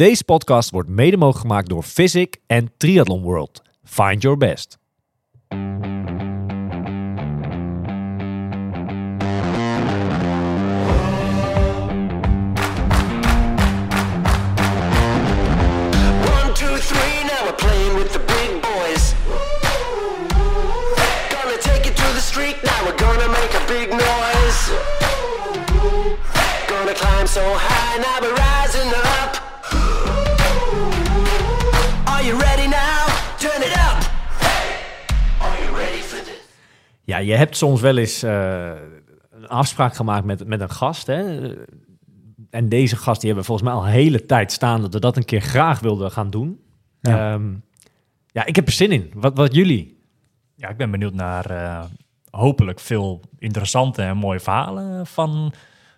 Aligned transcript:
Deze 0.00 0.24
podcast 0.24 0.70
wordt 0.70 0.88
mede 0.88 1.16
mogelijk 1.16 1.40
gemaakt 1.40 1.68
door 1.68 1.84
Physic 1.84 2.36
en 2.46 2.72
Triathlon 2.76 3.22
World. 3.22 3.62
Find 3.84 4.22
your 4.22 4.36
best. 4.36 4.78
One, 5.48 5.58
two, 16.52 16.78
three, 16.78 17.20
Ja, 37.10 37.18
je 37.18 37.34
hebt 37.34 37.56
soms 37.56 37.80
wel 37.80 37.96
eens 37.96 38.22
eh, 38.22 38.70
een 39.30 39.48
afspraak 39.48 39.94
gemaakt 39.94 40.24
met, 40.24 40.46
met 40.46 40.60
een 40.60 40.70
gast. 40.70 41.06
Hè? 41.06 41.52
En 42.50 42.68
deze 42.68 42.96
gast 42.96 43.18
die 43.18 43.28
hebben 43.28 43.46
volgens 43.46 43.68
mij 43.68 43.76
al 43.76 43.86
een 43.86 43.92
hele 43.92 44.26
tijd 44.26 44.52
staan 44.52 44.80
dat 44.80 44.92
we 44.92 45.00
dat 45.00 45.16
een 45.16 45.24
keer 45.24 45.40
graag 45.40 45.80
wilden 45.80 46.10
gaan 46.10 46.30
doen. 46.30 46.60
Ja. 47.00 47.16
Ja, 47.16 47.40
ja 48.26 48.44
ik 48.44 48.56
heb 48.56 48.66
er 48.66 48.72
zin 48.72 48.92
in. 48.92 49.10
Wat, 49.14 49.36
wat 49.36 49.54
jullie? 49.54 49.98
Ja, 50.54 50.68
ik 50.68 50.76
ben 50.76 50.90
benieuwd 50.90 51.14
naar 51.14 51.50
eh, 51.50 51.84
hopelijk 52.30 52.80
veel 52.80 53.20
interessante 53.38 54.02
en 54.02 54.16
mooie 54.16 54.40
verhalen 54.40 55.06
van 55.06 55.52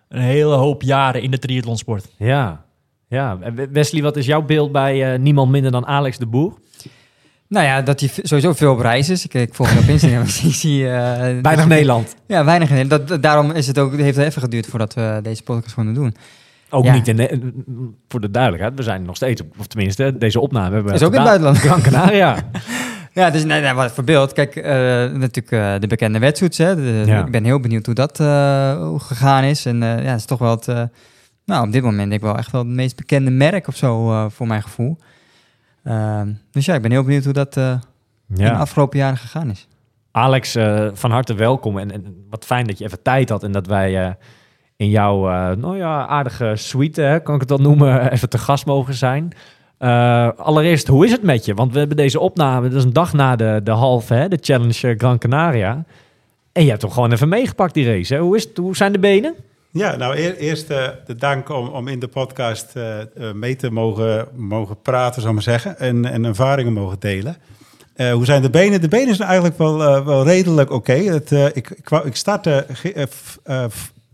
een 0.08 0.20
hele 0.20 0.54
hoop 0.54 0.82
jaren 0.82 1.22
in 1.22 1.30
de 1.30 1.38
triathlonsport. 1.38 2.14
Ja, 2.16 2.64
ja. 3.08 3.38
Wesley, 3.70 4.02
wat 4.02 4.16
is 4.16 4.26
jouw 4.26 4.42
beeld 4.42 4.72
bij 4.72 5.12
eh, 5.12 5.18
niemand 5.18 5.50
minder 5.50 5.70
dan 5.70 5.86
Alex 5.86 6.18
de 6.18 6.26
Boer? 6.26 6.58
Nou 7.52 7.66
ja, 7.66 7.82
dat 7.82 8.00
hij 8.00 8.10
sowieso 8.22 8.52
veel 8.52 8.72
op 8.72 8.80
reis 8.80 9.08
is. 9.08 9.24
Ik, 9.24 9.34
ik 9.34 9.54
volg 9.54 9.68
hem 9.70 9.78
op 9.78 9.88
Instagram. 9.88 10.22
ik 10.50 10.54
zie... 10.54 10.86
eh, 10.88 10.92
Weinig 11.20 11.42
dus- 11.56 11.64
Nederland. 11.66 12.14
Ja, 12.26 12.44
weinig 12.44 12.68
in 12.68 12.74
Nederland. 12.74 13.08
Dat, 13.08 13.22
daarom 13.22 13.50
is 13.50 13.66
het 13.66 13.78
ook, 13.78 13.96
heeft 13.96 14.16
het 14.16 14.26
even 14.26 14.42
geduurd 14.42 14.66
voordat 14.66 14.94
we 14.94 15.20
deze 15.22 15.42
podcast 15.42 15.74
konden 15.74 15.94
doen. 15.94 16.14
Ook 16.70 16.84
Ja. 16.84 16.92
niet 16.92 17.08
in 17.08 17.16
de, 17.16 17.52
voor 18.08 18.20
de 18.20 18.30
duidelijkheid. 18.30 18.74
We 18.76 18.82
zijn 18.82 19.02
nog 19.02 19.16
steeds, 19.16 19.42
of 19.58 19.66
tenminste, 19.66 20.18
deze 20.18 20.40
opname 20.40 20.74
hebben 20.74 20.92
we 20.92 20.98
Is 20.98 21.02
ook 21.04 21.10
in 21.12 21.16
het 21.16 21.24
buitenland. 21.26 21.58
Gran 21.58 21.82
Canaria. 21.82 22.36
Ja, 23.14 23.30
dus 23.30 23.44
nee, 23.44 23.60
nee, 23.60 23.72
wat 23.72 23.92
voor 23.92 24.04
beeld. 24.04 24.32
Kijk, 24.32 24.56
eh, 24.56 24.72
natuurlijk 25.12 25.50
eh, 25.50 25.74
de 25.80 25.86
bekende 25.86 26.18
wetsuits. 26.18 26.58
Hè. 26.58 26.74
De- 26.76 27.02
Ja. 27.06 27.24
Ik 27.24 27.30
ben 27.30 27.44
heel 27.44 27.60
benieuwd 27.60 27.86
hoe 27.86 27.94
dat 27.94 28.16
gegaan 29.02 29.44
is. 29.44 29.66
En 29.66 29.76
ja, 29.80 29.86
het 29.96 30.18
is 30.18 30.24
toch 30.24 30.38
wel 30.38 30.50
het... 30.50 30.66
nou, 31.44 31.66
op 31.66 31.72
dit 31.72 31.82
moment 31.82 31.98
denk 32.10 32.12
ik 32.20 32.26
wel 32.26 32.36
echt 32.38 32.50
wel 32.52 32.60
het 32.60 32.70
meest 32.70 32.96
bekende 32.96 33.30
merk 33.30 33.68
of 33.68 33.76
zo, 33.76 34.28
voor 34.28 34.46
mijn 34.46 34.62
gevoel. 34.62 34.98
Ehm, 35.84 36.32
dus 36.50 36.64
ja, 36.64 36.74
ik 36.74 36.82
ben 36.82 36.90
heel 36.90 37.02
benieuwd 37.02 37.24
hoe 37.24 37.32
dat 37.32 37.56
eh, 37.56 37.70
in 38.28 38.34
de 38.34 38.52
afgelopen 38.52 38.98
jaren 38.98 39.16
gegaan 39.16 39.50
is. 39.50 39.68
Alex, 40.10 40.54
eh, 40.54 40.88
van 40.92 41.10
harte 41.10 41.34
welkom. 41.34 41.78
En, 41.78 41.90
en 41.90 42.26
wat 42.30 42.44
fijn 42.44 42.66
dat 42.66 42.78
je 42.78 42.84
even 42.84 43.02
tijd 43.02 43.28
had 43.28 43.42
en 43.42 43.52
dat 43.52 43.66
wij 43.66 44.04
eh, 44.04 44.12
in 44.76 44.90
jouw 44.90 45.20
nou 45.54 45.76
ja, 45.76 46.06
aardige 46.06 46.52
suite, 46.56 47.00
hè, 47.00 47.20
kan 47.20 47.34
ik 47.34 47.40
het 47.40 47.48
dan 47.48 47.62
noemen, 47.62 48.00
even 48.12 48.28
te 48.28 48.38
gast 48.38 48.66
mogen 48.66 48.94
zijn. 48.94 49.32
Allereerst, 50.36 50.88
hoe 50.88 51.04
is 51.04 51.10
het 51.10 51.22
met 51.22 51.44
je? 51.44 51.54
Want 51.54 51.72
we 51.72 51.78
hebben 51.78 51.96
deze 51.96 52.20
opname, 52.20 52.68
dat 52.68 52.78
is 52.78 52.84
een 52.84 52.92
dag 52.92 53.12
na 53.12 53.36
de, 53.36 53.60
de 53.64 53.70
halve, 53.70 54.14
hè, 54.14 54.28
de 54.28 54.38
Challenge 54.40 54.94
Gran 54.96 55.18
Canaria. 55.18 55.84
En 56.52 56.62
je 56.62 56.70
hebt 56.70 56.82
hem 56.82 56.90
gewoon 56.90 57.12
even 57.12 57.28
meegepakt, 57.28 57.74
die 57.74 57.86
race. 57.86 58.14
Hè? 58.14 58.20
Hoe, 58.20 58.36
is 58.36 58.44
het, 58.44 58.56
hoe 58.56 58.76
zijn 58.76 58.92
de 58.92 58.98
benen? 58.98 59.34
Ja, 59.72 59.96
nou 59.96 60.16
eer- 60.16 60.36
eerst 60.36 60.70
eh, 60.70 60.88
de 61.06 61.14
dank 61.14 61.48
om, 61.48 61.68
om 61.68 61.88
in 61.88 61.98
de 61.98 62.08
podcast 62.08 62.66
eh, 62.76 63.00
eh, 63.00 63.06
mee 63.34 63.56
te 63.56 63.70
mogen, 63.70 64.28
mogen 64.34 64.80
praten, 64.80 65.22
ik 65.22 65.34
maar 65.34 65.42
zeggen, 65.42 65.78
en, 65.78 66.04
en 66.04 66.24
ervaringen 66.24 66.72
mogen 66.72 66.96
delen. 67.00 67.36
Hoe 68.12 68.24
zijn 68.24 68.42
de 68.42 68.50
benen? 68.50 68.80
De 68.80 68.88
benen 68.88 69.14
zijn 69.14 69.28
eigenlijk 69.28 69.58
wel, 69.58 70.04
wel 70.04 70.24
redelijk 70.24 70.70
oké. 70.70 70.92
Ik, 70.92 71.30
ik, 71.70 71.90
ik 72.04 72.16
startte 72.16 72.66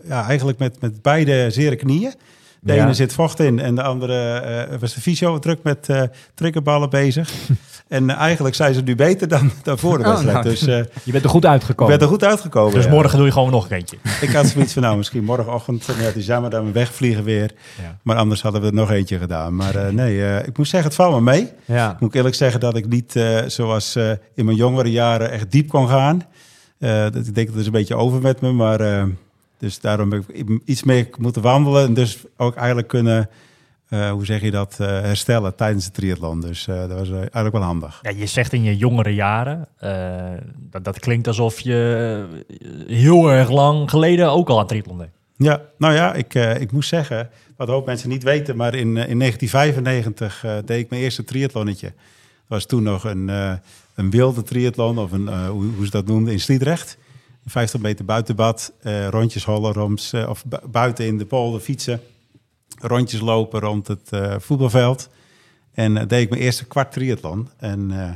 ja, 0.05 0.27
eigenlijk 0.27 0.59
met, 0.59 0.81
met 0.81 1.03
beide 1.03 1.51
zere 1.51 1.77
knieën. 1.77 2.15
De 2.61 2.75
Ja. 2.75 2.83
ene 2.85 2.95
zit 2.95 3.13
vocht 3.13 3.41
in 3.41 3.59
en 3.59 3.75
de 3.75 3.83
andere 3.83 4.79
was 4.81 4.95
de 4.95 5.01
fysio 5.01 5.39
druk 5.39 5.63
met 5.63 5.89
triggerballen 6.35 6.91
bezig. 6.91 7.31
en 7.89 8.11
eh, 8.11 8.17
eigenlijk 8.17 8.55
zijn 8.55 8.75
ze 8.75 8.81
nu 8.81 8.95
beter 8.95 9.29
dan, 9.29 9.51
dan 9.63 9.79
voor 9.79 9.99
de 9.99 10.05
Oh, 10.05 10.11
wedstrijd. 10.11 10.35
nou. 10.45 10.49
Dus 10.49 10.67
eh, 10.77 10.85
Je 11.05 11.13
bent 11.13 11.25
er 11.25 11.31
goed 11.31 11.45
ik 11.45 11.51
uitgekomen. 11.51 11.93
ben 11.99 12.03
er 12.07 12.13
goed 12.13 12.25
uitgekomen. 12.25 12.75
Dus 12.75 12.85
ja. 12.85 12.91
morgen 12.91 13.17
doe 13.17 13.27
je 13.27 13.33
gewoon 13.33 13.51
nog 13.51 13.71
een 13.71 13.77
eentje. 13.77 13.97
Ik 14.27 14.29
had 14.33 14.47
zoiets 14.47 14.73
van, 14.73 14.83
nou, 14.83 14.97
misschien 14.97 15.25
morgenochtend. 15.25 15.85
Ja, 15.85 15.93
het 15.95 16.17
is 16.17 16.27
jammer 16.27 16.51
dat 16.51 16.65
we 16.65 16.71
wegvliegen 16.73 17.25
weer. 17.25 17.51
Ja. 17.83 17.99
Maar 18.03 18.17
anders 18.17 18.43
hadden 18.43 18.61
we 18.61 18.67
er 18.67 18.75
nog 18.75 18.91
eentje 18.91 19.19
gedaan. 19.19 19.57
Maar 19.57 19.75
eh, 19.75 19.93
nee, 19.93 20.25
eh, 20.25 20.47
ik 20.47 20.57
moet 20.59 20.69
zeggen, 20.69 20.89
het 20.89 20.99
valt 20.99 21.15
me 21.15 21.21
mee. 21.21 21.49
Ja. 21.65 21.97
Moet 22.01 22.09
ik 22.09 22.15
eerlijk 22.17 22.35
zeggen 22.35 22.61
dat 22.61 22.77
ik 22.77 22.87
niet, 22.89 23.17
eh, 23.17 23.39
zoals 23.47 23.97
eh, 23.97 24.11
in 24.35 24.45
mijn 24.45 24.57
jongere 24.57 24.91
jaren, 24.91 25.31
echt 25.31 25.51
diep 25.51 25.69
kon 25.69 25.89
gaan. 25.89 26.23
Eh, 26.79 26.91
dat, 26.91 27.17
ik 27.17 27.35
denk 27.35 27.47
dat 27.47 27.47
het 27.47 27.57
is 27.57 27.67
een 27.67 27.73
beetje 27.73 27.97
over 27.97 28.21
met 28.21 28.41
me. 28.41 28.53
Maar 28.53 28.81
eh, 28.81 29.05
dus 29.59 29.81
daarom 29.81 30.13
heb 30.13 30.23
ik 30.29 30.61
iets 30.65 30.83
meer 30.83 31.09
moeten 31.19 31.43
wandelen. 31.43 31.85
En 31.87 31.95
dus 31.95 32.19
ook 32.37 32.55
eigenlijk 32.57 32.89
kunnen, 32.89 33.29
eh, 33.89 34.11
hoe 34.11 34.25
zeg 34.25 34.41
je 34.41 34.51
dat, 34.51 34.77
eh, 34.81 34.87
herstellen 34.87 35.55
tijdens 35.55 35.85
de 35.85 35.91
triathlon. 35.91 36.41
Dus 36.41 36.67
eh, 36.67 36.79
dat 36.79 36.99
was 36.99 37.11
eigenlijk 37.11 37.53
wel 37.53 37.63
handig. 37.63 37.99
Ja, 38.03 38.11
je 38.11 38.27
zegt 38.27 38.53
in 38.53 38.63
je 38.63 38.77
jongere 38.77 39.15
jaren, 39.15 39.69
dat, 40.71 40.85
dat 40.85 40.99
klinkt 40.99 41.27
alsof 41.27 41.61
je 41.61 42.27
heel 42.87 43.31
erg 43.31 43.51
lang 43.51 43.91
geleden 43.91 44.31
ook 44.31 44.49
al 44.49 44.59
aan 44.59 44.67
triathlon 44.67 44.99
deed. 44.99 45.09
Ja, 45.37 45.61
nou 45.79 45.95
ja, 45.95 46.15
ik, 46.15 46.35
ik 46.35 46.73
moest 46.73 46.89
zeggen, 46.89 47.31
wat 47.57 47.69
hoop 47.69 47.87
mensen 47.87 48.09
niet 48.09 48.23
weten, 48.23 48.57
maar 48.57 48.75
in, 48.75 48.97
in 48.97 49.19
1995 49.19 50.45
eh, 50.45 50.57
deed 50.65 50.79
ik 50.85 50.91
mijn 50.91 51.03
eerste 51.03 51.25
triathlonnetje. 51.25 51.87
Dat 51.87 51.95
was 52.59 52.67
toen 52.67 52.83
nog 52.83 53.05
een, 53.05 53.29
een 53.95 54.11
wilde 54.11 54.43
triathlon, 54.43 54.99
of 54.99 55.13
een, 55.13 55.29
hoe, 55.47 55.65
hoe 55.77 55.85
ze 55.85 55.91
dat 55.91 56.07
noemden, 56.07 56.33
in 56.33 56.41
Sliedrecht. 56.41 56.99
50 57.47 57.81
meter 57.81 58.05
buitenbad, 58.05 58.73
eh, 58.83 59.09
rondjes 59.09 59.45
hollen, 59.45 59.73
roms, 59.73 60.13
eh, 60.13 60.29
of 60.29 60.45
bu- 60.45 60.69
buiten 60.71 61.07
in 61.07 61.19
de 61.19 61.25
polder 61.25 61.61
fietsen. 61.61 62.01
Rondjes 62.81 63.21
lopen 63.21 63.61
rond 63.61 63.87
het 63.89 64.11
eh, 64.11 64.35
voetbalveld. 64.39 65.09
En 65.73 65.97
eh, 65.97 66.07
deed 66.07 66.23
ik 66.23 66.31
mijn 66.31 66.43
eerste 66.43 66.67
kwart 66.67 66.93
triathlon. 66.93 67.49
En 67.57 67.91
eh, 67.91 68.11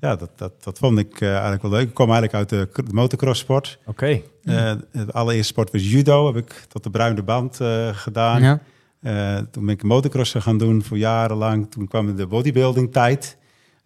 ja, 0.00 0.16
dat, 0.16 0.30
dat, 0.36 0.64
dat 0.64 0.78
vond 0.78 0.98
ik 0.98 1.20
eh, 1.20 1.30
eigenlijk 1.32 1.62
wel 1.62 1.70
leuk. 1.70 1.88
Ik 1.88 1.94
kwam 1.94 2.10
eigenlijk 2.10 2.38
uit 2.38 2.48
de, 2.48 2.82
de 2.84 2.92
motocross-sport. 2.92 3.78
Oké. 3.86 4.22
Eh, 4.42 4.72
het 4.92 5.12
allereerste 5.12 5.52
sport 5.52 5.72
was 5.72 5.90
judo, 5.90 6.26
heb 6.26 6.36
ik 6.36 6.64
tot 6.68 6.82
de 6.82 6.90
bruine 6.90 7.22
band 7.22 7.60
eh, 7.60 7.88
gedaan. 7.92 8.42
Ja. 8.42 8.60
Eh, 9.00 9.38
toen 9.50 9.64
ben 9.64 9.74
ik 9.74 9.82
motocrossen 9.82 10.42
gaan 10.42 10.58
doen 10.58 10.82
voor 10.82 10.98
jarenlang. 10.98 11.70
Toen 11.70 11.88
kwam 11.88 12.16
de 12.16 12.26
bodybuilding 12.26 12.92
tijd. 12.92 13.36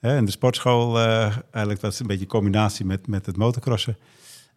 Hè, 0.01 0.17
en 0.17 0.25
de 0.25 0.31
sportschool, 0.31 0.99
eh, 0.99 1.23
eigenlijk 1.51 1.81
dat 1.81 1.93
is 1.93 1.99
een 1.99 2.07
beetje 2.07 2.23
een 2.23 2.29
combinatie 2.29 2.85
met, 2.85 3.07
met 3.07 3.27
het 3.27 3.37
motocrossen. 3.37 3.97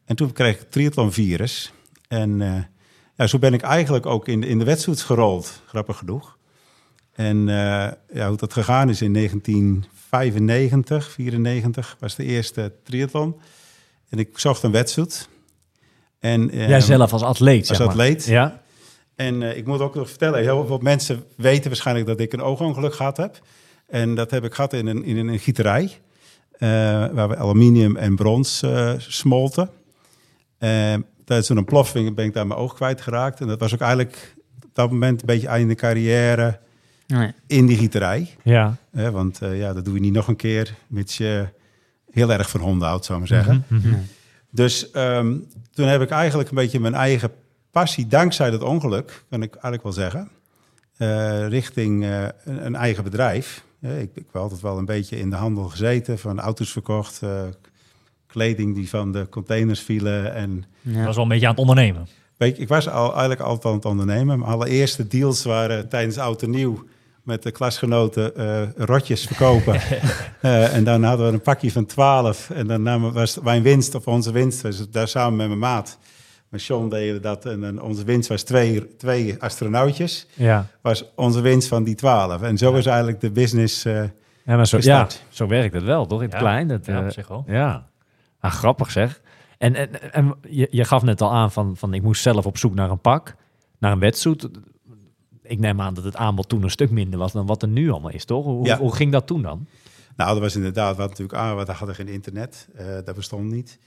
En 0.06 0.16
toen 0.16 0.32
kreeg 0.32 0.54
ik 0.54 0.60
het 0.60 0.72
triathlonvirus. 0.72 1.74
En 2.08 2.42
eh, 2.42 2.54
ja, 3.18 3.28
zo 3.28 3.40
ben 3.40 3.54
ik 3.54 3.62
eigenlijk 3.62 4.06
ook 4.06 4.28
in, 4.28 4.42
de- 4.42 4.48
in 4.48 4.60
de 4.60 4.66
wedstrijd 4.66 5.02
gerold, 5.02 5.62
grappig 5.66 5.98
genoeg. 5.98 6.38
En 7.14 7.50
eh, 7.50 7.56
ja, 8.14 8.28
hoe 8.28 8.38
dat 8.38 8.54
gegaan 8.54 8.90
is 8.90 9.02
in 9.02 9.14
1995, 9.14 11.12
94 11.12 11.96
was 12.00 12.16
de 12.16 12.24
eerste 12.24 12.74
triathlon. 12.84 13.36
En 14.10 14.20
ik 14.20 14.40
zocht 14.40 14.64
een 14.64 14.72
wedstrijd. 14.72 15.30
En, 16.20 16.50
eh, 16.50 16.70
Jij 16.70 16.82
zelf 16.82 17.14
als 17.14 17.22
atleet, 17.24 17.60
als 17.60 17.68
zeg 17.68 17.78
maar. 17.80 17.88
atleet. 17.88 18.26
Ja. 18.26 18.62
En 19.16 19.44
eh, 19.44 19.58
ik 19.58 19.66
moet 19.66 19.80
ook 19.80 19.96
nog 19.96 20.10
vertellen, 20.10 20.40
heel 20.42 20.66
veel 20.66 20.78
mensen 20.78 21.24
weten 21.36 21.68
waarschijnlijk 21.70 22.08
dat 22.08 22.20
ik 22.20 22.34
een 22.34 22.42
oogongeluk 22.42 22.94
gehad 22.94 23.18
heb. 23.18 23.40
En 23.88 24.16
dat 24.16 24.32
heb 24.32 24.44
ik 24.44 24.54
gehad 24.54 24.74
in 24.74 24.88
een, 24.88 25.04
in 25.04 25.28
een 25.28 25.40
gieterij, 25.40 25.92
waar 27.14 27.30
we 27.30 27.38
aluminium 27.38 27.96
en 27.96 28.16
brons 28.16 28.64
smolten. 28.98 29.70
Tijdens 31.28 31.48
zo'n 31.48 31.58
ontploffing 31.58 32.16
ben 32.16 32.26
ik 32.26 32.34
daar 32.34 32.48
mijn 32.48 32.60
oog 32.60 32.74
kwijtgeraakt. 32.74 33.40
En 33.42 33.48
dat 33.48 33.60
was 33.60 33.74
ook 33.74 33.80
eigenlijk 33.80 34.36
op 34.64 34.70
dat 34.74 34.92
moment 34.92 35.20
een 35.20 35.26
beetje 35.28 35.48
einde 35.48 35.76
carrière 35.76 36.60
Nee. 37.08 37.34
in 37.48 37.66
die 37.66 37.78
gieterij. 37.78 38.36
Ja. 38.44 38.76
Hè, 38.92 39.12
want 39.12 39.42
eh, 39.42 39.60
ja, 39.60 39.74
dat 39.74 39.86
doe 39.86 39.94
je 39.94 40.00
niet 40.00 40.14
nog 40.14 40.28
een 40.28 40.36
keer, 40.36 40.76
mits 40.88 41.18
je 41.18 41.48
heel 42.12 42.32
erg 42.32 42.50
van 42.50 42.60
honden 42.60 42.88
houdt, 42.88 43.06
zou 43.06 43.22
ik 43.24 43.30
maar 43.30 43.44
zeggen. 43.44 43.66
Dus 44.52 44.92
ehm, 44.92 45.38
toen 45.74 45.88
heb 45.88 46.02
ik 46.02 46.10
eigenlijk 46.10 46.50
een 46.50 46.56
beetje 46.56 46.80
mijn 46.80 46.94
eigen 46.94 47.32
passie, 47.72 48.08
dankzij 48.08 48.50
dat 48.50 48.62
ongeluk, 48.64 49.24
kan 49.30 49.42
ik 49.42 49.52
eigenlijk 49.52 49.84
wel 49.84 49.92
zeggen, 49.92 50.30
eh, 50.98 51.48
richting 51.48 52.04
eh, 52.04 52.24
een, 52.44 52.66
een 52.66 52.76
eigen 52.76 53.04
bedrijf. 53.04 53.64
Ik, 53.82 53.92
ik 54.14 54.26
heb 54.32 54.36
altijd 54.36 54.62
wel 54.62 54.78
een 54.78 54.86
beetje 54.86 55.20
in 55.20 55.30
de 55.30 55.36
handel 55.36 55.64
gezeten, 55.64 56.20
van 56.20 56.40
auto's 56.40 56.72
verkocht, 56.72 57.22
eh, 57.22 57.44
kleding 58.28 58.76
die 58.76 58.90
van 58.90 59.12
de 59.12 59.28
containers 59.30 59.80
vielen. 59.80 60.34
En 60.34 60.64
Ja. 60.82 60.96
Dat 60.98 61.06
was 61.06 61.16
wel 61.16 61.24
een 61.24 61.30
beetje 61.30 61.46
aan 61.46 61.52
het 61.52 61.62
ondernemen. 61.62 62.08
weet 62.38 62.56
je, 62.56 62.62
ik 62.62 62.68
was 62.68 62.90
al, 62.90 63.10
eigenlijk 63.12 63.42
altijd 63.42 63.66
aan 63.66 63.74
het 63.74 63.86
ondernemen. 63.86 64.40
Mijn 64.40 64.52
allereerste 64.52 65.08
deals 65.08 65.44
waren 65.44 65.90
tijdens 65.90 66.18
Oud 66.18 66.42
en 66.42 66.50
Nieuw 66.50 66.84
met 67.24 67.44
de 67.44 67.52
klasgenoten 67.52 68.36
eh, 68.36 68.62
rotjes 68.78 69.26
verkopen. 69.26 69.80
Eh, 70.42 70.76
en 70.76 70.84
dan 70.84 71.04
hadden 71.04 71.28
we 71.28 71.34
een 71.34 71.42
pakje 71.42 71.72
van 71.72 71.86
12. 71.86 72.50
En 72.50 72.68
dan 72.68 72.82
namen, 72.82 73.14
was 73.14 73.40
mijn 73.40 73.62
winst, 73.64 73.96
of 73.96 74.08
onze 74.08 74.32
winst, 74.32 74.62
was 74.62 74.90
daar 74.90 75.08
samen 75.08 75.36
met 75.38 75.48
mijn 75.48 75.60
maat, 75.60 75.98
met 76.50 76.64
John 76.64 76.90
deden 76.90 77.22
dat. 77.22 77.46
En, 77.46 77.62
dan 77.62 77.82
onze 77.82 78.04
winst 78.04 78.30
was 78.30 78.44
twee, 78.44 78.96
twee 78.98 79.36
astronautjes. 79.40 80.28
Ja. 80.34 80.66
Was 80.82 81.06
onze 81.16 81.42
winst 81.42 81.68
van 81.68 81.84
die 81.84 81.96
twaalf. 81.96 82.42
En 82.42 82.58
zo 82.58 82.74
is 82.74 82.86
eigenlijk 82.86 83.20
de 83.22 83.32
business... 83.32 83.86
eh, 83.86 83.94
Ja, 84.46 84.56
maar 84.56 84.68
zo, 84.68 84.78
ja, 84.82 85.08
zo 85.30 85.48
werkt 85.48 85.74
het 85.74 85.84
wel, 85.84 86.06
toch? 86.06 86.20
In 86.20 86.26
het 86.26 86.34
Ja, 86.34 86.40
klein. 86.40 86.68
Dat, 86.68 86.86
ja, 86.86 87.00
eh, 87.00 87.06
op 87.06 87.12
zich 87.12 87.28
wel. 87.28 87.44
Ja. 87.48 87.88
Ah, 88.40 88.52
grappig 88.52 88.92
zeg. 88.92 89.22
En, 89.58 89.76
en, 89.76 90.14
en 90.14 90.36
je, 90.50 90.68
je 90.72 90.84
gaf 90.86 91.04
net 91.04 91.22
al 91.22 91.32
aan 91.32 91.52
van, 91.52 91.78
van 91.78 91.94
ik 91.94 92.02
moest 92.02 92.22
zelf 92.22 92.46
op 92.46 92.58
zoek 92.58 92.74
naar 92.74 92.90
een 92.92 93.02
pak, 93.02 93.36
naar 93.80 93.92
een 93.92 94.00
wetsuit. 94.00 94.50
Ik 95.42 95.60
neem 95.60 95.82
aan 95.82 95.94
dat 95.94 96.04
het 96.04 96.16
aanbod 96.16 96.50
toen 96.50 96.64
een 96.64 96.70
stuk 96.70 96.90
minder 96.90 97.20
was 97.20 97.32
dan 97.32 97.46
wat 97.46 97.62
er 97.62 97.68
nu 97.68 97.90
allemaal 97.92 98.12
is, 98.12 98.26
toch? 98.26 98.46
Hoe, 98.46 98.66
Ja. 98.66 98.78
hoe 98.78 98.96
ging 98.96 99.12
dat 99.12 99.28
toen 99.28 99.42
dan? 99.42 99.68
Nou, 100.16 100.32
dat 100.34 100.40
was 100.42 100.56
inderdaad, 100.56 100.98
wat 100.98 101.10
natuurlijk 101.10 101.38
aan, 101.40 101.58
we 101.58 101.72
hadden 101.72 101.96
geen 101.96 102.08
internet, 102.08 102.68
eh, 102.76 102.86
dat 103.06 103.16
bestond 103.16 103.52
niet. 103.52 103.80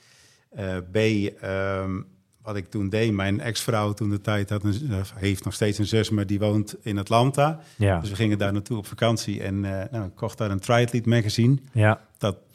Eh, 0.50 0.76
B, 0.92 0.96
ehm, 0.96 2.00
wat 2.42 2.56
ik 2.56 2.70
toen 2.70 2.88
deed, 2.88 3.12
mijn 3.12 3.40
ex-vrouw 3.40 3.92
toen 3.92 4.10
de 4.10 4.20
tijd 4.20 4.50
had 4.50 4.64
een, 4.64 4.94
of 5.00 5.12
heeft 5.16 5.44
nog 5.44 5.54
steeds 5.54 5.78
een 5.78 5.86
zus, 5.86 6.10
maar 6.10 6.26
die 6.26 6.38
woont 6.38 6.76
in 6.82 6.98
Atlanta. 6.98 7.60
Ja. 7.76 8.00
Dus 8.00 8.10
we 8.10 8.16
gingen 8.16 8.38
daar 8.38 8.52
naartoe 8.52 8.76
op 8.78 8.86
vakantie 8.86 9.42
en 9.42 9.64
eh, 9.64 9.90
nou, 9.90 10.04
ik 10.06 10.14
kocht 10.14 10.38
daar 10.38 10.50
een 10.50 10.60
triathlete 10.60 11.08
magazine. 11.08 11.56
Ja. 11.72 12.00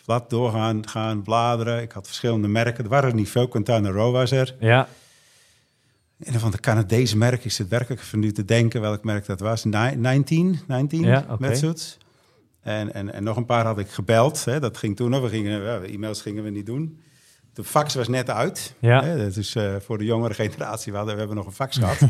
Blad 0.06 0.30
doorgaan, 0.30 0.88
gaan 0.88 1.22
bladeren. 1.22 1.82
Ik 1.82 1.92
had 1.92 2.06
verschillende 2.06 2.48
merken. 2.48 2.84
Er 2.84 2.90
waren 2.90 3.10
er 3.10 3.16
niet 3.16 3.30
veel. 3.30 3.48
Quintana 3.48 3.90
Roo 3.90 4.12
was 4.12 4.32
er. 4.32 4.56
Ja. 4.60 4.88
Een 6.20 6.40
van 6.40 6.52
de 6.52 6.60
Canadese 6.60 7.18
merken. 7.18 7.46
Ik 7.46 7.52
zit 7.52 7.68
werkelijk 7.68 8.02
van 8.02 8.20
nu 8.20 8.32
te 8.32 8.46
denken 8.46 8.82
welk 8.82 9.04
merk 9.04 9.26
dat 9.26 9.40
was. 9.40 9.64
Ni- 9.64 9.96
19, 9.96 10.60
19 10.68 11.02
Ja, 11.04 11.26
oké. 11.30 11.48
wetsuits. 11.48 11.98
En, 12.62 12.94
en, 12.94 13.14
en 13.14 13.24
nog 13.24 13.38
een 13.38 13.46
paar 13.46 13.66
had 13.66 13.80
ik 13.80 13.90
gebeld. 13.90 14.46
Hè. 14.46 14.60
Dat 14.60 14.78
ging 14.78 14.96
toen 14.96 15.10
nog. 15.10 15.22
We 15.22 15.30
gingen, 15.30 15.84
e-mails 15.84 16.22
gingen 16.22 16.44
we 16.44 16.50
niet 16.50 16.66
doen. 16.66 17.00
De 17.54 17.64
fax 17.64 17.94
was 17.96 18.08
net 18.08 18.30
uit. 18.30 18.74
Ja. 18.80 19.04
Hè. 19.04 19.18
Dat 19.26 19.36
is 19.36 19.56
eh, 19.56 19.76
voor 19.80 19.98
de 19.98 20.06
jongere 20.06 20.34
generatie. 20.44 20.92
We, 20.92 20.98
hadden, 20.98 21.14
we 21.16 21.20
hebben 21.20 21.38
nog 21.38 21.48
een 21.48 21.54
fax 21.54 21.78
gehad. 21.78 21.98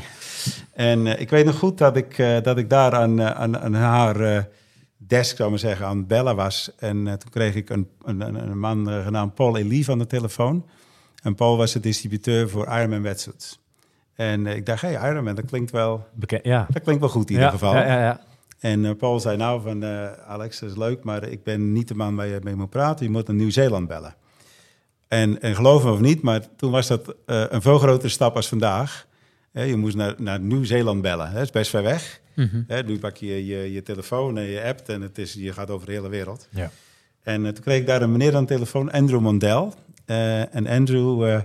en 0.74 1.08
eh, 1.08 1.22
ik 1.22 1.30
weet 1.30 1.46
nog 1.46 1.58
goed 1.58 1.78
dat 1.78 1.96
ik, 1.98 2.18
eh, 2.18 2.42
dat 2.42 2.58
ik 2.58 2.70
daar 2.70 2.94
aan, 2.94 3.22
aan, 3.22 3.58
aan 3.60 3.74
haar 3.74 4.48
desk, 5.08 5.36
zou 5.36 5.44
ik 5.44 5.50
maar 5.50 5.70
zeggen, 5.70 5.86
aan 5.86 5.98
het 5.98 6.08
bellen 6.08 6.36
was. 6.36 6.72
En 6.78 7.08
eh, 7.08 7.14
toen 7.14 7.30
kreeg 7.32 7.56
ik 7.56 7.70
een, 7.70 7.90
een, 8.04 8.22
een, 8.22 8.60
man 8.60 8.90
eh, 8.90 9.04
genaamd 9.04 9.34
Paul 9.34 9.58
Elie 9.58 9.86
van 9.86 9.98
de 9.98 10.08
telefoon. 10.08 10.66
En 11.24 11.36
Paul 11.36 11.58
was 11.58 11.72
de 11.72 11.80
distributeur 11.80 12.50
voor 12.50 12.68
Ironman 12.68 13.02
wetsuits. 13.02 13.60
En 14.14 14.48
eh, 14.48 14.56
ik 14.56 14.66
dacht, 14.66 14.82
hey, 14.82 15.12
Ironman, 15.12 15.36
dat 15.36 15.46
klinkt 15.46 15.72
wel, 15.72 16.08
Beke- 16.14 16.40
ja. 16.44 16.68
dat 16.70 16.84
klinkt 16.84 17.02
wel 17.02 17.10
goed 17.10 17.30
in 17.30 17.36
ja, 17.36 17.44
ieder 17.44 17.60
geval. 17.60 17.76
Ja, 17.76 17.86
ja, 17.86 18.02
ja. 18.02 18.22
En 18.60 18.98
Paul 18.98 19.20
zei 19.20 19.38
nou 19.38 19.62
van, 19.62 19.86
Alex, 20.28 20.60
dat 20.60 20.70
is 20.70 20.76
leuk, 20.76 21.04
maar 21.04 21.28
ik 21.28 21.44
ben 21.44 21.72
niet 21.72 21.88
de 21.88 21.96
man 21.96 22.16
waar 22.16 22.28
je 22.28 22.40
mee 22.44 22.56
moet 22.56 22.70
praten. 22.70 23.06
Je 23.06 23.12
moet 23.12 23.28
naar 23.28 23.36
Nieuw-Zeeland 23.36 23.88
bellen. 23.88 24.16
En, 25.08 25.42
en 25.42 25.56
geloof 25.56 25.84
me 25.84 25.92
of 25.92 26.00
niet, 26.00 26.22
maar 26.22 26.42
toen 26.56 26.72
was 26.72 26.88
dat 26.88 27.16
een 27.26 27.62
veel 27.62 27.78
grotere 27.78 28.10
stap 28.10 28.36
als 28.36 28.48
vandaag. 28.48 29.08
Je 29.52 29.76
moest 29.76 29.96
naar, 29.96 30.14
naar 30.18 30.40
Nieuw-Zeeland 30.40 31.02
bellen. 31.02 31.34
Dat 31.34 31.42
is 31.42 31.52
best 31.52 31.70
ver 31.70 31.84
weg. 31.84 32.22
Hè, 32.68 32.84
nu 32.84 33.00
pak 33.00 33.18
je, 33.18 33.46
je 33.46 33.72
je 33.72 33.82
telefoon 33.82 34.38
en 34.38 34.44
je 34.44 34.64
app 34.64 34.90
en 34.90 35.02
het 35.02 35.18
is, 35.18 35.34
je 35.34 35.54
gaat 35.54 35.70
over 35.70 35.88
de 35.88 35.94
hele 35.94 36.10
wereld. 36.10 36.48
Ja. 36.50 36.72
En 37.26 37.46
eh, 37.46 37.52
toen 37.52 37.64
kreeg 37.64 37.80
ik 37.80 37.88
daar 37.88 38.02
een 38.02 38.12
meneer 38.12 38.36
aan 38.36 38.46
de 38.46 38.54
telefoon, 38.54 38.92
Andrew 38.92 39.20
Mondel. 39.20 39.74
Eh, 40.06 40.56
en 40.56 40.68
Andrew, 40.68 41.30
eh, 41.30 41.42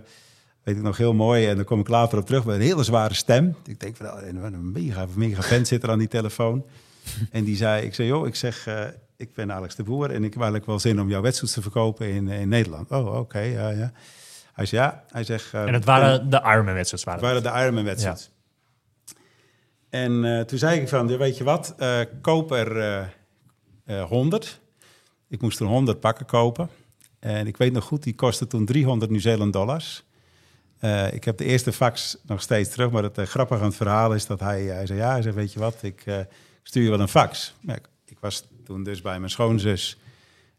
weet 0.62 0.76
ik 0.76 0.82
nog 0.82 0.96
heel 0.96 1.14
mooi, 1.14 1.46
en 1.46 1.56
daar 1.56 1.64
kom 1.64 1.80
ik 1.80 1.88
later 1.88 2.18
op 2.18 2.26
terug, 2.26 2.44
met 2.44 2.54
een 2.54 2.60
hele 2.60 2.82
zware 2.82 3.14
stem. 3.14 3.56
Ik 3.66 3.80
denk 3.80 3.96
van, 3.96 4.06
oh, 4.06 4.12
wat 4.12 4.52
een 4.52 4.72
mega, 4.72 5.06
mega 5.14 5.42
vent 5.42 5.68
zit 5.68 5.82
er 5.82 5.90
aan 5.90 5.98
die 5.98 6.08
telefoon. 6.08 6.64
en 7.30 7.44
die 7.44 7.56
zei, 7.56 7.84
ik 7.84 7.94
zei, 7.94 8.08
joh, 8.08 8.26
ik 8.26 8.34
zeg, 8.34 8.68
ik 9.16 9.34
ben 9.34 9.52
Alex 9.52 9.74
de 9.74 9.82
Boer 9.82 10.10
en 10.10 10.24
ik 10.24 10.32
heb 10.32 10.42
eigenlijk 10.42 10.66
wel 10.66 10.78
zin 10.78 11.00
om 11.00 11.08
jouw 11.08 11.20
wedstrijd 11.20 11.52
te 11.52 11.62
verkopen 11.62 12.08
in, 12.08 12.28
in 12.28 12.48
Nederland. 12.48 12.90
Oh, 12.90 13.18
oké, 13.18 13.40
ja, 13.40 13.70
ja. 13.70 13.92
Hij 14.52 14.66
zei, 14.66 14.82
ja, 14.82 15.04
hij 15.10 15.24
zegt... 15.24 15.52
En 15.52 15.74
het 15.74 15.84
waren 15.84 16.30
de 16.30 16.40
Ironman-wedstrijden. 16.44 17.24
het 17.24 17.42
waren 17.42 17.42
de 17.42 17.62
Ironman 17.62 17.84
wedstrijd. 17.84 18.30
En 19.90 20.24
eh, 20.24 20.44
toen 20.44 20.58
zei 20.58 20.80
ik 20.80 20.88
van, 20.88 21.16
weet 21.16 21.36
je 21.36 21.44
wat, 21.44 21.74
eh, 21.78 22.00
koop 22.20 22.52
er 22.52 22.78
eh, 22.78 23.06
eh, 23.84 24.04
100. 24.04 24.60
Ik 25.28 25.40
moest 25.40 25.60
er 25.60 25.66
100 25.66 26.00
pakken 26.00 26.26
kopen. 26.26 26.68
En 27.18 27.46
ik 27.46 27.56
weet 27.56 27.72
nog 27.72 27.84
goed, 27.84 28.02
die 28.02 28.14
kostte 28.14 28.46
toen 28.46 28.64
300 28.64 29.10
Nieuw-Zeeland 29.10 29.52
dollars. 29.52 30.04
Ik 31.12 31.24
heb 31.24 31.36
de 31.36 31.44
eerste 31.44 31.72
fax 31.72 32.18
nog 32.26 32.42
steeds 32.42 32.70
terug, 32.70 32.90
maar 32.90 33.02
het 33.02 33.18
grappige 33.18 33.60
aan 33.60 33.66
het 33.66 33.76
verhaal 33.76 34.14
is 34.14 34.26
dat 34.26 34.40
hij, 34.40 34.62
hij 34.62 34.86
zei, 34.86 34.98
ja, 34.98 35.10
hij 35.10 35.22
zei, 35.22 35.34
weet 35.34 35.52
je 35.52 35.58
wat, 35.58 35.82
ik 35.82 36.04
stuur 36.62 36.82
je 36.82 36.90
wel 36.90 37.00
een 37.00 37.08
fax. 37.08 37.54
Ik, 37.66 37.88
ik 38.04 38.18
was 38.20 38.48
toen 38.64 38.82
dus 38.82 39.00
bij 39.00 39.18
mijn 39.18 39.30
schoonzus, 39.30 39.98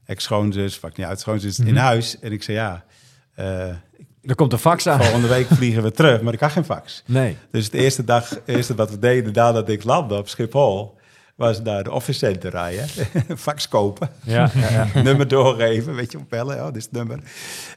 ex-schoonzus, 0.05 0.79
pak 0.79 0.97
niet 0.97 1.05
uit, 1.05 1.19
schoonzus 1.19 1.59
in 1.59 1.75
huis. 1.75 2.19
En 2.19 2.31
ik 2.31 2.43
zei, 2.43 2.57
ja, 2.57 2.85
eh, 3.33 3.75
Er 4.23 4.35
komt 4.35 4.53
een 4.53 4.59
fax 4.59 4.87
aan. 4.87 5.03
volgende 5.03 5.27
week 5.27 5.47
vliegen 5.47 5.83
we 5.83 5.91
terug, 5.91 6.21
maar 6.21 6.33
ik 6.33 6.39
had 6.39 6.51
geen 6.51 6.65
fax. 6.65 7.03
Nee. 7.05 7.37
Dus 7.51 7.69
de 7.69 7.77
eerste 7.77 8.03
dag, 8.03 8.39
eerste 8.45 8.75
wat 8.75 8.89
we 8.89 8.99
deden 8.99 9.33
nadat 9.33 9.69
ik 9.69 9.83
landde 9.83 10.17
op 10.17 10.27
Schiphol, 10.27 10.97
was 11.35 11.61
naar 11.61 11.83
de 11.83 11.91
office 11.91 12.17
center 12.19 12.51
rijden. 12.51 12.87
fax 13.37 13.67
kopen. 13.67 14.09
Ja, 14.23 14.51
ja, 14.55 14.69
ja. 14.69 15.01
nummer 15.03 15.27
doorgeven, 15.27 15.95
weet 15.95 16.11
je, 16.11 16.17
opbellen. 16.17 16.57
Oh, 16.57 16.65
dit 16.65 16.75
is 16.75 16.83
het 16.83 16.91
nummer. 16.91 17.19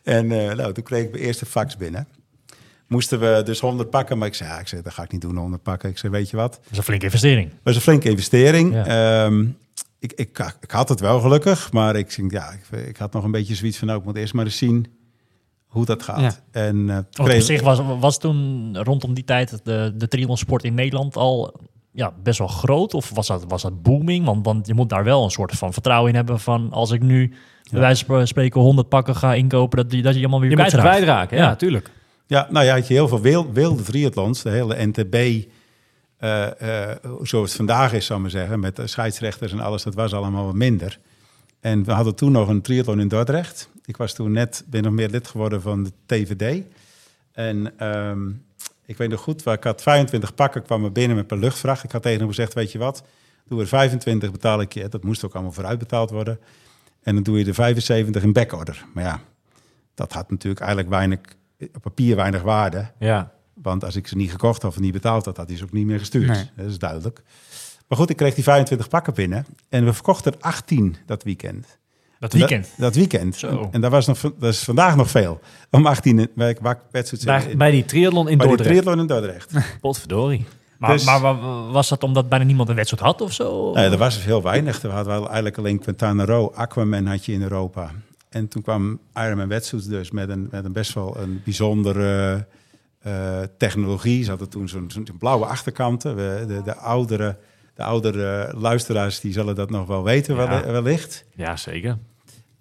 En 0.03 0.33
eh, 0.33 0.57
nou, 0.57 0.73
toen 0.73 0.85
kreeg 0.85 1.05
ik 1.05 1.11
mijn 1.11 1.23
eerste 1.23 1.47
fax 1.47 1.77
binnen. 1.77 2.09
Moesten 2.87 3.21
we 3.21 3.43
dus 3.45 3.61
100 3.61 3.91
pakken, 3.91 4.19
maar 4.19 4.29
ik 4.29 4.35
zei, 4.35 4.49
ja, 4.51 4.59
ik 4.59 4.69
zei, 4.69 4.83
dat 4.83 4.93
ga 4.93 5.03
ik 5.03 5.13
niet 5.13 5.21
doen, 5.21 5.37
100 5.37 5.63
pakken. 5.63 5.89
Ik 5.89 5.99
zei, 5.99 6.13
weet 6.13 6.31
je 6.31 6.37
wat, 6.37 6.53
Dat 6.53 6.71
is 6.71 6.77
een 6.77 6.85
flinke 6.85 7.05
investering. 7.05 7.51
dat 7.51 7.59
was 7.63 7.75
een 7.75 7.81
flinke 7.81 8.09
investering. 8.09 8.77
Ehm, 8.77 9.47
ik, 9.99 10.13
ik, 10.13 10.55
ik 10.61 10.71
had 10.71 10.89
het 10.89 11.01
wel 11.01 11.21
gelukkig, 11.21 11.73
maar 11.73 11.97
ik, 11.97 12.19
ja, 12.29 12.51
ik, 12.51 12.81
ik 12.87 12.97
had 12.97 13.13
nog 13.13 13.25
een 13.25 13.31
beetje 13.31 13.55
zoiets 13.55 13.79
van, 13.79 13.87
nou, 13.87 13.99
ik 13.99 14.05
moet 14.05 14.17
eerst 14.17 14.35
maar 14.35 14.45
eens 14.45 14.59
zien 14.59 14.87
hoe 15.75 15.85
dat 15.85 16.03
gaat. 16.03 16.21
Ja. 16.21 16.33
En 16.51 16.77
eh, 16.77 16.87
toen 16.87 16.95
Want 16.95 17.19
op 17.19 17.25
kreeg- 17.25 17.43
zich 17.43 17.63
was, 17.63 17.81
was 18.01 18.19
toen 18.19 18.77
rondom 18.83 19.15
die 19.15 19.25
tijd 19.25 19.61
de, 19.65 19.93
de 19.97 20.09
triathlonsport 20.09 20.65
in 20.65 20.75
Nederland 20.75 21.17
al 21.17 21.55
ja, 21.93 22.13
best 22.23 22.39
wel 22.39 22.49
groot? 22.49 22.95
Of 22.95 23.11
was 23.15 23.27
dat, 23.27 23.45
was 23.49 23.63
dat 23.63 23.83
booming? 23.83 24.25
Want, 24.25 24.45
want 24.47 24.67
je 24.67 24.75
moet 24.75 24.89
daar 24.89 25.05
wel 25.05 25.25
een 25.25 25.31
soort 25.31 25.53
van 25.53 25.73
vertrouwen 25.73 26.11
in 26.11 26.17
hebben 26.17 26.41
van 26.41 26.73
als 26.73 26.91
ik 26.91 27.03
nu 27.03 27.35
bij 27.71 27.81
wijze 27.81 28.05
van 28.05 28.27
spreken 28.27 28.61
100 28.61 28.89
pakken 28.89 29.17
ga 29.17 29.35
inkopen, 29.35 29.77
dat, 29.79 29.91
die, 29.91 30.03
dat 30.03 30.15
je 30.15 30.21
allemaal 30.21 30.41
weer 30.41 30.51
Je 30.51 30.57
kwijtraakt. 30.57 30.89
kwijtraken, 30.89 31.37
ja, 31.37 31.43
Ja. 31.45 31.57
tuurlijk. 31.57 31.91
Ja, 32.27 32.47
nou 32.51 32.65
ja, 32.67 32.75
had 32.75 32.87
je 32.89 32.95
heel 32.95 33.09
veel 33.09 33.21
wil- 33.21 33.53
wilde 33.53 33.83
triathlons. 33.83 34.43
De 34.43 34.51
hele 34.51 34.87
NTB, 34.87 35.45
eh, 36.19 36.91
eh, 36.91 36.97
zoals 37.23 37.49
het 37.49 37.57
vandaag 37.57 37.93
is, 37.93 38.07
zou 38.07 38.19
ik 38.19 38.25
maar 38.25 38.35
zeggen, 38.41 38.61
met 38.61 38.77
de 38.77 38.87
scheidsrechters 38.87 39.53
en 39.53 39.61
alles, 39.61 39.83
dat 39.83 39.95
was 39.95 40.13
allemaal 40.15 40.45
wat 40.45 40.55
minder. 40.55 40.99
En 41.61 41.85
we 41.85 41.93
hadden 41.93 42.15
toen 42.15 42.33
nog 42.33 42.49
een 42.49 42.63
triathlon 42.63 43.01
in 43.01 43.09
Dordrecht. 43.09 43.71
Ik 43.85 43.97
was 43.97 44.15
toen 44.15 44.33
net, 44.33 44.65
ben 44.67 44.83
nog 44.83 44.93
meer 44.93 45.09
lid 45.09 45.29
geworden 45.29 45.63
van 45.63 45.83
de 45.83 45.93
TVD. 46.07 46.65
En 47.33 47.79
ehm, 47.79 48.29
ik 48.87 48.97
weet 48.97 49.11
nog 49.11 49.21
goed, 49.21 49.43
waar 49.43 49.55
ik 49.55 49.65
had 49.65 49.83
25 49.83 50.35
pakken, 50.35 50.63
kwamen 50.63 50.93
binnen 50.93 51.17
met 51.17 51.31
een 51.31 51.39
luchtvracht. 51.39 51.85
Ik 51.85 51.93
had 51.93 52.03
tegen 52.03 52.19
hem 52.19 52.29
gezegd, 52.29 52.55
weet 52.55 52.73
je 52.73 52.79
wat, 52.79 53.05
doe 53.45 53.61
er 53.61 53.67
25, 53.67 54.31
betaal 54.31 54.61
ik 54.61 54.73
je. 54.73 54.89
Dat 54.89 55.05
moest 55.05 55.25
ook 55.25 55.35
allemaal 55.35 55.53
vooruitbetaald 55.53 56.11
worden. 56.11 56.39
En 57.03 57.15
dan 57.15 57.23
doe 57.23 57.39
je 57.39 57.45
de 57.45 57.55
75 57.55 58.23
in 58.23 58.33
backorder. 58.33 58.85
Maar 58.95 59.05
ja, 59.05 59.21
dat 59.95 60.13
had 60.13 60.31
natuurlijk 60.31 60.61
eigenlijk 60.61 60.91
weinig, 60.91 61.19
op 61.75 61.83
papier 61.83 62.17
weinig 62.17 62.43
waarde. 62.43 62.91
Ja. 62.99 63.33
Want 63.55 63.85
als 63.85 63.97
ik 63.97 64.07
ze 64.07 64.17
niet 64.17 64.31
gekocht 64.31 64.63
had 64.63 64.71
of 64.71 64.81
niet 64.81 64.93
betaald 64.93 65.25
had, 65.25 65.37
had 65.37 65.49
hij 65.49 65.57
ze 65.57 65.65
ook 65.65 65.73
niet 65.73 65.87
meer 65.87 65.99
gestuurd. 65.99 66.29
Nee. 66.29 66.51
Dat 66.57 66.67
is 66.67 66.79
duidelijk. 66.79 67.23
Maar 67.89 67.99
goed, 67.99 68.11
ik 68.11 68.17
kreeg 68.17 68.35
die 68.35 68.45
25 68.45 68.89
pakken 68.89 69.15
binnen. 69.15 69.47
En 69.69 69.85
we 69.85 69.93
verkochten 69.93 70.33
er 70.33 70.39
18 70.41 70.97
dat 71.07 71.23
weekend. 71.23 71.79
Dat 72.31 72.33
weekend. 72.33 72.65
Dat, 72.69 72.79
dat 72.79 72.95
weekend. 72.95 73.37
Zo. 73.37 73.69
En 73.73 73.81
dat, 73.81 73.91
was 73.91 74.07
nog, 74.07 74.21
dat 74.21 74.53
is 74.53 74.59
vandaag 74.63 74.97
nog 74.97 75.11
veel. 75.11 75.41
Om 75.71 75.87
18 75.87 76.29
wij- 76.35 76.57
waar 76.61 76.73
ik 76.73 76.79
wedstrijd 76.91 77.57
Bij, 77.59 77.71
die 77.71 77.85
triathlon 77.85 78.29
in 78.29 78.39
Bij 78.39 78.47
die 78.47 78.57
Dordrecht. 78.57 78.71
triathlon 78.71 79.01
in 79.01 79.07
Dordrecht. 79.07 79.53
Potverdorie. 79.81 80.45
Maar, 80.79 80.91
Dus- 80.93 81.05
maar 81.05 81.21
wa- 81.21 81.67
was 81.71 81.89
dat 81.89 82.03
omdat 82.03 82.29
bijna 82.29 82.45
niemand 82.45 82.69
een 82.69 82.75
wedstrijd 82.75 83.03
had 83.05 83.21
of 83.21 83.33
zo? 83.33 83.73
Nee, 83.73 83.89
er 83.91 83.99
was 83.99 84.25
heel 84.25 84.43
weinig. 84.43 84.81
We 84.81 84.89
hadden 84.89 85.13
wel 85.13 85.25
eigenlijk 85.25 85.59
alleen 85.59 85.79
Quintana 85.79 86.25
Roo, 86.25 86.53
Aquaman 86.55 87.07
had 87.07 87.25
je 87.25 87.33
in 87.33 87.43
Europa. 87.43 87.91
En 88.29 88.49
toen 88.49 88.63
kwam 88.63 88.99
Ironman 89.15 89.49
Wetsuits 89.49 89.87
dus 89.87 90.11
met 90.11 90.29
een, 90.29 90.49
met 90.51 90.65
een 90.65 90.73
best 90.73 90.93
wel 90.95 91.17
een 91.19 91.41
bijzondere 91.45 92.47
eh, 93.01 93.41
technologie. 93.59 94.23
Ze 94.25 94.31
hadden 94.31 94.49
toen 94.49 94.69
zo'n 94.69 94.89
blauwe 95.19 95.45
achterkanten. 95.47 96.17
We, 96.17 96.45
de, 96.49 96.63
de, 96.65 96.77
oudere, 96.77 97.37
de 97.75 97.83
oudere 97.83 98.53
luisteraars 98.57 99.21
die 99.21 99.33
zullen 99.33 99.55
dat 99.55 99.71
nog 99.71 99.87
wel 99.87 100.03
weten 100.05 100.35
Ja. 100.37 100.49
wel- 100.49 100.73
wellicht. 100.73 101.25
Ja, 101.35 101.57
zeker. 101.57 101.99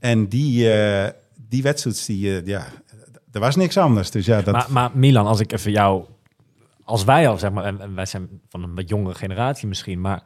En 0.10 0.28
die, 0.28 0.72
eh 0.74 1.10
die 1.50 1.62
wetsuits, 1.64 2.06
die, 2.06 2.38
eh, 2.40 2.46
ja, 2.46 2.66
er 3.32 3.40
was 3.40 3.56
niks 3.56 3.78
anders. 3.78 4.12
Dus 4.12 4.26
ja, 4.26 4.42
dat, 4.42 4.54
Maar, 4.54 4.66
maar 4.70 4.90
Milan, 4.94 5.26
als 5.26 5.40
ik 5.40 5.52
even 5.52 5.72
jou... 5.72 6.04
Als 6.84 7.04
wij 7.04 7.28
al, 7.28 7.38
zeg 7.38 7.52
maar, 7.52 7.64
en, 7.64 7.82
en 7.82 7.96
wij 7.96 8.06
zijn 8.06 8.28
van 8.50 8.64
een 8.64 8.76
wat 8.76 8.90
jongere 8.90 9.16
generatie 9.16 9.68
misschien, 9.68 10.02
maar 10.02 10.24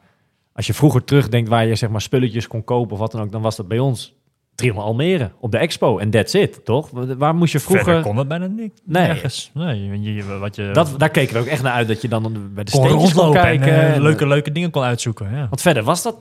als 0.52 0.66
je 0.66 0.74
vroeger 0.74 1.04
terugdenkt 1.04 1.48
waar 1.48 1.66
je 1.66 1.74
zeg 1.74 1.90
maar 1.90 2.00
spulletjes 2.00 2.46
kon 2.46 2.64
kopen 2.64 2.92
of 2.92 2.98
wat 2.98 3.12
dan 3.12 3.20
ook, 3.20 3.32
dan 3.32 3.42
was 3.42 3.56
dat 3.56 3.68
bij 3.68 3.78
ons 3.78 4.14
Triathlon 4.54 4.84
Almere 4.84 5.30
op 5.40 5.50
de 5.50 5.58
expo 5.58 5.98
en 5.98 6.10
that's 6.10 6.34
it, 6.34 6.64
toch? 6.64 6.90
Waar 6.92 7.34
moest 7.34 7.52
je 7.52 7.60
Verder 7.60 7.82
vroeger... 7.82 8.02
kon 8.02 8.16
het 8.16 8.28
bijna 8.28 8.46
niet. 8.46 8.80
Nee. 8.84 9.06
Nergens. 9.06 9.50
Nee, 9.54 10.00
je, 10.00 10.14
je- 10.14 10.24
wat 10.38 10.56
je 10.56 10.70
Dat, 10.72 10.94
daar 10.96 11.10
keken 11.10 11.34
we 11.34 11.40
ook 11.40 11.46
echt 11.46 11.62
naar 11.62 11.72
uit, 11.72 11.88
dat 11.88 12.02
je 12.02 12.08
dan 12.08 12.50
bij 12.54 12.64
de 12.64 12.70
kon 12.70 12.84
steentjes 12.84 13.12
kon 13.12 13.22
rondlopen 13.22 13.40
kijken. 13.40 13.66
en 13.72 13.80
eh, 13.88 13.94
en- 13.94 14.02
leuke, 14.02 14.26
leuke 14.26 14.52
dingen 14.52 14.70
kon 14.70 14.82
uitzoeken. 14.82 15.30
Ja. 15.34 15.48
Want 15.48 15.60
verder 15.60 15.82
was 15.82 16.02
dat 16.02 16.16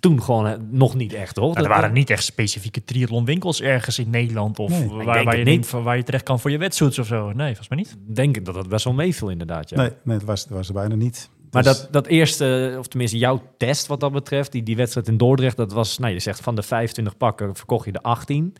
toen 0.00 0.22
gewoon 0.22 0.46
eh, 0.46 0.54
nog 0.70 0.94
niet 0.94 1.12
echt, 1.12 1.34
toch? 1.34 1.54
Maar 1.54 1.62
er 1.62 1.68
waren 1.68 1.92
niet 1.92 2.10
echt 2.10 2.24
specifieke 2.24 2.84
triathlonwinkels 2.84 3.60
ergens 3.62 3.98
in 3.98 4.10
Nederland 4.10 4.58
of 4.58 4.70
Nee, 4.70 4.88
waar, 4.88 5.04
waar, 5.04 5.24
het 5.36 5.36
je 5.38 5.44
niet. 5.44 5.70
waar 5.70 5.96
je 5.96 6.02
terecht 6.02 6.22
kan 6.24 6.40
voor 6.40 6.50
je 6.50 6.58
wetsuits 6.58 6.98
of 6.98 7.06
zo. 7.06 7.32
Nee, 7.32 7.46
volgens 7.46 7.68
mij 7.68 7.78
niet. 7.78 7.96
denk 8.16 8.36
ik 8.36 8.44
dat 8.44 8.54
dat 8.54 8.68
best 8.68 8.84
wel 8.84 8.94
meeviel 8.94 9.28
inderdaad, 9.30 9.70
ja. 9.70 9.76
Nee, 9.76 9.90
nee 10.02 10.18
dat, 10.18 10.26
was, 10.26 10.46
dat 10.46 10.56
was 10.56 10.68
er 10.68 10.74
bijna 10.74 10.94
niet. 10.94 11.30
Maar 11.50 11.62
Dus- 11.62 11.80
dat, 11.80 11.88
dat 11.92 12.06
eerste, 12.06 12.76
of 12.78 12.86
tenminste 12.86 13.18
jouw 13.18 13.42
test 13.56 13.86
wat 13.86 14.00
dat 14.00 14.12
betreft, 14.12 14.52
die, 14.52 14.62
die 14.62 14.76
wedstrijd 14.76 15.08
in 15.08 15.16
Dordrecht, 15.16 15.56
dat 15.56 15.72
was, 15.72 15.98
nou 15.98 16.12
je 16.12 16.18
zegt 16.18 16.40
van 16.40 16.54
de 16.54 16.62
25 16.62 17.16
pakken 17.16 17.56
verkocht 17.56 17.84
je 17.84 17.92
de 17.92 18.02
18. 18.02 18.54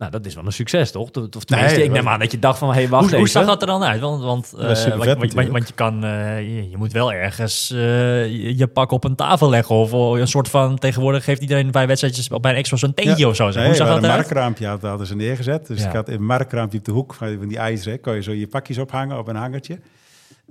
Nou, 0.00 0.12
dat 0.12 0.26
is 0.26 0.34
wel 0.34 0.44
een 0.44 0.52
succes, 0.52 0.90
toch? 0.90 1.02
Of 1.06 1.10
tenminste, 1.10 1.54
Nee, 1.56 1.84
ik 1.84 1.90
neem 1.92 2.04
dat- 2.04 2.12
aan 2.12 2.18
dat 2.18 2.30
je 2.30 2.38
dacht 2.38 2.58
van, 2.58 2.68
hé, 2.68 2.74
hey, 2.74 2.88
wacht 2.88 3.02
Hoe, 3.02 3.10
hoe 3.10 3.18
even. 3.18 3.30
zag 3.30 3.46
dat 3.46 3.60
er 3.60 3.66
dan 3.66 3.82
uit? 3.82 4.00
Want, 4.00 4.22
want, 4.22 4.52
eh, 4.58 4.64
want, 4.64 4.78
vet 4.78 4.88
want- 4.88 5.04
want, 5.04 5.18
natuurlijk. 5.20 5.50
want 5.52 5.68
je 5.68 5.74
kan, 5.74 6.04
eh, 6.04 6.38
je, 6.40 6.70
je 6.70 6.76
moet 6.76 6.92
wel 6.92 7.12
ergens 7.12 7.70
eh, 7.70 7.78
je, 8.26 8.56
je 8.56 8.66
pak 8.66 8.90
op 8.90 9.04
een 9.04 9.14
tafel 9.14 9.48
leggen 9.50 9.74
of 9.74 9.92
een 9.92 10.28
soort 10.28 10.48
van, 10.48 10.78
tegenwoordig 10.78 11.24
geeft 11.24 11.40
iedereen 11.40 11.70
bij 11.70 11.86
wedstrijdjes 11.86 12.28
bij 12.28 12.50
een 12.50 12.56
extra 12.56 12.76
zo'n 12.76 12.94
tentje 12.94 13.16
Ja. 13.18 13.28
of 13.28 13.36
zo. 13.36 13.48
Nee, 13.48 13.54
hoe 13.54 13.62
zag 13.64 13.72
we 13.72 13.78
dat 13.78 13.78
hadden 13.88 13.96
een 13.96 14.10
eruit? 14.10 14.26
markraampje 14.26 14.66
hadden, 14.66 14.88
hadden 14.88 15.06
ze 15.06 15.16
neergezet. 15.16 15.66
Dus 15.66 15.80
Ja. 15.80 15.88
ik 15.88 15.94
had 15.94 16.08
in 16.08 16.14
een 16.14 16.24
markraampje 16.26 16.78
op 16.78 16.84
de 16.84 16.92
hoek 16.92 17.14
van 17.14 17.48
die 17.48 17.58
ijzeren, 17.58 18.00
kon 18.00 18.14
je 18.14 18.22
zo 18.22 18.32
je 18.32 18.46
pakjes 18.46 18.78
ophangen 18.78 19.18
op 19.18 19.28
een 19.28 19.36
hangertje. 19.36 19.78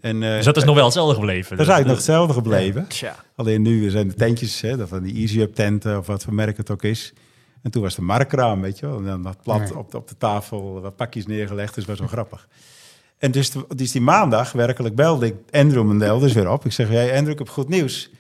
En, 0.02 0.24
eh, 0.24 0.30
Dus 0.36 0.46
dat 0.46 0.58
is 0.58 0.64
nog 0.64 0.76
wel 0.76 0.84
hetzelfde 0.86 1.14
gebleven. 1.16 1.58
dat 1.58 1.66
is 1.68 1.72
eigenlijk 1.74 1.88
nog 1.88 1.98
hetzelfde 1.98 2.34
gebleven. 2.34 2.88
Tja. 2.88 3.16
Alleen 3.36 3.62
nu 3.62 3.90
zijn 3.90 4.08
de 4.08 4.14
tentjes, 4.14 4.62
hè, 4.62 4.88
van 4.88 5.04
die 5.04 5.16
Easy 5.16 5.40
Up 5.40 5.56
tenten 5.56 5.98
of 5.98 6.08
wat 6.08 6.24
voor 6.24 6.34
merk 6.34 6.58
het 6.58 6.72
ook 6.72 6.84
is. 6.84 7.14
En 7.62 7.72
toen 7.72 7.82
was 7.82 7.96
de 7.96 8.02
markraam, 8.02 8.62
weet 8.62 8.80
je 8.80 8.86
wel. 8.88 8.98
En 8.98 9.04
dan 9.04 9.26
had 9.26 9.42
plat 9.44 9.72
op, 9.74 9.92
de, 9.92 9.98
op 9.98 10.08
de 10.08 10.18
tafel 10.18 10.82
wat 10.82 10.96
pakjes 10.96 11.26
neergelegd. 11.26 11.76
Dus 11.76 11.86
was 11.86 12.00
wel 12.00 12.08
grappig. 12.08 12.48
En 13.18 13.32
dus, 13.32 13.52
de- 13.52 13.66
dus 13.76 13.92
die 13.92 14.02
maandag 14.02 14.52
werkelijk 14.52 14.96
belde 14.96 15.26
ik 15.26 15.36
Andrew 15.52 15.84
Mendel 15.86 16.20
dus 16.20 16.34
weer 16.34 16.50
op. 16.52 16.66
Ik 16.66 16.72
zeg, 16.72 16.90
jij 16.90 17.16
Andrew, 17.16 17.32
ik 17.32 17.38
heb 17.40 17.50
goed 17.50 17.70
nieuws. 17.70 18.12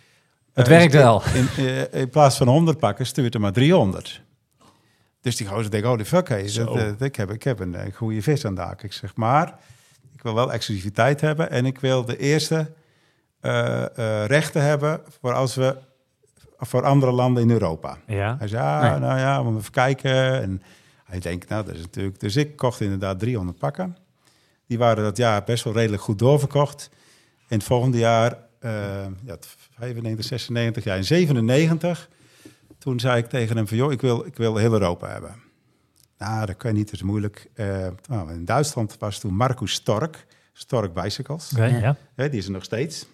Het 0.53 0.67
Eh, 0.67 0.77
werkt 0.77 0.93
in- 0.93 0.99
wel. 0.99 1.21
In, 1.33 1.47
eh, 1.65 2.01
in 2.01 2.09
plaats 2.09 2.37
van 2.37 2.47
100 2.47 2.77
pakken, 2.79 3.05
stuurt 3.05 3.33
er 3.33 3.39
maar 3.39 3.51
300. 3.53 4.21
Dus 5.21 5.35
die 5.35 5.47
gozer 5.47 5.71
denkt, 5.71 5.87
oh 5.87 5.97
de 5.97 6.05
fuck, 6.05 6.27
hey, 6.29 6.51
dat, 6.55 6.75
eh, 6.75 6.91
ik, 6.99 7.15
heb, 7.15 7.31
ik 7.31 7.43
heb 7.43 7.59
een, 7.59 7.75
goede 7.93 8.21
vis 8.21 8.45
aan 8.45 8.55
de 8.55 8.61
haak. 8.61 8.83
Ik 8.83 8.93
zeg, 8.93 9.15
maar 9.15 9.59
ik 10.13 10.21
wil 10.21 10.33
wel 10.33 10.51
exclusiviteit 10.53 11.21
hebben. 11.21 11.49
En 11.51 11.65
ik 11.65 11.79
wil 11.79 12.05
de 12.05 12.17
eerste 12.17 12.71
rechten 14.27 14.61
hebben 14.63 15.01
voor 15.21 15.33
als 15.33 15.55
we 15.55 15.75
voor 16.59 16.83
andere 16.83 17.11
landen 17.11 17.43
in 17.43 17.49
Europa. 17.51 17.97
Ja. 18.07 18.35
Hij 18.39 18.47
zei, 18.47 18.63
ah, 18.63 18.91
Nee. 18.91 18.99
nou 18.99 19.19
ja, 19.19 19.37
we 19.37 19.43
moeten 19.43 19.61
even 19.61 19.71
kijken. 19.73 20.41
En 20.41 20.61
hij 21.03 21.19
denkt, 21.19 21.49
nou, 21.49 21.65
dat 21.65 21.75
is 21.75 21.81
natuurlijk... 21.81 22.19
Dus 22.19 22.35
ik 22.35 22.55
kocht 22.55 22.81
inderdaad 22.81 23.19
300 23.19 23.57
pakken. 23.57 23.97
Die 24.67 24.77
waren 24.77 25.03
dat 25.03 25.17
jaar 25.17 25.43
best 25.43 25.63
wel 25.63 25.73
redelijk 25.73 26.01
goed 26.01 26.19
doorverkocht. 26.19 26.89
En 27.47 27.57
het 27.57 27.63
volgende 27.63 27.97
jaar, 27.97 28.37
eh 28.59 28.71
ja, 29.23 29.37
95, 29.77 30.25
96, 30.25 30.83
ja, 30.83 30.95
in 30.95 31.03
97... 31.03 32.09
Toen 32.77 32.99
zei 32.99 33.17
ik 33.17 33.29
tegen 33.29 33.55
hem 33.55 33.67
van, 33.67 33.77
joh, 33.77 33.91
ik 33.91 34.01
wil, 34.01 34.25
ik 34.25 34.35
wil 34.35 34.55
heel 34.55 34.73
Europa 34.73 35.07
hebben. 35.07 35.35
Nou, 36.17 36.45
dat 36.45 36.57
kan 36.57 36.73
niet, 36.73 36.85
dat 36.85 36.93
is 36.93 37.01
moeilijk. 37.03 37.49
Eh, 37.53 37.87
nou, 38.07 38.31
in 38.31 38.45
Duitsland 38.45 38.97
was 38.99 39.19
toen 39.19 39.33
Marcus 39.33 39.73
Stork, 39.73 40.25
Stork 40.53 40.93
Bicycles. 40.93 41.51
Ja. 41.55 41.95
Hè, 42.15 42.29
die 42.29 42.39
is 42.39 42.45
er 42.45 42.51
nog 42.51 42.63
steeds. 42.63 43.07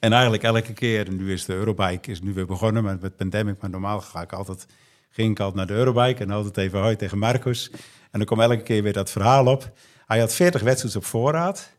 En 0.00 0.12
eigenlijk 0.12 0.42
elke 0.42 0.72
keer, 0.72 1.06
en 1.06 1.16
nu 1.16 1.32
is 1.32 1.44
de 1.44 1.54
Eurobike 1.54 2.10
is 2.10 2.20
nu 2.20 2.32
weer 2.32 2.46
begonnen 2.46 2.84
met, 2.84 3.00
met 3.00 3.16
pandemic, 3.16 3.60
maar 3.60 3.70
normaal 3.70 4.00
ga 4.00 4.22
ik 4.22 4.32
altijd, 4.32 4.66
ging 5.10 5.30
ik 5.30 5.38
altijd 5.38 5.56
naar 5.56 5.66
de 5.66 5.82
Eurobike 5.82 6.22
en 6.22 6.30
altijd 6.30 6.56
even 6.56 6.80
hoi 6.80 6.96
tegen 6.96 7.18
Marcus. 7.18 7.70
En 8.10 8.18
dan 8.18 8.24
kwam 8.24 8.40
elke 8.40 8.62
keer 8.62 8.82
weer 8.82 8.92
dat 8.92 9.10
verhaal 9.10 9.46
op. 9.46 9.72
Hij 10.06 10.18
had 10.18 10.34
40 10.34 10.62
wedstrijds 10.62 10.96
op 10.96 11.04
voorraad. 11.04 11.72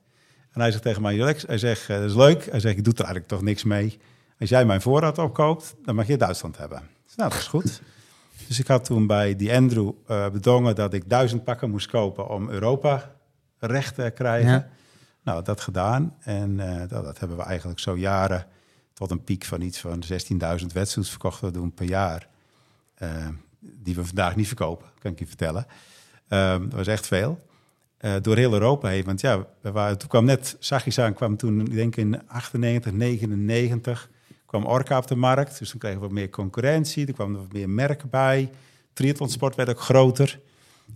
En 0.52 0.62
hij 0.62 0.72
zegt 0.72 0.84
tegen 0.84 1.02
mij, 1.02 1.22
Alex, 1.22 1.44
hij 1.48 1.58
zegt, 1.58 1.90
eh, 1.90 1.98
dat 1.98 2.10
is 2.10 2.16
leuk. 2.16 2.48
Hij 2.52 2.60
zegt, 2.60 2.78
ik 2.78 2.84
doe 2.84 2.94
er 2.94 3.00
eigenlijk 3.00 3.28
toch 3.28 3.42
niks 3.42 3.64
mee. 3.64 4.00
Als 4.40 4.50
jij 4.50 4.66
mijn 4.66 4.82
voorraad 4.82 5.18
opkoopt, 5.18 5.76
dan 5.86 5.96
mag 5.96 6.08
je 6.08 6.18
Duitsland 6.18 6.58
hebben. 6.58 6.82
Nou, 7.16 7.30
dat 7.30 7.40
is 7.40 7.48
goed. 7.48 7.82
Dus 8.48 8.60
ik 8.60 8.68
had 8.68 8.86
toen 8.86 9.08
bij 9.08 9.36
die 9.36 9.54
Andrew 9.54 9.92
eh, 10.08 10.30
bedongen 10.30 10.76
dat 10.76 10.94
ik 10.94 11.10
duizend 11.10 11.44
pakken 11.44 11.70
moest 11.70 11.88
kopen 11.88 12.30
om 12.30 12.50
Europa 12.50 13.16
recht 13.60 13.96
te 13.96 14.12
krijgen. 14.16 14.70
Nou, 15.24 15.44
dat 15.44 15.62
gedaan. 15.62 16.16
En 16.20 16.60
eh, 16.60 16.90
dat, 16.90 17.04
dat 17.04 17.20
hebben 17.20 17.38
we 17.38 17.44
eigenlijk 17.44 17.80
zo 17.80 17.98
jaren 17.98 18.48
tot 18.94 19.12
een 19.12 19.24
piek 19.24 19.46
van 19.46 19.62
iets 19.62 19.80
van 19.80 20.04
16.000 20.04 20.66
wedstrijds 20.74 21.10
verkocht 21.10 21.40
we 21.40 21.52
doen 21.52 21.74
per 21.74 21.86
jaar. 21.86 22.28
Eh, 22.94 23.28
die 23.60 23.96
we 23.96 24.06
vandaag 24.06 24.36
niet 24.36 24.48
verkopen, 24.48 24.88
kan 25.00 25.12
ik 25.12 25.20
je 25.20 25.28
vertellen. 25.28 25.66
Ehm, 26.28 26.62
dat 26.62 26.74
was 26.74 26.88
echt 26.88 27.08
veel. 27.08 27.50
Eh, 27.98 28.14
door 28.22 28.38
heel 28.38 28.54
Europa 28.54 28.88
heen. 28.88 29.04
Want 29.04 29.22
ja, 29.22 29.46
we 29.62 29.72
waren, 29.72 29.98
toen 29.98 30.10
kwam 30.10 30.26
net, 30.26 30.56
Sagisaan 30.60 31.14
kwam 31.14 31.38
toen, 31.38 31.60
ik 31.62 31.74
denk 31.74 31.96
in 31.96 32.28
98, 32.28 32.92
99, 32.92 34.10
kwam 34.46 34.66
Orca 34.66 34.98
op 34.98 35.08
de 35.08 35.16
markt. 35.16 35.60
Dus 35.60 35.70
toen 35.70 35.80
kregen 35.80 36.00
we 36.00 36.06
wat 36.06 36.16
meer 36.16 36.30
concurrentie. 36.30 37.08
Er 37.08 37.14
kwamen 37.14 37.40
wat 37.40 37.54
meer 37.54 37.70
merken 37.70 38.10
bij. 38.10 38.50
Triathlonsport 38.94 39.56
werd 39.56 39.70
ook 39.70 39.80
groter. 39.80 40.40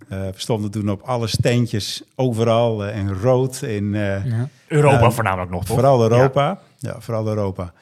Eh, 0.10 0.20
we 0.20 0.34
stonden 0.36 0.72
toen 0.72 0.90
op 0.90 1.02
alle 1.02 1.28
steentjes 1.28 2.04
overal 2.16 2.86
eh, 2.86 2.98
in 2.98 3.14
rood. 3.14 3.62
In, 3.62 3.96
eh, 3.96 4.26
Ja. 4.26 4.50
Europa 4.68 5.12
voornamelijk 5.12 5.52
nog, 5.52 5.66
toch? 5.66 5.76
Vooral 5.76 6.02
Europa. 6.02 6.60
Ja. 6.78 7.00
vooral 7.00 7.28
Europa. 7.28 7.74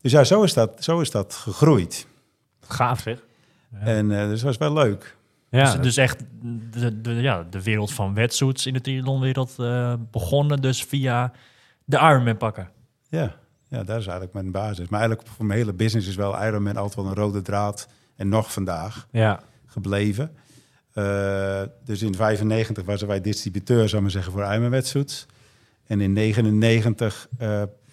Dus 0.00 0.12
ja, 0.12 0.24
zo 0.24 0.42
is 0.42 0.52
dat, 0.52 0.84
zo 0.84 1.00
is 1.00 1.10
dat 1.10 1.34
gegroeid. 1.34 2.06
Gaaf 2.60 3.00
zeg. 3.00 3.24
En 3.80 4.10
eh, 4.10 4.28
dus 4.28 4.40
dat 4.40 4.56
was 4.56 4.56
wel 4.56 4.72
leuk. 4.72 5.16
Ja, 5.48 5.72
dus, 5.72 5.82
dus 5.82 5.96
echt 5.96 6.24
de, 6.70 7.00
de, 7.00 7.14
ja, 7.14 7.46
de 7.50 7.62
wereld 7.62 7.92
van 7.92 8.14
wetsuits 8.14 8.66
in 8.66 8.72
de 8.72 8.80
triathlonwereld 8.80 9.54
eh 9.58 9.94
begonnen 10.10 10.60
dus 10.60 10.84
via 10.84 11.32
de 11.84 11.96
Ironman 11.96 12.36
pakken. 12.36 12.70
Ja, 13.08 13.34
ja, 13.68 13.78
dat 13.78 13.98
is 13.98 14.06
eigenlijk 14.06 14.32
mijn 14.32 14.50
basis. 14.50 14.88
Maar 14.88 15.00
eigenlijk 15.00 15.28
voor 15.36 15.46
mijn 15.46 15.58
hele 15.58 15.72
business 15.72 16.08
is 16.08 16.16
wel 16.16 16.44
Ironman 16.44 16.76
altijd 16.76 16.94
wel 16.94 17.06
een 17.06 17.14
rode 17.14 17.42
draad. 17.42 17.88
En 18.16 18.28
nog 18.28 18.52
vandaag 18.52 19.06
ja. 19.10 19.40
gebleven. 19.66 20.36
Eh, 20.96 21.62
dus 21.84 22.02
in 22.02 22.14
95 22.14 22.84
waren 22.84 23.06
wij 23.06 23.20
distributeur, 23.20 23.88
zou 23.88 23.96
ik 23.96 24.00
maar 24.00 24.10
zeggen, 24.10 24.32
voor 24.32 24.42
Ironman 24.42 24.70
wetsuits. 24.70 25.26
En 25.86 26.00
in 26.00 26.12
99 26.12 27.28
eh, 27.38 27.48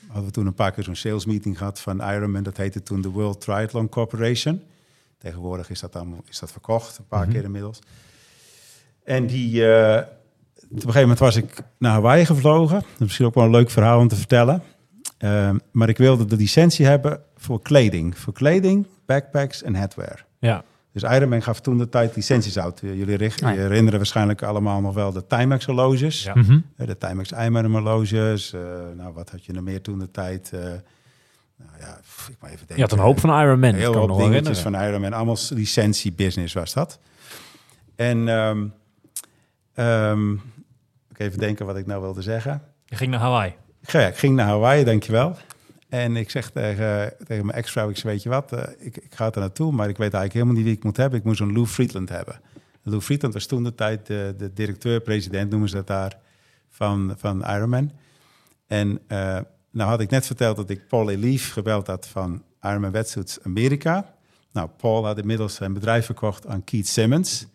hadden 0.08 0.26
we 0.26 0.32
toen 0.32 0.46
een 0.46 0.54
paar 0.54 0.72
keer 0.72 0.84
zo'n 0.84 0.96
sales 0.96 1.26
meeting 1.26 1.58
gehad 1.58 1.80
van 1.80 2.02
Ironman. 2.02 2.44
Dat 2.44 2.58
heette 2.58 2.84
toen 2.84 3.02
de 3.02 3.10
World 3.10 3.42
Triathlon 3.42 3.90
Corporation. 3.90 4.62
Tegenwoordig 5.18 5.70
is 5.70 5.80
dat, 5.80 5.96
allemaal, 5.96 6.24
is 6.30 6.40
dat 6.40 6.52
verkocht, 6.52 6.98
een 6.98 7.08
paar 7.08 7.28
keer 7.28 7.44
inmiddels. 7.44 7.80
En 9.04 9.28
die, 9.28 9.74
eh, 9.74 9.98
op 10.64 10.70
een 10.70 10.80
gegeven 10.80 11.02
moment 11.02 11.20
was 11.20 11.36
ik 11.36 11.62
naar 11.78 11.92
Hawaii 11.92 12.26
gevlogen. 12.26 12.80
Dat 12.80 12.92
is 12.94 13.00
misschien 13.00 13.26
ook 13.26 13.36
wel 13.36 13.44
een 13.44 13.52
leuk 13.52 13.70
verhaal 13.70 14.00
om 14.00 14.08
te 14.08 14.16
vertellen. 14.16 14.64
Ehm, 15.18 15.58
maar 15.72 15.90
ik 15.90 15.98
wilde 15.98 16.26
de 16.26 16.36
licentie 16.36 16.86
hebben 16.86 17.22
voor 17.38 17.62
kleding. 17.62 18.18
Voor 18.18 18.34
kleding, 18.34 18.88
backpacks 19.06 19.64
en 19.64 19.76
headwear. 19.76 20.26
ja. 20.40 20.64
Dus 20.94 21.04
Ironman 21.04 21.42
gaf 21.42 21.60
toen 21.62 21.78
de 21.78 21.90
tijd 21.90 22.16
licenties 22.16 22.60
uit. 22.60 22.82
Eh, 22.84 22.96
Jullie 22.98 23.16
richt- 23.18 23.44
Ah, 23.44 23.56
ja. 23.56 23.62
herinneren 23.62 23.98
waarschijnlijk 24.00 24.42
allemaal 24.44 24.82
nog 24.82 24.94
wel 24.94 25.12
de 25.12 25.28
Timex 25.28 25.66
horloges. 25.66 26.24
Ja. 26.24 26.36
Mhm. 26.36 26.60
Eh, 26.78 26.88
De 26.88 26.98
Timex 26.98 27.32
Ironman 27.32 27.72
horloges. 27.72 28.54
eh, 28.54 28.62
nou, 28.96 29.14
wat 29.14 29.30
had 29.30 29.46
je 29.46 29.54
nog 29.54 29.64
meer 29.64 29.82
toen 29.82 30.00
de 30.00 30.12
tijd? 30.12 30.50
eh, 30.54 30.60
nou 30.60 31.72
ja, 31.80 32.00
pff, 32.02 32.30
ik 32.30 32.36
maar 32.40 32.50
even 32.50 32.68
denken. 32.68 32.76
Je 32.76 32.82
had 32.82 32.92
een 32.92 33.06
hoop 33.06 33.20
van 33.20 33.30
Iron 33.42 33.60
Man. 33.60 33.70
Een 33.70 33.76
heel 33.76 33.96
hoop 33.96 34.18
dingetjes 34.18 34.60
van 34.60 34.76
Ironman. 34.76 35.14
Allemaal 35.14 35.38
licentie-business 35.50 36.54
was 36.54 36.74
dat. 36.74 37.00
En 37.96 38.28
ehm, 38.28 38.66
ehm, 39.74 40.32
ik 41.10 41.20
even 41.20 41.40
denken 41.40 41.66
wat 41.66 41.78
ik 41.78 41.86
nou 41.86 42.02
wilde 42.02 42.22
zeggen. 42.22 42.62
Je 42.86 42.96
ging 42.96 43.12
naar 43.12 43.20
Hawaii. 43.20 43.54
Ja, 43.82 44.00
ik 44.08 44.18
ging 44.18 44.36
naar 44.36 44.46
Hawaii, 44.48 44.84
dankjewel. 44.84 45.38
En 45.94 46.16
ik 46.16 46.30
zeg 46.30 46.50
tegen, 46.50 47.14
tegen 47.26 47.46
mijn 47.46 47.58
ex-vrouw, 47.58 47.90
ik 47.90 47.96
zeg, 47.96 48.12
weet 48.12 48.24
je 48.24 48.30
wat, 48.30 48.54
eh, 48.54 48.64
ik, 48.78 48.98
ik 48.98 49.16
ga 49.16 49.32
er 49.32 49.40
naartoe, 49.40 49.72
maar 49.72 49.90
ik 49.90 49.98
weet 49.98 50.14
eigenlijk 50.14 50.34
helemaal 50.34 50.56
niet 50.56 50.64
wie 50.64 50.74
ik 50.74 50.84
moet 50.84 50.98
hebben. 50.98 51.20
Ik 51.20 51.26
moet 51.26 51.38
zo'n 51.38 51.54
Lou 51.54 51.66
Friedland 51.66 52.10
hebben. 52.10 52.40
Lou 52.84 53.02
Friedland 53.02 53.34
was 53.34 53.46
toen 53.46 53.64
de 53.64 53.76
tijd 53.76 54.06
de, 54.06 54.34
de 54.38 54.54
directeur-president, 54.54 55.50
noemen 55.50 55.70
ze 55.70 55.76
dat 55.76 55.88
daar, 55.88 56.20
van, 56.70 57.14
van 57.18 57.42
Ironman. 57.42 57.92
En 58.68 59.00
eh, 59.08 59.40
nou 59.72 59.90
had 59.90 60.00
ik 60.00 60.10
net 60.10 60.26
verteld 60.26 60.56
dat 60.56 60.70
ik 60.70 60.88
Paul 60.88 61.10
Elief 61.10 61.52
gebeld 61.52 61.88
had 61.88 62.08
van 62.08 62.44
Ironman 62.62 62.92
Wetsuits 62.92 63.44
Amerika. 63.44 64.16
Nou, 64.52 64.70
Paul 64.78 65.06
had 65.06 65.18
inmiddels 65.18 65.56
zijn 65.56 65.74
bedrijf 65.74 66.06
verkocht 66.06 66.48
aan 66.48 66.64
Keith 66.64 66.88
Simmons. 66.88 67.48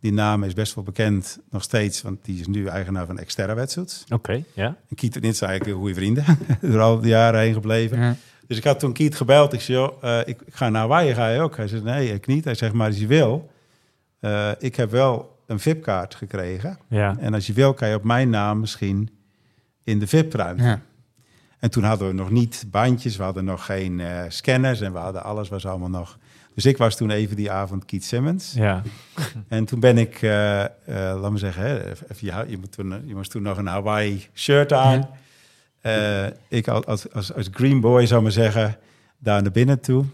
Die 0.00 0.12
naam 0.12 0.42
is 0.42 0.54
best 0.54 0.74
wel 0.74 0.84
bekend 0.84 1.38
nog 1.50 1.62
steeds, 1.62 2.02
want 2.02 2.24
die 2.24 2.40
is 2.40 2.46
nu 2.46 2.66
eigenaar 2.66 3.06
van 3.06 3.24
Xterra 3.24 3.54
Wetsuits. 3.54 4.04
Oké, 4.08 4.44
ja. 4.52 4.76
En 4.88 4.96
Kiet 4.96 5.16
en 5.16 5.22
ik 5.22 5.34
zijn 5.34 5.50
eigenlijk 5.50 5.78
goede 5.78 5.94
vrienden. 5.94 6.24
Door 6.60 6.80
al 6.80 7.00
die 7.00 7.10
jaren 7.10 7.40
heen 7.40 7.52
gebleven. 7.52 8.00
Ja. 8.00 8.16
Dus 8.46 8.56
ik 8.56 8.64
had 8.64 8.78
toen 8.78 8.92
Kiet 8.92 9.16
gebeld. 9.16 9.52
Ik 9.52 9.60
zei, 9.60 9.78
joh, 9.78 10.02
eh, 10.02 10.18
ik, 10.18 10.42
ik 10.46 10.54
ga 10.54 10.68
naar 10.68 10.80
Hawaii, 10.80 11.14
ga 11.14 11.28
je 11.28 11.40
ook? 11.40 11.56
Hij 11.56 11.68
zei, 11.68 11.82
nee, 11.82 12.12
ik 12.12 12.26
niet. 12.26 12.44
Hij 12.44 12.54
zegt, 12.54 12.72
maar 12.72 12.86
als 12.86 12.98
je 12.98 13.06
wil, 13.06 13.50
eh, 14.20 14.50
ik 14.58 14.76
heb 14.76 14.90
wel 14.90 15.40
een 15.46 15.60
VIP-kaart 15.60 16.14
gekregen. 16.14 16.78
Ja. 16.88 17.16
En 17.18 17.34
als 17.34 17.46
je 17.46 17.52
wil, 17.52 17.74
kan 17.74 17.88
je 17.88 17.94
op 17.94 18.04
mijn 18.04 18.30
naam 18.30 18.60
misschien 18.60 19.10
in 19.84 19.98
de 19.98 20.06
VIP-ruimte. 20.06 20.62
Ja. 20.62 20.80
En 21.58 21.70
toen 21.70 21.82
hadden 21.82 22.08
we 22.08 22.14
nog 22.14 22.30
niet 22.30 22.64
bandjes, 22.70 23.16
we 23.16 23.22
hadden 23.22 23.44
nog 23.44 23.64
geen 23.64 24.00
eh, 24.00 24.22
scanners 24.28 24.80
en 24.80 24.92
we 24.92 24.98
hadden 24.98 25.22
alles 25.22 25.48
was 25.48 25.66
allemaal 25.66 25.88
nog. 25.88 26.18
Dus 26.56 26.66
ik 26.66 26.76
was 26.76 26.96
toen 26.96 27.10
even 27.10 27.36
die 27.36 27.50
avond 27.50 27.84
Keith 27.84 28.04
Simmons. 28.04 28.52
Ja. 28.52 28.82
En 29.48 29.64
toen 29.64 29.80
ben 29.80 29.98
ik, 29.98 30.22
eh 30.22 30.64
eh 30.64 30.70
laat 31.20 31.30
me 31.30 31.38
zeggen, 31.38 31.62
hè, 31.62 31.90
even, 31.90 32.06
je, 32.18 32.44
je, 32.48 32.58
moet 32.58 32.72
toen, 32.72 33.02
je 33.06 33.14
moest 33.14 33.30
toen 33.30 33.42
nog 33.42 33.58
een 33.58 33.66
Hawaii 33.66 34.26
shirt 34.34 34.72
aan. 34.72 35.08
Eh, 35.80 36.26
ik 36.48 36.68
als, 36.68 37.12
als, 37.12 37.32
green 37.50 37.80
boy 37.80 38.06
zou 38.06 38.22
maar 38.22 38.32
zeggen, 38.32 38.78
daar 39.18 39.42
naar 39.42 39.50
binnen 39.50 39.80
toe. 39.80 40.04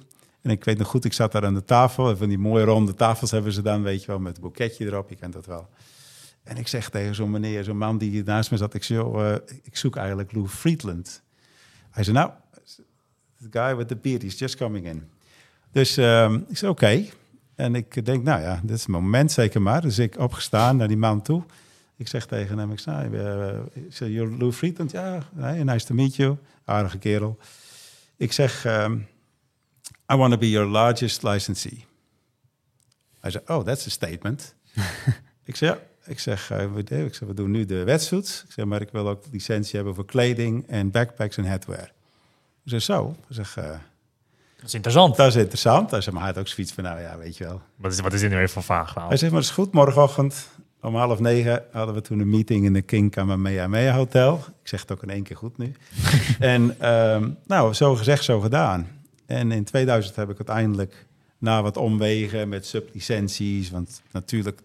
En 0.40 0.50
ik 0.50 0.64
weet 0.64 0.78
nog 0.78 0.88
goed, 0.88 1.04
ik 1.04 1.12
zat 1.12 1.32
daar 1.32 1.44
aan 1.44 1.54
de 1.54 1.64
tafel. 1.64 2.10
En 2.10 2.16
van 2.18 2.28
die 2.28 2.38
mooie 2.38 2.64
ronde 2.64 2.94
tafels 2.94 3.30
hebben 3.30 3.52
ze 3.52 3.62
dan, 3.62 3.82
weet 3.82 4.00
je 4.00 4.06
wel, 4.06 4.18
met 4.18 4.36
een 4.36 4.42
boeketje 4.42 4.84
erop. 4.84 5.08
Je 5.08 5.16
kent 5.16 5.32
dat 5.32 5.46
wel. 5.46 5.68
En 6.42 6.56
ik 6.56 6.68
zeg 6.68 6.90
tegen 6.90 7.14
zo'n 7.14 7.30
meneer, 7.30 7.64
zo'n 7.64 7.78
man 7.78 7.98
die 7.98 8.24
naast 8.24 8.50
me 8.50 8.56
zat, 8.56 8.74
ik 8.74 8.82
zeg, 8.82 8.98
eh, 8.98 9.34
ik 9.62 9.76
zoek 9.76 9.96
eigenlijk 9.96 10.32
Lou 10.32 10.48
Friedland. 10.48 11.22
Hij 11.90 12.04
zei, 12.04 12.16
nou, 12.16 12.30
the 13.40 13.48
guy 13.50 13.76
with 13.76 13.88
the 13.88 13.96
beard, 13.96 14.22
he's 14.22 14.38
just 14.38 14.56
coming 14.56 14.86
in. 14.86 15.10
Dus 15.72 15.96
ehm, 15.96 16.40
ik 16.48 16.56
zei, 16.56 16.70
oké. 16.70 17.04
En 17.54 17.74
ik 17.74 18.04
denk, 18.04 18.24
nou 18.24 18.40
ja, 18.40 18.60
dit 18.62 18.76
is 18.76 18.80
het 18.80 18.88
moment 18.88 19.32
zeker 19.32 19.62
maar. 19.62 19.80
Dus 19.80 19.98
ik 19.98 20.18
opgestaan 20.18 20.76
naar 20.76 20.88
die 20.88 20.96
man 20.96 21.22
toe. 21.22 21.42
Ik 21.96 22.08
zeg 22.08 22.26
tegen 22.26 22.58
hem, 22.58 22.72
ik 22.72 22.78
zei, 22.78 23.04
ik 23.72 23.92
zeg 23.92 24.08
you're 24.08 24.36
Lou 24.36 24.52
Friedland? 24.52 24.90
Ja, 24.90 25.22
hey, 25.36 25.62
nice 25.62 25.86
to 25.86 25.94
meet 25.94 26.16
you. 26.16 26.36
Aardige 26.64 26.98
kerel. 26.98 27.38
Ik 28.16 28.32
zeg, 28.32 28.64
ehm, 28.64 28.92
I 30.12 30.16
want 30.16 30.32
to 30.32 30.38
be 30.38 30.50
your 30.50 30.68
largest 30.68 31.22
licensee. 31.22 31.84
Hij 33.20 33.30
zei, 33.30 33.44
oh, 33.46 33.64
that's 33.64 33.86
a 33.86 33.90
statement. 33.90 34.54
ik 35.44 35.56
zeg, 35.56 35.68
ja. 35.68 35.78
Ik 36.04 36.18
zeg, 36.18 36.50
eh, 36.50 36.72
we, 36.72 37.04
ik 37.04 37.14
zeg, 37.14 37.28
we 37.28 37.34
doen 37.34 37.50
nu 37.50 37.64
de 37.64 37.84
wetsuits. 37.84 38.42
Ik 38.44 38.52
zeg, 38.52 38.64
maar 38.64 38.80
ik 38.80 38.90
wil 38.92 39.08
ook 39.08 39.24
licentie 39.30 39.76
hebben 39.76 39.94
voor 39.94 40.04
kleding 40.04 40.66
en 40.66 40.90
backpacks 40.90 41.36
en 41.36 41.44
headwear. 41.44 41.92
Ik 42.64 42.70
zeg, 42.70 42.82
zo. 42.82 43.16
Ik 43.28 43.34
zeg, 43.34 43.56
eh, 43.56 43.78
Dat 44.62 44.70
is 44.70 44.76
interessant. 44.76 45.16
dat 45.16 45.26
is 45.26 45.36
interessant. 45.36 45.90
Hij 45.90 46.00
zei, 46.00 46.14
maar 46.14 46.24
hij 46.24 46.32
had 46.32 46.40
ook 46.40 46.48
zoiets 46.48 46.72
van, 46.72 46.84
nou 46.84 47.00
ja, 47.00 47.18
weet 47.18 47.36
je 47.36 47.44
wel. 47.44 47.60
Wat 47.76 47.92
is, 47.92 48.00
wat 48.00 48.12
is 48.12 48.20
dit 48.20 48.30
nu 48.30 48.36
weer 48.36 48.50
voor 48.50 48.62
vaag 48.62 48.90
verhaal? 48.90 49.08
Hij 49.08 49.16
zegt, 49.16 49.32
maar 49.32 49.40
dat 49.40 49.50
is 49.50 49.56
goed. 49.56 49.72
Morgenochtend 49.72 50.48
om 50.80 50.96
half 50.96 51.20
negen 51.20 51.64
hadden 51.72 51.94
we 51.94 52.00
toen 52.00 52.20
een 52.20 52.30
meeting 52.30 52.64
in 52.64 52.72
de 52.72 52.82
King 52.82 53.10
Kamehameha 53.10 53.94
Hotel. 53.94 54.44
Ik 54.62 54.68
zeg 54.68 54.80
het 54.80 54.92
ook 54.92 55.02
in 55.02 55.10
één 55.10 55.22
keer 55.22 55.36
goed 55.36 55.58
nu. 55.58 55.72
en 56.38 56.80
ehm, 56.80 57.30
nou, 57.46 57.72
zo 57.74 57.94
gezegd, 57.94 58.24
zo 58.24 58.40
gedaan. 58.40 58.88
En 59.26 59.52
in 59.52 59.64
2000 59.64 60.16
heb 60.16 60.30
ik 60.30 60.36
uiteindelijk 60.36 61.06
na 61.38 61.62
wat 61.62 61.76
omwegen 61.76 62.48
met 62.48 62.66
sublicenties, 62.66 63.70
want 63.70 64.02
natuurlijk 64.12 64.60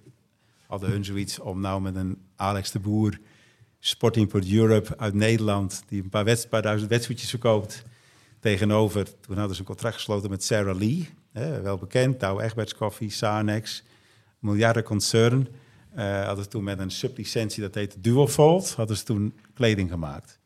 hadden 0.67 0.89
hun 0.89 1.05
zoiets 1.05 1.39
om 1.39 1.61
nou 1.61 1.81
met 1.81 1.95
een 1.95 2.17
Alex 2.35 2.71
de 2.71 2.79
Boer, 2.79 3.19
Sport 3.79 4.17
Import 4.17 4.51
Europe 4.51 4.97
uit 4.97 5.13
Nederland, 5.13 5.83
die 5.87 6.03
een 6.03 6.09
paar, 6.09 6.47
paar 6.49 6.61
duizend 6.61 6.89
wedstrijdjes 6.89 7.29
verkoopt, 7.29 7.83
tegenover, 8.39 9.19
toen 9.19 9.37
hadden 9.37 9.55
ze 9.55 9.61
een 9.61 9.67
contract 9.67 9.95
gesloten 9.95 10.29
met 10.29 10.43
Sarah 10.43 10.77
Lee, 10.77 11.09
hè, 11.31 11.61
wel 11.61 11.77
bekend, 11.77 12.19
Douwe 12.19 12.43
Egberts 12.43 12.75
Coffee, 12.75 13.09
Sanex, 13.09 13.83
miljardenconcern. 14.39 15.47
Eh 15.95 16.25
hadden 16.25 16.43
ze 16.43 16.49
toen 16.49 16.63
met 16.63 16.79
een 16.79 16.91
sublicentie, 16.91 17.61
dat 17.61 17.75
heette 17.75 18.01
Duofold, 18.01 18.73
hadden 18.73 18.97
ze 18.97 19.03
toen 19.03 19.33
kleding 19.53 19.89
gemaakt. 19.89 20.39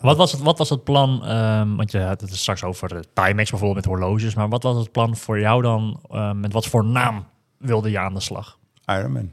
Wat 0.00 0.16
was 0.16 0.32
het, 0.32 0.40
wat 0.40 0.58
was 0.58 0.70
het 0.70 0.84
plan? 0.84 1.24
ehm, 1.24 1.74
want 1.76 1.90
je 1.90 1.98
had 1.98 2.20
het 2.20 2.36
straks 2.36 2.64
over 2.64 2.88
de 2.88 3.04
Timex 3.12 3.50
bijvoorbeeld 3.50 3.86
met 3.86 3.94
horloges. 3.94 4.34
Maar 4.34 4.48
wat 4.48 4.62
was 4.62 4.76
het 4.76 4.92
plan 4.92 5.16
voor 5.16 5.40
jou 5.40 5.62
dan? 5.62 6.00
ehm, 6.10 6.40
met 6.40 6.52
wat 6.52 6.66
voor 6.66 6.84
naam 6.84 7.26
wilde 7.58 7.90
je 7.90 7.98
aan 7.98 8.14
de 8.14 8.20
slag? 8.20 8.58
Ironman. 8.86 9.32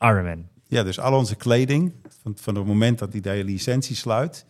Ironman. 0.00 0.48
Ja, 0.66 0.82
dus 0.82 1.00
al 1.00 1.16
onze 1.16 1.34
kleding, 1.34 1.92
van, 2.22 2.36
van 2.36 2.54
het 2.54 2.66
moment 2.66 2.98
dat 2.98 3.12
die 3.12 3.20
de 3.20 3.44
licentie 3.44 3.96
sluit, 3.96 4.46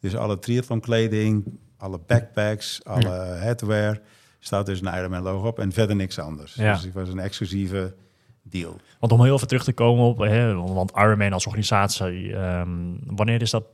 dus 0.00 0.16
alle 0.16 0.38
triathlonkleding, 0.38 1.58
alle 1.78 2.00
backpacks, 2.06 2.84
alle 2.84 3.08
headwear, 3.14 4.00
staat 4.38 4.66
dus 4.66 4.80
een 4.80 4.94
Ironman 4.94 5.22
logo 5.22 5.46
op 5.46 5.58
en 5.58 5.72
verder 5.72 5.96
niks 5.96 6.18
anders. 6.18 6.54
Ja. 6.54 6.72
Dus 6.72 6.82
het 6.84 6.92
was 6.94 7.08
een 7.08 7.18
exclusieve 7.18 7.94
deal. 8.42 8.76
Want 9.00 9.12
om 9.12 9.22
heel 9.22 9.34
even 9.34 9.46
terug 9.48 9.64
te 9.64 9.72
komen 9.72 10.04
op, 10.04 10.18
hè, 10.18 10.54
want 10.54 10.90
Ironman 10.90 11.32
als 11.32 11.46
organisatie, 11.46 12.36
ehm, 12.36 12.68
wanneer 13.06 13.42
is 13.42 13.50
dat 13.50 13.64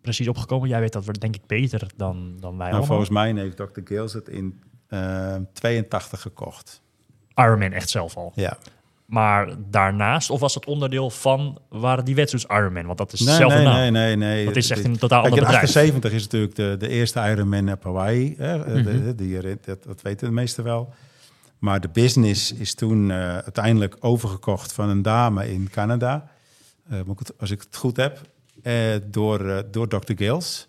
precies 0.00 0.28
opgekomen? 0.28 0.68
Jij 0.68 0.80
weet 0.80 0.92
dat 0.92 1.20
denk 1.20 1.34
ik 1.34 1.46
beter 1.46 1.86
dan, 1.96 2.36
dan 2.40 2.50
wij 2.56 2.70
Nou, 2.70 2.70
allemaal. 2.70 2.84
volgens 2.86 3.08
mij 3.08 3.32
heeft 3.34 3.56
Dr. 3.56 3.80
Gills 3.84 4.12
het 4.12 4.28
in 4.28 4.60
eh 4.88 5.36
82 5.52 6.20
gekocht. 6.20 6.82
Ironman 7.34 7.72
echt 7.72 7.88
zelf 7.90 8.16
al. 8.16 8.32
Ja. 8.34 8.58
Maar 9.12 9.54
daarnaast, 9.70 10.30
of 10.30 10.40
was 10.40 10.54
het 10.54 10.66
onderdeel 10.66 11.10
van, 11.10 11.58
waren 11.68 12.04
die 12.04 12.14
wedstrijds 12.14 12.46
Ironman? 12.50 12.86
Want 12.86 12.98
dat 12.98 13.12
is 13.12 13.20
Nee, 13.20 13.28
hetzelfde 13.28 13.56
nee, 13.56 13.66
naam. 13.66 13.76
nee, 13.76 13.90
nee, 13.90 14.16
nee. 14.16 14.44
Dat 14.44 14.56
is 14.56 14.70
echt 14.70 14.84
een 14.84 14.96
totaal 14.98 15.22
Kijk, 15.22 15.32
ander 15.32 15.38
in 15.48 15.60
bedrijf. 15.60 15.76
78 15.76 16.12
is 16.12 16.22
natuurlijk 16.22 16.54
de, 16.54 16.76
de 16.78 16.88
eerste 16.88 17.20
Ironman 17.20 17.72
op 17.72 17.84
Hawaii. 17.84 18.34
Hè? 18.38 18.64
Eh, 18.64 18.72
Mhm. 18.74 18.82
de- 19.04 19.14
die, 19.14 19.36
er- 19.40 19.58
dat, 19.64 19.82
dat 19.84 20.02
weten 20.02 20.26
de 20.26 20.32
meesten 20.34 20.64
wel. 20.64 20.92
Maar 21.58 21.80
de 21.80 21.88
business 21.88 22.52
is 22.52 22.74
toen 22.74 23.10
eh, 23.10 23.16
uiteindelijk 23.38 23.96
overgekocht 24.00 24.72
van 24.72 24.88
een 24.88 25.02
dame 25.02 25.52
in 25.52 25.68
Canada. 25.70 26.30
Eh, 26.90 26.98
als 27.38 27.50
ik 27.50 27.60
het 27.60 27.76
goed 27.76 27.96
heb. 27.96 28.20
eh, 28.62 28.74
door, 29.10 29.48
eh, 29.48 29.58
door 29.70 29.88
Dr. 29.88 30.12
Gills. 30.16 30.68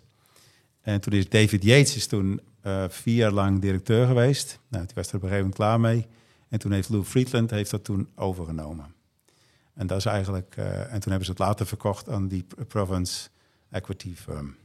En 0.82 1.00
toen 1.00 1.12
is 1.12 1.28
David 1.28 1.62
Yates 1.64 1.96
is 1.96 2.06
toen 2.06 2.40
eh, 2.62 2.84
vier 2.88 3.14
jaar 3.14 3.32
lang 3.32 3.60
directeur 3.60 4.06
geweest. 4.06 4.58
Nou, 4.68 4.84
die 4.84 4.94
was 4.94 5.08
er 5.08 5.14
op 5.16 5.22
een 5.22 5.28
gegeven 5.28 5.50
moment 5.50 5.54
klaar 5.54 5.80
mee. 5.80 6.06
En 6.54 6.60
toen 6.60 6.72
heeft 6.72 6.88
Lou 6.88 7.04
Friedland 7.04 7.50
heeft 7.50 7.70
dat 7.70 7.84
toen 7.84 8.08
overgenomen. 8.14 8.94
En 9.74 9.86
dat 9.86 9.98
is 9.98 10.04
eigenlijk. 10.04 10.54
eh, 10.56 10.80
en 10.80 11.00
toen 11.00 11.10
hebben 11.10 11.24
ze 11.24 11.30
het 11.30 11.38
later 11.38 11.66
verkocht 11.66 12.08
aan 12.08 12.28
die 12.28 12.46
Province 12.68 13.28
Equity 13.70 14.14
Firm. 14.14 14.56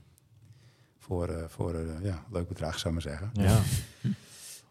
Voor, 0.99 1.27
eh, 1.27 1.43
voor 1.47 1.73
eh, 1.73 2.03
ja, 2.03 2.11
een 2.13 2.33
leuk 2.33 2.47
bedrag, 2.47 2.79
zou 2.79 2.95
ik 2.95 3.03
maar 3.03 3.11
zeggen. 3.11 3.29
Ja. 3.33 3.61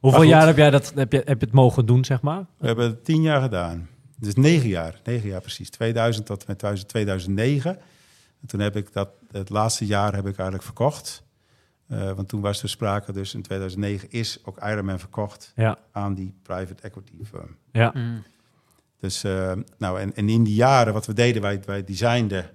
Hoeveel 0.00 0.20
goed. 0.20 0.28
jaar 0.28 0.46
heb 0.46 0.56
jij 0.56 0.70
dat 0.70 0.92
heb 0.94 1.12
je, 1.12 1.22
heb 1.24 1.40
je 1.40 1.46
het 1.46 1.54
mogen 1.54 1.86
doen, 1.86 2.04
zeg 2.04 2.20
maar? 2.20 2.46
We 2.56 2.66
hebben 2.66 2.86
het 2.86 3.04
tien 3.04 3.22
jaar 3.22 3.42
gedaan. 3.42 3.88
Dus 4.16 4.34
negen 4.34 4.68
jaar. 4.68 5.00
Negen 5.04 5.28
jaar 5.28 5.40
precies. 5.40 5.70
2000 5.70 6.26
tot 6.26 6.46
met 6.46 6.58
2000 6.58 6.90
2009. 6.90 7.78
En 8.40 8.46
toen 8.46 8.60
heb 8.60 8.76
ik 8.76 8.92
dat, 8.92 9.08
het 9.30 9.50
laatste 9.50 9.86
jaar 9.86 10.14
heb 10.14 10.26
ik 10.26 10.36
eigenlijk 10.36 10.62
verkocht. 10.62 11.22
Eh, 11.88 12.12
want 12.12 12.28
toen 12.28 12.40
was 12.40 12.62
er 12.62 12.68
sprake, 12.68 13.12
dus 13.12 13.34
in 13.34 13.42
2009 13.42 14.10
is 14.10 14.38
ook 14.44 14.58
Ironman 14.64 14.98
verkocht 14.98 15.52
Ja, 15.56 15.78
aan 15.92 16.14
die 16.14 16.34
private 16.42 16.82
equity 16.82 17.12
firm. 17.24 17.56
ja. 17.72 17.94
Dus 19.00 19.24
eh, 19.24 19.52
nou, 19.78 20.00
en, 20.00 20.14
en 20.14 20.28
in 20.28 20.42
die 20.44 20.54
jaren 20.54 20.92
wat 20.92 21.06
we 21.06 21.12
deden, 21.12 21.42
wij, 21.42 21.60
wij 21.64 21.84
designden 21.84 22.50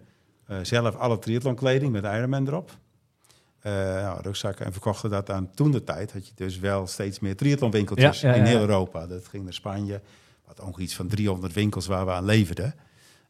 eh, 0.46 0.58
zelf 0.62 0.96
alle 0.96 1.20
triathlonkleding 1.20 1.92
met 1.92 2.04
Ironman 2.04 2.48
erop. 2.48 2.72
Eh 3.60 3.74
nou, 3.74 4.22
rugzakken 4.22 4.66
en 4.66 4.72
verkochten 4.72 5.10
dat 5.10 5.30
aan 5.30 5.52
toen 5.52 5.72
de 5.72 5.84
tijd. 5.84 6.14
Had 6.14 6.28
je 6.28 6.34
dus 6.36 6.60
wel 6.60 6.88
steeds 6.88 7.20
meer 7.20 7.36
triathlonwinkeltjes 7.36 8.22
Ja, 8.22 8.30
ja, 8.30 8.36
in 8.36 8.44
heel 8.44 8.60
Europa. 8.60 9.08
Dat 9.08 9.28
ging 9.28 9.44
naar 9.44 9.54
Spanje. 9.54 10.02
Wat 10.48 10.60
ongeveer 10.60 10.84
iets 10.84 10.96
van 10.96 11.08
300 11.08 11.54
winkels 11.54 11.86
waar 11.86 12.06
we 12.06 12.12
aan 12.12 12.26
leverden. 12.26 12.74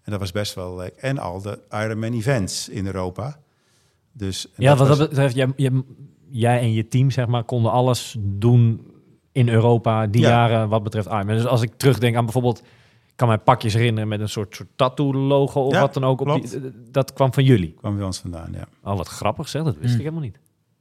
En 0.03 0.11
dat 0.11 0.19
was 0.19 0.31
best 0.31 0.53
wel 0.53 0.75
leuk. 0.75 0.95
En 0.95 1.17
al 1.17 1.41
de 1.41 1.59
Ironman 1.71 2.13
events 2.13 2.69
in 2.69 2.85
Europa. 2.85 3.39
Dus, 4.13 4.47
Ja, 4.55 4.75
wat 4.75 4.87
was- 4.87 4.97
dat 4.97 5.09
betreft, 5.09 5.35
jij, 5.35 5.47
jij, 5.55 5.71
jij 6.29 6.59
en 6.59 6.73
je 6.73 6.87
team, 6.87 7.11
zeg 7.11 7.27
maar, 7.27 7.43
konden 7.43 7.71
alles 7.71 8.15
doen 8.19 8.91
in 9.31 9.49
Europa 9.49 10.07
die 10.07 10.21
Ja. 10.21 10.29
jaren 10.29 10.69
wat 10.69 10.83
betreft 10.83 11.07
Ironman. 11.07 11.35
Dus 11.35 11.45
als 11.45 11.61
ik 11.61 11.71
terugdenk 11.77 12.15
aan 12.15 12.23
bijvoorbeeld, 12.23 12.59
ik 13.07 13.13
kan 13.15 13.27
mij 13.27 13.37
pakjes 13.37 13.73
herinneren 13.73 14.07
met 14.09 14.19
een 14.19 14.29
soort, 14.29 14.55
soort 14.55 14.69
tattoo-logo 14.75 15.61
of 15.61 15.73
Ja, 15.73 15.79
wat 15.81 15.93
dan 15.93 16.03
ook. 16.03 16.21
Op 16.21 16.41
die, 16.41 16.55
eh, 16.55 16.61
dat 16.91 17.13
kwam 17.13 17.33
van 17.33 17.43
jullie. 17.43 17.73
kwam 17.77 17.95
bij 17.95 18.05
ons 18.05 18.19
vandaan, 18.19 18.49
ja. 18.51 18.65
Oh, 18.83 18.97
wat 18.97 19.07
grappig 19.07 19.47
zeg, 19.49 19.63
dat 19.63 19.73
wist 19.73 19.85
Hmm. 19.85 19.93
ik 19.93 19.99
helemaal 19.99 20.21
niet. 20.23 20.39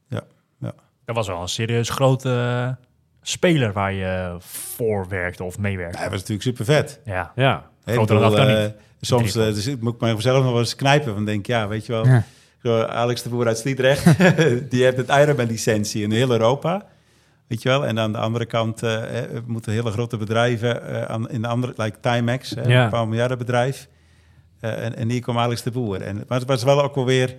ja, 0.09 0.23
ja. 0.59 0.73
Dat 1.05 1.17
was 1.17 1.27
wel 1.27 1.41
een 1.41 1.49
serieus 1.49 1.89
grote 1.91 2.31
eh, 2.31 2.85
speler 3.23 3.73
waar 3.73 3.93
je 3.93 4.37
voor 4.39 5.09
werkte 5.09 5.45
of 5.45 5.59
meewerkte. 5.59 5.99
Hij 5.99 6.11
was 6.11 6.19
natuurlijk 6.19 6.43
super 6.49 6.65
vet. 6.65 7.01
Ja. 7.05 7.33
Ja, 7.35 7.71
Groter 7.85 8.15
dan 8.19 8.31
dat 8.31 8.35
kan 8.41 8.49
eh, 8.49 8.63
niet. 8.63 8.75
Soms 9.01 9.37
eh, 9.37 9.45
dus 9.45 9.67
ik 9.67 9.81
moet 9.81 9.95
ik 9.95 10.01
mezelf 10.01 10.43
nog 10.43 10.51
wel 10.53 10.61
eens 10.61 10.75
knijpen. 10.77 11.15
Van 11.15 11.25
denk, 11.25 11.47
ja, 11.47 11.69
weet 11.69 11.87
je 11.87 11.93
wel. 11.93 12.07
Ja. 12.07 12.25
Zo, 12.63 12.83
Alex 12.83 13.23
de 13.23 13.29
Boer 13.29 13.47
uit 13.47 13.59
Sliedrecht, 13.59 14.05
die 14.71 14.83
heeft 14.83 14.97
het 14.97 15.09
Ironman-licentie 15.09 16.03
in 16.03 16.11
heel 16.13 16.31
Europa. 16.31 16.87
Weet 17.47 17.63
je 17.63 17.69
wel? 17.69 17.87
En 17.87 17.99
aan 17.99 18.13
de 18.13 18.19
andere 18.19 18.47
kant 18.47 18.83
eh, 18.83 19.19
eh, 19.23 19.43
moeten 19.47 19.73
hele 19.73 19.91
grote 19.91 20.17
bedrijven 20.17 20.87
eh, 20.89 21.03
aan, 21.03 21.31
in 21.31 21.43
de 21.43 21.49
andere, 21.49 21.73
like 21.77 22.01
Timex, 22.01 22.49
Ja. 22.65 22.85
een 22.85 22.91
paar 22.91 23.09
miljardenbedrijf. 23.09 23.89
Eh 24.61 24.85
en, 24.85 24.97
en 24.97 25.09
hier 25.11 25.21
kwam 25.21 25.39
Alex 25.39 25.63
de 25.63 25.71
Boer. 25.71 26.03
En, 26.03 26.25
maar 26.29 26.39
het 26.39 26.49
was 26.49 26.63
wel 26.63 26.83
ook 26.83 26.97
alweer, 26.97 27.37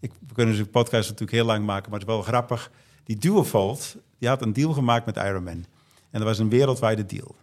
ik, 0.00 0.12
we 0.28 0.34
kunnen 0.34 0.54
zo'n 0.54 0.70
podcast 0.70 1.02
natuurlijk 1.08 1.38
heel 1.38 1.46
lang 1.46 1.64
maken, 1.66 1.90
maar 1.90 1.98
het 2.00 2.08
is 2.08 2.14
wel 2.14 2.22
grappig. 2.24 2.70
Die 3.04 3.16
Duofold, 3.18 3.96
die 4.18 4.28
had 4.28 4.42
een 4.42 4.52
deal 4.52 4.72
gemaakt 4.72 5.06
met 5.06 5.16
Ironman. 5.16 5.64
En 6.10 6.18
dat 6.20 6.22
was 6.22 6.38
een 6.38 6.48
wereldwijde 6.48 7.06
deal. 7.06 7.34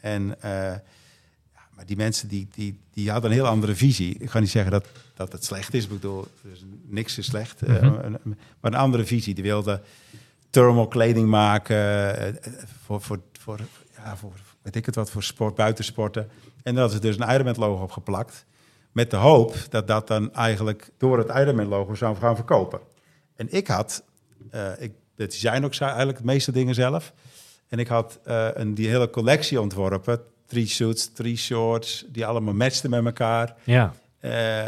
En 0.00 0.42
eh, 0.42 0.72
maar 1.80 1.88
die 1.88 1.98
mensen 1.98 2.28
die, 2.28 2.48
die, 2.54 2.78
die 2.92 3.10
hadden 3.10 3.30
een 3.30 3.36
heel 3.36 3.46
andere 3.46 3.74
visie. 3.74 4.16
Ik 4.18 4.30
ga 4.30 4.38
niet 4.38 4.50
zeggen 4.50 4.72
dat, 4.72 4.86
dat 5.14 5.32
het 5.32 5.44
slecht 5.44 5.74
is. 5.74 5.84
Ik 5.84 5.90
bedoel, 5.90 6.26
dus 6.42 6.64
niks 6.86 7.18
is 7.18 7.26
slecht. 7.26 7.62
eh, 7.62 7.82
Mhm. 7.82 8.12
maar 8.60 8.72
een 8.72 8.78
andere 8.78 9.04
visie. 9.04 9.34
Die 9.34 9.44
wilden 9.44 9.82
thermal 10.50 10.88
kleding 10.88 11.28
maken 11.28 11.76
eh, 12.16 12.50
voor, 12.84 13.00
voor, 13.00 13.20
voor, 13.38 13.58
ja, 13.96 14.16
voor, 14.16 14.32
weet 14.62 14.76
ik 14.76 14.86
het 14.86 14.94
wat, 14.94 15.10
voor 15.10 15.22
sport, 15.22 15.54
buitensporten. 15.54 16.22
En 16.62 16.74
daar 16.74 16.82
hadden 16.82 17.00
ze 17.02 17.06
dus 17.06 17.18
een 17.18 17.32
Ironman 17.34 17.54
logo 17.58 17.82
op 17.82 17.90
geplakt. 17.92 18.44
Met 18.92 19.10
de 19.10 19.16
hoop 19.16 19.56
dat 19.70 19.86
dat 19.86 20.06
dan 20.06 20.34
eigenlijk 20.34 20.90
door 20.98 21.18
het 21.18 21.28
Ironman 21.28 21.66
logo 21.68 21.94
zou 21.94 22.16
gaan 22.16 22.36
verkopen. 22.36 22.80
En 23.36 23.46
ik 23.52 23.66
had, 23.66 24.04
eh 24.50 24.70
ik, 24.78 24.92
het 25.16 25.30
design 25.30 25.64
ook 25.64 25.74
eigenlijk 25.74 26.18
de 26.18 26.24
meeste 26.24 26.52
dingen 26.52 26.74
zelf. 26.74 27.12
En 27.68 27.78
ik 27.78 27.88
had 27.88 28.18
een, 28.24 28.74
die 28.74 28.88
hele 28.88 29.10
collectie 29.10 29.60
ontworpen. 29.60 30.20
Drie 30.50 30.66
suits, 30.66 31.12
drie 31.12 31.36
shorts, 31.36 32.04
die 32.08 32.26
allemaal 32.26 32.54
matchten 32.54 32.90
met 32.90 33.04
elkaar. 33.04 33.54
ja. 33.64 33.94
eh, 34.18 34.66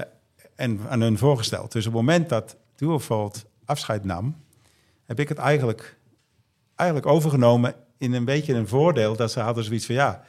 en 0.57 0.81
aan 0.89 1.01
hun 1.01 1.19
voorgesteld. 1.19 1.73
Dus 1.73 1.87
op 1.87 1.93
het 1.93 2.03
moment 2.03 2.29
dat 2.29 2.57
Duofold 2.77 3.45
afscheid 3.65 4.05
nam, 4.05 4.37
heb 5.07 5.19
ik 5.21 5.29
het 5.29 5.39
eigenlijk, 5.39 5.97
eigenlijk 6.77 7.11
overgenomen 7.11 7.75
in 7.99 8.13
een 8.13 8.25
beetje 8.25 8.55
een 8.55 8.69
voordeel 8.69 9.17
dat 9.17 9.33
ze 9.33 9.41
hadden 9.41 9.65
zoiets 9.65 9.87
van 9.87 9.95
ja, 9.95 10.25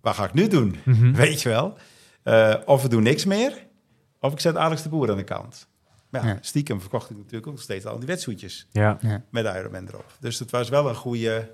wat 0.00 0.14
ga 0.14 0.24
ik 0.24 0.32
nu 0.32 0.48
doen? 0.48 0.76
Weet 1.14 1.42
je 1.42 1.48
wel? 1.48 1.76
Eh, 2.22 2.54
of 2.66 2.82
we 2.82 2.88
doen 2.88 3.02
niks 3.02 3.24
meer, 3.24 3.66
of 4.20 4.32
ik 4.32 4.40
zet 4.40 4.56
Alex 4.56 4.82
de 4.82 4.88
Boer 4.88 5.10
aan 5.10 5.16
de 5.16 5.24
kant. 5.24 5.66
Maar 6.08 6.24
ja, 6.26 6.28
Ja. 6.32 6.38
stiekem 6.40 6.80
verkocht 6.80 7.10
ik 7.10 7.16
natuurlijk 7.16 7.46
ook 7.46 7.52
nog 7.54 7.62
steeds 7.62 7.86
al 7.86 7.98
die 7.98 8.06
wetsuitjes 8.06 8.66
Ja. 8.72 8.98
Ja. 9.00 9.22
met 9.30 9.44
Ironman 9.44 9.88
erop. 9.88 10.16
Dus 10.20 10.38
het 10.38 10.50
was 10.50 10.68
wel 10.68 10.88
een 10.88 10.94
goede 10.94 11.50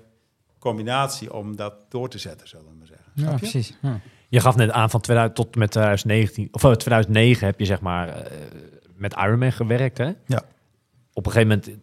combinatie 0.61 1.33
om 1.33 1.55
dat 1.55 1.73
door 1.89 2.09
te 2.09 2.17
zetten, 2.17 2.47
zullen 2.47 2.65
we 2.65 2.71
maar 2.77 2.87
zeggen. 2.87 3.05
Ja, 3.15 3.21
Snap 3.21 3.33
je? 3.33 3.39
precies. 3.39 3.77
Ja. 3.81 3.99
Je 4.29 4.39
gaf 4.39 4.55
net 4.55 4.71
aan 4.71 4.89
van 4.89 5.01
2000 5.01 5.35
tot 5.37 5.55
met 5.55 5.71
2019, 5.71 6.47
of 6.51 6.63
eh, 6.63 6.71
2009 6.71 7.45
heb 7.45 7.59
je 7.59 7.65
zeg 7.65 7.81
maar 7.81 8.07
eh, 8.09 8.31
met 8.95 9.13
Ironman 9.13 9.51
gewerkt, 9.51 9.97
hè? 9.97 10.11
Ja. 10.25 10.41
Op 11.13 11.25
een 11.25 11.31
gegeven 11.31 11.47
moment 11.47 11.79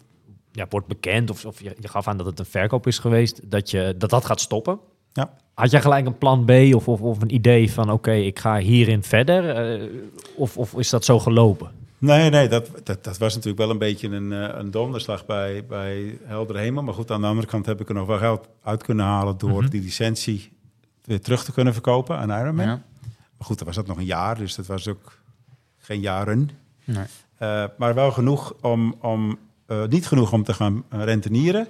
ja, 0.52 0.66
wordt 0.68 0.86
bekend, 0.86 1.30
of, 1.30 1.44
of 1.44 1.62
je, 1.62 1.76
je 1.80 1.88
gaf 1.88 2.08
aan 2.08 2.16
dat 2.16 2.26
het 2.26 2.38
een 2.38 2.44
verkoop 2.44 2.86
is 2.86 2.98
geweest, 2.98 3.50
dat 3.50 3.70
je, 3.70 3.94
dat, 3.98 4.10
dat 4.10 4.24
gaat 4.24 4.40
stoppen. 4.40 4.78
Ja. 5.12 5.30
Had 5.54 5.70
jij 5.70 5.80
gelijk 5.80 6.06
een 6.06 6.18
plan 6.18 6.44
B 6.44 6.50
of, 6.74 6.88
of, 6.88 7.00
of 7.00 7.22
een 7.22 7.34
idee 7.34 7.72
van 7.72 7.90
oké, 7.92 8.12
ik 8.12 8.38
ga 8.38 8.58
hierin 8.58 9.02
verder? 9.02 9.50
eh, 9.80 9.88
of, 10.36 10.56
of 10.56 10.74
is 10.74 10.90
dat 10.90 11.04
zo 11.04 11.18
gelopen? 11.18 11.70
Nee, 11.98 12.30
nee, 12.30 12.48
dat, 12.48 12.70
dat, 12.84 13.04
dat 13.04 13.18
was 13.18 13.34
natuurlijk 13.34 13.58
wel 13.58 13.70
een 13.70 13.78
beetje 13.78 14.08
een, 14.08 14.32
eh, 14.32 14.58
een 14.58 14.70
donderslag 14.70 15.26
bij, 15.26 15.64
bij 15.66 16.18
Helder 16.24 16.56
Hemel. 16.56 16.82
Maar 16.82 16.94
goed, 16.94 17.10
aan 17.10 17.20
de 17.20 17.26
andere 17.26 17.46
kant 17.46 17.66
heb 17.66 17.80
ik 17.80 17.88
er 17.88 17.94
nog 17.94 18.06
wel 18.06 18.18
geld 18.18 18.48
uit 18.62 18.82
kunnen 18.82 19.04
halen 19.04 19.38
door 19.38 19.60
Mhm. 19.62 19.68
die 19.70 19.82
licentie 19.82 20.52
weer 21.04 21.20
terug 21.20 21.44
te 21.44 21.52
kunnen 21.52 21.72
verkopen 21.72 22.18
aan 22.18 22.30
Ironman. 22.42 22.66
Ja. 22.66 22.82
Maar 23.36 23.46
goed, 23.46 23.56
dan 23.58 23.66
was 23.66 23.76
dat 23.76 23.86
nog 23.86 23.96
een 23.96 24.04
jaar, 24.04 24.38
dus 24.38 24.54
dat 24.54 24.66
was 24.66 24.88
ook 24.88 25.18
geen 25.78 26.00
jaren. 26.00 26.50
Nee. 26.84 27.04
Eh, 27.38 27.64
maar 27.78 27.94
wel 27.94 28.10
genoeg 28.10 28.54
om, 28.60 28.94
om 29.00 29.38
eh, 29.66 29.84
niet 29.86 30.06
genoeg 30.06 30.32
om 30.32 30.44
te 30.44 30.54
gaan 30.54 30.84
rentenieren, 30.88 31.66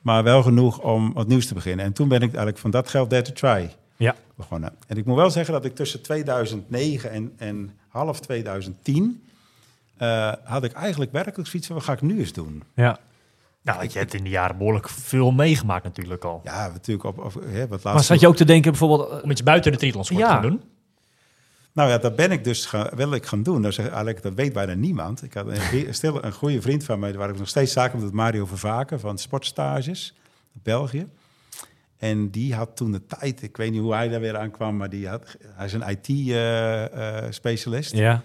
maar 0.00 0.22
wel 0.22 0.42
genoeg 0.42 0.78
om 0.80 1.12
wat 1.12 1.26
nieuws 1.28 1.46
te 1.46 1.54
beginnen. 1.54 1.84
En 1.84 1.92
toen 1.92 2.08
ben 2.08 2.16
ik 2.20 2.28
eigenlijk 2.28 2.58
van 2.58 2.70
dat 2.70 2.88
geld 2.88 3.10
Dare 3.10 3.22
to 3.22 3.32
Try 3.32 3.70
Ja. 3.96 4.16
begonnen. 4.36 4.72
En 4.86 4.96
ik 4.96 5.04
moet 5.04 5.16
wel 5.16 5.30
zeggen 5.30 5.54
dat 5.54 5.64
ik 5.64 5.74
tussen 5.74 6.02
2009 6.02 7.10
en, 7.10 7.32
en 7.36 7.70
half 7.88 8.20
2010 8.20 9.22
eh, 10.00 10.32
had 10.44 10.64
ik 10.64 10.72
eigenlijk 10.72 11.12
werkelijk 11.12 11.48
zoiets 11.48 11.66
van, 11.68 11.76
wat 11.76 11.84
ga 11.84 11.92
ik 11.92 12.00
nu 12.02 12.18
eens 12.18 12.32
doen? 12.32 12.62
Ja. 12.74 12.98
Nou, 13.62 13.82
je 13.88 13.98
hebt 13.98 14.14
in 14.14 14.24
de 14.24 14.30
jaren 14.30 14.56
behoorlijk 14.58 14.88
veel 14.88 15.30
meegemaakt 15.30 15.84
natuurlijk 15.84 16.24
al. 16.24 16.40
Ja, 16.44 16.68
natuurlijk 16.68 17.04
op, 17.06 17.18
op 17.24 17.34
hè, 17.46 17.68
wat 17.68 17.82
Maar 17.82 18.02
zat 18.04 18.20
je 18.20 18.26
ook 18.28 18.36
te 18.36 18.44
denken 18.44 18.70
bijvoorbeeld... 18.70 19.10
eh, 19.10 19.22
Om 19.24 19.30
iets 19.30 19.42
buiten 19.42 19.72
de 19.72 19.78
triathlonsport 19.78 20.20
Ja. 20.20 20.26
te 20.26 20.32
gaan 20.32 20.42
doen. 20.42 20.62
Nou 21.72 21.90
ja, 21.90 21.98
dat 21.98 22.16
ben 22.16 22.30
ik 22.30 22.44
dus 22.44 22.66
gaan, 22.66 22.88
wil 22.94 23.12
ik 23.14 23.26
gaan 23.26 23.42
doen. 23.42 23.62
Dat, 23.62 23.70
is 23.70 23.78
eigenlijk, 23.78 24.22
dat 24.22 24.34
weet 24.34 24.52
bijna 24.52 24.74
niemand. 24.74 25.22
Ik 25.22 25.34
had 25.34 25.46
een, 25.46 25.94
stil, 25.94 26.24
een 26.24 26.32
goede 26.32 26.60
vriend 26.62 26.84
van 26.84 26.98
mij, 26.98 27.14
waar 27.14 27.28
ik 27.30 27.38
nog 27.38 27.48
steeds 27.48 27.72
zaken 27.72 28.02
met 28.02 28.12
Mario 28.12 28.46
Vervaken 28.46 29.00
van 29.00 29.18
Sportstages, 29.18 30.14
België. 30.52 31.06
En 31.98 32.30
die 32.30 32.54
had 32.54 32.76
toen 32.76 32.92
de 32.92 33.06
tijd, 33.06 33.42
ik 33.42 33.56
weet 33.56 33.70
niet 33.70 33.80
hoe 33.80 33.94
hij 33.94 34.08
daar 34.08 34.20
weer 34.20 34.38
aankwam, 34.38 34.76
maar 34.76 34.90
die 34.90 35.08
had, 35.08 35.36
hij 35.46 35.66
is 35.66 35.72
een 35.72 35.84
IT-specialist. 35.88 37.92
ja. 37.94 38.22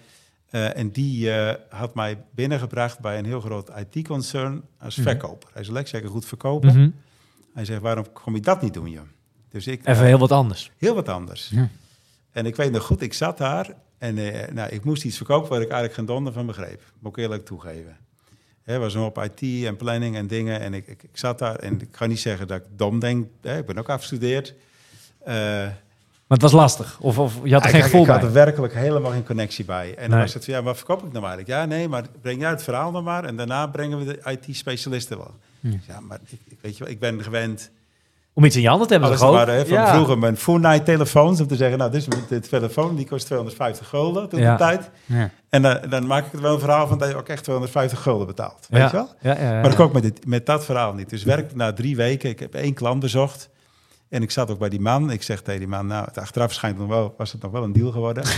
Eh, 0.56 0.78
en 0.78 0.91
die 0.91 1.32
eh, 1.32 1.56
had 1.70 1.96
mij 1.96 2.24
binnengebracht 2.36 3.00
bij 3.00 3.18
een 3.18 3.26
heel 3.26 3.41
groot 3.41 3.72
IT-concern 3.78 4.63
als 4.80 4.96
verkoper. 4.96 5.50
Hij 5.54 5.62
is 5.62 5.70
lekker 5.70 5.88
zeker 5.88 6.10
goed 6.10 6.26
verkopen. 6.26 6.80
Mhm. 6.80 6.89
Hij 7.54 7.65
zegt, 7.65 7.82
waarom 7.82 8.12
kom 8.13 8.36
je 8.36 8.41
dat 8.41 8.62
niet 8.62 8.74
doen, 8.74 8.89
joh? 8.89 9.04
Dus 9.50 9.68
ik, 9.68 9.88
Even 9.88 10.06
heel 10.06 10.18
wat 10.18 10.32
anders. 10.32 10.72
Heel 10.78 10.96
wat 10.96 11.10
anders. 11.10 11.50
Ja. 11.54 11.70
En 12.32 12.46
ik 12.46 12.56
weet 12.56 12.72
nog 12.72 12.84
goed, 12.84 13.02
ik 13.02 13.13
zat 13.13 13.38
daar 13.38 13.74
en 13.98 14.18
eh, 14.18 14.54
nou, 14.54 14.70
ik 14.70 14.84
moest 14.84 15.04
iets 15.04 15.18
verkopen 15.18 15.50
waar 15.50 15.62
ik 15.62 15.70
eigenlijk 15.70 15.94
geen 15.94 16.06
donder 16.06 16.34
van 16.34 16.46
begreep. 16.46 16.82
Moet 17.00 17.18
ik 17.18 17.24
eerlijk 17.24 17.46
toegeven. 17.46 17.98
Het 18.63 18.78
was 18.78 18.94
nog 18.94 19.06
op 19.06 19.24
IT 19.24 19.65
en 19.65 19.76
planning 19.76 20.15
en 20.15 20.28
dingen. 20.28 20.60
En 20.60 20.74
ik, 20.74 20.88
ik, 20.88 21.04
ik 21.04 21.18
zat 21.18 21.39
daar 21.39 21.56
en 21.56 21.82
ik 21.82 21.88
ga 21.91 22.06
niet 22.06 22.20
zeggen 22.20 22.48
dat 22.48 22.58
ik 22.58 22.65
dom 22.76 23.00
denk. 23.00 23.28
Hè, 23.41 23.58
ik 23.58 23.65
ben 23.65 23.78
ook 23.78 23.89
afgestudeerd. 23.89 24.54
Eh, 26.28 26.32
Maar 26.32 26.38
het 26.38 26.52
was 26.52 26.62
lastig. 26.62 26.98
Of, 27.02 27.20
of 27.20 27.34
je 27.44 27.54
had 27.54 27.62
er 27.62 27.68
ik, 27.68 27.76
geen 27.76 27.84
ik 27.86 27.90
gevoel 27.92 28.06
had 28.08 28.16
bij. 28.20 28.28
er 28.28 28.34
werkelijk 28.34 28.74
helemaal 28.74 29.12
geen 29.12 29.26
connectie 29.26 29.66
bij. 29.66 29.90
En 29.90 30.02
dan 30.02 30.10
Nee. 30.10 30.20
was 30.20 30.34
het 30.34 30.46
van, 30.46 30.54
ja, 30.54 30.64
wat 30.64 30.78
verkoop 30.78 30.98
ik 31.04 31.12
nou 31.12 31.26
eigenlijk? 31.26 31.48
Ja, 31.48 31.66
nee, 31.66 31.88
maar 31.90 32.04
breng 32.22 32.40
jij 32.42 32.50
het 32.50 32.64
verhaal 32.64 32.92
dan 32.92 33.04
maar. 33.04 33.24
En 33.24 33.36
daarna 33.36 33.68
brengen 33.68 33.98
we 33.98 34.06
de 34.06 34.32
IT-specialisten 34.32 35.18
wel. 35.18 35.32
Ja, 35.60 36.00
maar 36.00 36.20
ik, 36.26 36.40
ik, 36.48 36.58
weet 36.62 36.78
je 36.78 36.84
wel, 36.84 36.94
ik 36.94 37.00
ben 37.00 37.24
gewend... 37.24 37.72
Om 38.34 38.46
iets 38.46 38.56
in 38.56 38.62
je 38.62 38.68
handen 38.68 38.88
te 38.88 38.94
hebben 38.94 39.10
Alles 39.12 39.22
toch 39.22 39.32
ook? 39.32 39.36
waren 39.38 39.56
hè, 39.56 39.66
van 39.66 39.78
Ja. 39.78 39.94
vroeger 39.94 40.18
mijn 40.18 40.38
Night 40.62 40.86
telefoons 40.86 41.40
om 41.42 41.48
te 41.48 41.56
zeggen, 41.56 41.78
nou, 41.78 41.92
dit 41.92 42.02
is 42.02 42.08
mijn 42.08 42.22
dit 42.30 42.50
telefoon, 42.50 42.96
die 42.96 43.08
kost 43.08 43.26
250 43.26 43.88
gulden 43.90 44.30
toen 44.30 44.40
Ja. 44.40 44.52
de 44.52 44.58
tijd. 44.58 44.90
Ja. 45.06 45.30
En 45.50 45.62
dan, 45.62 45.78
dan 45.90 46.08
maak 46.08 46.26
ik 46.26 46.34
er 46.34 46.42
wel 46.42 46.54
een 46.54 46.60
verhaal 46.60 46.88
van 46.88 46.98
dat 46.98 47.10
je 47.10 47.16
ook 47.16 47.28
echt 47.28 47.44
250 47.44 48.02
gulden 48.02 48.28
betaalt. 48.28 48.68
Weet 48.70 48.90
je 48.92 48.96
wel? 48.96 49.10
Ja, 49.22 49.38
ja, 49.42 49.52
ja. 49.54 49.62
Maar 49.62 49.72
ik 49.80 49.94
met, 49.94 50.04
dit, 50.04 50.26
met 50.28 50.46
dat 50.46 50.66
verhaal 50.66 50.94
niet. 50.94 51.10
Dus 51.10 51.24
werk 51.24 51.56
na 51.56 51.74
drie 51.74 51.96
weken, 51.96 52.30
ik 52.30 52.40
heb 52.40 52.54
één 52.54 52.74
klant 52.74 53.00
bezocht. 53.00 53.50
En 54.15 54.21
ik 54.21 54.32
zat 54.32 54.51
ook 54.51 54.60
bij 54.60 54.69
die 54.69 54.80
man. 54.80 55.12
Ik 55.12 55.23
zeg 55.23 55.41
tegen 55.41 55.60
die 55.60 55.69
man, 55.69 55.88
nou, 55.88 56.06
het 56.06 56.17
achteraf 56.17 56.54
schijnt 56.54 56.78
nog 56.78 56.88
wel, 56.88 57.13
was 57.17 57.32
het 57.32 57.41
nog 57.41 57.51
wel 57.51 57.63
een 57.63 57.73
deal 57.73 57.91
geworden. 57.91 58.23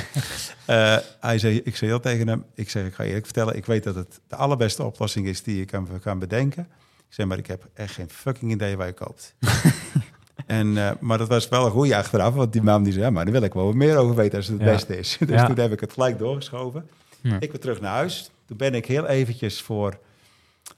Eh, 0.66 0.98
hij 1.20 1.40
zei, 1.40 1.62
ik 1.64 1.76
zei 1.76 1.90
heel 1.92 2.00
tegen 2.00 2.28
hem, 2.28 2.44
ik 2.54 2.70
zeg, 2.70 2.86
ik 2.86 2.94
ga 2.94 3.04
je 3.04 3.08
eerlijk 3.08 3.26
vertellen, 3.26 3.56
ik 3.56 3.66
weet 3.66 3.84
dat 3.84 3.96
het 3.96 4.20
de 4.28 4.36
allerbeste 4.36 4.84
oplossing 4.84 5.28
is 5.28 5.44
die 5.44 5.58
je 5.58 5.66
kan, 5.66 5.88
kan 6.02 6.20
bedenken. 6.20 6.68
Ik 6.98 7.14
zeg, 7.14 7.26
maar 7.26 7.38
ik 7.38 7.48
heb 7.48 7.68
echt 7.74 7.94
geen 7.94 8.10
fucking 8.10 8.52
idee 8.52 8.78
waar 8.78 8.88
je 8.88 8.94
koopt. 8.94 9.36
en, 10.46 10.78
eh, 10.78 10.92
maar 11.00 11.18
dat 11.18 11.28
was 11.28 11.50
wel 11.50 11.66
een 11.66 11.72
goede 11.72 11.96
achteraf, 11.96 12.34
want 12.34 12.54
die 12.54 12.62
man 12.62 12.84
die 12.84 12.94
zei, 12.94 13.06
ja, 13.06 13.12
maar 13.12 13.24
daar 13.24 13.34
wil 13.34 13.42
ik 13.44 13.54
wel 13.54 13.66
wat 13.66 13.74
meer 13.74 13.98
over 13.98 14.16
weten 14.16 14.38
als 14.38 14.48
het 14.48 14.58
het 14.60 14.68
Ja. 14.68 14.74
beste 14.74 14.98
is. 14.98 15.18
Dus 15.20 15.30
Ja. 15.30 15.46
toen 15.46 15.60
heb 15.60 15.72
ik 15.72 15.80
het 15.80 15.94
gelijk 15.94 16.18
doorgeschoven. 16.20 16.90
Ja. 17.22 17.38
Ik 17.40 17.52
ben 17.52 17.60
terug 17.60 17.82
naar 17.82 17.94
huis. 17.94 18.32
Toen 18.46 18.58
ben 18.58 18.74
ik 18.76 18.86
heel 18.86 19.06
eventjes 19.06 19.62
voor, 19.62 19.98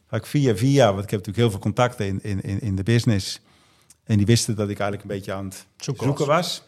had 0.06 0.20
ik 0.20 0.26
via 0.26 0.56
via, 0.56 0.86
want 0.94 1.04
ik 1.04 1.10
heb 1.10 1.20
natuurlijk 1.20 1.38
heel 1.38 1.50
veel 1.50 1.60
contacten 1.60 2.06
in, 2.06 2.44
in, 2.44 2.62
in 2.62 2.76
de 2.76 2.84
business. 2.84 3.40
En 4.10 4.18
die 4.18 4.26
wisten 4.26 4.56
dat 4.56 4.70
ik 4.70 4.80
eigenlijk 4.80 5.10
een 5.10 5.16
beetje 5.18 5.34
aan 5.34 5.46
het 5.46 5.66
Zoeken 5.78 6.04
zoeken, 6.04 6.26
was. 6.28 6.64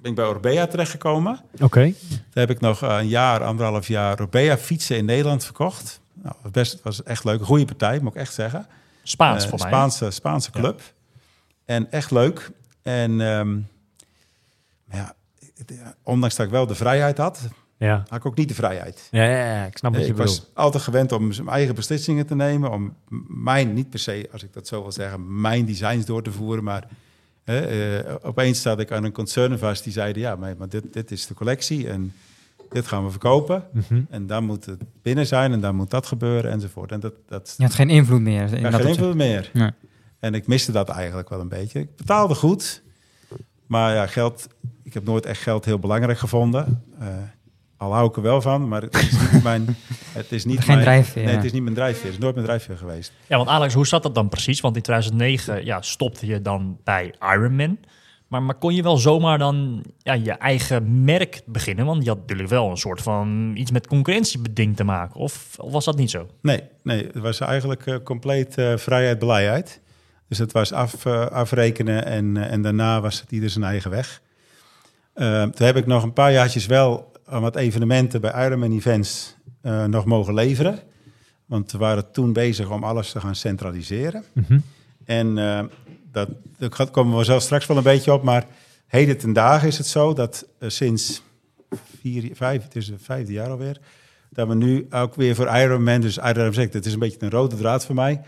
Ben 0.00 0.10
ik 0.10 0.16
bij 0.16 0.26
Orbea 0.26 0.66
terechtgekomen. 0.66 1.40
Oké. 1.60 1.80
Daar 2.08 2.46
heb 2.46 2.50
ik 2.50 2.60
nog 2.60 2.82
eh, 2.82 2.96
een 2.98 3.08
jaar, 3.08 3.44
anderhalf 3.44 3.88
jaar 3.88 4.20
Orbea 4.20 4.58
fietsen 4.58 4.96
in 4.96 5.04
Nederland 5.04 5.44
verkocht. 5.44 6.00
Nou, 6.12 6.34
het 6.42 6.52
best, 6.52 6.72
het 6.72 6.82
was 6.82 7.02
echt 7.02 7.24
leuk. 7.24 7.40
Een 7.40 7.46
goede 7.46 7.64
partij, 7.64 8.00
moet 8.00 8.14
ik 8.14 8.20
echt 8.20 8.34
zeggen. 8.34 8.66
Spaans 9.02 9.42
Eh, 9.44 9.48
voor 9.50 9.58
mij. 9.58 9.68
Spaanse, 9.68 10.10
Spaanse 10.10 10.50
Ja. 10.52 10.60
club. 10.60 10.80
En 11.64 11.90
echt 11.90 12.10
leuk. 12.10 12.50
En 12.82 13.20
ehm, 13.20 13.54
maar 14.84 14.96
ja, 14.96 15.14
het- 15.56 15.70
ja, 15.74 15.94
ondanks 16.02 16.34
dat 16.36 16.46
ik 16.46 16.52
wel 16.52 16.66
de 16.66 16.74
vrijheid 16.74 17.18
had, 17.18 17.40
Ja. 17.76 18.02
had 18.08 18.18
ik 18.18 18.26
ook 18.26 18.36
niet 18.36 18.48
de 18.48 18.54
vrijheid. 18.54 19.08
Ja, 19.10 19.22
ja, 19.24 19.44
ja, 19.54 19.64
ik 19.64 19.76
snap 19.76 19.92
wat 19.92 20.00
je 20.02 20.08
ik 20.08 20.14
bedoelt. 20.16 20.38
was 20.38 20.50
altijd 20.54 20.82
gewend 20.82 21.12
om 21.12 21.32
zijn 21.32 21.48
eigen 21.48 21.74
beslissingen 21.74 22.26
te 22.26 22.34
nemen, 22.34 22.70
om 22.70 22.94
mijn, 23.28 23.72
niet 23.74 23.90
per 23.90 23.98
se, 23.98 24.28
als 24.32 24.42
ik 24.42 24.52
dat 24.52 24.66
zo 24.68 24.82
wil 24.82 24.92
zeggen, 24.92 25.40
mijn 25.40 25.64
designs 25.64 26.04
door 26.04 26.22
te 26.22 26.32
voeren, 26.32 26.64
maar 26.64 26.88
hè, 27.44 27.58
eh, 27.98 28.14
opeens 28.22 28.62
zat 28.62 28.80
ik 28.80 28.92
aan 28.92 29.04
een 29.04 29.12
concern 29.12 29.58
vast 29.58 29.84
die 29.84 29.92
zeiden, 29.92 30.22
ja, 30.22 30.36
maar, 30.36 30.54
maar 30.58 30.68
dit, 30.68 30.92
dit 30.92 31.10
is 31.10 31.26
de 31.26 31.34
collectie 31.34 31.88
en 31.88 32.12
dit 32.70 32.86
gaan 32.86 33.04
we 33.04 33.10
verkopen 33.10 33.64
Mhm. 33.72 34.00
en 34.10 34.26
dan 34.26 34.44
moet 34.44 34.64
het 34.64 34.80
binnen 35.02 35.26
zijn 35.26 35.52
en 35.52 35.60
dan 35.60 35.74
moet 35.76 35.90
dat 35.90 36.06
gebeuren 36.06 36.50
enzovoort. 36.50 36.92
En 36.92 37.00
dat, 37.00 37.12
dat 37.28 37.54
Je 37.56 37.62
had 37.64 37.74
geen 37.74 37.90
invloed 37.90 38.20
meer. 38.20 38.52
In 38.52 38.60
ja, 38.60 38.70
dat 38.70 38.80
geen 38.80 38.88
invloed 38.90 39.14
meer. 39.14 39.50
Nee. 39.52 39.70
En 40.18 40.34
ik 40.34 40.46
miste 40.46 40.72
dat 40.72 40.88
eigenlijk 40.88 41.28
wel 41.28 41.40
een 41.40 41.48
beetje. 41.48 41.80
Ik 41.80 41.96
betaalde 41.96 42.34
goed, 42.34 42.82
maar 43.66 43.94
ja, 43.94 44.06
geld, 44.06 44.46
ik 44.82 44.94
heb 44.94 45.04
nooit 45.04 45.26
echt 45.26 45.42
geld 45.42 45.64
heel 45.64 45.78
belangrijk 45.78 46.18
gevonden. 46.18 46.82
Eh, 46.98 47.06
al 47.76 47.92
hou 47.92 48.08
ik 48.08 48.16
er 48.16 48.22
wel 48.22 48.40
van, 48.40 48.68
maar 48.68 48.82
het 48.82 48.94
is 48.94 49.10
niet 49.32 49.42
mijn... 49.52 49.76
Het 50.12 50.32
is 50.32 50.44
niet 50.44 50.60
Geen 50.60 50.66
mijn, 50.74 50.80
drijfveer, 50.80 51.24
Nee, 51.24 51.34
het 51.34 51.44
is 51.44 51.52
niet 51.52 51.62
mijn 51.62 51.74
drijfveer. 51.74 52.04
Het 52.04 52.12
is 52.12 52.18
nooit 52.18 52.34
mijn 52.34 52.46
drijfveer 52.46 52.76
geweest. 52.76 53.12
Ja, 53.26 53.36
want 53.36 53.48
Alex, 53.48 53.74
hoe 53.74 53.86
zat 53.86 54.02
dat 54.02 54.14
dan 54.14 54.28
precies? 54.28 54.60
Want 54.60 54.76
in 54.76 54.82
2009 54.82 55.64
ja, 55.64 55.82
stopte 55.82 56.26
je 56.26 56.42
dan 56.42 56.78
bij 56.84 57.14
Ironman. 57.20 57.78
Maar, 58.28 58.42
maar 58.42 58.54
kon 58.54 58.74
je 58.74 58.82
wel 58.82 58.96
zomaar 58.96 59.38
dan 59.38 59.84
ja, 59.98 60.12
je 60.12 60.32
eigen 60.32 61.04
merk 61.04 61.42
beginnen? 61.46 61.86
Want 61.86 62.02
je 62.02 62.08
had 62.08 62.18
natuurlijk 62.18 62.48
wel 62.48 62.70
een 62.70 62.76
soort 62.76 63.02
van 63.02 63.52
iets 63.56 63.70
met 63.70 63.86
concurrentiebeding 63.86 64.76
te 64.76 64.84
maken. 64.84 65.20
Of, 65.20 65.54
of 65.58 65.72
was 65.72 65.84
dat 65.84 65.96
niet 65.96 66.10
zo? 66.10 66.26
Nee, 66.42 66.62
nee 66.82 67.06
het 67.06 67.18
was 67.18 67.40
eigenlijk 67.40 67.86
eh, 67.86 67.96
compleet 68.04 68.58
eh, 68.58 68.76
vrijheid, 68.76 69.18
blijheid. 69.18 69.80
Dus 70.28 70.38
het 70.38 70.52
was 70.52 70.72
af, 70.72 71.06
eh, 71.06 71.26
afrekenen 71.26 72.06
en, 72.06 72.36
en 72.36 72.62
daarna 72.62 73.00
was 73.00 73.20
het 73.20 73.32
ieder 73.32 73.50
zijn 73.50 73.64
eigen 73.64 73.90
weg. 73.90 74.22
Toen 75.14 75.66
heb 75.66 75.76
ik 75.76 75.86
nog 75.86 76.02
een 76.02 76.12
paar 76.12 76.32
jaartjes 76.32 76.66
wel 76.66 77.12
aan 77.34 77.42
wat 77.42 77.56
evenementen 77.56 78.20
bij 78.20 78.46
Ironman 78.46 78.72
Events 78.72 79.36
eh, 79.60 79.84
nog 79.84 80.04
mogen 80.04 80.34
leveren. 80.34 80.78
Want 81.46 81.72
we 81.72 81.78
waren 81.78 82.12
toen 82.12 82.32
bezig 82.32 82.70
om 82.70 82.84
alles 82.84 83.12
te 83.12 83.20
gaan 83.20 83.34
centraliseren. 83.34 84.24
Mhm. 84.32 84.58
En 85.04 85.38
eh, 85.38 85.64
dat, 86.12 86.28
gaat- 86.58 86.90
komen 86.90 87.18
we 87.18 87.24
zelf 87.24 87.42
straks 87.42 87.66
wel 87.66 87.76
een 87.76 87.82
beetje 87.82 88.12
op. 88.12 88.22
Maar 88.22 88.46
heden 88.86 89.18
ten 89.18 89.32
dagen 89.32 89.68
is 89.68 89.78
het 89.78 89.86
zo 89.86 90.12
dat 90.12 90.46
eh, 90.58 90.68
sinds 90.68 91.22
vier, 92.00 92.30
vijf, 92.34 92.62
het 92.62 92.76
is 92.76 92.88
het 92.88 93.02
vijfde 93.02 93.32
jaar 93.32 93.50
alweer, 93.50 93.78
dat 94.30 94.48
we 94.48 94.54
nu 94.54 94.86
ook 94.90 95.14
weer 95.14 95.34
voor 95.34 95.56
Ironman, 95.56 96.00
dus 96.00 96.18
Ironman 96.18 96.54
zegt, 96.54 96.72
het 96.72 96.86
is 96.86 96.92
een 96.92 96.98
beetje 96.98 97.16
een 97.20 97.30
rode 97.30 97.56
draad 97.56 97.86
voor 97.86 97.94
mij, 97.94 98.20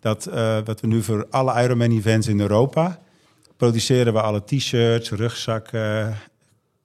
dat, 0.00 0.28
dat 0.64 0.80
we 0.80 0.86
nu 0.86 1.02
voor 1.02 1.26
alle 1.30 1.62
Ironman 1.62 1.90
events 1.90 2.26
in 2.26 2.40
Europa 2.40 2.98
produceren 3.56 4.12
we 4.12 4.20
alle 4.20 4.44
t-shirts, 4.44 5.10
rugzakken, 5.10 6.16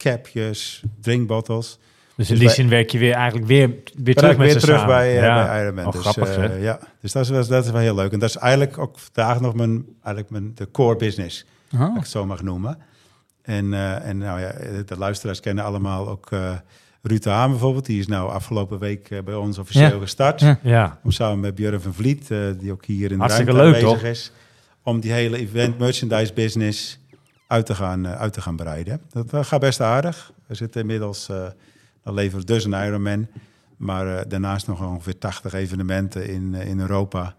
capjes, 0.04 0.84
drinkbottles. 1.02 1.68
Dus 2.16 2.30
in 2.30 2.36
Dus 2.36 2.38
die 2.38 2.38
wij- 2.48 2.56
zin 2.56 2.70
werk 2.70 2.90
je 2.90 2.98
weer 2.98 3.14
eigenlijk 3.14 3.48
weer, 3.48 3.70
weer 4.04 4.16
terug 4.16 4.38
met 4.38 4.46
weer 4.46 4.60
ze 4.60 4.60
terug 4.60 4.80
samen. 4.80 4.96
bij, 4.96 5.14
ja. 5.14 5.46
bij 5.46 5.62
Ironman. 5.64 5.86
Oh, 5.86 5.92
dus, 5.92 6.02
grappig, 6.02 6.36
eh, 6.36 6.44
hè? 6.44 6.56
ja, 6.56 6.80
dus 7.02 7.12
dat 7.12 7.30
is, 7.30 7.48
dat 7.48 7.66
is 7.66 7.72
wel 7.72 7.82
heel 7.82 7.96
leuk. 7.96 8.12
En 8.12 8.20
dat 8.20 8.30
is 8.30 8.36
eigenlijk 8.36 8.78
ook 8.78 9.00
vandaag 9.00 9.40
nog 9.42 9.54
mijn, 9.54 9.86
eigenlijk 10.04 10.30
mijn 10.30 10.52
de 10.56 10.72
core 10.72 10.96
business, 10.96 11.46
Oh. 11.74 11.80
als 11.82 11.90
ik 11.90 11.96
het 11.96 12.08
zo 12.08 12.26
mag 12.26 12.42
noemen. 12.42 12.78
En, 13.42 13.74
eh, 13.74 14.06
en 14.08 14.18
nou 14.18 14.40
ja, 14.40 14.52
de 14.86 14.98
luisteraars 14.98 15.40
kennen 15.40 15.64
allemaal 15.64 16.08
ook 16.10 16.32
eh 16.32 16.52
Ruud 17.02 17.24
de 17.24 17.30
Haan 17.30 17.50
bijvoorbeeld. 17.50 17.86
Die 17.86 18.00
is 18.00 18.08
nou 18.08 18.30
afgelopen 18.32 18.80
week 18.80 19.22
bij 19.26 19.36
ons 19.36 19.58
officieel 19.58 19.94
Ja. 19.94 20.00
gestart. 20.00 20.40
Ja. 20.40 20.60
Ja, 20.64 21.00
Om 21.04 21.12
samen 21.12 21.40
met 21.40 21.56
Björn 21.56 21.82
van 21.82 21.94
Vliet, 21.94 22.32
eh, 22.32 22.38
die 22.60 22.72
ook 22.72 22.86
hier 22.86 23.04
in 23.12 23.14
de 23.18 23.20
Hartstikke 23.24 23.52
ruimte 23.52 23.72
leuk, 23.72 23.84
aanwezig 23.86 24.02
toch? 24.02 24.10
is. 24.12 24.32
Om 24.84 25.00
die 25.00 25.12
hele 25.12 25.38
event 25.38 25.78
merchandise 25.80 26.34
business 26.34 26.99
uit 27.50 27.66
te 27.66 27.76
gaan, 27.76 28.06
eh, 28.06 28.20
uit 28.20 28.34
te 28.34 28.42
gaan 28.42 28.56
breiden. 28.56 29.02
Dat 29.12 29.48
gaat 29.48 29.60
best 29.60 29.82
aardig. 29.82 30.32
We 30.46 30.56
zitten 30.56 30.82
inmiddels, 30.82 31.30
eh 31.30 31.48
dan 32.04 32.14
leveren 32.14 32.40
we 32.40 32.46
dus 32.46 32.64
een 32.66 32.86
Ironman. 32.86 33.28
Maar 33.78 34.18
eh, 34.18 34.26
daarnaast 34.28 34.68
nog 34.68 34.82
ongeveer 34.88 35.18
80 35.18 35.54
evenementen 35.54 36.28
in, 36.30 36.54
in 36.54 36.80
Europa. 36.80 37.36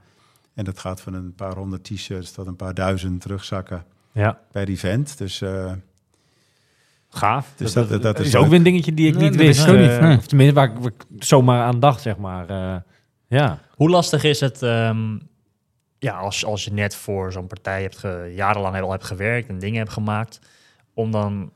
En 0.55 0.65
dat 0.65 0.79
gaat 0.79 1.01
van 1.01 1.15
een 1.15 1.35
paar 1.35 1.55
honderd 1.55 1.85
t-shirts 1.85 2.33
tot 2.33 2.47
een 2.47 2.57
paar 2.57 2.75
duizend 2.75 3.25
rugzakken 3.25 3.85
ja. 4.13 4.39
per 4.51 4.69
event. 4.69 5.19
Dus 5.19 5.41
eh, 5.41 5.73
gaaf. 7.09 7.53
Dus 7.57 7.73
dat, 7.73 7.89
dat- 7.89 8.03
dat 8.03 8.19
is 8.19 8.27
is 8.27 8.37
ook 8.37 8.47
weer 8.47 8.55
een 8.59 8.63
dingetje 8.63 8.95
die 8.95 9.07
ik 9.09 9.15
Nee, 9.15 9.29
niet 9.31 9.37
wist. 9.39 9.67
ik 9.67 9.79
niet. 9.79 10.19
Of 10.19 10.27
tenminste, 10.27 10.55
waar 10.55 10.71
ik, 10.71 10.77
waar 10.79 10.93
ik 11.09 11.23
zomaar 11.25 11.63
aan 11.65 11.81
dacht, 11.81 12.01
zeg 12.01 12.17
maar. 12.17 12.49
eh, 12.49 12.77
ja. 13.29 13.59
Hoe 13.71 13.91
lastig 13.91 14.25
is 14.25 14.41
het, 14.41 14.63
ehm, 14.63 15.19
ja, 16.01 16.19
als, 16.19 16.45
als 16.45 16.65
je 16.65 16.73
net 16.73 16.95
voor 16.95 17.33
zo'n 17.33 17.47
partij 17.47 17.83
hebt 17.83 17.99
ge, 17.99 18.33
jarenlang 18.37 18.81
al 18.81 18.91
hebt 18.91 19.05
gewerkt 19.05 19.49
en 19.49 19.59
dingen 19.59 19.79
hebt 19.79 19.93
gemaakt, 19.93 20.39
om 20.95 21.11
dan 21.11 21.51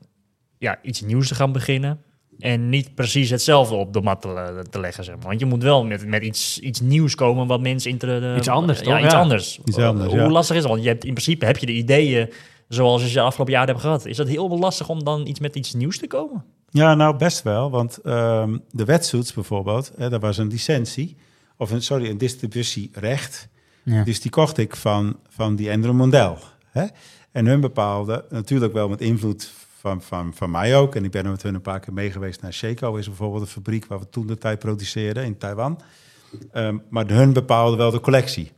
ja, 0.57 0.79
iets 0.81 1.01
nieuws 1.01 1.27
te 1.27 1.35
gaan 1.35 1.51
beginnen 1.51 2.01
en 2.39 2.69
niet 2.69 2.95
precies 2.95 3.29
hetzelfde 3.29 3.75
op 3.75 3.93
de 3.93 4.01
mat 4.01 4.21
te, 4.21 4.65
te 4.69 4.79
leggen, 4.79 5.03
zeg 5.03 5.15
maar. 5.15 5.27
Want 5.27 5.39
je 5.39 5.45
moet 5.45 5.63
wel 5.63 5.85
met, 5.85 6.07
met 6.07 6.23
iets, 6.23 6.59
iets 6.59 6.79
nieuws 6.79 7.15
komen 7.15 7.47
wat 7.47 7.61
mensen 7.61 7.91
inter 7.91 8.37
Iets 8.37 8.47
anders, 8.47 8.79
ja, 8.79 8.85
toch? 8.85 8.99
iets 9.03 9.13
Ja. 9.13 9.19
anders. 9.19 9.59
Iets 9.65 9.77
anders, 9.77 10.11
Hoe 10.11 10.19
ja. 10.19 10.29
lastig 10.29 10.55
is 10.55 10.61
het? 10.61 10.71
Want 10.71 10.83
je 10.83 10.89
hebt, 10.89 11.03
in 11.03 11.13
principe 11.13 11.45
heb 11.45 11.57
je 11.57 11.65
de 11.65 11.71
ideeën 11.71 12.29
zoals 12.67 13.01
je 13.01 13.07
ze 13.07 13.13
de 13.13 13.21
afgelopen 13.21 13.53
jaren 13.53 13.69
hebt 13.69 13.81
gehad. 13.81 14.05
Is 14.05 14.17
dat 14.17 14.27
heel 14.27 14.59
lastig 14.59 14.89
om 14.89 15.03
dan 15.03 15.27
iets 15.27 15.39
met 15.39 15.55
iets 15.55 15.73
nieuws 15.73 15.97
te 15.97 16.07
komen? 16.07 16.45
Ja, 16.69 16.95
nou 16.95 17.17
best 17.17 17.43
wel. 17.43 17.69
Want 17.69 17.97
ehm, 17.97 18.57
de 18.71 18.85
wetsuits 18.85 19.33
bijvoorbeeld, 19.33 19.91
hè, 19.97 20.09
dat 20.09 20.21
was 20.21 20.37
een 20.37 20.47
licentie. 20.47 21.17
Of 21.57 21.71
een, 21.71 21.81
sorry, 21.81 22.09
een 22.09 22.17
distributierecht. 22.17 23.47
Ja. 23.85 24.03
Dus 24.03 24.21
die 24.21 24.31
kocht 24.31 24.57
ik 24.57 24.75
van, 24.75 25.19
van 25.29 25.55
die 25.55 25.71
Andrew 25.71 25.93
Mondel. 25.93 26.37
Hè? 26.71 26.85
En 27.31 27.45
hun 27.45 27.61
bepaalde, 27.61 28.25
natuurlijk 28.29 28.73
wel 28.73 28.89
met 28.89 29.01
invloed 29.01 29.51
van, 29.79 30.01
van, 30.01 30.33
van 30.33 30.51
mij 30.51 30.77
ook. 30.77 30.95
En 30.95 31.03
ik 31.03 31.11
ben 31.11 31.23
er 31.23 31.31
met 31.31 31.43
hun 31.43 31.55
een 31.55 31.61
paar 31.61 31.79
keer 31.79 31.93
mee 31.93 32.11
geweest 32.11 32.41
naar 32.41 32.53
Sheiko. 32.53 32.95
Is 32.95 33.07
bijvoorbeeld 33.07 33.41
een 33.41 33.47
fabriek 33.47 33.85
waar 33.85 33.99
we 33.99 34.09
toen 34.09 34.27
de 34.27 34.37
tijd 34.37 34.59
produceerden 34.59 35.23
in 35.23 35.37
Taiwan. 35.37 35.81
Ehm, 36.51 36.77
maar 36.89 37.07
hun 37.07 37.33
bepaalden 37.33 37.77
wel 37.77 37.91
de 37.91 37.99
collectie. 37.99 38.51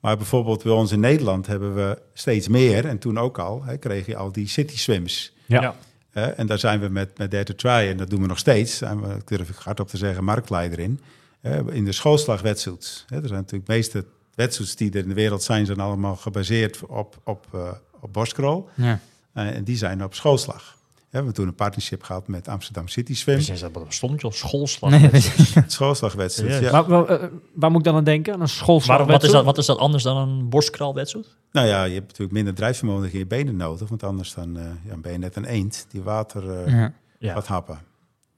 Maar 0.00 0.16
bijvoorbeeld 0.16 0.62
bij 0.62 0.72
ons 0.72 0.92
in 0.92 1.00
Nederland 1.00 1.46
hebben 1.46 1.74
we 1.74 1.98
steeds 2.12 2.48
meer. 2.48 2.86
En 2.86 2.98
toen 2.98 3.18
ook 3.18 3.38
al, 3.38 3.64
hè, 3.64 3.76
kreeg 3.76 4.06
je 4.06 4.16
al 4.16 4.32
die 4.32 4.48
city 4.48 4.78
swims. 4.78 5.32
Ja. 5.46 5.74
Hè, 6.10 6.26
en 6.26 6.46
daar 6.46 6.58
zijn 6.58 6.80
we 6.80 6.88
met, 6.88 7.18
met 7.18 7.30
Dare 7.30 7.44
to 7.44 7.54
Try, 7.54 7.88
en 7.88 7.96
dat 7.96 8.10
doen 8.10 8.20
we 8.20 8.26
nog 8.26 8.38
steeds, 8.38 8.76
zijn 8.76 9.00
we, 9.00 9.14
ik 9.14 9.28
durf 9.28 9.48
ik 9.48 9.56
hardop 9.56 9.88
te 9.88 9.96
zeggen, 9.96 10.24
marktleider 10.24 10.78
in. 10.78 11.00
Hè, 11.40 11.72
in 11.72 11.84
de 11.84 11.92
schoolslagwetsuits. 11.92 13.04
Hè, 13.08 13.16
er 13.16 13.28
zijn 13.28 13.40
natuurlijk 13.40 13.66
de 13.66 13.72
meeste 13.72 14.04
wetsuits 14.34 14.76
die 14.76 14.90
er 14.90 15.02
in 15.02 15.08
de 15.08 15.14
wereld 15.14 15.42
zijn, 15.42 15.66
zijn 15.66 15.80
allemaal 15.80 16.16
gebaseerd 16.16 16.86
op, 16.86 17.20
op, 17.24 17.46
eh 17.52 17.68
op 18.04 18.12
borstkrol. 18.12 18.68
Ja. 18.74 19.00
Eh, 19.32 19.56
en 19.56 19.64
die 19.64 19.76
zijn 19.76 20.04
op 20.04 20.14
schoolslag. 20.14 20.76
Hè, 20.94 21.00
we 21.10 21.16
hebben 21.16 21.34
toen 21.34 21.46
een 21.46 21.54
partnership 21.54 22.02
gehad 22.02 22.28
met 22.28 22.48
Amsterdam 22.48 22.88
City 22.88 23.14
Swim. 23.14 23.36
Dus 23.36 23.60
dat 23.60 23.86
bestond 23.86 24.20
je 24.20 24.32
schoolslag. 24.32 24.90
Nee, 24.90 25.10
Schoolslagwetsuits, 25.66 26.54
Serieus? 26.54 26.70
ja. 26.72 26.86
Waar, 26.86 27.06
eh, 27.06 27.28
waar 27.54 27.70
moet 27.70 27.78
ik 27.78 27.84
dan 27.84 27.94
aan 27.94 28.04
denken? 28.04 28.34
Aan 28.34 28.40
een 28.40 28.48
schoolslag? 28.48 28.96
Waarom, 28.96 29.14
wat, 29.14 29.22
is 29.22 29.30
dat, 29.30 29.44
wat 29.44 29.58
is 29.58 29.66
dat 29.66 29.78
anders 29.78 30.02
dan 30.02 30.16
een 30.16 30.48
borstkraalwedstrijd? 30.48 31.36
Nou 31.52 31.66
ja, 31.66 31.84
je 31.84 31.94
hebt 31.94 32.06
natuurlijk 32.06 32.32
minder 32.32 32.54
drijfvermogen 32.54 33.12
in 33.12 33.18
je 33.18 33.26
benen 33.26 33.56
nodig, 33.56 33.88
want 33.88 34.02
anders 34.02 34.34
dan, 34.34 34.58
eh, 34.58 34.64
ja, 34.84 34.96
ben 34.96 35.12
je 35.12 35.18
net 35.18 35.36
een 35.36 35.44
eend 35.44 35.86
die 35.90 36.02
water 36.02 36.50
eh 36.50 36.72
Ja. 36.72 36.92
Ja. 37.18 37.34
gaat 37.34 37.46
happen. 37.46 37.78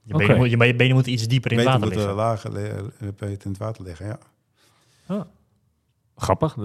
Je, 0.02 0.16
benen, 0.16 0.50
je, 0.50 0.66
je 0.66 0.74
benen 0.74 0.94
moeten 0.94 1.12
iets 1.12 1.28
dieper 1.28 1.52
in 1.52 1.58
het 1.58 1.66
water 1.66 1.86
moet 1.86 1.94
liggen. 1.94 2.14
lager 2.14 2.58
in 3.18 3.38
het 3.42 3.58
water 3.58 3.84
liggen, 3.84 4.06
ja. 4.06 5.26
Grappig. 6.16 6.56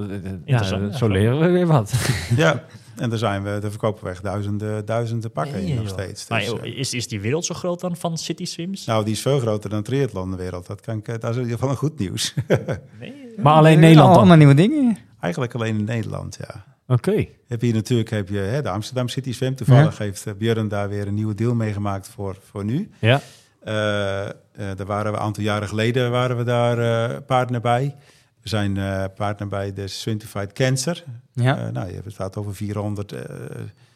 Ja, 0.46 0.92
zo 0.92 1.08
leren 1.08 1.40
we 1.40 1.48
weer 1.48 1.68
wat. 1.68 1.94
Ja, 2.36 2.64
en 2.98 3.10
daar 3.10 3.18
zijn 3.20 3.44
we, 3.44 3.60
daar 3.62 3.70
verkopen 3.70 4.04
we 4.04 4.10
echt 4.10 4.24
duizenden, 4.24 4.86
duizenden 4.86 5.32
pakken 5.32 5.62
in 5.62 5.76
nog 5.76 5.88
steeds. 5.88 6.28
Maar 6.28 6.40
Dus, 6.40 6.50
joh, 6.50 6.66
is, 6.66 6.94
is 6.94 7.08
die 7.08 7.22
wereld 7.22 7.46
zo 7.46 7.54
groot 7.54 7.80
dan 7.80 7.96
van 7.96 8.18
city 8.18 8.46
swims? 8.46 8.86
nou, 8.86 9.04
die 9.04 9.14
is 9.14 9.22
veel 9.22 9.40
groter 9.40 9.70
dan 9.70 9.84
triathlon 9.84 10.32
de 10.32 10.38
wereld. 10.38 10.68
Dat, 10.68 10.82
kan 10.82 10.98
ik, 10.98 11.08
eh, 11.08 11.20
dat 11.20 11.30
is 11.30 11.36
in 11.36 11.42
ieder 11.42 11.58
geval 11.58 11.70
een 11.70 11.78
goed 11.78 12.00
nieuws. 12.00 12.34
Nee. 13.00 13.14
Maar 13.44 13.54
alleen 13.54 13.80
Nederland 13.80 14.10
dan? 14.10 14.18
Allemaal 14.18 14.38
nieuwe 14.38 14.54
dingen. 14.54 14.98
Eigenlijk 15.20 15.54
alleen 15.54 15.78
in 15.78 15.84
Nederland, 15.84 16.38
ja. 16.40 16.66
Oké. 16.88 17.26
Heb 17.48 17.62
je 17.62 17.74
natuurlijk 17.74 18.10
heb 18.10 18.30
je, 18.30 18.38
hè, 18.38 18.62
de 18.62 18.70
Amsterdam 18.70 19.08
City 19.08 19.34
Swim. 19.34 19.56
Toevallig 19.56 19.98
heeft 19.98 20.26
eh, 20.26 20.34
Björn 20.34 20.68
daar 20.68 20.90
weer 20.90 21.08
een 21.08 21.14
nieuwe 21.14 21.34
deal 21.34 21.56
meegemaakt 21.56 22.10
voor, 22.10 22.38
voor 22.52 22.66
nu. 22.66 22.90
Ja. 23.00 23.22
Eh, 23.64 24.26
eh, 24.26 24.32
daar 24.54 24.86
waren 24.86 25.12
we 25.12 25.18
een 25.18 25.24
aantal 25.24 25.44
jaren 25.44 25.68
geleden 25.68 26.12
waren 26.12 26.38
we 26.38 26.44
daar 26.44 26.78
eh, 26.80 27.18
partner 27.26 27.62
bij. 27.62 27.96
We 28.42 28.50
zijn 28.50 28.78
eh, 28.78 29.04
partner 29.16 29.48
bij 29.48 29.74
de 29.74 29.88
Swimtified 29.88 30.54
Cancer. 30.54 31.04
Ja. 31.34 31.58
Eh, 31.58 31.72
nou, 31.72 31.92
je 31.92 32.02
staat 32.08 32.38
over 32.38 32.56
400 32.56 33.12
eh, 33.12 33.36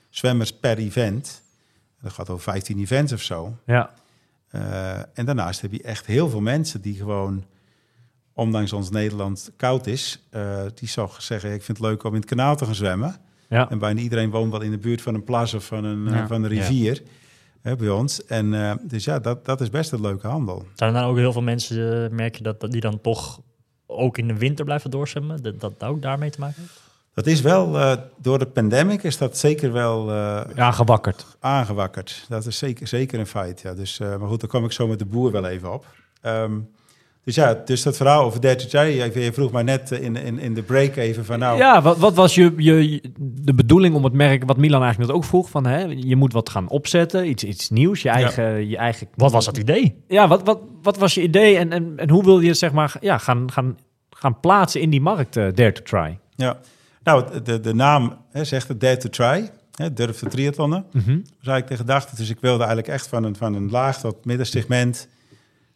zwemmers 0.10 0.54
per 0.54 0.78
event. 0.78 1.42
Dat 2.02 2.14
gaat 2.14 2.30
over 2.30 2.44
15 2.44 2.80
events 2.80 3.14
of 3.14 3.22
zo. 3.22 3.58
Ja. 3.66 3.90
Eh, 4.50 4.98
en 5.14 5.26
daarnaast 5.26 5.62
heb 5.62 5.72
je 5.72 5.82
echt 5.84 6.06
heel 6.06 6.30
veel 6.30 6.42
mensen 6.42 6.82
die 6.82 6.96
gewoon, 6.96 7.46
ondanks 8.34 8.74
ons 8.74 8.90
Nederland 8.90 9.52
koud 9.58 9.88
is, 9.88 10.24
eh, 10.30 10.62
die 10.76 10.88
zou 10.90 11.10
zeggen: 11.18 11.54
Ik 11.54 11.64
vind 11.64 11.78
het 11.78 11.88
leuk 11.88 12.04
om 12.04 12.14
in 12.14 12.20
het 12.20 12.30
kanaal 12.30 12.56
te 12.56 12.66
gaan 12.66 12.76
zwemmen. 12.76 13.16
Ja. 13.50 13.70
En 13.70 13.80
bijna 13.80 14.00
iedereen 14.02 14.30
woont 14.30 14.52
wel 14.52 14.62
in 14.62 14.72
de 14.72 14.78
buurt 14.78 15.02
van 15.02 15.14
een 15.14 15.24
plas 15.24 15.54
of 15.54 15.66
van 15.66 15.84
een, 15.84 16.10
Ja. 16.10 16.28
van 16.28 16.44
een 16.44 16.50
rivier 16.50 17.02
hè, 17.62 17.76
bij 17.76 17.90
ons. 17.90 18.26
En 18.26 18.54
eh, 18.54 18.74
dus 18.82 19.04
ja, 19.04 19.20
dat, 19.20 19.46
dat 19.46 19.62
is 19.62 19.70
best 19.70 19.92
een 19.92 20.02
leuke 20.02 20.28
handel. 20.28 20.66
Zijn 20.76 20.94
er 20.96 21.02
dan 21.02 21.10
ook 21.10 21.18
heel 21.18 21.32
veel 21.32 21.42
mensen, 21.42 22.16
merk 22.16 22.36
je 22.36 22.44
dat, 22.44 22.60
dat 22.60 22.72
die 22.72 22.82
dan 22.82 23.02
toch 23.02 23.42
ook 23.86 24.18
in 24.18 24.28
de 24.28 24.38
winter 24.38 24.66
blijven 24.66 24.92
doorzwemmen? 24.92 25.44
Dat 25.44 25.60
dat 25.60 25.84
ook 25.84 26.02
daarmee 26.02 26.30
te 26.30 26.40
maken 26.40 26.62
heeft? 26.62 26.84
Dat 27.14 27.26
is 27.28 27.42
wel, 27.42 27.80
eh, 27.80 27.98
door 28.18 28.40
de 28.40 28.46
pandemic 28.46 29.04
is 29.04 29.18
dat 29.18 29.38
zeker 29.38 29.72
wel 29.72 30.12
eh, 30.12 30.42
Ja, 30.56 30.72
gewakkerd. 30.72 31.26
aangewakkerd. 31.40 32.26
Dat 32.30 32.46
is 32.46 32.58
zeker, 32.58 32.88
zeker 32.88 33.20
een 33.20 33.28
feit. 33.28 33.62
Ja. 33.62 33.74
Dus, 33.74 34.00
eh, 34.00 34.18
maar 34.18 34.28
goed, 34.30 34.40
daar 34.40 34.50
kom 34.50 34.66
ik 34.66 34.72
zo 34.72 34.88
met 34.88 35.00
de 35.00 35.06
boer 35.06 35.32
wel 35.32 35.46
even 35.46 35.74
op. 35.74 35.86
Ehm, 36.22 36.52
dus 37.26 37.36
ja, 37.36 37.54
dus 37.54 37.84
dat 37.84 37.98
verhaal 37.98 38.24
over 38.24 38.42
Dirty 38.42 38.78
J. 38.78 38.80
Je, 38.80 39.20
je 39.20 39.34
vroeg 39.34 39.52
mij 39.52 39.64
net 39.64 39.92
eh, 39.92 40.04
in, 40.04 40.16
in, 40.16 40.40
in 40.40 40.54
de 40.54 40.62
break 40.62 40.96
even 40.96 41.26
van 41.26 41.40
nou... 41.40 41.58
Ja, 41.58 41.82
wat, 41.82 41.98
wat 41.98 42.16
was 42.16 42.36
je, 42.36 42.54
je, 42.58 43.02
de 43.20 43.54
bedoeling 43.54 43.96
om 43.96 44.04
het 44.04 44.14
merk, 44.14 44.44
wat 44.46 44.58
Milan 44.58 44.82
eigenlijk 44.82 45.12
net 45.12 45.20
ook 45.20 45.30
vroeg, 45.30 45.50
van 45.50 45.66
hè, 45.66 45.80
je 45.84 46.16
moet 46.16 46.34
wat 46.34 46.50
gaan 46.50 46.70
opzetten, 46.70 47.30
iets, 47.30 47.44
iets 47.44 47.70
nieuws, 47.70 48.02
je 48.02 48.10
eigen, 48.10 48.70
je 48.70 48.78
eigen... 48.78 49.08
Wat 49.16 49.32
was 49.32 49.46
dat 49.46 49.58
idee? 49.58 50.04
Ja, 50.08 50.28
wat, 50.28 50.44
wat, 50.44 50.60
wat 50.82 50.98
was 50.98 51.14
je 51.14 51.22
idee 51.22 51.58
en, 51.58 51.72
en, 51.72 51.94
en 51.96 52.10
hoe 52.10 52.24
wil 52.24 52.40
je 52.40 52.48
het 52.48 52.58
zeg 52.58 52.72
maar 52.72 52.96
ja, 53.00 53.18
gaan, 53.18 53.52
gaan, 53.52 53.78
gaan 54.10 54.40
plaatsen 54.40 54.82
in 54.82 54.90
die 54.90 55.02
markt, 55.02 55.38
eh, 55.38 55.48
Dare 55.54 55.72
to 55.72 55.82
Try? 55.84 56.20
Ja, 56.36 56.58
nou, 57.04 57.42
de, 57.44 57.60
de 57.60 57.74
naam 57.74 58.18
hè, 58.32 58.44
zegt 58.44 58.68
het 58.68 58.80
Dare 58.80 58.98
to 58.98 59.10
Try. 59.10 59.50
Hè, 59.76 59.94
durf 59.94 60.18
te 60.18 60.28
triathlonnen. 60.28 60.86
Mhm. 60.92 61.16
Dat 61.16 61.26
was 61.40 61.48
eigenlijk 61.48 61.68
de 61.68 61.76
gedachte. 61.76 62.16
Dus 62.16 62.30
ik 62.30 62.38
wilde 62.40 62.58
eigenlijk 62.58 62.88
echt 62.88 63.08
van 63.08 63.24
een, 63.24 63.36
van 63.36 63.54
een 63.54 63.70
laag 63.70 64.00
tot 64.00 64.26
middensegment. 64.26 65.08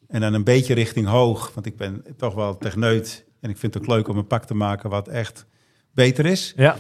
En 0.10 0.22
dan 0.22 0.34
een 0.34 0.44
beetje 0.44 0.74
richting 0.74 1.08
hoog. 1.08 1.52
Want 1.54 1.66
ik 1.66 1.78
ben 1.78 2.04
toch 2.18 2.34
wel 2.34 2.58
techneut. 2.58 3.26
En 3.42 3.50
ik 3.50 3.58
vind 3.58 3.74
het 3.74 3.84
ook 3.84 3.90
leuk 3.90 4.08
om 4.08 4.18
een 4.18 4.28
pak 4.28 4.46
te 4.46 4.54
maken 4.54 4.90
wat 4.90 5.08
echt 5.08 5.46
beter 5.92 6.26
is. 6.26 6.54
Ja, 6.56 6.78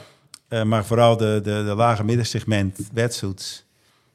Eh, 0.48 0.64
maar 0.64 0.86
vooral 0.86 1.18
de, 1.18 1.40
de, 1.44 1.64
de 1.66 1.76
lage 1.76 2.04
middensegment 2.04 2.90
wetsuits. 2.94 3.66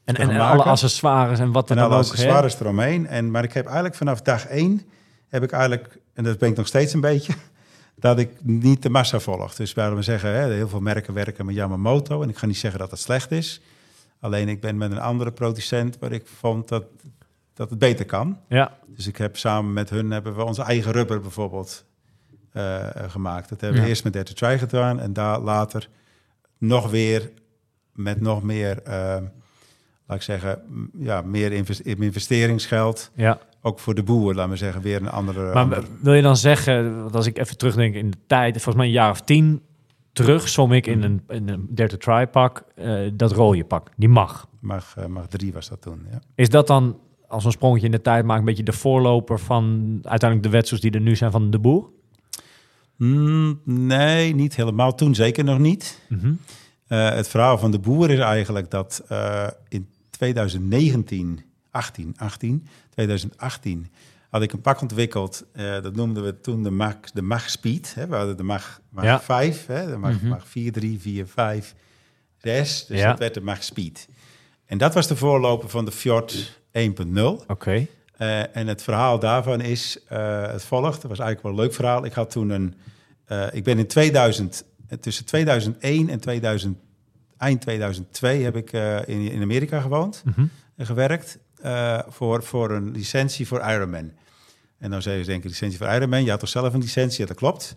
en, 0.04 0.16
en, 0.16 0.40
alle 0.40 0.62
accessoires 0.62 1.38
en 1.38 1.52
wat 1.52 1.70
er 1.70 1.76
En 1.76 1.82
dan 1.82 1.90
alle 1.90 2.02
ook... 2.02 2.10
accessoires 2.10 2.60
eromheen. 2.60 3.06
En, 3.06 3.30
maar 3.30 3.44
ik 3.44 3.52
heb 3.52 3.64
eigenlijk 3.64 3.94
vanaf 3.94 4.22
dag 4.22 4.46
één... 4.46 4.82
heb 5.28 5.42
ik 5.42 5.52
eigenlijk, 5.52 5.98
en 6.14 6.24
dat 6.24 6.38
ben 6.38 6.48
ik 6.48 6.56
nog 6.56 6.66
steeds 6.66 6.92
een 6.92 7.00
beetje... 7.00 7.32
dat 7.96 8.18
ik 8.18 8.30
niet 8.42 8.82
de 8.82 8.90
massa 8.90 9.20
volg. 9.20 9.54
Dus 9.54 9.74
waarom 9.74 9.96
we 9.96 10.02
zeggen, 10.02 10.30
hè, 10.30 10.52
heel 10.52 10.68
veel 10.68 10.80
merken 10.80 11.14
werken 11.14 11.46
met 11.46 11.54
Yamamoto. 11.54 12.22
En 12.22 12.28
ik 12.28 12.36
ga 12.36 12.46
niet 12.46 12.58
zeggen 12.58 12.80
dat 12.80 12.90
dat 12.90 12.98
slecht 12.98 13.30
is. 13.30 13.60
Alleen 14.20 14.48
ik 14.48 14.60
ben 14.60 14.76
met 14.76 14.90
een 14.90 15.00
andere 15.00 15.32
producent... 15.32 15.98
waar 15.98 16.12
ik 16.12 16.26
vond 16.38 16.68
dat, 16.68 16.84
dat 17.54 17.70
het 17.70 17.78
beter 17.78 18.04
kan. 18.04 18.38
Ja, 18.48 18.76
Dus 18.86 19.06
ik 19.06 19.16
heb 19.16 19.36
samen 19.36 19.72
met 19.72 19.90
hun 19.90 20.10
hebben 20.10 20.36
we 20.36 20.44
onze 20.44 20.62
eigen 20.62 20.92
rubber 20.92 21.20
bijvoorbeeld 21.20 21.84
eh, 22.52 22.86
gemaakt. 23.08 23.48
Dat 23.48 23.60
hebben 23.60 23.82
we 23.82 23.88
eerst 23.88 24.04
met 24.04 24.12
Dare 24.12 24.24
to 24.24 24.32
Try 24.32 24.58
gedaan 24.58 25.00
en 25.00 25.12
daar 25.12 25.40
later 25.40 25.88
nog 26.58 26.90
weer 26.90 27.30
met 27.92 28.20
nog 28.20 28.42
meer, 28.42 28.82
eh, 28.82 28.92
laat 30.06 30.16
ik 30.16 30.22
zeggen, 30.22 30.62
ja, 30.98 31.22
meer 31.22 31.52
invest- 31.52 31.80
investeringsgeld. 31.80 33.10
ja. 33.14 33.38
Ook 33.66 33.78
voor 33.78 33.94
de 33.94 34.02
boer, 34.02 34.34
laten 34.34 34.50
we 34.50 34.56
zeggen, 34.56 34.82
weer 34.82 34.96
een 35.00 35.08
andere. 35.10 35.42
Maar 35.44 35.62
andere- 35.62 35.86
wil 36.00 36.14
je 36.14 36.22
dan 36.22 36.36
zeggen, 36.36 37.02
want 37.02 37.14
als 37.14 37.26
ik 37.26 37.38
even 37.38 37.56
terugdenk 37.56 37.94
in 37.94 38.10
de 38.10 38.16
tijd, 38.26 38.52
volgens 38.52 38.74
mij 38.76 38.86
een 38.86 38.92
jaar 38.92 39.10
of 39.10 39.20
tien 39.20 39.62
terug, 40.12 40.48
som 40.48 40.72
ik 40.72 40.86
in 40.86 41.02
een, 41.02 41.22
in 41.28 41.48
een 41.48 41.88
Try 41.98 42.26
pak, 42.26 42.64
eh, 42.74 43.10
dat 43.14 43.32
rode 43.32 43.64
pak, 43.64 43.90
die 43.96 44.08
mag. 44.08 44.48
mag, 44.60 44.94
mag 45.08 45.26
drie 45.26 45.52
was 45.52 45.68
dat 45.68 45.82
toen. 45.82 46.06
Ja. 46.10 46.18
Is 46.34 46.48
dat 46.48 46.66
dan 46.66 46.98
als 47.34 47.44
een 47.44 47.52
sprongetje 47.52 47.86
in 47.86 47.92
de 47.92 48.00
tijd 48.00 48.24
maken, 48.24 48.40
een 48.40 48.46
beetje 48.48 48.62
de 48.62 48.72
voorloper 48.72 49.38
van 49.38 49.98
uiteindelijk 50.02 50.42
de 50.42 50.56
wedstrijds 50.56 50.84
die 50.84 50.94
er 50.94 51.00
nu 51.00 51.16
zijn 51.16 51.30
van 51.30 51.50
de 51.50 51.58
boer? 51.58 51.90
Mm, 52.96 53.60
nee, 53.64 54.34
niet 54.34 54.56
helemaal. 54.56 54.94
Toen 54.94 55.14
zeker 55.14 55.44
nog 55.44 55.58
niet. 55.58 56.00
Mhm. 56.08 56.32
Eh, 56.86 57.10
het 57.10 57.28
verhaal 57.28 57.58
van 57.58 57.70
de 57.70 57.78
boer 57.78 58.10
is 58.10 58.18
eigenlijk 58.18 58.70
dat 58.70 59.02
eh, 59.08 59.46
in 59.68 59.88
2019, 60.10 61.40
18, 61.70 62.14
18, 62.16 62.66
2018 62.90 63.86
had 64.30 64.42
ik 64.42 64.52
een 64.52 64.60
pak 64.60 64.80
ontwikkeld. 64.80 65.44
eh, 65.52 65.82
dat 65.82 65.96
noemden 65.96 66.24
we 66.24 66.40
toen 66.40 66.62
de 66.62 66.70
Mach, 66.70 66.96
de 67.14 67.22
Mach 67.22 67.50
Speed. 67.50 67.94
Hè. 67.94 68.06
We 68.06 68.16
hadden 68.16 68.36
de 68.36 68.42
Mach, 68.42 68.80
Mach 68.88 69.04
Ja. 69.04 69.20
5, 69.20 69.66
hè, 69.66 69.86
de 69.90 69.96
Mach, 69.96 70.22
Mach 70.22 70.48
4, 70.48 70.72
3, 70.72 71.00
4, 71.00 71.26
5, 71.26 71.74
6. 72.38 72.86
Dus 72.86 72.98
Ja. 72.98 73.08
dat 73.08 73.18
werd 73.18 73.34
de 73.34 73.40
Mach 73.40 73.62
Speed. 73.64 74.08
En 74.66 74.78
dat 74.78 74.94
was 74.94 75.06
de 75.08 75.16
voorloper 75.16 75.68
van 75.68 75.84
de 75.84 75.90
Fjord 75.92 76.60
1.0. 76.78 77.46
Oké. 77.46 77.86
Eh, 78.16 78.56
en 78.56 78.66
het 78.66 78.82
verhaal 78.82 79.18
daarvan 79.18 79.60
is 79.60 79.98
eh, 80.08 80.42
het 80.52 80.64
volgt. 80.64 81.00
Dat 81.02 81.10
was 81.10 81.18
eigenlijk 81.18 81.42
wel 81.42 81.52
een 81.52 81.58
leuk 81.58 81.74
verhaal. 81.74 82.04
Ik 82.04 82.12
had 82.12 82.30
toen 82.30 82.50
een. 82.50 82.74
eh, 83.24 83.46
ik 83.52 83.64
ben 83.64 83.78
in 83.78 83.86
2000, 83.86 84.64
eh, 84.88 84.98
tussen 84.98 85.24
2001 85.24 86.08
en 86.08 86.20
2000, 86.20 86.78
eind 87.38 87.60
2002 87.60 88.42
heb 88.42 88.56
ik 88.56 88.72
in, 89.06 89.30
in 89.30 89.42
Amerika 89.42 89.80
gewoond 89.80 90.22
Mhm. 90.24 90.46
en 90.76 90.86
gewerkt 90.86 91.38
voor, 92.08 92.42
voor 92.42 92.70
een 92.70 92.90
licentie 92.90 93.46
voor 93.46 93.60
Ironman. 93.60 94.12
En 94.78 94.90
dan 94.90 95.02
zou 95.02 95.16
je 95.16 95.24
denken, 95.24 95.48
licentie 95.50 95.78
voor 95.78 95.88
Ironman, 95.88 96.24
je 96.24 96.30
had 96.30 96.40
toch 96.40 96.48
zelf 96.48 96.74
een 96.74 96.80
licentie? 96.80 97.20
Ja, 97.20 97.26
dat 97.26 97.36
klopt. 97.36 97.76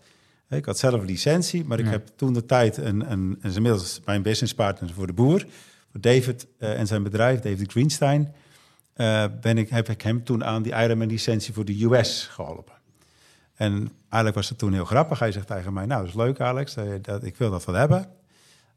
Ik 0.50 0.66
had 0.66 0.78
zelf 0.78 1.00
een 1.02 1.06
licentie, 1.08 1.64
maar 1.66 1.80
ik 1.80 1.86
Ja. 1.86 1.92
heb 1.92 2.08
toen 2.16 2.34
de 2.34 2.46
tijd 2.46 2.78
een, 2.78 3.12
een, 3.12 3.38
een, 3.42 3.54
inmiddels 3.56 4.02
mijn 4.06 4.22
businesspartner 4.22 4.94
voor 4.94 5.08
de 5.08 5.14
boer, 5.14 5.46
voor 5.92 6.02
David 6.02 6.48
en 6.58 6.88
zijn 6.88 7.04
bedrijf, 7.04 7.40
David 7.40 7.72
Greenstein, 7.72 8.34
eh, 8.98 9.26
ben 9.42 9.58
ik, 9.58 9.70
heb 9.70 9.90
ik 9.90 10.02
hem 10.02 10.24
toen 10.24 10.44
aan 10.44 10.62
die 10.62 10.74
Ironman 10.74 11.08
licentie 11.08 11.54
voor 11.54 11.66
de 11.66 11.84
US 11.84 12.28
geholpen. 12.32 12.74
En 13.56 13.92
eigenlijk 14.00 14.36
was 14.36 14.50
het 14.50 14.58
toen 14.58 14.74
heel 14.74 14.86
grappig. 14.86 15.20
Hij 15.20 15.32
zegt 15.32 15.48
tegen 15.48 15.74
mij, 15.74 15.86
nou, 15.86 16.00
dat 16.02 16.10
is 16.10 16.16
leuk 16.16 16.40
Alex, 16.40 16.76
dat, 17.02 17.24
ik 17.24 17.38
wil 17.38 17.52
dat 17.52 17.66
wel 17.66 17.76
hebben. 17.76 18.10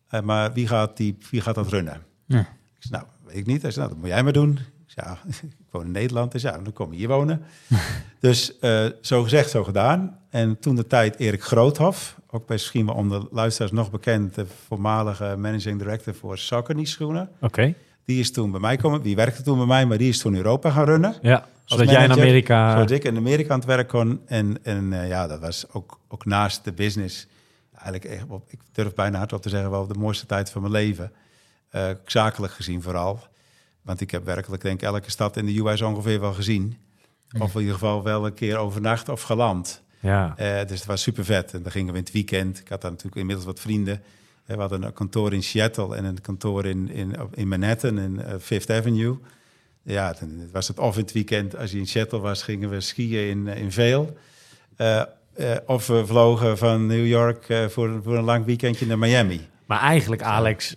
Eh, 0.08 0.20
maar 0.20 0.52
wie 0.52 0.66
gaat, 0.66 0.96
die, 0.96 1.16
wie 1.30 1.40
gaat 1.40 1.54
dat 1.54 1.68
runnen? 1.68 2.02
Ja. 2.26 2.40
Ik 2.40 2.46
zei, 2.78 3.02
nou, 3.02 3.04
weet 3.24 3.36
ik 3.36 3.46
niet. 3.46 3.62
Hij 3.62 3.70
zei, 3.70 3.84
nou, 3.84 3.88
dat 3.88 3.98
moet 3.98 4.14
jij 4.14 4.22
maar 4.22 4.32
doen. 4.32 4.58
Ik 4.86 4.92
zei, 4.96 5.06
ja, 5.06 5.18
ik 5.48 5.66
woon 5.70 5.84
in 5.84 5.90
Nederland, 5.90 6.32
dus 6.32 6.42
ja, 6.42 6.58
dan 6.58 6.72
kom 6.72 6.92
je 6.92 6.98
hier 6.98 7.08
wonen. 7.08 7.42
dus 8.20 8.58
eh, 8.58 8.86
zo 9.00 9.22
gezegd, 9.22 9.50
zo 9.50 9.64
gedaan. 9.64 10.18
En 10.30 10.58
toen 10.58 10.76
de 10.76 10.86
tijd 10.86 11.18
Erik 11.18 11.42
Groothof, 11.42 12.18
ook 12.26 12.48
misschien 12.48 12.86
wel 12.86 12.94
onder 12.94 13.26
luisteraars 13.30 13.72
nog 13.72 13.90
bekend, 13.90 14.34
de 14.34 14.46
voormalige 14.66 15.36
managing 15.38 15.78
director 15.78 16.14
voor 16.14 16.38
Saucony 16.38 16.84
schoenen. 16.84 17.30
Oké. 17.40 17.74
Die 18.10 18.20
is 18.20 18.32
toen 18.32 18.50
bij 18.50 18.60
mij 18.60 18.76
komen, 18.76 19.02
die 19.02 19.16
werkte 19.16 19.42
toen 19.42 19.56
bij 19.56 19.66
mij, 19.66 19.86
maar 19.86 19.98
die 19.98 20.08
is 20.08 20.18
toen 20.18 20.34
Europa 20.34 20.70
gaan 20.70 20.84
runnen. 20.84 21.14
Ja, 21.22 21.46
zodat 21.64 21.90
jij 21.90 22.04
in 22.04 22.12
Amerika... 22.12 22.72
Zodat 22.72 22.90
ik 22.90 23.04
in 23.04 23.16
Amerika 23.16 23.52
aan 23.52 23.58
het 23.58 23.68
werk 23.68 23.88
kon. 23.88 24.20
En, 24.26 24.58
en 24.62 24.92
eh, 24.92 25.08
ja, 25.08 25.26
dat 25.26 25.40
was 25.40 25.64
ook, 25.72 25.98
ook 26.08 26.24
naast 26.24 26.64
de 26.64 26.72
business. 26.72 27.26
Eigenlijk, 27.74 28.04
echt, 28.04 28.24
ik 28.46 28.58
durf 28.72 28.94
bijna 28.94 29.18
hardop 29.18 29.42
te 29.42 29.48
zeggen, 29.48 29.70
wel 29.70 29.86
de 29.86 29.98
mooiste 29.98 30.26
tijd 30.26 30.50
van 30.50 30.60
mijn 30.60 30.72
leven. 30.72 31.12
Eh, 31.70 31.90
zakelijk 32.04 32.52
gezien 32.52 32.82
vooral. 32.82 33.20
Want 33.82 34.00
ik 34.00 34.10
heb 34.10 34.24
werkelijk, 34.24 34.62
denk 34.62 34.80
ik, 34.80 34.86
elke 34.86 35.10
stad 35.10 35.36
in 35.36 35.46
de 35.46 35.58
US 35.58 35.82
ongeveer 35.82 36.20
wel 36.20 36.32
gezien. 36.32 36.78
Of 37.38 37.54
in 37.54 37.60
ieder 37.60 37.74
geval 37.74 38.02
wel 38.02 38.26
een 38.26 38.34
keer 38.34 38.56
overnacht 38.56 39.08
of 39.08 39.22
geland. 39.22 39.82
Ja. 40.00 40.34
Eh, 40.36 40.66
dus 40.66 40.78
het 40.78 40.86
was 40.86 41.02
super 41.02 41.24
vet. 41.24 41.54
En 41.54 41.62
dan 41.62 41.72
gingen 41.72 41.92
we 41.92 41.98
in 41.98 42.04
het 42.04 42.12
weekend. 42.12 42.58
Ik 42.58 42.68
had 42.68 42.80
daar 42.80 42.90
natuurlijk 42.90 43.20
inmiddels 43.20 43.46
wat 43.46 43.60
vrienden. 43.60 44.02
We 44.54 44.60
hadden 44.60 44.82
een 44.82 44.92
kantoor 44.92 45.32
in 45.32 45.42
Seattle 45.42 45.96
en 45.96 46.04
een 46.04 46.20
kantoor 46.20 46.64
in, 46.66 46.90
in, 46.90 47.14
in 47.34 47.48
Manhattan, 47.48 47.98
in 47.98 48.22
eh, 48.22 48.34
Fifth 48.40 48.70
Avenue. 48.70 49.18
Ja, 49.82 50.14
dan 50.20 50.28
was 50.52 50.68
het 50.68 50.78
of 50.78 50.96
in 50.96 51.02
het 51.02 51.12
weekend, 51.12 51.56
als 51.56 51.70
je 51.70 51.78
in 51.78 51.86
Seattle 51.86 52.18
was, 52.18 52.42
gingen 52.42 52.70
we 52.70 52.80
skiën 52.80 53.28
in, 53.28 53.48
eh, 53.48 53.62
in 53.62 53.72
Vail. 53.72 54.16
Eh, 54.76 55.02
of 55.66 55.86
we 55.86 56.06
vlogen 56.06 56.58
van 56.58 56.86
New 56.86 57.06
York 57.06 57.46
voor, 57.68 58.00
voor 58.02 58.16
een 58.16 58.24
lang 58.24 58.44
weekendje 58.44 58.86
naar 58.86 58.98
Miami. 58.98 59.40
Maar 59.66 59.80
eigenlijk, 59.80 60.22
Alex, 60.22 60.76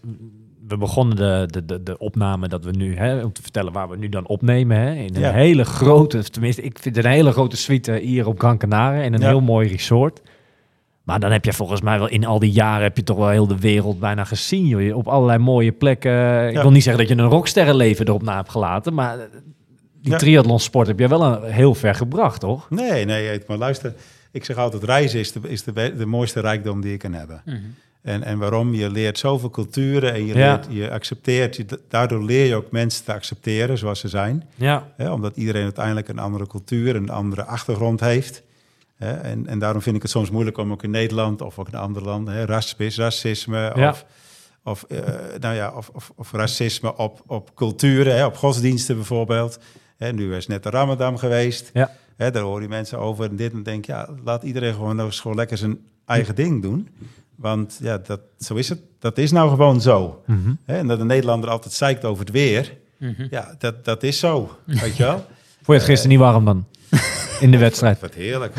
we 0.68 0.78
begonnen 0.78 1.16
de, 1.16 1.46
de, 1.48 1.66
de, 1.66 1.84
de 1.84 1.98
opname 1.98 2.48
dat 2.48 2.64
we 2.66 2.72
nu, 2.72 2.96
hè, 2.96 3.24
om 3.24 3.34
te 3.34 3.42
vertellen 3.42 3.74
waar 3.74 3.90
we 3.90 3.98
nu 3.98 4.10
dan 4.10 4.28
opnemen, 4.28 4.78
hè, 4.78 4.94
in 4.94 5.16
een 5.16 5.22
Ja. 5.22 5.32
hele 5.32 5.64
grote, 5.66 6.24
tenminste, 6.24 6.62
ik 6.62 6.80
vind 6.80 6.96
het 6.96 7.06
een 7.06 7.12
hele 7.12 7.32
grote 7.32 7.58
suite 7.58 7.94
hier 7.94 8.28
op 8.28 8.40
Gran 8.40 8.58
Canaria, 8.58 9.02
in 9.04 9.14
een 9.14 9.20
Ja. 9.22 9.28
heel 9.28 9.42
mooi 9.42 9.68
resort. 9.68 10.22
Maar 11.04 11.20
dan 11.20 11.32
heb 11.32 11.46
je 11.46 11.54
volgens 11.54 11.82
mij 11.82 11.98
wel 12.00 12.08
in 12.10 12.26
al 12.26 12.40
die 12.40 12.52
jaren 12.52 12.84
heb 12.84 12.98
je 12.98 13.04
toch 13.04 13.18
wel 13.18 13.30
heel 13.30 13.48
de 13.48 13.60
wereld 13.60 14.00
bijna 14.00 14.24
gezien, 14.24 14.66
joh. 14.68 14.82
Je- 14.82 14.96
Op 14.96 15.08
allerlei 15.08 15.38
mooie 15.40 15.72
plekken. 15.72 16.48
Ik 16.48 16.54
Ja. 16.54 16.62
wil 16.62 16.72
niet 16.72 16.84
zeggen 16.84 17.08
dat 17.08 17.18
je 17.18 17.24
een 17.24 17.30
rocksterrenleven 17.30 18.08
erop 18.08 18.22
na 18.24 18.36
hebt 18.36 18.50
gelaten, 18.50 18.94
maar 18.94 19.18
die 20.02 20.12
Ja. 20.12 20.18
triathlonsport 20.18 20.88
heb 20.88 21.00
je 21.00 21.08
wel 21.08 21.24
een, 21.24 21.52
heel 21.52 21.76
ver 21.76 21.96
gebracht, 21.96 22.40
toch? 22.40 22.70
Nee, 22.70 23.06
nee, 23.06 23.42
maar 23.48 23.58
luister. 23.58 23.94
Ik 24.32 24.46
zeg 24.46 24.58
altijd, 24.58 24.84
reizen 24.84 25.20
is 25.20 25.32
de, 25.32 25.40
is 25.48 25.64
de, 25.64 25.94
de 25.98 26.06
mooiste 26.06 26.40
rijkdom 26.40 26.82
die 26.82 26.92
je 26.92 26.98
kan 26.98 27.14
hebben. 27.14 27.42
En, 28.02 28.24
en 28.24 28.38
waarom? 28.38 28.74
Je 28.74 28.90
leert 28.92 29.18
zoveel 29.18 29.50
culturen 29.50 30.14
en 30.14 30.26
je, 30.26 30.36
Ja. 30.38 30.52
leert, 30.52 30.66
je 30.70 30.92
accepteert. 30.92 31.56
Je, 31.56 31.66
daardoor 31.90 32.24
leer 32.24 32.46
je 32.46 32.56
ook 32.56 32.72
mensen 32.72 33.06
te 33.06 33.14
accepteren 33.14 33.78
zoals 33.78 34.00
ze 34.00 34.08
zijn. 34.08 34.44
Ja. 34.56 34.88
Hè, 34.98 35.12
omdat 35.12 35.38
iedereen 35.38 35.64
uiteindelijk 35.64 36.08
een 36.08 36.20
andere 36.20 36.48
cultuur, 36.48 36.96
een 36.96 37.10
andere 37.10 37.44
achtergrond 37.44 38.00
heeft. 38.00 38.44
Hè, 39.04 39.12
en, 39.14 39.48
en 39.48 39.60
daarom 39.60 39.82
vind 39.82 39.96
ik 39.96 40.02
het 40.02 40.12
soms 40.12 40.30
moeilijk 40.30 40.58
om 40.58 40.72
ook 40.72 40.84
in 40.84 40.92
Nederland 40.92 41.42
of 41.42 41.60
ook 41.60 41.68
in 41.68 41.76
andere 41.76 42.06
landen, 42.06 42.34
hè, 42.34 42.46
racisme, 42.46 43.04
racisme 43.04 43.72
Ja. 43.76 43.90
of, 43.90 44.06
of, 44.64 44.84
eh, 44.84 45.00
nou 45.40 45.56
ja, 45.56 45.72
of, 45.76 45.90
of, 45.94 46.12
of 46.16 46.32
racisme 46.32 46.98
op, 46.98 47.22
op 47.28 47.56
culturen, 47.56 48.16
hè, 48.16 48.26
op 48.26 48.36
godsdiensten 48.38 48.96
bijvoorbeeld. 48.96 49.60
Hè, 49.98 50.14
nu 50.14 50.36
is 50.36 50.48
net 50.48 50.64
de 50.64 50.70
Ramadan 50.70 51.20
geweest. 51.20 51.70
Ja. 51.74 51.92
Hè, 52.18 52.32
daar 52.32 52.44
hoor 52.44 52.62
je 52.62 52.68
mensen 52.68 53.00
over 53.00 53.30
en 53.30 53.36
dit 53.36 53.54
en 53.54 53.64
denk 53.64 53.86
ja, 53.86 54.10
laat 54.24 54.44
iedereen 54.44 54.74
gewoon 54.74 54.96
nou 54.96 55.12
gewoon 55.12 55.38
lekker 55.38 55.58
zijn 55.58 55.78
eigen 56.06 56.36
ding 56.36 56.62
doen. 56.62 56.90
Want 57.36 57.78
ja, 57.82 57.98
dat, 57.98 58.20
zo 58.40 58.56
is 58.56 58.70
het. 58.70 58.80
Dat 59.00 59.18
is 59.18 59.32
nou 59.32 59.50
gewoon 59.50 59.82
zo. 59.82 60.24
Mhm. 60.26 60.54
Hè, 60.66 60.78
en 60.78 60.88
dat 60.88 60.98
de 61.00 61.06
Nederlander 61.06 61.50
altijd 61.50 61.74
zeikt 61.74 62.06
over 62.06 62.26
het 62.26 62.34
weer. 62.34 62.78
Ja, 63.30 63.56
dat, 63.58 63.86
dat 63.86 64.04
is 64.04 64.20
zo. 64.20 64.58
Weet 64.66 64.96
je 64.98 65.04
wel? 65.04 65.16
Vond 65.64 65.68
je 65.68 65.74
het 65.74 65.84
gisteren 65.84 66.10
niet 66.10 66.20
warm 66.20 66.46
dan? 66.46 66.66
In 67.40 67.52
de 67.52 67.58
wedstrijd. 67.58 68.00
Wat 68.00 68.14
heerlijk. 68.14 68.54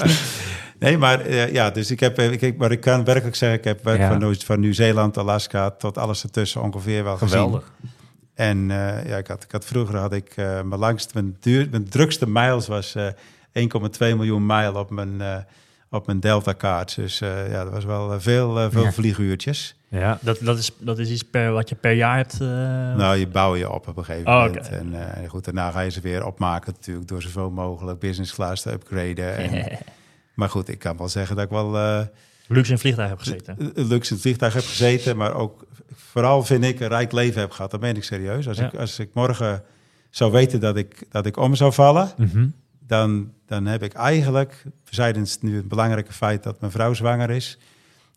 nee, 0.78 0.98
maar 0.98 1.20
eh, 1.20 1.52
ja, 1.52 1.70
dus 1.70 1.90
ik 1.90 2.00
heb, 2.00 2.18
eh, 2.18 2.32
ik, 2.42 2.56
maar 2.56 2.72
ik 2.72 2.80
kan 2.80 3.04
werkelijk 3.04 3.36
zeggen, 3.36 3.58
ik 3.58 3.64
heb 3.64 3.84
werk 3.84 3.98
Ja. 3.98 4.08
van, 4.08 4.18
Nieuw- 4.18 4.34
van 4.44 4.60
Nieuw-Zeeland, 4.60 5.18
Alaska 5.18 5.70
tot 5.70 5.98
alles 5.98 6.22
ertussen 6.22 6.62
ongeveer 6.62 7.04
wel 7.04 7.16
Geweldig. 7.16 7.72
gezien. 7.80 7.96
En 8.34 8.70
eh, 8.70 9.08
ja, 9.08 9.16
ik 9.16 9.26
had, 9.26 9.42
ik 9.44 9.52
had 9.52 9.64
vroeger 9.64 9.96
had 9.96 10.12
ik 10.12 10.36
mijn 10.36 10.78
langste, 10.78 11.10
mijn, 11.14 11.36
duur, 11.40 11.68
mijn 11.70 11.88
drukste 11.88 12.28
miles 12.28 12.66
was 12.66 12.94
eh 12.94 13.06
1,2 13.52 13.98
miljoen 13.98 14.46
mijl 14.46 14.74
op 14.74 14.90
mijn, 14.90 15.46
op 15.90 16.06
mijn 16.06 16.20
Delta 16.20 16.52
kaart. 16.52 16.94
Dus 16.96 17.18
ja, 17.18 17.64
dat 17.64 17.72
was 17.72 17.84
wel 17.84 18.20
veel, 18.20 18.70
veel 18.70 18.82
Ja. 18.82 18.92
vlieguurtjes. 18.92 19.76
Ja. 19.90 20.18
Dat, 20.20 20.38
dat, 20.40 20.58
is, 20.58 20.70
dat 20.78 20.98
is 20.98 21.10
iets 21.10 21.22
per, 21.22 21.52
wat 21.52 21.68
je 21.68 21.74
per 21.74 21.92
jaar 21.92 22.16
hebt. 22.16 22.32
eh, 22.40 22.48
Nou, 22.96 23.16
je 23.16 23.26
bouw 23.28 23.56
je 23.56 23.70
op 23.72 23.88
op 23.88 23.96
een 23.96 24.04
gegeven 24.04 24.26
Oh, 24.32 24.44
moment. 24.44 24.68
En 24.68 25.14
eh, 25.22 25.28
goed, 25.28 25.44
daarna 25.44 25.70
ga 25.70 25.80
je 25.80 25.90
ze 25.90 26.00
weer 26.00 26.26
opmaken 26.26 26.72
natuurlijk 26.76 27.08
door 27.08 27.22
zoveel 27.22 27.50
mogelijk 27.50 27.98
business 27.98 28.34
class 28.34 28.62
te 28.62 28.72
upgraden. 28.72 29.36
En, 29.36 29.78
maar 30.34 30.48
goed, 30.50 30.68
ik 30.68 30.78
kan 30.78 30.96
wel 30.96 31.08
zeggen 31.08 31.36
dat 31.36 31.44
ik 31.44 31.50
wel 31.50 31.76
eh, 31.76 32.00
luxe 32.46 32.72
in 32.72 32.78
vliegtuig 32.78 33.08
hebt 33.08 33.22
gezeten. 33.22 33.56
luxe 33.74 34.08
in 34.08 34.14
het 34.16 34.20
vliegtuig 34.20 34.52
heb 34.54 34.64
gezeten, 34.64 35.16
maar 35.16 35.34
ook 35.34 35.66
vooral 35.94 36.42
vind 36.44 36.64
ik 36.64 36.80
een 36.80 36.88
rijk 36.88 37.12
leven 37.12 37.40
heb 37.40 37.50
gehad. 37.50 37.70
Dat 37.70 37.80
meen 37.80 37.96
ik 37.96 38.04
serieus. 38.04 38.48
Als, 38.48 38.58
Ja. 38.58 38.66
ik, 38.66 38.74
als 38.74 38.98
ik 38.98 39.10
morgen 39.12 39.62
zou 40.10 40.32
weten 40.32 40.60
dat 40.60 40.76
ik, 40.76 41.04
dat 41.10 41.26
ik 41.26 41.36
om 41.36 41.54
zou 41.54 41.72
vallen, 41.72 42.10
Mhm. 42.16 42.46
dan, 42.86 43.32
dan 43.46 43.66
heb 43.66 43.82
ik 43.82 43.92
eigenlijk, 43.92 44.62
zijdelings 44.90 45.40
nu 45.40 45.56
het 45.56 45.68
belangrijke 45.68 46.12
feit 46.12 46.42
dat 46.42 46.60
mijn 46.60 46.72
vrouw 46.72 46.92
zwanger 46.94 47.30
is. 47.30 47.58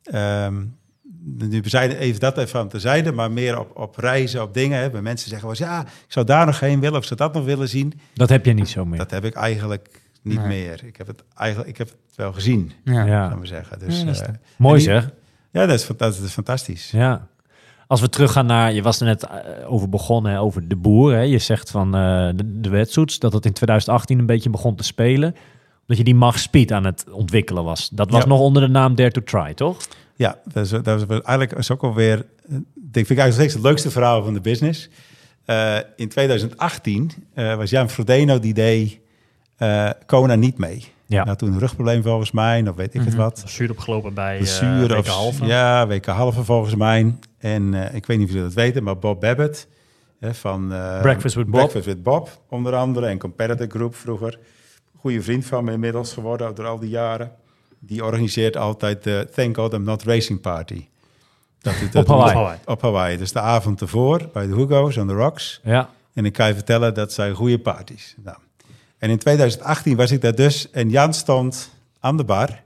Ehm, 0.04 0.64
nu 1.24 1.62
bezijden 1.62 1.98
even 1.98 2.20
dat 2.20 2.38
even 2.38 2.60
aan 2.60 2.68
terzijde, 2.70 3.12
maar 3.12 3.32
meer 3.32 3.60
op, 3.60 3.72
op 3.78 3.96
reizen, 3.98 4.42
op 4.42 4.54
dingen. 4.54 4.80
Hè. 4.82 4.90
Bij 4.90 5.02
mensen 5.02 5.30
zeggen 5.30 5.48
wel 5.48 5.58
eens, 5.58 5.68
ja, 5.68 5.82
ik 5.82 5.88
zou 6.12 6.26
daar 6.26 6.46
nog 6.46 6.60
heen 6.60 6.80
willen 6.80 6.98
of 7.00 7.06
zou 7.06 7.20
dat 7.20 7.34
nog 7.34 7.44
willen 7.46 7.70
zien. 7.70 7.94
Dat 8.14 8.30
heb 8.30 8.46
je 8.46 8.54
niet 8.54 8.70
zo 8.70 8.86
meer. 8.86 8.98
Dat 8.98 9.12
heb 9.12 9.26
ik 9.26 9.34
eigenlijk 9.36 10.02
niet 10.22 10.38
Nee. 10.38 10.48
meer. 10.48 10.82
Ik 10.86 10.98
heb 10.98 11.08
het 11.08 11.24
eigenlijk, 11.36 11.70
ik 11.70 11.78
heb 11.78 11.88
het 11.88 12.16
wel 12.16 12.34
gezien, 12.34 12.72
Ja. 12.84 13.30
zou 13.30 13.42
ik 13.42 13.46
zeggen. 13.48 13.80
Dus, 13.80 14.00
Ja, 14.00 14.06
dat 14.06 14.22
eh, 14.22 14.28
Mooi 14.58 14.76
die- 14.76 14.84
zeg. 14.84 15.10
Ja, 15.52 15.66
dat 15.66 15.80
is, 15.80 15.88
dat 15.98 16.18
is 16.20 16.32
fantastisch. 16.32 16.92
Ja. 16.92 17.28
Als 17.88 18.02
we 18.02 18.10
teruggaan 18.10 18.46
naar, 18.46 18.74
je 18.74 18.82
was 18.82 19.00
er 19.00 19.06
net 19.06 19.24
eh, 19.28 19.72
over 19.74 19.90
begonnen, 19.90 20.40
over 20.40 20.68
de 20.68 20.76
boer. 20.76 21.14
Hè. 21.14 21.22
Je 21.22 21.40
zegt 21.40 21.72
van 21.72 21.96
eh, 21.96 22.30
de, 22.36 22.60
de 22.62 22.70
wetsuits, 22.70 23.20
dat 23.20 23.34
het 23.34 23.46
in 23.46 23.54
2018 23.54 24.20
een 24.20 24.26
beetje 24.26 24.50
begon 24.50 24.76
te 24.76 24.84
spelen. 24.84 25.36
Dat 25.88 25.98
je 25.98 26.04
die 26.04 26.16
Mach 26.16 26.40
Speed 26.40 26.72
aan 26.72 26.86
het 26.86 27.06
ontwikkelen 27.12 27.64
was. 27.64 27.90
Dat 27.90 28.12
was 28.12 28.22
Ja. 28.22 28.28
nog 28.28 28.40
onder 28.40 28.62
de 28.62 28.68
naam 28.68 28.96
Dare 28.96 29.12
to 29.12 29.24
Try, 29.24 29.54
toch? 29.54 29.78
Ja, 30.22 30.40
dat 30.54 30.66
is, 30.66 30.70
dat 30.70 31.02
is 31.02 31.06
eigenlijk 31.08 31.52
is 31.52 31.72
ook 31.72 31.84
alweer, 31.84 32.26
eh, 32.50 32.56
ik 32.92 33.06
vind 33.06 33.20
eigenlijk 33.20 33.34
steeds 33.34 33.54
het 33.54 33.64
leukste 33.64 33.92
verhaal 33.92 34.24
van 34.24 34.34
de 34.34 34.42
business. 34.42 34.90
Eh, 35.46 35.78
in 35.96 36.10
2018 36.10 37.12
eh, 37.34 37.56
was 37.56 37.70
Jan 37.70 37.90
Frodeno 37.90 38.40
die 38.40 38.54
deed 38.54 39.00
eh 39.58 39.90
Kona 40.06 40.36
niet 40.36 40.58
mee. 40.58 40.86
Ja. 41.06 41.24
Nou, 41.24 41.38
toen 41.38 41.52
een 41.52 41.60
rugprobleem 41.60 42.04
volgens 42.04 42.32
mij, 42.32 42.68
of 42.68 42.76
weet 42.76 42.94
ik 42.94 43.02
het 43.02 43.16
wat. 43.16 43.44
Zuur 43.46 43.72
opgelopen 43.72 44.14
bij 44.14 44.40
uh, 44.40 44.98
of 44.98 45.08
halve. 45.08 45.46
Ja, 45.46 45.88
weken 45.88 46.14
halve 46.14 46.44
volgens 46.44 46.76
mij. 46.76 47.16
En 47.38 47.74
ik 47.74 48.06
weet 48.06 48.18
niet 48.18 48.28
of 48.28 48.34
jullie 48.34 48.48
dat 48.48 48.54
weten, 48.54 48.84
maar 48.84 48.98
Bob 48.98 49.22
Babbitt, 49.22 49.68
Hè, 50.20 50.34
van 50.34 50.68
Breakfast 51.02 51.36
with 51.36 51.46
Bob. 51.46 51.54
Breakfast 51.54 51.86
with 51.86 52.04
Bob, 52.04 52.42
onder 52.50 52.76
andere. 52.76 53.06
En 53.06 53.18
Competitor 53.18 53.68
Group 53.70 53.96
vroeger. 53.96 54.40
Goede 54.98 55.22
vriend 55.22 55.46
van 55.46 55.64
me 55.64 55.72
inmiddels 55.72 56.14
geworden 56.14 56.56
door 56.56 56.66
al 56.66 56.80
die 56.80 56.90
jaren. 56.90 57.32
Die 57.84 58.04
organiseert 58.04 58.58
altijd 58.58 59.04
de 59.04 59.28
Thank 59.36 59.56
God 59.56 59.74
I'm 59.74 59.84
Not 59.84 60.04
Racing 60.04 60.42
Party. 60.42 60.86
Dat, 61.62 61.74
dat 61.92 62.02
Op 62.04 62.08
Hawaii. 62.08 62.34
Hawaii. 62.34 62.60
Op 62.66 62.82
Hawaii. 62.82 63.18
Dus 63.18 63.32
de 63.32 63.40
avond 63.40 63.82
ervoor 63.82 64.30
bij 64.34 64.48
de 64.48 64.56
Hugo's 64.56 64.98
on 64.98 65.08
the 65.08 65.14
Rocks. 65.14 65.60
Ja. 65.64 65.90
En 66.14 66.26
ik 66.26 66.34
kan 66.34 66.48
je 66.48 66.54
vertellen, 66.54 66.94
dat 66.94 67.14
zijn 67.14 67.34
goede 67.34 67.60
parties. 67.60 68.16
Nou. 68.24 68.38
En 68.98 69.10
in 69.10 69.18
2018 69.18 69.96
was 69.96 70.12
ik 70.12 70.22
daar 70.22 70.36
dus 70.36 70.70
en 70.72 70.90
Jan 70.90 71.14
stond 71.14 71.70
aan 72.00 72.18
de 72.18 72.24
bar. 72.24 72.62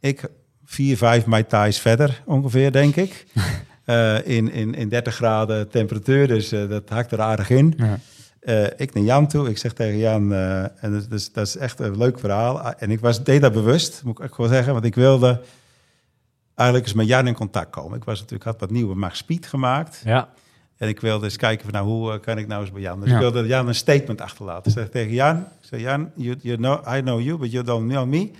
Ik 0.00 0.24
vier, 0.64 0.96
vijf 0.96 1.26
Mai 1.26 1.46
Tais 1.46 1.78
verder 1.78 2.22
ongeveer, 2.24 2.72
denk 2.72 2.96
ik. 2.96 3.24
Eh, 3.84 4.26
in, 4.26 4.52
in, 4.52 4.74
in 4.74 4.88
30 4.88 5.14
graden 5.14 5.68
temperatuur, 5.68 6.28
dus 6.28 6.52
eh, 6.52 6.68
dat 6.68 6.88
hakt 6.88 7.12
er 7.12 7.20
aardig 7.20 7.50
in. 7.50 7.74
Ja. 7.76 7.98
Eh, 8.44 8.64
ik 8.76 8.94
naar 8.94 9.04
Jan 9.04 9.26
toe, 9.28 9.48
ik 9.48 9.58
zeg 9.58 9.72
tegen 9.72 9.98
Jan, 9.98 10.32
eh, 10.32 10.62
en 10.62 10.92
dat, 10.92 11.06
is, 11.10 11.32
dat 11.32 11.46
is 11.46 11.56
echt 11.56 11.78
een 11.78 11.96
leuk 11.98 12.18
verhaal. 12.18 12.60
Ah, 12.60 12.72
En 12.78 12.90
ik 12.90 13.00
was, 13.00 13.24
deed 13.24 13.40
dat 13.40 13.52
bewust, 13.52 14.02
moet 14.04 14.18
ik 14.18 14.24
ook 14.24 14.36
wel 14.36 14.48
zeggen, 14.48 14.72
want 14.72 14.84
ik 14.84 14.94
wilde 14.94 15.40
eigenlijk 16.54 16.88
eens 16.88 16.96
met 16.96 17.06
Jan 17.06 17.26
in 17.26 17.34
contact 17.34 17.70
komen. 17.70 17.96
Ik 17.98 18.04
was 18.04 18.16
natuurlijk, 18.18 18.44
had 18.44 18.60
wat 18.60 18.70
nieuwe 18.70 18.94
Mag 18.94 19.16
Speed 19.16 19.46
gemaakt. 19.46 20.00
Ja. 20.04 20.28
En 20.76 20.88
ik 20.88 21.00
wilde 21.00 21.24
eens 21.24 21.36
kijken 21.36 21.64
van 21.64 21.72
nou, 21.74 21.86
hoe 21.86 22.12
eh, 22.12 22.20
kan 22.20 22.38
ik 22.38 22.46
nou 22.46 22.60
eens 22.62 22.70
bij 22.72 22.80
Jan. 22.80 23.00
Dus 23.00 23.08
Ja. 23.08 23.14
ik 23.14 23.20
wilde 23.20 23.46
Jan 23.46 23.68
een 23.68 23.74
statement 23.74 24.20
achterlaten. 24.20 24.72
Ik 24.72 24.78
zeg 24.78 24.88
tegen 24.88 25.12
Jan, 25.12 25.36
ik 25.38 25.68
zeg 25.68 25.80
Jan, 25.80 26.10
you, 26.14 26.36
you 26.40 26.56
know, 26.56 26.94
I 26.96 27.00
know 27.00 27.20
you, 27.20 27.38
but 27.38 27.50
you 27.52 27.64
don't 27.64 27.88
know 27.88 28.06
me. 28.06 28.20
Ik 28.20 28.32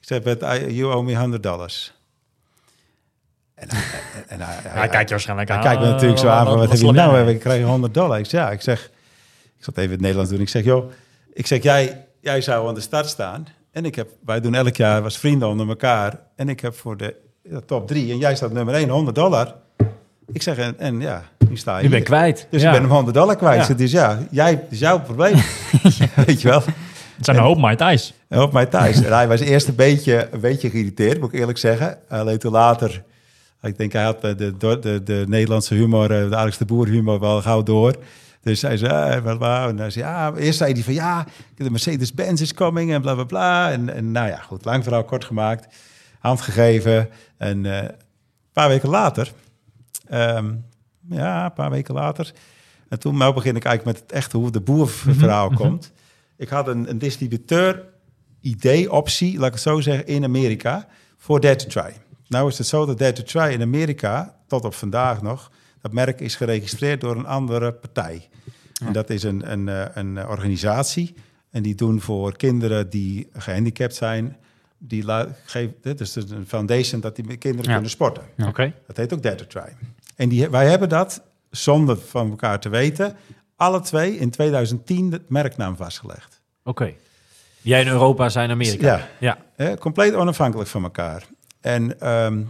zeg, 0.00 0.22
but 0.22 0.42
I, 0.42 0.74
you 0.74 0.92
owe 0.94 1.02
me 1.04 1.16
100 1.16 1.42
dollars. 1.42 1.94
En, 3.54 3.68
hij- 3.70 4.00
en, 4.14 4.28
en 4.28 4.40
hij, 4.46 4.56
Hij 4.62 4.88
kijkt 4.88 5.04
je 5.08 5.14
waarschijnlijk 5.14 5.48
hij 5.48 5.58
aan. 5.58 5.64
kijkt 5.64 5.80
me 5.80 5.86
natuurlijk 5.88 6.18
zo 6.20 6.26
eh, 6.26 6.32
aan, 6.38 6.46
van, 6.46 6.58
wat 6.58 6.70
heb 6.70 6.78
je 6.80 6.92
nou? 6.92 7.28
Ik 7.30 7.40
krijg 7.40 7.64
100 7.64 7.94
dollar. 7.94 8.18
Ik 8.18 8.26
zeg, 8.26 8.40
ja, 8.40 8.50
ik 8.50 8.60
zeg, 8.62 8.90
ik 9.58 9.64
zat 9.64 9.76
even 9.76 9.84
in 9.84 9.90
het 9.90 10.00
Nederlands 10.00 10.30
doen. 10.30 10.40
Ik 10.40 10.48
zeg, 10.48 10.64
joh, 10.64 10.90
ik 11.32 11.46
zeg, 11.46 11.62
jij, 11.62 12.06
jij 12.20 12.40
zou 12.40 12.68
aan 12.68 12.74
de 12.74 12.80
start 12.80 13.08
staan. 13.08 13.46
En 13.70 13.84
ik 13.84 13.94
heb, 13.94 14.08
wij 14.24 14.40
doen 14.40 14.54
elk 14.54 14.76
jaar, 14.76 15.02
was 15.02 15.18
vrienden 15.18 15.48
onder 15.48 15.68
elkaar. 15.68 16.20
En 16.36 16.48
ik 16.48 16.60
heb 16.60 16.74
voor 16.74 16.96
de 16.96 17.14
top 17.66 17.86
drie, 17.86 18.12
en 18.12 18.18
jij 18.18 18.36
staat 18.36 18.52
nummer 18.52 18.74
1, 18.74 18.88
100 18.88 19.16
dollar. 19.16 19.54
Ik 20.32 20.42
zeg, 20.42 20.56
en, 20.56 20.78
en 20.78 21.00
ja, 21.00 21.24
nu 21.48 21.56
sta 21.56 21.76
je 21.76 21.82
Je 21.82 21.88
bent 21.88 22.04
kwijt. 22.04 22.46
Dus 22.50 22.62
ja. 22.62 22.66
ik 22.66 22.72
ben 22.72 22.82
hem 22.82 22.92
100 22.92 23.16
dollar 23.16 23.36
kwijt. 23.36 23.66
Ja. 23.66 23.74
Dus 23.74 23.90
ja, 23.90 24.18
jij, 24.30 24.64
is 24.70 24.78
jouw 24.78 25.00
probleem. 25.00 25.34
Weet 26.26 26.42
je 26.42 26.48
wel? 26.48 26.62
Het 27.16 27.24
zijn 27.24 27.36
een 27.36 27.42
hoop 27.42 28.52
Mai 28.52 28.68
thuis. 28.68 29.02
En 29.02 29.12
hij 29.12 29.28
was 29.28 29.40
eerst 29.40 29.68
een 29.68 29.74
beetje, 29.74 30.28
een 30.32 30.40
beetje 30.40 30.70
geïrriteerd, 30.70 31.20
moet 31.20 31.32
ik 31.32 31.40
eerlijk 31.40 31.58
zeggen. 31.58 31.98
Alleen 32.08 32.38
toen 32.38 32.52
later, 32.52 33.02
ik 33.62 33.78
denk 33.78 33.92
hij 33.92 34.04
had 34.04 34.20
de, 34.20 34.34
de, 34.34 34.78
de, 34.78 35.02
de 35.04 35.24
Nederlandse 35.28 35.74
humor, 35.74 36.22
eh, 36.22 36.30
de 36.30 36.36
Alex 36.36 36.58
de 36.58 36.64
Boer 36.64 36.86
humor 36.86 37.20
wel 37.20 37.42
gauw 37.42 37.62
door. 37.62 37.94
Dus 38.46 38.62
hij 38.62 38.76
zei, 38.76 39.16
ah, 39.16 39.22
bla, 39.22 39.36
bla. 39.36 39.68
En 39.68 39.78
hij 39.78 39.90
zei, 39.90 40.04
ja, 40.04 40.34
eerst 40.34 40.58
zei 40.58 40.72
hij 40.72 40.82
van 40.82 40.94
ja, 40.94 41.26
de 41.54 41.70
Mercedes-Benz 41.70 42.40
is 42.40 42.54
coming 42.54 42.92
en 42.92 43.00
bla 43.00 43.14
bla 43.14 43.24
bla. 43.24 43.70
En, 43.70 43.94
en 43.94 44.12
nou 44.12 44.28
ja, 44.28 44.36
goed, 44.36 44.64
lang 44.64 44.82
verhaal 44.82 45.04
kort 45.04 45.24
gemaakt, 45.24 45.74
hand 46.18 46.40
gegeven. 46.40 47.08
En 47.36 47.66
eh, 47.66 47.82
een 47.82 47.90
paar 48.52 48.68
weken 48.68 48.88
later, 48.88 49.32
ehm, 50.08 50.54
ja, 51.08 51.44
een 51.44 51.52
paar 51.52 51.70
weken 51.70 51.94
later. 51.94 52.32
En 52.88 52.98
toen 52.98 53.16
nou 53.16 53.34
begin 53.34 53.56
ik 53.56 53.64
eigenlijk 53.64 53.98
met 53.98 54.06
het 54.06 54.16
echte 54.16 54.36
hoe 54.36 54.50
de 54.50 54.60
boerverhaal 54.60 55.50
komt. 55.50 55.92
Ik 56.36 56.48
had 56.48 56.68
een, 56.68 56.90
een 56.90 56.98
distributeur 56.98 57.84
idee, 58.40 58.92
optie, 58.92 59.38
laat 59.38 59.46
ik 59.46 59.52
het 59.52 59.62
zo 59.62 59.80
zeggen, 59.80 60.06
in 60.06 60.24
Amerika 60.24 60.88
voor 61.16 61.40
Dare 61.40 61.56
to 61.56 61.68
Try. 61.68 61.92
Nou 62.28 62.48
is 62.48 62.58
het 62.58 62.66
zo 62.66 62.86
dat 62.86 62.98
Dare 62.98 63.12
to 63.12 63.22
Try 63.22 63.52
in 63.52 63.62
Amerika, 63.62 64.36
tot 64.46 64.64
op 64.64 64.74
vandaag 64.74 65.22
nog, 65.22 65.50
dat 65.86 65.94
merk 65.94 66.20
is 66.20 66.34
geregistreerd 66.36 67.00
door 67.00 67.16
een 67.16 67.26
andere 67.26 67.72
partij. 67.72 68.28
En 68.84 68.92
dat 68.92 69.10
is 69.10 69.22
een, 69.22 69.52
een, 69.52 69.68
eh, 69.68 69.84
een 69.94 70.26
organisatie. 70.28 71.14
En 71.50 71.62
die 71.62 71.74
doen 71.74 72.00
voor 72.00 72.36
kinderen 72.36 72.90
die 72.90 73.28
gehandicapt 73.32 73.94
zijn, 73.94 74.36
die 74.78 75.04
geven, 75.44 75.74
dit 75.80 76.00
is 76.00 76.12
dus 76.12 76.30
een 76.30 76.46
foundation 76.46 77.00
dat 77.00 77.16
die 77.16 77.24
met 77.24 77.38
kinderen 77.38 77.66
Ja. 77.66 77.72
kunnen 77.72 77.90
sporten. 77.90 78.22
Oké. 78.46 78.72
Dat 78.86 78.96
heet 78.96 79.12
ook 79.12 79.22
Dare 79.22 79.36
to 79.36 79.46
Try. 79.46 79.76
En 80.16 80.28
die, 80.28 80.48
wij 80.48 80.68
hebben 80.68 80.88
dat, 80.88 81.22
zonder 81.50 81.98
van 81.98 82.30
elkaar 82.30 82.60
te 82.60 82.68
weten, 82.68 83.16
alle 83.56 83.80
twee 83.80 84.16
in 84.18 84.30
2010 84.30 85.10
de 85.10 85.20
merknaam 85.28 85.76
vastgelegd. 85.76 86.40
Oké. 86.64 86.92
Jij 87.60 87.80
in 87.80 87.88
Europa 87.88 88.28
zijn 88.28 88.50
Amerika. 88.50 89.08
Ja. 89.18 89.38
Ja. 89.56 89.76
Compleet 89.76 90.14
onafhankelijk 90.14 90.68
van 90.68 90.82
elkaar. 90.82 91.24
En, 91.60 92.00
ehm, 92.00 92.42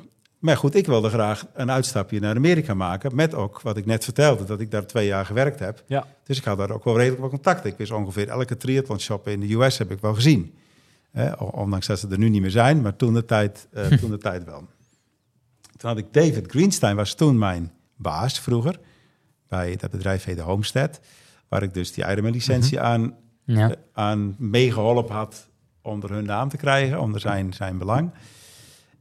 maar 0.47 0.57
goed, 0.57 0.75
ik 0.75 0.87
wilde 0.87 1.09
graag 1.09 1.47
een 1.55 1.71
uitstapje 1.71 2.21
naar 2.21 2.37
Amerika 2.37 2.75
maken. 2.75 3.15
Met 3.15 3.35
ook 3.35 3.61
wat 3.61 3.77
ik 3.77 3.87
net 3.87 4.05
vertelde, 4.05 4.45
dat 4.45 4.61
ik 4.61 4.71
daar 4.71 4.87
twee 4.87 5.07
jaar 5.07 5.27
gewerkt 5.27 5.59
heb. 5.59 5.83
Ja. 5.87 6.07
Dus 6.25 6.39
ik 6.39 6.45
had 6.45 6.59
daar 6.59 6.71
ook 6.71 6.85
wel 6.85 6.97
redelijk 6.97 7.21
wat 7.21 7.31
contacten. 7.31 7.71
Ik 7.71 7.77
wist 7.77 7.93
ongeveer 7.93 8.29
elke 8.29 8.57
triathlon 8.57 9.01
shop 9.01 9.29
in 9.29 9.41
de 9.41 9.55
US 9.55 9.79
heb 9.79 9.91
ik 9.91 10.01
wel 10.01 10.15
gezien. 10.15 10.55
Ondanks 11.39 11.87
dat 11.87 11.99
ze 11.99 12.09
er 12.09 12.19
nu 12.19 12.29
niet 12.29 12.41
meer 12.41 12.51
zijn, 12.51 12.81
maar 12.81 12.97
toen 12.97 13.15
de 13.15 13.25
tijd, 13.25 13.67
eh, 13.73 13.87
toen 14.01 14.11
de 14.11 14.19
tijd 14.19 14.45
wel. 14.45 14.59
Toen 15.77 15.89
had 15.91 15.99
ik 15.99 16.07
David 16.11 16.51
Greenstein, 16.51 16.97
was 16.97 17.15
toen 17.15 17.39
mijn 17.39 17.73
baas 17.97 18.41
vroeger. 18.41 18.79
Bij 19.49 19.77
dat 19.77 19.91
bedrijf 19.91 20.25
heette 20.25 20.43
Homestead. 20.43 21.01
Waar 21.49 21.63
ik 21.63 21.75
dus 21.75 21.93
die 21.93 22.05
Ironman-licentie 22.05 22.81
aan 22.81 23.15
Ja. 23.45 23.71
eh, 23.71 23.77
aan 23.93 24.35
meegeholpen 24.39 25.15
had 25.15 25.49
onder 25.83 26.11
hun 26.11 26.25
naam 26.25 26.49
te 26.49 26.57
krijgen, 26.57 27.01
onder 27.01 27.21
zijn, 27.21 27.53
zijn 27.53 27.79
belang. 27.79 28.11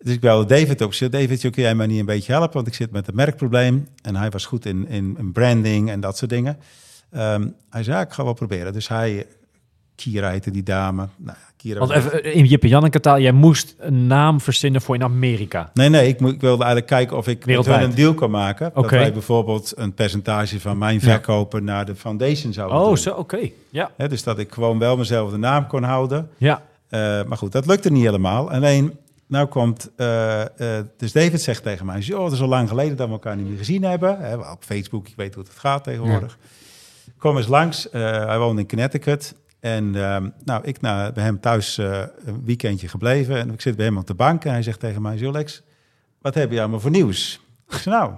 Dus 0.04 0.14
ik 0.14 0.20
belde 0.20 0.46
David 0.46 0.82
op. 0.82 0.88
Ik 0.88 0.94
zei, 0.94 1.10
David, 1.10 1.42
kun 1.42 1.64
jij 1.64 1.76
mij 1.76 1.88
niet 1.88 2.00
een 2.00 2.06
beetje 2.06 2.32
helpen? 2.32 2.54
Want 2.54 2.68
ik 2.68 2.74
zit 2.74 2.92
met 2.92 3.08
een 3.08 3.16
merkprobleem. 3.16 3.88
En 4.02 4.16
hij 4.16 4.30
was 4.30 4.46
goed 4.46 4.66
in, 4.66 4.88
in, 4.88 5.16
in 5.20 5.32
branding 5.32 5.90
en 5.90 6.00
dat 6.00 6.18
soort 6.18 6.32
dingen. 6.32 6.58
Ehm, 7.12 7.48
hij 7.70 7.84
zei, 7.84 7.96
ja, 7.96 8.02
ik 8.02 8.12
ga 8.12 8.24
wel 8.24 8.34
proberen. 8.34 8.74
Dus 8.74 8.88
hij, 8.88 9.26
Kira 9.96 10.30
heette 10.30 10.52
die 10.52 10.64
dame. 10.64 11.08
Nou, 11.18 11.38
Kira 11.58 11.80
Want 11.80 11.92
even 11.92 12.24
eh, 12.24 12.36
in 12.36 12.46
Jip 12.46 12.64
en 12.64 12.70
Janneke 12.70 13.00
taal, 13.00 13.20
jij 13.20 13.32
moest 13.32 13.76
een 13.80 14.08
naam 14.08 14.42
verzinnen 14.42 14.82
voor 14.82 14.96
in 14.96 15.04
Amerika. 15.04 15.72
Nee, 15.74 15.90
nee, 15.90 16.08
ik, 16.08 16.20
wilde 16.20 16.64
eigenlijk 16.64 16.86
kijken 16.86 17.18
of 17.18 17.28
ik 17.28 17.38
met 17.38 17.46
Wereldwijd. 17.46 17.80
hun 17.80 17.90
een 17.90 17.96
deal 17.96 18.14
kon 18.14 18.32
maken. 18.32 18.72
Dat 18.74 18.84
Oké. 18.84 18.96
wij 18.96 19.14
bijvoorbeeld 19.14 19.74
een 19.76 19.94
percentage 19.94 20.60
van 20.60 20.78
mijn 20.78 21.02
verkopen 21.02 21.64
naar 21.64 21.86
de 21.86 21.96
foundation 21.96 22.54
zouden 22.54 22.78
Oh, 22.78 22.86
doen. 22.86 22.98
zo, 22.98 23.14
oké. 23.14 23.50
Ja. 23.70 23.92
Dus 24.08 24.24
dat 24.24 24.40
ik 24.40 24.52
gewoon 24.52 24.80
wel 24.80 24.98
mezelf 24.98 25.32
de 25.32 25.38
naam 25.38 25.68
kon 25.68 25.84
houden. 25.84 26.30
Ja. 26.38 26.62
Eh, 26.90 27.00
maar 27.24 27.38
goed, 27.38 27.52
dat 27.52 27.66
lukte 27.66 27.92
niet 27.92 28.04
helemaal. 28.04 28.52
Alleen, 28.52 28.98
nou 29.28 29.48
komt... 29.48 29.90
eh, 29.96 30.78
eh, 30.78 30.86
dus 30.98 31.12
David 31.12 31.42
zegt 31.42 31.64
tegen 31.64 31.86
mij... 31.86 32.00
Joh, 32.00 32.24
het 32.24 32.34
is 32.34 32.42
al 32.42 32.48
lang 32.48 32.70
geleden 32.70 32.98
dat 32.98 33.08
we 33.08 33.14
elkaar 33.14 33.36
niet 33.36 33.48
meer 33.48 33.58
gezien 33.58 33.84
hebben. 33.84 34.20
Hè, 34.20 34.36
op 34.36 34.64
Facebook, 34.64 35.08
ik 35.08 35.16
weet 35.16 35.34
hoe 35.36 35.44
het 35.44 35.54
gaat 35.54 35.84
tegenwoordig. 35.84 36.38
Kom 37.18 37.38
eens 37.38 37.48
langs. 37.48 37.90
Eh, 37.90 38.26
hij 38.26 38.38
woont 38.38 38.60
in 38.60 38.68
Connecticut. 38.68 39.36
En 39.60 39.92
nou, 40.44 40.64
ik 40.64 40.82
naar, 40.82 41.14
bij 41.14 41.24
hem 41.24 41.40
thuis 41.40 41.78
een 41.78 42.44
weekendje 42.44 42.88
gebleven. 42.88 43.38
En 43.38 43.52
ik 43.54 43.62
zit 43.62 43.76
bij 43.76 43.86
hem 43.86 43.98
op 43.98 44.08
de 44.08 44.14
bank. 44.14 44.46
En 44.46 44.52
hij 44.52 44.64
zegt 44.64 44.80
tegen 44.80 45.02
mij... 45.02 45.16
Joh, 45.18 45.32
Lex, 45.32 45.62
wat 46.22 46.34
heb 46.34 46.52
je 46.52 46.60
allemaal 46.60 46.80
voor 46.80 46.92
nieuws? 46.92 47.40
Ik 47.70 47.86
nou... 47.86 48.14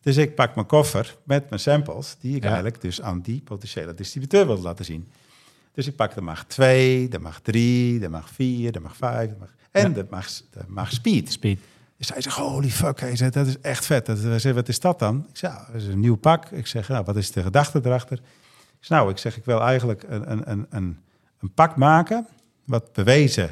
Dus 0.00 0.16
ik 0.16 0.34
pak 0.34 0.54
mijn 0.54 0.66
koffer 0.66 1.16
met 1.24 1.48
mijn 1.48 1.60
samples... 1.60 2.16
die 2.20 2.36
ik 2.36 2.42
Ja. 2.42 2.46
eigenlijk 2.48 2.80
dus 2.80 3.02
aan 3.02 3.20
die 3.20 3.40
potentiële 3.44 3.94
distributeur 3.94 4.46
wilde 4.46 4.62
laten 4.62 4.84
zien. 4.84 5.08
Dus 5.76 5.86
ik 5.86 5.96
pak 5.96 6.12
er 6.16 6.24
mag 6.24 6.44
twee, 6.44 7.08
er 7.08 7.20
mag 7.20 7.40
drie, 7.40 8.02
er 8.02 8.10
mag 8.10 8.28
vier, 8.30 8.74
er 8.74 8.82
mag 8.82 8.96
vijf. 8.96 9.30
Er 9.30 9.36
mag, 9.38 9.54
en 9.70 9.90
Ja. 9.90 9.96
er, 9.96 10.06
mag, 10.68 10.92
speed. 10.92 11.32
Speed. 11.32 11.60
Dus 11.96 12.08
hij 12.08 12.22
zegt, 12.22 12.36
holy 12.36 12.70
fuck, 12.70 13.00
hij 13.00 13.16
zegt, 13.16 13.32
dat 13.32 13.46
is 13.46 13.60
echt 13.60 13.86
vet. 13.86 14.06
Dat, 14.06 14.22
hij 14.22 14.38
zegt, 14.38 14.54
wat 14.54 14.68
is 14.68 14.80
dat 14.80 14.98
dan? 14.98 15.26
Ik 15.30 15.36
zeg, 15.36 15.50
ja, 15.50 15.66
dat 15.72 15.82
is 15.82 15.86
een 15.86 16.00
nieuw 16.00 16.16
pak. 16.16 16.50
Ik 16.50 16.66
zeg, 16.66 16.88
nou, 16.88 17.04
wat 17.04 17.16
is 17.16 17.30
de 17.30 17.42
gedachte 17.42 17.80
erachter? 17.84 18.16
Ik 18.16 18.22
zeg, 18.80 18.98
nou, 18.98 19.10
ik 19.10 19.18
zeg, 19.18 19.36
ik 19.36 19.44
wil 19.44 19.60
eigenlijk 19.60 20.02
een, 20.08 20.30
een, 20.30 20.50
een, 20.50 20.66
een, 20.70 20.98
een 21.40 21.52
pak 21.52 21.76
maken... 21.76 22.26
wat 22.64 22.92
bewezen 22.92 23.50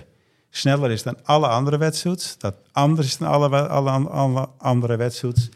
sneller 0.50 0.90
is 0.90 1.02
dan 1.02 1.16
alle 1.22 1.46
andere 1.46 1.78
wetsuits. 1.78 2.38
Dat 2.38 2.54
anders 2.72 3.06
is 3.06 3.16
dan 3.16 3.28
alle, 3.28 3.68
alle, 3.68 3.90
alle 3.90 4.48
andere 4.58 4.96
wetsuits. 4.96 5.48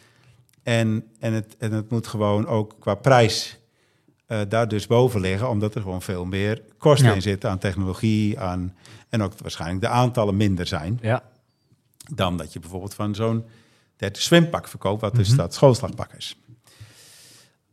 En, 0.63 1.05
en, 1.19 1.33
het, 1.33 1.57
en 1.59 1.73
het 1.73 1.91
moet 1.91 2.07
gewoon 2.07 2.47
ook 2.47 2.75
qua 2.79 2.95
prijs 2.95 3.59
eh, 4.29 4.41
daar 4.49 4.69
dus 4.69 4.87
boven 4.87 5.21
liggen, 5.21 5.49
omdat 5.49 5.75
er 5.75 5.83
gewoon 5.83 6.03
veel 6.03 6.25
meer 6.25 6.63
kosten 6.79 7.09
Ja. 7.09 7.15
in 7.15 7.23
zitten 7.23 7.51
aan 7.51 7.59
technologie, 7.59 8.39
aan, 8.41 8.77
en 9.09 9.23
ook 9.23 9.33
waarschijnlijk 9.39 9.81
de 9.81 9.89
aantallen 9.89 10.37
minder 10.37 10.67
zijn 10.67 10.99
Ja. 11.03 11.23
dan 12.15 12.37
dat 12.37 12.53
je 12.53 12.61
bijvoorbeeld 12.61 12.95
van 12.95 13.15
zo'n 13.15 13.45
30 13.97 14.23
zwempak 14.23 14.69
verkoopt, 14.69 15.01
wat 15.01 15.15
dus 15.15 15.29
dat 15.29 15.55
schoolslagpak 15.55 16.13
is. 16.13 16.37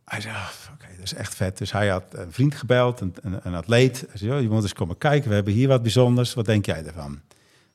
Hij 0.04 0.20
zei, 0.20 0.34
ah, 0.34 0.48
oké, 0.74 0.86
dat 0.96 1.04
is 1.04 1.14
echt 1.14 1.34
vet. 1.34 1.58
Dus 1.58 1.72
hij 1.72 1.88
had 1.88 2.04
een 2.10 2.32
vriend 2.32 2.54
gebeld, 2.54 3.00
een, 3.00 3.14
een, 3.22 3.40
een 3.42 3.54
atleet. 3.54 4.04
Hij 4.08 4.18
zei, 4.18 4.30
joh, 4.30 4.40
je 4.40 4.48
moet 4.48 4.62
eens 4.62 4.72
komen 4.72 4.98
kijken, 4.98 5.28
we 5.28 5.34
hebben 5.34 5.52
hier 5.52 5.68
wat 5.68 5.82
bijzonders. 5.82 6.34
Wat 6.34 6.44
denk 6.44 6.66
jij 6.66 6.84
ervan? 6.84 7.20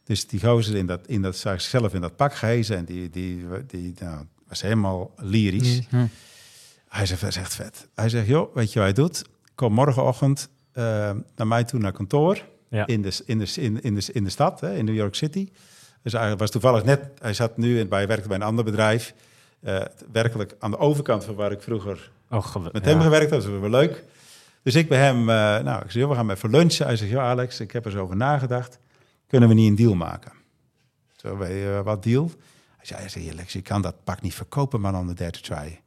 Dus 0.04 0.28
die 0.28 0.40
gozer 0.40 0.76
in 0.76 0.86
dat, 0.86 1.08
in 1.08 1.22
dat, 1.22 1.36
zag 1.38 1.62
zichzelf 1.62 1.94
in 1.94 2.02
dat 2.02 2.16
pak 2.16 2.36
gehezen 2.36 2.78
en 2.78 2.86
die, 2.86 3.10
die, 3.10 3.46
die 3.68 3.94
nou, 4.00 4.26
was 4.48 4.62
helemaal 4.62 5.12
lyrisch. 5.18 5.82
Hij 6.92 7.06
zegt, 7.06 7.22
dat 7.22 7.30
is 7.30 7.36
echt 7.38 7.56
vet. 7.56 7.88
Hij 7.96 8.10
zegt, 8.10 8.28
joh, 8.28 8.56
weet 8.56 8.74
je 8.74 8.80
wat 8.80 8.88
je 8.88 8.94
doet? 8.94 9.22
Kom 9.56 9.74
morgenochtend 9.74 10.50
eh, 10.72 10.84
naar 11.36 11.48
mij 11.48 11.64
toe 11.64 11.80
naar 11.80 11.92
kantoor 11.92 12.46
Ja. 12.70 12.88
in, 12.88 13.02
de, 13.02 13.22
in, 13.26 13.38
de, 13.40 13.52
in, 13.56 13.82
in, 13.82 13.96
de, 13.96 14.10
in 14.14 14.24
de 14.24 14.30
stad, 14.30 14.60
hè, 14.62 14.76
in 14.76 14.86
New 14.86 14.96
York 14.96 15.16
City. 15.16 15.50
Dus 16.04 16.12
hij 16.14 16.36
was 16.38 16.52
toevallig 16.52 16.84
net, 16.84 17.10
hij 17.22 17.34
zat 17.34 17.58
nu 17.58 17.80
in- 17.80 17.88
bij, 17.90 18.08
werkte 18.08 18.28
bij 18.28 18.38
een 18.38 18.44
ander 18.44 18.64
bedrijf. 18.66 19.14
eh, 19.62 19.82
werkelijk 20.12 20.56
aan 20.60 20.72
de 20.72 20.78
overkant 20.78 21.24
van 21.24 21.36
waar 21.36 21.52
ik 21.52 21.62
vroeger 21.62 22.12
Oh. 22.30 22.56
Met 22.72 22.86
hem 22.86 23.02
gewerkt, 23.02 23.30
dat 23.30 23.46
was 23.46 23.60
wel 23.60 23.70
leuk. 23.70 24.04
Dus 24.64 24.76
ik 24.76 24.88
bij 24.90 24.98
hem, 25.00 25.20
eh, 25.20 25.36
nou, 25.60 25.84
ik 25.86 25.92
joh, 25.92 26.10
we 26.10 26.16
gaan 26.16 26.30
even 26.32 26.50
lunchen. 26.50 26.86
Hij 26.86 26.96
zegt, 26.96 27.12
ja 27.12 27.22
Alex, 27.22 27.60
ik 27.60 27.72
heb 27.72 27.86
er 27.86 27.92
zo 27.92 28.00
over 28.02 28.16
nagedacht. 28.16 28.80
Kunnen 29.28 29.50
we 29.50 29.56
niet 29.56 29.70
een 29.70 29.76
deal 29.76 29.94
maken? 29.96 30.32
Zo, 31.16 31.38
wij, 31.38 31.84
wat 31.84 32.04
deal? 32.04 32.32
Hij 32.78 33.10
zei, 33.10 33.26
hij 33.26 33.34
Alex, 33.34 33.54
je 33.54 33.62
kan 33.62 33.82
dat 33.82 34.04
pak 34.04 34.22
niet 34.22 34.34
verkopen, 34.34 34.82
man, 34.82 34.96
on 34.96 35.08
the 35.08 35.14
dare 35.14 35.32
to 35.32 35.40
try. 35.42 35.80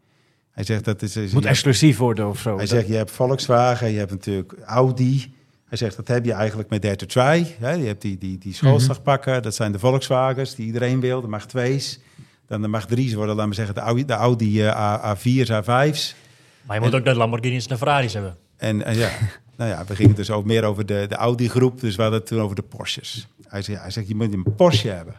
Hij 0.54 0.64
zegt, 0.64 0.84
dat 0.84 1.02
is... 1.02 1.16
is 1.16 1.32
Moet 1.32 1.44
exclusief 1.44 1.96
worden 1.96 2.28
of 2.28 2.38
zo. 2.38 2.56
hij 2.56 2.66
zegt, 2.66 2.86
je 2.86 2.94
hebt 2.94 3.10
Volkswagen, 3.10 3.90
je 3.90 3.98
hebt 3.98 4.10
natuurlijk 4.10 4.54
Audi. 4.64 5.34
Hij 5.68 5.78
zegt, 5.78 5.96
dat 5.96 6.08
heb 6.08 6.24
je 6.24 6.32
eigenlijk 6.32 6.70
met 6.70 6.82
Dare 6.82 6.96
to 6.96 7.06
Try. 7.06 7.56
Hè? 7.58 7.72
Je 7.72 7.86
hebt 7.86 8.02
die, 8.02 8.18
die, 8.18 8.38
die 8.38 8.54
schoolslagpakken, 8.54 9.42
dat 9.42 9.54
zijn 9.54 9.72
de 9.72 9.78
Volkswagens 9.78 10.54
die 10.54 10.66
iedereen 10.66 11.00
wil. 11.00 11.20
De 11.20 11.28
mag 11.28 11.46
2's. 11.56 11.98
Dan 12.46 12.62
de 12.62 12.68
mag 12.68 12.86
3's 12.86 13.14
worden, 13.14 13.34
laten 13.34 13.48
we 13.48 13.54
zeggen, 13.54 13.74
de 13.74 13.80
Audi, 13.80 14.04
de 14.04 14.12
Audi 14.12 14.62
eh, 14.62 14.76
A, 14.76 15.16
A4's, 15.16 15.50
A5's. 15.50 16.14
Maar 16.62 16.76
je 16.76 16.82
moet 16.82 16.94
ook 16.94 17.04
de 17.04 17.14
Lamborghinis 17.14 17.62
en 17.62 17.68
de 17.68 17.76
Ferraris 17.76 18.12
hebben. 18.12 18.36
En, 18.56 18.84
en 18.84 18.96
ja, 18.96 19.10
nou 19.56 19.70
ja, 19.70 19.84
we 19.84 19.94
gingen 19.96 20.14
dus 20.14 20.30
ook 20.30 20.44
meer 20.44 20.64
over 20.64 20.86
de, 20.86 21.06
de 21.08 21.14
Audi-groep. 21.14 21.80
Dus 21.80 21.96
we 21.96 22.02
hadden 22.02 22.20
het 22.20 22.28
toen 22.28 22.40
over 22.40 22.56
de 22.56 22.62
Porsches. 22.62 23.28
Hij 23.48 23.62
zegt, 23.62 23.80
hij 23.80 23.90
zegt, 23.90 24.08
je 24.08 24.14
moet 24.14 24.32
een 24.32 24.54
Porsche 24.56 24.88
hebben. 24.88 25.14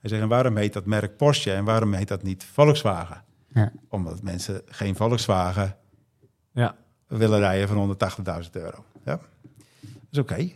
Hij 0.00 0.10
zegt, 0.10 0.22
en 0.22 0.28
waarom 0.28 0.56
heet 0.56 0.72
dat 0.72 0.86
merk 0.86 1.16
Porsche 1.16 1.52
en 1.52 1.64
waarom 1.64 1.92
heet 1.92 2.08
dat 2.08 2.22
niet 2.22 2.46
Volkswagen? 2.52 3.22
Ja. 3.56 3.72
Omdat 3.88 4.22
mensen 4.22 4.62
geen 4.66 4.96
Volkswagen 4.96 5.76
Ja. 6.52 6.76
willen 7.06 7.38
rijden 7.38 7.68
van 7.68 7.76
180.000 7.76 8.50
euro. 8.56 8.84
Ja, 9.04 9.16
dat 9.80 9.90
is 10.10 10.18
oké. 10.18 10.50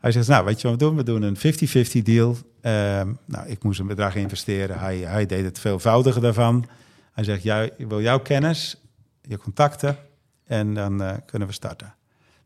Hij 0.00 0.12
zegt, 0.12 0.28
nou, 0.28 0.44
weet 0.44 0.60
je 0.60 0.68
wat 0.68 0.76
we 0.80 0.84
doen? 0.84 0.96
We 0.96 1.02
doen 1.02 1.22
een 1.22 1.36
50-50 1.36 2.02
deal. 2.02 2.36
Ehm, 2.60 3.12
nou, 3.24 3.48
ik 3.48 3.62
moest 3.62 3.80
een 3.80 3.86
bedrag 3.86 4.14
investeren. 4.14 4.78
Hij, 4.78 4.98
hij 4.98 5.26
deed 5.26 5.44
het 5.44 5.58
veelvoudige 5.58 6.20
daarvan. 6.20 6.66
Hij 7.12 7.24
zegt, 7.24 7.42
jij, 7.42 7.72
ik 7.76 7.88
wil 7.88 8.00
jouw 8.00 8.20
kennis, 8.20 8.80
je 9.22 9.38
contacten 9.38 9.96
en 10.44 10.74
dan 10.74 11.02
eh, 11.02 11.14
kunnen 11.26 11.48
we 11.48 11.54
starten. 11.54 11.94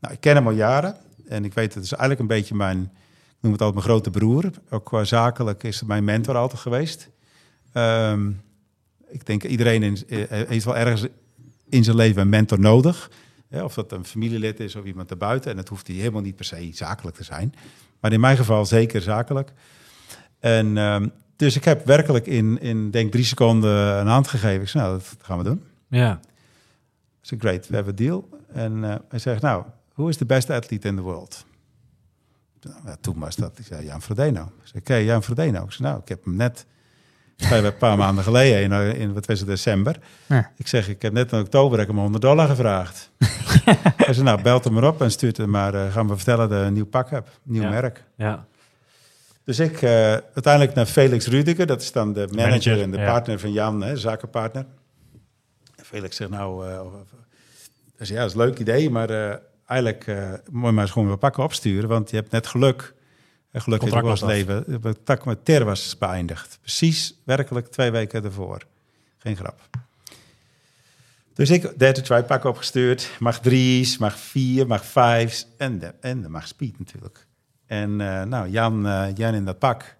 Nou, 0.00 0.14
ik 0.14 0.20
ken 0.20 0.34
hem 0.34 0.46
al 0.46 0.52
jaren 0.52 0.96
en 1.28 1.44
ik 1.44 1.54
weet, 1.54 1.74
het 1.74 1.84
is 1.84 1.90
eigenlijk 1.92 2.20
een 2.20 2.36
beetje 2.36 2.54
mijn, 2.54 2.80
ik 3.28 3.36
noem 3.40 3.52
het 3.52 3.60
altijd 3.62 3.84
mijn 3.84 3.94
grote 3.94 4.10
broer. 4.10 4.50
Ook 4.70 4.84
qua 4.84 5.04
zakelijk 5.04 5.62
is 5.62 5.78
het 5.78 5.88
mijn 5.88 6.04
mentor 6.04 6.36
altijd 6.36 6.60
geweest. 6.60 7.08
Ehm, 7.72 8.30
ik 9.08 9.26
denk 9.26 9.44
iedereen 9.44 9.82
in, 9.82 9.96
eh, 10.08 10.48
heeft 10.48 10.64
wel 10.64 10.76
ergens 10.76 11.06
in 11.68 11.84
zijn 11.84 11.96
leven 11.96 12.22
een 12.22 12.28
mentor 12.28 12.60
nodig. 12.60 13.10
Ja, 13.48 13.64
of 13.64 13.74
dat 13.74 13.92
een 13.92 14.04
familielid 14.04 14.60
is 14.60 14.76
of 14.76 14.84
iemand 14.84 15.10
erbuiten. 15.10 15.50
En 15.50 15.56
het 15.56 15.68
hoeft 15.68 15.86
helemaal 15.86 16.22
niet 16.22 16.36
per 16.36 16.44
se 16.44 16.70
zakelijk 16.72 17.16
te 17.16 17.24
zijn. 17.24 17.54
Maar 18.00 18.12
in 18.12 18.20
mijn 18.20 18.36
geval 18.36 18.66
zeker 18.66 19.02
zakelijk. 19.02 19.52
En 20.38 20.78
ehm, 20.78 21.08
dus 21.36 21.56
ik 21.56 21.64
heb 21.64 21.86
werkelijk 21.86 22.26
in, 22.26 22.60
in 22.60 22.90
denk 22.90 23.12
drie 23.12 23.24
seconden 23.24 23.98
een 24.00 24.06
hand 24.06 24.28
gegeven. 24.28 24.62
Ik 24.62 24.68
zei, 24.68 24.84
nou, 24.84 24.98
dat 24.98 25.16
gaan 25.20 25.38
we 25.38 25.44
doen. 25.44 25.62
Ja. 25.88 26.20
Ik 27.20 27.26
zei, 27.26 27.40
great, 27.40 27.68
we 27.68 27.74
hebben 27.74 27.92
een 27.98 28.04
deal. 28.04 28.28
En 28.52 28.84
eh, 28.84 28.94
hij 29.08 29.18
zegt, 29.18 29.42
nou, 29.42 29.64
who 29.94 30.08
is 30.08 30.16
the 30.16 30.26
best 30.26 30.50
athlete 30.50 30.88
in 30.88 30.96
the 30.96 31.02
world? 31.02 31.46
Nou, 32.84 32.96
toen 33.00 33.18
was 33.18 33.36
dat, 33.36 33.58
ik 33.58 33.66
zei, 33.66 33.84
Jan 33.84 34.02
Frodeno. 34.02 34.42
Ik 34.42 34.66
zei, 34.66 34.78
oké, 34.78 34.94
Jan 34.94 35.22
Frodeno. 35.22 35.64
Ik 35.64 35.72
zei, 35.72 35.88
nou, 35.88 36.00
ik 36.00 36.08
heb 36.08 36.24
hem 36.24 36.36
net, 36.36 36.66
een 37.38 37.76
paar 37.76 37.96
maanden 37.96 38.24
geleden, 38.24 38.62
in, 38.62 38.72
eh, 38.72 39.00
in 39.00 39.12
wat 39.12 39.26
was 39.26 39.38
het, 39.38 39.48
december. 39.48 39.96
Ja. 40.26 40.50
Ik 40.56 40.68
zeg, 40.68 40.88
ik 40.88 41.02
heb 41.02 41.12
net 41.12 41.32
in 41.32 41.38
oktober 41.38 41.78
heb 41.78 41.88
ik 41.88 41.92
hem 41.92 42.02
100 42.02 42.22
dollar 42.22 42.48
gevraagd. 42.48 43.10
hij 43.96 44.12
zei, 44.12 44.22
nou, 44.22 44.42
belt 44.42 44.64
hem 44.64 44.72
maar 44.72 44.84
op 44.84 45.02
en 45.02 45.10
stuurt 45.10 45.36
hem 45.36 45.50
maar, 45.50 45.74
eh, 45.74 45.92
gaan 45.92 46.08
we 46.08 46.16
vertellen 46.16 46.48
dat 46.48 46.62
een 46.62 46.72
nieuw 46.72 46.86
pak 46.86 47.10
heb, 47.10 47.28
nieuw 47.42 47.62
Ja. 47.62 47.68
merk. 47.68 48.04
Ja. 48.16 48.46
Dus 49.44 49.58
ik 49.58 49.82
eh, 49.82 49.90
uiteindelijk 50.12 50.74
naar 50.74 50.86
Felix 50.86 51.26
Rudiger, 51.26 51.66
dat 51.66 51.82
is 51.82 51.92
dan 51.92 52.12
de 52.12 52.20
manager, 52.20 52.48
Manager, 52.48 52.82
en 52.82 52.90
de 52.90 52.98
ja. 52.98 53.10
partner 53.10 53.38
van 53.38 53.52
Jan, 53.52 53.82
hè, 53.82 53.96
zakenpartner. 53.96 54.66
En 55.76 55.84
Felix 55.84 56.16
zegt 56.16 56.30
nou, 56.30 56.64
dus 57.96 58.08
ja, 58.08 58.16
dat 58.16 58.26
is 58.26 58.32
een 58.32 58.40
leuk 58.40 58.58
idee, 58.58 58.90
maar 58.90 59.40
eigenlijk 59.66 60.06
moet 60.50 60.66
je 60.66 60.72
maar 60.72 60.82
eens 60.82 60.92
gewoon 60.92 61.08
weer 61.08 61.16
pakken 61.18 61.42
opsturen, 61.42 61.88
want 61.88 62.10
je 62.10 62.16
hebt 62.16 62.30
net 62.30 62.46
geluk. 62.46 62.94
En 63.58 63.64
geluk 63.64 63.82
heeft 63.82 63.94
ook 63.94 64.00
Contract 64.00 64.20
wel 64.20 64.30
eens 64.30 64.56
was 64.56 64.64
leven. 64.66 64.88
Het 64.88 65.04
tak 65.04 65.24
met 65.24 65.44
Ter 65.44 65.64
was 65.64 65.98
beëindigd. 65.98 66.58
Precies, 66.60 67.14
werkelijk 67.24 67.66
twee 67.66 67.90
weken 67.90 68.24
ervoor. 68.24 68.62
Geen 69.18 69.36
grap. 69.36 69.60
Dus 71.34 71.50
ik 71.50 71.62
to 71.62 72.02
try 72.02 72.22
pak 72.22 72.44
opgestuurd. 72.44 73.10
Mag 73.18 73.40
drie's, 73.40 73.98
mag 73.98 74.18
vier, 74.18 74.66
mag 74.66 74.84
vijf's 74.84 75.46
en 75.56 75.78
de, 75.78 75.94
en 76.00 76.22
de 76.22 76.28
mag 76.28 76.46
speed 76.46 76.78
natuurlijk. 76.78 77.26
En 77.66 78.00
eh, 78.00 78.22
nou, 78.22 78.48
Jan, 78.48 78.86
eh, 78.86 79.06
Jan 79.14 79.34
in 79.34 79.44
dat 79.44 79.58
pak. 79.58 79.96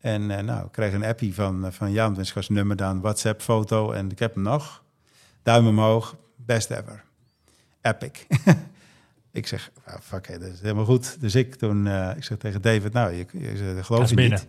En 0.00 0.30
eh, 0.30 0.44
nou, 0.44 0.66
ik 0.66 0.72
kreeg 0.72 0.92
een 0.92 1.04
appie 1.04 1.34
van, 1.34 1.72
van 1.72 1.92
Jan, 1.92 2.14
dus 2.14 2.32
ik 2.34 2.48
nummer 2.48 2.76
dan, 2.76 3.00
WhatsApp 3.00 3.42
foto 3.42 3.92
en 3.92 4.10
ik 4.10 4.18
heb 4.18 4.34
hem 4.34 4.42
nog. 4.42 4.82
Duim 5.42 5.66
omhoog, 5.66 6.16
best 6.36 6.70
ever. 6.70 7.04
Epic. 7.80 8.26
ik 9.34 9.46
zeg, 9.46 9.70
ah, 9.84 9.94
fuck 10.00 10.40
dat 10.40 10.52
is 10.52 10.60
helemaal 10.60 10.84
goed. 10.84 11.20
Dus 11.20 11.34
ik 11.34 11.54
toen, 11.54 11.86
eh, 11.86 12.16
ik 12.16 12.24
zeg 12.24 12.38
tegen 12.38 12.62
David, 12.62 12.92
nou, 12.92 13.12
je, 13.12 13.26
je, 13.32 13.40
je 13.74 13.84
geloof 13.84 14.10
je 14.10 14.16
niet. 14.16 14.46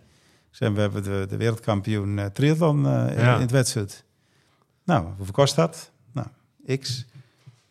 Zeg, 0.52 0.72
we 0.72 0.80
hebben 0.82 1.04
de, 1.04 1.26
de 1.30 1.38
wereldkampioen 1.38 2.20
eh, 2.20 2.26
triathlon 2.26 2.86
eh, 2.88 3.18
in- 3.18 3.42
het 3.42 3.52
wedstrijd. 3.52 4.04
Nou, 4.84 5.06
hoeveel 5.18 5.34
kost 5.34 5.56
dat? 5.56 5.92
Nou, 6.12 6.28
x. 6.80 7.06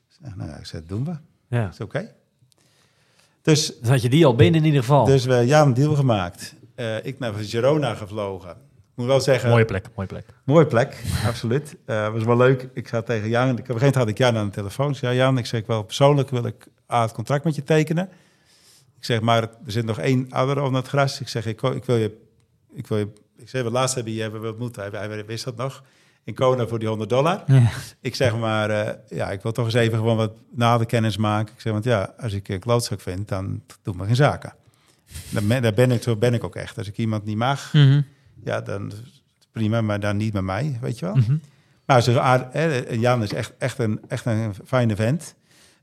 Ik 0.09 0.17
zeg, 0.23 0.37
nou 0.37 0.51
ik 0.51 0.67
zeg, 0.67 0.81
doen 0.87 1.05
we. 1.05 1.17
ja. 1.57 1.69
Is 1.69 1.81
oké. 1.81 2.11
Dus 3.43 3.73
Dan 3.81 3.91
had 3.91 4.03
je 4.03 4.09
die 4.09 4.27
al 4.27 4.35
binnen 4.35 4.61
in 4.61 4.67
ieder 4.67 4.81
geval. 4.81 5.05
dus 5.05 5.25
we 5.25 5.35
ja, 5.35 5.63
een 5.63 5.75
deal 5.75 5.95
gemaakt. 5.95 6.55
Eh, 6.75 7.05
ik 7.05 7.19
naar 7.19 7.35
Girona 7.35 7.95
gevlogen. 7.95 8.57
Ik 8.97 9.01
moet 9.01 9.07
wel 9.09 9.21
zeggen, 9.21 9.51
Mooie 9.51 9.65
plek, 9.65 9.87
mooie 9.95 10.09
plek. 10.09 10.27
mooie 10.45 10.67
plek, 10.67 11.03
absoluut. 11.27 11.77
Eh 11.85 12.13
was 12.13 12.23
wel 12.25 12.37
leuk. 12.37 12.69
Ik 12.75 12.89
zat 12.89 13.07
tegen 13.07 13.29
Jan, 13.29 13.43
op 13.45 13.49
een 13.51 13.57
gegeven 13.57 13.75
moment 13.75 13.95
had 13.95 14.09
ik 14.09 14.19
Jan 14.19 14.37
aan 14.37 14.47
de 14.47 14.53
telefoon. 14.53 14.91
Ik 14.91 14.97
zei, 14.97 15.17
Jan, 15.17 15.39
ik 15.39 15.47
zeg 15.47 15.67
wel 15.67 15.83
persoonlijk 15.83 16.31
wil 16.31 16.47
ik 16.47 16.67
A, 16.93 17.03
het 17.03 17.13
contract 17.13 17.45
met 17.45 17.55
je 17.55 17.63
tekenen. 17.63 18.09
Ik 18.97 19.05
zeg, 19.05 19.21
maar 19.21 19.43
er 19.43 19.51
zit 19.67 19.85
nog 19.85 19.99
één 19.99 20.27
ouder 20.31 20.63
onder 20.63 20.81
het 20.81 20.89
gras. 20.91 21.21
Ik 21.21 21.29
zeg, 21.29 21.47
ik, 21.47 21.63
ik 21.63 21.85
wil 21.85 21.97
je, 21.97 22.17
ik 22.75 22.87
wil 22.87 22.99
je, 22.99 23.09
ik 23.37 23.49
zeg, 23.49 23.63
wat 23.63 23.73
laatst 23.73 23.95
hebben 23.95 24.13
je 24.13 24.21
hebben 24.23 24.41
we 24.41 24.49
ontmoet. 24.49 24.77
Hij, 24.77 24.89
hij 24.93 25.25
wist 25.27 25.45
dat 25.45 25.57
nog. 25.57 25.83
In 26.25 26.35
Kona 26.35 26.67
voor 26.67 26.79
die 26.79 26.89
100 26.89 27.11
dollar. 27.11 27.43
Ja. 27.47 27.71
Ik 28.01 28.15
zeg 28.15 28.37
maar, 28.37 28.71
eh, 28.71 28.95
ja, 29.09 29.31
ik 29.31 29.43
wil 29.43 29.53
toch 29.53 29.65
eens 29.65 29.75
even 29.75 29.99
gewoon 29.99 30.17
wat 30.17 30.33
nader 30.51 30.87
kennis 30.87 31.17
maken. 31.17 31.55
Ik 31.55 31.61
zeg, 31.61 31.73
want 31.73 31.85
ja, 31.85 32.15
als 32.19 32.33
ik 32.33 32.49
een 32.49 32.61
klootzak 32.61 33.01
vind, 33.01 33.29
dan 33.29 33.63
doe 33.83 33.93
ik 33.93 33.99
maar 33.99 34.07
geen 34.07 34.17
zaken. 34.17 34.55
Dan 35.31 35.47
ben, 35.49 35.63
daar 35.63 35.75
ben 35.75 35.91
ik, 35.91 36.03
zo 36.03 36.17
ben 36.17 36.35
ik 36.35 36.45
ook 36.45 36.57
echt. 36.57 36.79
Als 36.79 36.89
ik 36.89 36.97
iemand 36.99 37.25
niet 37.25 37.37
mag, 37.37 37.73
Mhm. 37.73 38.01
Ja, 38.45 38.61
dan 38.61 38.93
prima, 39.53 39.81
maar 39.81 40.01
dan 40.01 40.17
niet 40.17 40.33
met 40.33 40.43
mij, 40.43 40.79
weet 40.81 40.99
je 40.99 41.05
wel. 41.05 41.15
Mhm. 41.15 41.37
Maar 41.85 42.03
ze, 42.03 42.21
hè, 42.53 42.83
Jan 42.91 43.23
is 43.23 43.33
echt, 43.33 43.53
echt, 43.59 43.79
een, 43.79 44.01
echt 44.09 44.27
een 44.27 44.55
fijne 44.67 44.97
vent. 44.97 45.35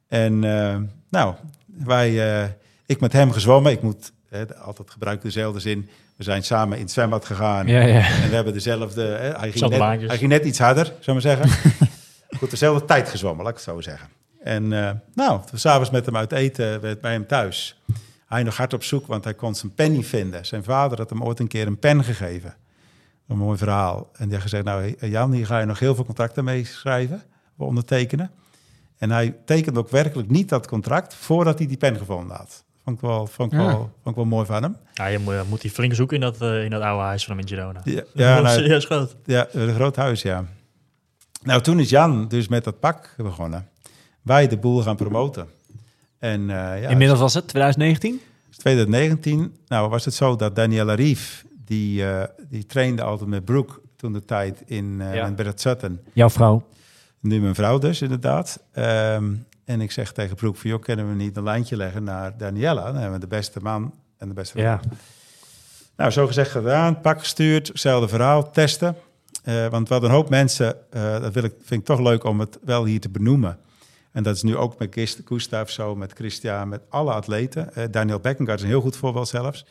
En 0.07 0.43
eh, 0.43 0.77
nou, 1.09 1.35
wij, 1.65 2.41
eh, 2.43 2.49
ik 2.85 2.99
met 2.99 3.13
hem 3.13 3.31
gezwommen. 3.31 3.71
Ik 3.71 3.81
moet 3.81 4.11
hè, 4.29 4.55
altijd 4.55 4.89
gebruik 4.91 5.21
dezelfde 5.21 5.59
zin. 5.59 5.89
We 6.15 6.23
zijn 6.23 6.43
samen 6.43 6.77
in 6.77 6.83
het 6.83 6.91
zwembad 6.91 7.25
gegaan. 7.25 7.67
Ja, 7.67 7.81
ja. 7.81 8.07
En 8.21 8.29
we 8.29 8.35
hebben 8.35 8.53
dezelfde... 8.53 9.01
Hè, 9.01 9.29
hij, 9.31 9.51
ging 9.51 9.59
net, 9.69 9.79
hij 10.07 10.17
ging 10.17 10.29
net 10.31 10.45
iets 10.45 10.59
harder, 10.59 10.93
we 11.05 11.11
maar 11.11 11.21
zeggen. 11.21 11.49
Goed, 12.37 12.49
dezelfde 12.49 12.85
tijd 12.85 13.09
gezwommen, 13.09 13.43
laat 13.43 13.51
ik 13.53 13.57
het 13.65 13.67
zo 13.69 13.81
zeggen. 13.81 14.09
En 14.43 14.73
eh, 14.73 14.91
nou, 15.13 15.41
s'avonds 15.53 15.89
met 15.89 16.05
hem 16.05 16.17
uit 16.17 16.31
eten 16.31 16.81
bij- 16.81 16.97
bij 16.97 17.11
hem 17.11 17.27
thuis. 17.27 17.81
Hij 18.31 18.43
nog 18.43 18.57
hard 18.57 18.73
op 18.73 18.83
zoek, 18.83 19.07
want 19.07 19.23
hij 19.23 19.33
kon 19.33 19.55
zijn 19.55 19.73
pen 19.73 19.91
niet 19.91 20.05
vinden. 20.07 20.45
Zijn 20.45 20.63
vader 20.63 20.97
had 20.97 21.09
hem 21.09 21.23
ooit 21.23 21.39
een 21.39 21.47
keer 21.47 21.67
een 21.67 21.79
pen 21.79 22.03
gegeven. 22.03 22.55
Een 23.27 23.37
mooi 23.37 23.57
verhaal. 23.57 24.09
En 24.13 24.23
die 24.23 24.33
had 24.33 24.41
gezegd, 24.41 24.63
nou 24.63 24.95
Jan, 24.99 25.31
hier 25.31 25.45
ga 25.45 25.59
je 25.59 25.65
nog 25.65 25.79
heel 25.79 25.95
veel 25.95 26.05
contracten 26.05 26.43
mee 26.43 26.65
schrijven, 26.65 27.23
ondertekenen. 27.57 28.31
En 28.97 29.11
hij 29.11 29.35
tekende 29.45 29.79
ook 29.79 29.89
werkelijk 29.89 30.29
niet 30.29 30.49
dat 30.49 30.67
contract 30.67 31.13
voordat 31.15 31.57
hij 31.57 31.67
die 31.67 31.77
pen 31.77 31.97
gevonden 31.97 32.35
had. 32.37 32.63
Vond 32.83 32.95
ik 32.95 33.01
wel, 33.01 33.27
vond 33.27 33.51
ik 33.53 33.59
Ja. 33.59 33.65
wel, 33.65 33.77
vond 33.77 33.89
ik 34.09 34.15
wel 34.15 34.25
mooi 34.25 34.45
van 34.45 34.63
hem. 34.63 34.77
Ja, 34.93 35.05
je 35.05 35.19
moet, 35.19 35.49
moet 35.49 35.61
die 35.61 35.71
flink 35.71 35.93
zoeken 35.93 36.15
in 36.15 36.21
dat, 36.21 36.41
eh, 36.41 36.63
in 36.63 36.69
dat 36.69 36.81
oude 36.81 37.03
huis 37.03 37.25
van 37.25 37.35
hem 37.37 37.45
in 37.45 37.49
Girona. 37.55 37.81
Ja, 37.83 37.91
Ja, 37.93 38.03
ja, 38.13 38.35
dat 38.35 38.45
is 38.45 38.51
nou, 38.51 38.61
serieus 38.63 38.85
groot. 38.85 39.15
Ja, 39.25 39.47
een 39.51 39.73
groot 39.73 39.95
huis, 39.95 40.21
ja. 40.21 40.45
Nou, 41.43 41.61
toen 41.61 41.79
is 41.79 41.89
Jan 41.89 42.27
dus 42.27 42.47
met 42.47 42.63
dat 42.63 42.79
pak 42.79 43.13
begonnen. 43.17 43.69
Wij 44.21 44.47
de 44.47 44.57
boel 44.57 44.81
gaan 44.81 44.95
promoten. 44.95 45.47
En 46.21 46.41
eh 46.49 46.81
ja, 46.81 46.89
Inmiddels 46.89 47.19
was 47.19 47.33
het 47.33 47.47
2019? 47.47 48.21
is 48.51 48.57
2019, 48.57 49.55
nou 49.67 49.89
was 49.89 50.05
het 50.05 50.13
zo 50.13 50.35
dat 50.35 50.55
Danielle 50.55 50.93
Rief, 50.93 51.45
die, 51.65 52.05
eh, 52.05 52.23
die 52.49 52.65
trainde 52.65 53.01
altijd 53.01 53.29
met 53.29 53.45
Brooke 53.45 53.79
toen 53.95 54.13
de 54.13 54.25
tijd 54.25 54.61
in, 54.65 54.97
eh 55.01 55.15
Ja. 55.15 55.27
in 55.27 55.51
Sutton. 55.55 55.99
Jouw 56.13 56.29
vrouw. 56.29 56.67
Nu 57.19 57.41
mijn 57.41 57.55
vrouw 57.55 57.77
dus, 57.77 58.01
inderdaad. 58.01 58.59
Ehm, 58.71 59.33
en 59.65 59.81
ik 59.81 59.91
zeg 59.91 60.11
tegen 60.11 60.35
Brooke 60.35 60.59
van, 60.59 60.69
joh, 60.69 60.81
kunnen 60.81 61.07
we 61.09 61.15
niet 61.15 61.37
een 61.37 61.43
lijntje 61.43 61.75
leggen 61.77 62.03
naar 62.03 62.37
Daniela? 62.37 62.83
Dan 62.83 62.95
hebben 62.95 63.13
we 63.13 63.19
de 63.19 63.35
beste 63.35 63.59
man 63.61 63.93
en 64.17 64.27
de 64.27 64.33
beste 64.33 64.51
vrouw. 64.57 64.63
Ja. 64.65 64.79
Nou, 65.97 66.11
zo 66.11 66.27
gezegd 66.27 66.51
gedaan, 66.51 67.01
pak 67.01 67.19
gestuurd, 67.19 67.67
hetzelfde 67.67 68.07
verhaal, 68.07 68.51
testen. 68.51 68.95
Eh, 69.43 69.67
want 69.67 69.87
we 69.87 69.93
hadden 69.93 70.09
een 70.11 70.15
hoop 70.15 70.29
mensen, 70.29 70.75
eh, 70.91 71.19
dat 71.21 71.33
wil 71.33 71.43
ik, 71.43 71.53
vind 71.63 71.79
ik 71.81 71.85
toch 71.85 71.99
leuk 71.99 72.23
om 72.23 72.39
het 72.39 72.57
wel 72.63 72.85
hier 72.85 72.99
te 72.99 73.09
benoemen. 73.09 73.57
En 74.11 74.23
dat 74.23 74.35
is 74.35 74.43
nu 74.43 74.57
ook 74.57 74.79
met 74.79 75.19
Gustav 75.25 75.69
zo, 75.69 75.95
met 75.95 76.13
Christian, 76.13 76.69
met 76.69 76.81
alle 76.89 77.11
atleten. 77.11 77.73
Eh, 77.73 77.83
Daniel 77.91 78.19
Beckengaard 78.19 78.59
is 78.59 78.63
een 78.63 78.71
heel 78.71 78.81
goed 78.81 78.95
voorbeeld 78.95 79.27
zelfs. 79.27 79.65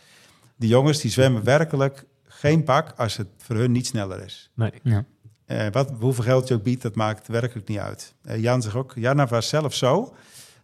Die 0.56 0.68
jongens 0.68 1.00
die 1.00 1.10
zwemmen 1.10 1.44
werkelijk 1.44 2.04
geen 2.24 2.64
pak 2.64 2.92
als 2.96 3.16
het 3.16 3.28
voor 3.36 3.56
hun 3.56 3.72
niet 3.72 3.86
sneller 3.86 4.24
is. 4.24 4.50
Nee. 4.54 4.72
Ja. 4.82 5.04
Eh, 5.44 5.66
wat, 5.72 5.90
hoeveel 5.98 6.24
geld 6.24 6.48
je 6.48 6.54
ook 6.54 6.62
biedt, 6.62 6.82
dat 6.82 6.94
maakt 6.94 7.28
werkelijk 7.28 7.68
niet 7.68 7.78
uit. 7.78 8.14
Eh, 8.22 8.42
Jan 8.42 8.62
zegt 8.62 8.74
ook, 8.74 8.92
Jan 8.94 9.26
was 9.26 9.48
zelf 9.48 9.74
zo, 9.74 10.14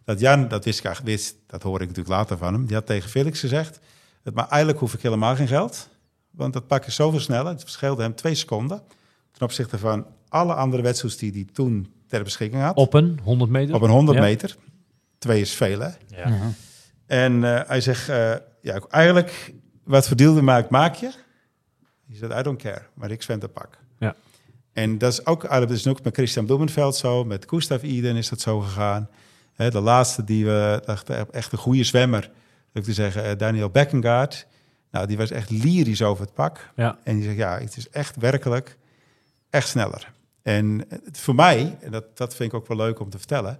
dat 0.03 0.19
Jan, 0.19 0.47
dat 0.47 0.65
wist 0.65 0.79
ik 0.79 0.85
eigenlijk, 0.85 1.15
wist, 1.15 1.35
dat 1.47 1.63
hoor 1.63 1.81
ik 1.81 1.87
natuurlijk 1.87 2.15
later 2.15 2.37
van 2.37 2.53
hem, 2.53 2.65
die 2.65 2.75
had 2.75 2.85
tegen 2.85 3.09
Felix 3.09 3.39
gezegd, 3.39 3.79
het, 4.23 4.33
maar 4.33 4.47
eigenlijk 4.47 4.79
hoef 4.79 4.93
ik 4.93 5.01
helemaal 5.01 5.35
geen 5.35 5.47
geld, 5.47 5.89
want 6.31 6.53
dat 6.53 6.67
pak 6.67 6.83
je 6.83 6.91
zoveel 6.91 7.19
sneller. 7.19 7.51
Het 7.51 7.61
verschilde 7.61 8.01
hem 8.01 8.15
twee 8.15 8.35
seconden 8.35 8.81
ten 9.31 9.45
opzichte 9.45 9.77
van 9.77 10.05
alle 10.29 10.53
andere 10.53 10.81
wedstrijden 10.81 11.19
die 11.19 11.43
hij 11.43 11.53
toen 11.53 11.93
ter 12.07 12.23
beschikking 12.23 12.61
had. 12.61 12.75
Op 12.75 12.93
een 12.93 13.19
100 13.23 13.51
meter? 13.51 13.75
Op 13.75 13.81
een 13.81 13.89
100 13.89 14.17
Ja. 14.17 14.23
meter. 14.23 14.55
Twee 15.17 15.41
is 15.41 15.53
veel, 15.53 15.79
hè? 15.79 15.87
Ja. 16.07 16.27
Ja. 16.29 16.51
En 17.05 17.43
eh, 17.43 17.67
hij 17.67 17.81
zegt, 17.81 18.09
eh, 18.09 18.33
ja, 18.61 18.79
eigenlijk, 18.89 19.53
wat 19.83 20.07
verdeelde 20.07 20.41
maakt, 20.41 20.69
maak 20.69 20.95
je. 20.95 21.11
Hij 22.07 22.15
zegt, 22.17 22.39
I 22.39 22.41
don't 22.41 22.61
care, 22.61 22.81
maar 22.93 23.11
ik 23.11 23.21
zwem 23.21 23.39
de 23.39 23.47
pak. 23.47 23.77
Ja. 23.99 24.15
En 24.73 24.97
dat 24.97 25.11
is 25.11 25.25
ook, 25.25 25.39
eigenlijk 25.41 25.69
dat 25.71 25.79
is 25.79 25.87
ook 25.87 26.03
met 26.03 26.13
Christian 26.15 26.45
Bloemenveld 26.45 26.95
zo, 26.95 27.23
met 27.23 27.45
Gustav 27.49 27.83
Iden 27.83 28.15
is 28.15 28.29
dat 28.29 28.41
zo 28.41 28.59
gegaan. 28.59 29.09
Hè, 29.53 29.69
de 29.71 29.79
laatste 29.79 30.23
die 30.23 30.45
we 30.45 30.81
dachten, 30.85 31.31
echt 31.33 31.51
een 31.51 31.57
goede 31.57 31.83
zwemmer, 31.83 32.31
ik 32.73 32.83
te 32.83 32.93
zeggen, 32.93 33.23
eh, 33.23 33.37
Daniel 33.37 33.69
Beckengaard. 33.69 34.47
Nou, 34.91 35.07
die 35.07 35.17
was 35.17 35.31
echt 35.31 35.49
lyrisch 35.49 36.01
over 36.01 36.23
het 36.25 36.33
pak. 36.33 36.71
Ja. 36.75 36.97
En 37.03 37.15
die 37.15 37.23
zegt, 37.23 37.37
ja, 37.37 37.59
het 37.59 37.77
is 37.77 37.89
echt 37.89 38.15
werkelijk 38.15 38.77
echt 39.49 39.67
sneller. 39.67 40.11
En 40.47 40.81
voor 41.11 41.35
mij, 41.35 41.77
en 41.81 41.91
dat, 41.91 42.17
dat 42.17 42.35
vind 42.35 42.51
ik 42.53 42.59
ook 42.59 42.67
wel 42.67 42.77
leuk 42.77 42.99
om 42.99 43.09
te 43.09 43.17
vertellen. 43.17 43.57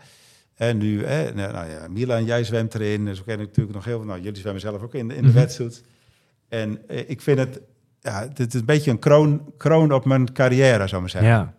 En 0.55 0.77
nu, 0.77 1.05
hè, 1.05 1.33
nou 1.33 1.53
nou 1.53 1.69
ja, 1.69 1.87
Milan, 1.87 2.25
jij 2.25 2.43
zwemt 2.43 2.75
erin. 2.75 3.05
Dus 3.05 3.17
we 3.17 3.23
kennen 3.23 3.45
natuurlijk 3.45 3.75
nog 3.75 3.85
heel 3.85 3.97
veel. 3.97 4.07
Nou, 4.07 4.21
jullie 4.21 4.39
zwemmen 4.39 4.61
zelf 4.61 4.81
ook 4.81 4.93
in, 4.93 5.11
in 5.11 5.21
de 5.21 5.27
Mhm. 5.27 5.37
wetsuit. 5.37 5.83
En 6.49 6.87
eh, 6.87 7.09
ik 7.09 7.21
vind 7.21 7.39
het, 7.39 7.59
ja, 8.01 8.27
dit 8.33 8.53
is 8.53 8.59
een 8.59 8.65
beetje 8.65 8.91
een 8.91 8.99
kroon, 8.99 9.53
kroon 9.57 9.91
op 9.93 10.05
mijn 10.05 10.33
carrière, 10.33 10.87
zou 10.87 10.95
ik 10.95 10.99
maar 10.99 11.09
zeggen. 11.09 11.29
Ja. 11.29 11.53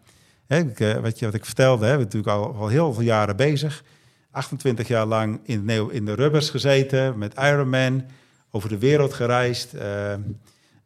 Hè, 0.47 0.59
ik, 0.59 0.81
eh, 0.81 0.97
wat, 1.01 1.19
je, 1.19 1.25
wat 1.25 1.35
ik 1.35 1.45
vertelde, 1.45 1.87
hè, 1.87 1.91
we 1.91 1.97
zijn 1.97 2.05
natuurlijk 2.05 2.33
al, 2.33 2.55
al 2.55 2.69
heel 2.69 2.93
veel 2.93 3.03
jaren 3.03 3.37
bezig. 3.37 3.85
28 4.31 4.89
jaar 4.89 5.07
lang 5.07 5.41
in, 5.43 5.67
de 5.67 5.89
in 5.91 6.05
de 6.05 6.15
rubbers 6.15 6.51
gezeten, 6.51 7.19
met 7.19 7.35
Ironman, 7.39 8.05
over 8.51 8.69
de 8.69 8.79
wereld 8.79 9.15
gereisd. 9.15 9.75
Eh, 9.75 10.13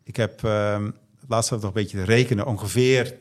ik 0.04 0.16
heb, 0.16 0.44
eh, 0.44 0.80
laatst 1.28 1.50
had 1.50 1.58
ik 1.58 1.64
nog 1.64 1.74
een 1.74 1.82
beetje 1.82 1.98
te 1.98 2.04
rekenen, 2.04 2.46
ongeveer, 2.46 3.14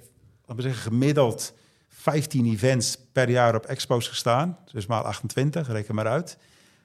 laten 0.51 0.65
we 0.65 0.71
zeggen, 0.75 0.91
gemiddeld 0.91 1.53
15 1.89 2.45
events 2.45 2.97
per 3.11 3.29
jaar 3.29 3.55
op 3.55 3.65
expos 3.65 4.07
gestaan. 4.07 4.57
Dus 4.71 4.85
maal 4.85 5.03
28, 5.03 5.67
reken 5.67 5.95
maar 5.95 6.07
uit. 6.07 6.37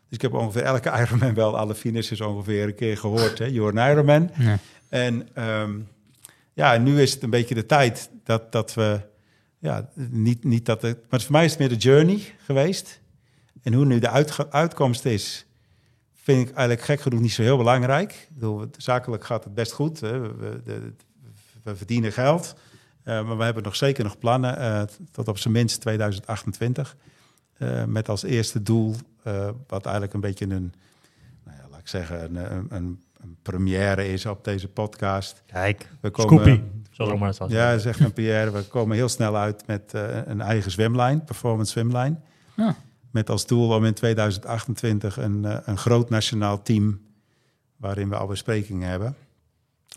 Dus 0.08 0.16
ik 0.16 0.22
heb 0.22 0.32
ongeveer 0.34 0.62
elke 0.62 0.90
Ironman 1.00 1.34
wel, 1.34 1.56
alle 1.58 1.74
finishes 1.74 2.20
ongeveer 2.20 2.64
een 2.66 2.74
keer 2.74 2.96
gehoord. 2.98 3.38
Hè? 3.38 3.44
You're 3.44 3.90
Ironman. 3.90 4.30
Ja. 4.38 4.58
En 4.88 5.28
ehm, 5.34 5.78
ja, 6.52 6.76
nu 6.76 7.00
is 7.02 7.12
het 7.14 7.22
een 7.22 7.30
beetje 7.30 7.54
de 7.54 7.66
tijd 7.66 8.10
dat, 8.24 8.52
dat 8.52 8.74
we, 8.74 9.00
ja, 9.58 9.88
niet, 9.94 10.44
niet 10.44 10.66
dat 10.66 10.82
het, 10.82 10.98
maar 11.10 11.20
voor 11.20 11.32
mij 11.32 11.44
is 11.44 11.50
het 11.50 11.58
meer 11.60 11.68
de 11.68 11.76
journey 11.76 12.20
geweest. 12.44 13.00
En 13.62 13.72
hoe 13.72 13.84
nu 13.84 13.98
de 13.98 14.08
uitge- 14.10 14.50
uitkomst 14.50 15.04
is, 15.04 15.46
vind 16.14 16.40
ik 16.48 16.54
eigenlijk 16.54 16.86
gek 16.86 17.00
genoeg 17.00 17.20
niet 17.20 17.32
zo 17.32 17.42
heel 17.42 17.56
belangrijk. 17.56 18.12
Ik 18.12 18.28
bedoel, 18.34 18.64
zakelijk 18.76 19.24
gaat 19.24 19.44
het 19.44 19.54
best 19.54 19.72
goed. 19.72 20.00
Hè. 20.00 20.18
We, 20.20 20.32
we, 20.38 20.60
de- 20.64 20.92
we 21.62 21.76
verdienen 21.76 22.12
geld. 22.12 22.54
Eh, 23.06 23.26
maar 23.26 23.36
we 23.36 23.44
hebben 23.44 23.62
nog 23.62 23.76
zeker 23.76 24.04
nog 24.04 24.18
plannen 24.18 24.58
eh, 24.58 24.82
tot 25.10 25.28
op 25.28 25.38
zijn 25.38 25.54
minst 25.54 25.80
2028. 25.80 26.96
Eh, 27.58 27.84
met 27.84 28.08
als 28.08 28.22
eerste 28.22 28.62
doel, 28.62 28.94
eh, 29.22 29.48
wat 29.66 29.84
eigenlijk 29.84 30.14
een 30.14 30.20
beetje 30.20 30.44
een, 30.44 30.72
nou 31.44 31.56
ja, 31.56 31.68
laat 31.70 31.80
ik 31.80 31.88
zeggen, 31.88 32.24
een, 32.24 32.52
een, 32.52 32.66
een, 32.70 33.02
een 33.20 33.36
première 33.42 34.08
is 34.08 34.26
op 34.26 34.44
deze 34.44 34.68
podcast. 34.68 35.42
Kijk, 35.46 35.88
We 36.00 36.10
Scoopie. 36.12 36.62
Zoals 36.90 37.10
ook 37.10 37.18
maar 37.18 37.28
het 37.28 37.38
was. 37.38 37.50
Ja, 37.50 37.78
zegt 37.78 38.00
een 38.00 38.12
Pierre, 38.12 38.50
we 38.50 38.62
komen 38.62 38.96
heel 38.96 39.08
snel 39.08 39.36
uit 39.36 39.66
met 39.66 39.94
eh, 39.94 40.26
een 40.26 40.40
eigen 40.40 40.70
zwemlijn, 40.70 41.24
performance 41.24 41.72
zwemlijn. 41.72 42.22
Ja. 42.56 42.76
Met 43.10 43.30
als 43.30 43.46
doel 43.46 43.74
om 43.74 43.84
in 43.84 43.94
2028 43.94 45.18
een, 45.18 45.68
een 45.68 45.78
groot 45.78 46.10
nationaal 46.10 46.62
team, 46.62 47.00
waarin 47.76 48.08
we 48.08 48.16
al 48.16 48.26
besprekingen 48.26 48.88
hebben. 48.88 49.16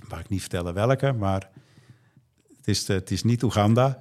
Mag 0.07 0.19
ik 0.19 0.29
niet 0.29 0.41
vertellen 0.41 0.73
welke, 0.73 1.11
maar 1.13 1.49
is, 2.69 2.89
eh, 2.89 2.95
het 2.95 3.11
is 3.11 3.23
niet 3.23 3.43
Oeganda. 3.43 3.97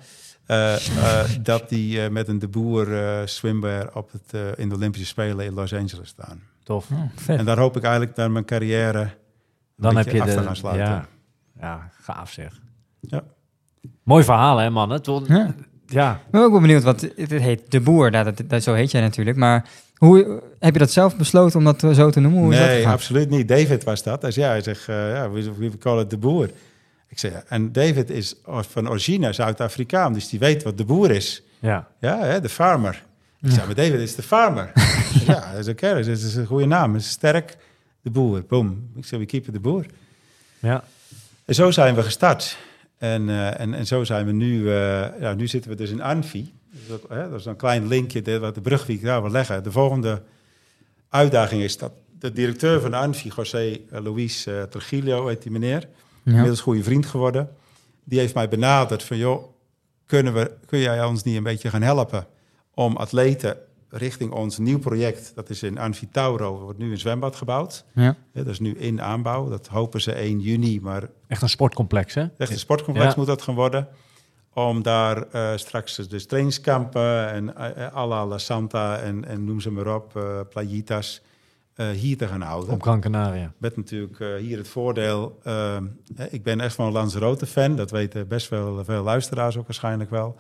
Eh, 0.47 0.75
eh, 0.75 1.29
dat 1.43 1.69
die 1.69 2.03
eh, 2.03 2.11
met 2.11 2.29
een 2.29 2.39
de 2.39 2.49
boer 2.49 2.97
eh 2.99 3.19
swimwear 3.25 3.91
op 3.95 4.11
het, 4.13 4.57
in 4.59 4.69
de 4.69 4.75
Olympische 4.75 5.07
Spelen 5.07 5.47
in 5.47 5.55
Los 5.55 5.73
Angeles 5.75 6.09
staan. 6.09 6.43
Tof. 6.63 6.89
Oh. 6.91 7.37
En 7.39 7.45
daar 7.45 7.59
hoop 7.59 7.77
ik 7.77 7.83
eigenlijk 7.83 8.17
naar 8.17 8.31
mijn 8.31 8.45
carrière 8.45 9.01
een 9.01 9.09
Dan 9.77 9.97
heb 9.97 10.05
beetje 10.05 10.19
je 10.19 10.25
af 10.25 10.29
de... 10.29 10.37
te 10.37 10.43
gaan 10.43 10.57
sluiten. 10.57 10.87
Ja. 10.87 11.09
ja, 11.61 11.91
gaaf 12.01 12.33
zeg. 12.33 12.61
Ja. 13.01 13.23
Mooi 14.03 14.25
verhaal 14.25 14.59
hè 14.59 14.71
man. 14.71 14.91
Het 14.91 15.07
wil- 15.07 15.25
Ja. 15.27 15.55
ja. 15.87 16.15
Ik 16.25 16.31
ben 16.31 16.43
ook 16.43 16.51
wel 16.51 16.61
benieuwd, 16.61 16.83
want 16.83 17.01
het 17.17 17.31
heet 17.31 17.71
De 17.71 17.81
Boer, 17.81 18.11
nou, 18.11 18.25
dat, 18.25 18.43
dat, 18.47 18.63
zo 18.63 18.75
heet 18.75 18.91
jij 18.91 19.01
natuurlijk. 19.01 19.37
Maar 19.37 19.69
hoe, 19.95 20.43
heb 20.59 20.73
je 20.73 20.79
dat 20.79 20.91
zelf 20.91 21.17
besloten 21.17 21.59
om 21.59 21.65
dat 21.65 21.81
zo 21.97 22.11
te 22.11 22.21
noemen? 22.21 22.41
Hoe 22.43 22.53
is 22.53 22.59
dat 22.59 22.69
nee, 22.69 22.89
absoluut 22.89 23.31
niet. 23.31 23.49
David 23.49 23.85
was 23.85 24.03
dat. 24.03 24.23
Hij 24.23 24.31
zei, 24.31 24.47
ja, 24.47 24.51
hij 24.53 24.63
zegt, 24.63 24.89
eh, 24.89 25.13
ja, 25.13 25.31
we, 25.31 25.53
we 25.59 25.79
call 25.79 26.01
it 26.01 26.11
de 26.11 26.19
boer. 26.19 26.51
Ik 27.09 27.19
ja, 27.19 27.43
en 27.49 27.73
David 27.73 28.11
is 28.11 28.35
van 28.45 28.89
origine 28.89 29.33
Zuid-Afrikaan, 29.33 30.13
dus 30.13 30.29
die 30.29 30.39
weet 30.39 30.63
wat 30.63 30.77
de 30.77 30.85
boer 30.85 31.11
is. 31.11 31.43
Ja. 31.59 31.89
Ja, 32.01 32.19
hè, 32.19 32.41
de 32.41 32.49
farmer. 32.49 33.05
Ik 33.41 33.51
zei, 33.51 33.67
maar 33.67 33.75
David 33.75 34.01
is 34.01 34.15
de 34.15 34.23
farmer. 34.23 34.73
Ja, 35.27 35.53
dat 35.53 35.61
is 35.61 35.69
oké, 35.69 35.95
dat 35.95 36.07
is 36.07 36.35
een 36.35 36.47
goede 36.47 36.67
naam. 36.67 36.93
Dat 36.93 37.01
is 37.01 37.09
sterk, 37.09 37.57
de 38.01 38.11
boer. 38.11 38.45
Boom. 38.49 38.91
Ik 38.97 39.05
zeg, 39.05 39.19
we 39.19 39.27
keepen 39.27 39.53
de 39.53 39.61
boer. 39.61 39.87
Ja. 40.59 40.85
En 41.45 41.55
zo 41.55 41.71
zijn 41.71 41.95
we 41.95 42.03
gestart. 42.03 42.57
En, 42.99 43.29
eh, 43.29 43.61
en, 43.61 43.75
en 43.75 43.87
zo 43.87 44.05
zijn 44.05 44.27
we 44.27 44.33
nu, 44.33 44.69
eh, 44.69 45.21
ja, 45.21 45.35
nu 45.35 45.47
zitten 45.47 45.71
we 45.71 45.77
dus 45.77 45.91
in 45.91 46.03
Anfi. 46.03 46.53
Dat 46.71 46.81
is, 46.87 46.95
ook, 46.95 47.11
hè, 47.11 47.31
dat 47.31 47.41
is 47.41 47.47
een 47.47 47.57
klein 47.57 47.87
linkje, 47.87 48.23
de, 48.23 48.39
wat 48.39 48.55
de 48.55 48.61
brug 48.61 48.87
die 48.87 48.97
ik 48.97 49.03
daar 49.03 49.23
wil 49.23 49.31
leggen. 49.31 49.63
De 49.63 49.73
volgende 49.73 50.23
uitdaging 51.09 51.63
is 51.63 51.79
dat 51.79 51.93
de 52.19 52.33
directeur 52.33 52.81
van 52.81 52.95
Anfi, 52.95 53.31
José 53.37 53.79
eh, 53.91 54.03
Luis 54.03 54.47
eh, 54.47 54.63
Trujillo, 54.63 55.27
heet 55.27 55.43
die 55.43 55.53
meneer, 55.53 55.89
Ja. 56.23 56.33
inmiddels 56.33 56.61
goede 56.61 56.83
vriend 56.83 57.07
geworden. 57.07 57.51
Die 58.05 58.19
heeft 58.19 58.35
mij 58.35 58.49
benaderd 58.49 59.03
van, 59.03 59.17
joh, 59.17 59.45
kunnen 60.07 60.35
we, 60.35 60.57
kun 60.67 60.79
jij 60.79 61.05
ons 61.05 61.23
niet 61.23 61.37
een 61.37 61.43
beetje 61.43 61.71
gaan 61.71 61.83
helpen 61.83 62.27
om 62.75 62.97
atleten 62.97 63.57
richting 63.91 64.31
ons 64.33 64.59
nieuw 64.59 64.79
project, 64.79 65.33
dat 65.35 65.51
is 65.51 65.63
in 65.63 65.79
Anfi 65.79 66.09
Tauro, 66.11 66.55
er 66.55 66.63
wordt 66.63 66.79
nu 66.79 66.91
een 66.91 66.99
zwembad 66.99 67.37
gebouwd. 67.37 67.85
Ja. 67.95 68.03
Ja, 68.33 68.43
dat 68.43 68.47
is 68.47 68.61
nu 68.61 68.75
in 68.75 69.03
aanbouw, 69.03 69.49
dat 69.49 69.67
hopen 69.67 70.01
ze 70.01 70.13
1 70.13 70.41
juni, 70.41 70.81
maar 70.81 71.09
Echt 71.27 71.43
een 71.43 71.49
sportcomplex 71.49 72.15
hè? 72.15 72.27
Echt 72.39 72.51
een 72.51 72.59
sportcomplex 72.59 73.09
Ja. 73.09 73.15
moet 73.17 73.27
dat 73.27 73.43
gaan 73.43 73.55
worden. 73.55 73.89
Om 74.55 74.83
daar 74.83 75.23
eh, 75.23 75.51
straks 75.57 75.97
dus 75.97 76.27
trainingskampen 76.27 77.31
en 77.31 77.55
uh, 77.59 77.93
Alla 77.93 78.27
La 78.27 78.39
Santa 78.39 78.99
en, 78.99 79.25
en 79.25 79.45
noem 79.45 79.61
ze 79.61 79.71
maar 79.71 79.95
op, 79.95 80.17
eh 80.17 80.41
playitas, 80.51 81.21
eh, 81.23 81.28
hier 81.87 82.17
te 82.17 82.27
gaan 82.29 82.41
houden. 82.41 82.75
Op 82.75 82.83
Gran 82.83 83.01
Canaria. 83.01 83.53
Met 83.59 83.77
natuurlijk 83.77 84.21
eh, 84.21 84.35
hier 84.35 84.59
het 84.59 84.69
voordeel, 84.69 85.39
eh, 85.43 85.77
ik 86.31 86.43
ben 86.43 86.61
echt 86.61 86.75
van 86.75 86.87
een 86.87 86.93
Lanzarote 86.93 87.47
fan, 87.47 87.77
dat 87.77 87.91
weten 87.91 88.29
best 88.29 88.49
wel 88.49 88.85
veel 88.85 89.03
luisteraars 89.03 89.57
ook 89.57 89.67
waarschijnlijk 89.67 90.11
wel. 90.11 90.37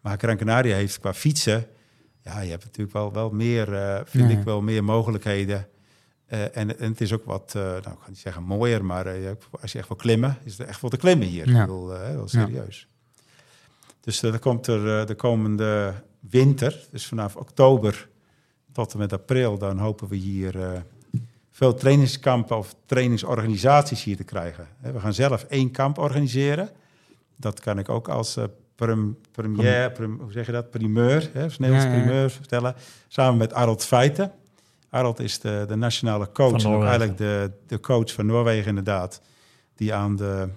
Maar 0.00 0.18
Gran 0.18 0.36
Canaria 0.36 0.74
heeft 0.76 1.00
qua 1.00 1.14
fietsen, 1.14 1.66
ja, 2.22 2.40
je 2.40 2.50
hebt 2.50 2.64
natuurlijk 2.64 2.92
wel, 2.96 3.12
wel 3.12 3.30
meer, 3.30 3.74
eh, 3.74 4.00
vind 4.04 4.30
Ja. 4.32 4.38
ik 4.38 4.44
wel 4.44 4.60
meer 4.62 4.84
mogelijkheden. 4.84 5.66
Eh, 6.26 6.42
en, 6.42 6.78
en 6.78 6.90
het 6.90 7.00
is 7.00 7.12
ook 7.12 7.24
wat, 7.24 7.52
eh, 7.56 7.62
nou 7.62 7.76
ik 7.78 7.84
ga 8.00 8.08
niet 8.08 8.18
zeggen 8.18 8.42
mooier, 8.42 8.84
maar 8.84 9.06
eh, 9.06 9.30
als 9.60 9.72
je 9.72 9.78
echt 9.78 9.88
wil 9.88 9.96
klimmen, 9.96 10.36
is 10.44 10.58
er 10.58 10.66
echt 10.66 10.80
wel 10.80 10.90
te 10.90 10.96
klimmen 10.96 11.26
hier. 11.26 11.48
Ja. 11.50 11.62
Eh, 11.62 11.68
wel 12.14 12.28
serieus. 12.28 12.88
Dus 14.00 14.22
eh, 14.22 14.32
er 14.32 14.38
komt 14.38 14.66
er 14.66 15.00
eh, 15.00 15.06
de 15.06 15.14
komende 15.14 15.94
winter, 16.20 16.86
dus 16.90 17.06
vanaf 17.06 17.36
oktober 17.36 18.08
tot 18.78 18.92
en 18.92 18.98
met 18.98 19.12
april, 19.12 19.58
dan 19.58 19.78
hopen 19.78 20.08
we 20.08 20.16
hier 20.16 20.62
eh, 20.62 20.80
veel 21.50 21.74
trainingskampen 21.74 22.56
of 22.56 22.74
trainingsorganisaties 22.86 24.04
hier 24.04 24.16
te 24.16 24.24
krijgen. 24.24 24.66
We 24.80 25.00
gaan 25.00 25.14
zelf 25.14 25.42
één 25.42 25.70
kamp 25.70 25.98
organiseren. 25.98 26.70
Dat 27.36 27.60
kan 27.60 27.78
ik 27.78 27.88
ook 27.88 28.08
als 28.08 28.36
eh 28.36 28.44
prim, 28.74 29.18
premier, 29.32 29.92
prim- 29.92 30.20
hoe 30.20 30.32
zeg 30.32 30.46
je 30.46 30.52
dat, 30.52 30.70
primeur, 30.70 31.30
hè, 31.32 31.44
of 31.44 31.58
Nederlands 31.58 31.84
Ja, 31.86 31.92
ja, 31.92 31.96
ja. 31.98 32.04
primeur 32.04 32.30
vertellen. 32.30 32.74
Samen 33.08 33.38
met 33.38 33.52
Arnold 33.52 33.84
Feiten. 33.84 34.32
Arnold 34.90 35.20
is 35.20 35.38
de, 35.40 35.64
de 35.68 35.76
nationale 35.76 36.32
coach 36.32 36.64
en 36.64 36.70
ook 36.70 36.82
eigenlijk 36.82 37.18
de, 37.18 37.50
de 37.66 37.80
coach 37.80 38.12
van 38.12 38.26
Noorwegen 38.26 38.68
inderdaad. 38.68 39.20
Die 39.74 39.94
aan 39.94 40.16
de, 40.16 40.48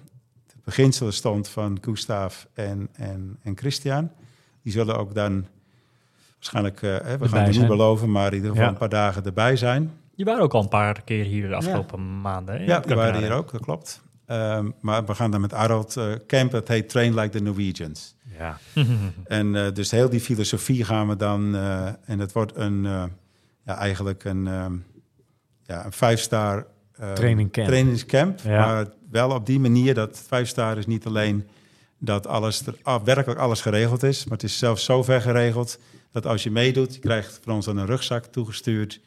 de 0.46 0.54
beginselen 0.64 1.12
stond 1.12 1.48
van 1.48 1.78
Gustav 1.80 2.44
en, 2.54 2.88
en, 2.92 3.38
en 3.42 3.56
Christian. 3.56 4.10
Die 4.62 4.72
zullen 4.72 4.98
ook 4.98 5.14
dan 5.14 5.46
waarschijnlijk, 6.50 6.82
eh, 6.82 6.90
hè, 6.90 6.98
we 7.18 7.24
Erbij 7.24 7.28
gaan 7.28 7.42
het 7.48 7.56
niet 7.58 7.66
beloven, 7.66 8.10
maar 8.10 8.26
in 8.28 8.34
ieder 8.34 8.48
geval 8.50 8.64
Ja. 8.64 8.70
een 8.70 8.78
paar 8.78 8.88
dagen 8.88 9.24
erbij 9.24 9.56
zijn. 9.56 9.92
Die 10.16 10.24
waren 10.24 10.42
ook 10.42 10.52
al 10.54 10.62
een 10.62 10.68
paar 10.68 11.02
keer 11.02 11.24
hier 11.24 11.48
de 11.48 11.54
afgelopen 11.54 12.20
maanden. 12.20 12.54
hè? 12.58 12.64
Ja, 12.64 12.80
die 12.80 12.94
waren 12.94 13.20
hier 13.20 13.32
ook, 13.32 13.52
dat 13.52 13.60
klopt. 13.60 14.02
Ehm, 14.26 14.70
maar 14.80 15.04
we 15.04 15.14
gaan 15.14 15.30
dan 15.30 15.40
met 15.40 15.52
Arnold 15.52 15.96
eh 15.96 16.12
camp, 16.26 16.50
dat 16.50 16.68
heet 16.68 16.88
Train 16.88 17.14
Like 17.14 17.28
the 17.28 17.42
Norwegians. 17.42 18.14
Ja. 18.38 18.58
En 19.24 19.56
eh, 19.56 19.72
dus 19.72 19.90
heel 19.90 20.08
die 20.08 20.20
filosofie 20.20 20.84
gaan 20.84 21.08
we 21.08 21.16
dan, 21.16 21.56
en 22.04 22.18
het 22.18 22.32
wordt 22.32 22.56
een, 22.56 22.82
ja, 23.64 23.76
eigenlijk 23.76 24.24
een, 24.24 24.46
ehm, 24.46 24.72
ja, 25.62 25.84
een 25.84 25.92
vijf-star 25.92 26.66
eh, 26.92 27.12
Trainingcamp. 27.12 27.66
trainingscamp. 27.66 28.38
Ja. 28.40 28.66
Maar 28.66 28.86
wel 29.10 29.30
op 29.30 29.46
die 29.46 29.60
manier 29.60 29.94
dat 29.94 30.22
vijf-star 30.26 30.78
is 30.78 30.86
niet 30.86 31.06
alleen 31.06 31.48
dat 31.98 32.26
alles 32.26 32.66
er, 32.66 32.74
ah, 32.82 33.02
werkelijk 33.04 33.40
alles 33.40 33.60
geregeld 33.60 34.02
is. 34.02 34.24
Maar 34.24 34.32
het 34.38 34.42
is 34.46 34.58
zelfs 34.58 34.84
zo 34.84 35.02
ver 35.02 35.20
geregeld 35.20 35.78
dat 36.12 36.26
als 36.26 36.42
je 36.42 36.50
meedoet, 36.50 36.94
je 36.94 37.00
krijgt 37.00 37.40
van 37.44 37.54
ons 37.54 37.64
dan 37.64 37.76
een 37.76 37.86
rugzak 37.86 38.24
toegestuurd 38.26 39.00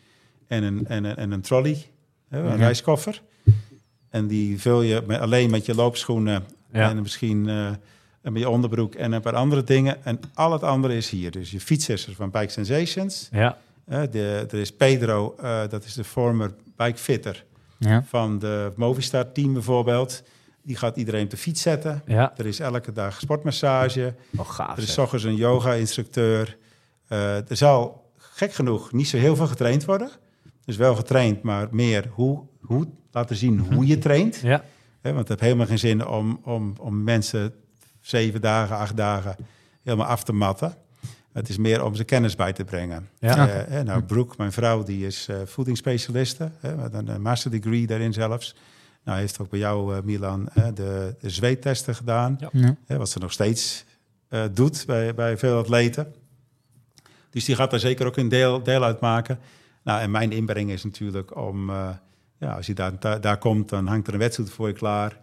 en 0.47 0.63
een, 0.63 0.87
en 0.87 1.03
een, 1.03 1.15
en 1.15 1.31
een 1.31 1.41
trolley, 1.41 1.85
hè, 2.29 2.39
een 2.39 2.45
Ja. 2.49 2.55
reiskoffer. 2.55 3.21
En 4.09 4.27
die 4.27 4.61
vul 4.61 4.81
je 4.81 5.03
met, 5.07 5.19
alleen 5.19 5.49
met 5.49 5.65
je 5.65 5.75
loopschoenen 5.75 6.43
Ja. 6.71 6.89
en 6.89 7.01
misschien 7.01 7.47
en 8.21 8.33
met 8.33 8.41
je 8.41 8.49
onderbroek 8.49 8.95
en 8.95 9.11
een 9.11 9.21
paar 9.21 9.35
andere 9.35 9.63
dingen. 9.63 10.05
En 10.05 10.19
al 10.33 10.51
het 10.51 10.63
andere 10.63 10.95
is 10.95 11.09
hier. 11.09 11.31
Dus 11.31 11.51
je 11.51 11.59
fiets 11.59 11.89
is 11.89 12.07
er 12.07 12.13
van 12.15 12.31
Bike 12.31 12.51
Sensations. 12.51 13.27
Ja, 13.31 13.57
Eh, 13.85 14.01
de, 14.11 14.45
er 14.51 14.59
is 14.59 14.71
Pedro, 14.73 15.35
eh, 15.41 15.61
dat 15.69 15.85
is 15.85 15.93
de 15.93 16.03
former 16.03 16.51
bikefitter 16.77 17.43
Ja. 17.77 18.03
van 18.07 18.39
de 18.39 18.71
Movistar 18.75 19.31
team 19.31 19.53
bijvoorbeeld. 19.53 20.23
Die 20.63 20.75
gaat 20.75 20.97
iedereen 20.97 21.23
op 21.23 21.29
de 21.29 21.37
fiets 21.37 21.61
zetten. 21.61 22.01
ja. 22.05 22.33
Er 22.37 22.45
is 22.45 22.59
elke 22.59 22.91
dag 22.91 23.19
sportmassage. 23.19 24.13
Oh, 24.37 24.49
gaaf. 24.49 24.77
Er 24.77 24.83
is 24.83 24.97
ochtends 24.97 25.23
een 25.25 25.35
yoga-instructeur. 25.35 26.57
Eh, 27.07 27.49
er 27.49 27.57
zal, 27.57 28.11
gek 28.17 28.53
genoeg, 28.53 28.91
niet 28.91 29.07
zo 29.07 29.17
heel 29.17 29.35
veel 29.35 29.47
getraind 29.47 29.85
worden. 29.85 30.09
Dus 30.65 30.75
wel 30.77 30.95
getraind, 30.95 31.41
maar 31.41 31.67
meer 31.71 32.07
hoe, 32.11 32.43
hoe 32.61 32.87
laten 33.11 33.35
zien 33.35 33.59
hoe 33.59 33.85
je 33.85 33.97
traint. 33.97 34.35
Ja, 34.35 34.63
Hè, 35.05 35.13
want 35.13 35.27
het 35.27 35.29
heeft 35.29 35.41
helemaal 35.41 35.65
geen 35.65 35.79
zin 35.79 36.07
om, 36.07 36.39
om, 36.43 36.73
om 36.79 37.03
mensen 37.03 37.53
zeven 38.01 38.41
dagen, 38.41 38.77
acht 38.77 38.97
dagen 38.97 39.35
helemaal 39.83 40.07
af 40.07 40.23
te 40.23 40.33
matten. 40.33 40.73
Het 41.33 41.49
is 41.49 41.57
meer 41.57 41.83
om 41.83 41.95
ze 41.95 42.03
kennis 42.03 42.35
bij 42.35 42.53
te 42.53 42.63
brengen. 42.63 43.09
Ja. 43.19 43.47
Eh, 43.47 43.67
hè, 43.67 43.83
nou, 43.83 44.03
Brooke, 44.03 44.35
mijn 44.37 44.51
vrouw, 44.51 44.83
die 44.83 45.05
is 45.05 45.27
eh 45.27 45.37
voedingsspecialiste. 45.45 46.51
Hè, 46.59 46.75
met 46.75 46.93
een, 46.93 47.21
master 47.21 47.51
degree 47.51 47.87
daarin 47.87 48.13
zelfs. 48.13 48.55
Nou, 49.03 49.19
heeft 49.19 49.39
ook 49.39 49.49
bij 49.49 49.59
jou, 49.59 49.95
eh, 49.95 50.01
Milan, 50.03 50.49
hè, 50.51 50.73
de, 50.73 51.15
de 51.19 51.29
zweettesten 51.29 51.95
gedaan. 51.95 52.37
Ja. 52.39 52.49
Ja. 52.51 52.75
Hè, 52.85 52.97
wat 52.97 53.09
ze 53.09 53.19
nog 53.19 53.31
steeds 53.31 53.85
eh, 54.27 54.43
doet 54.51 54.83
bij, 54.85 55.13
bij 55.13 55.37
veel 55.37 55.57
atleten. 55.57 56.13
Dus 57.35 57.45
die 57.45 57.55
gaat 57.55 57.71
daar 57.71 57.79
zeker 57.79 58.05
ook 58.05 58.17
een 58.17 58.29
deel, 58.29 58.63
deel 58.63 58.83
uit 58.83 58.99
maken. 58.99 59.39
Nou, 59.83 60.01
en 60.01 60.11
mijn 60.11 60.31
inbreng 60.31 60.69
is 60.71 60.83
natuurlijk 60.83 61.37
om... 61.37 61.69
eh, 61.69 61.89
ja, 62.39 62.53
als 62.53 62.65
je 62.65 62.73
daar, 62.73 62.99
daar, 62.99 63.21
daar 63.21 63.37
komt, 63.37 63.69
dan 63.69 63.87
hangt 63.87 64.07
er 64.07 64.13
een 64.13 64.19
wedstrijd 64.19 64.49
voor 64.49 64.67
je 64.67 64.73
klaar. 64.73 65.19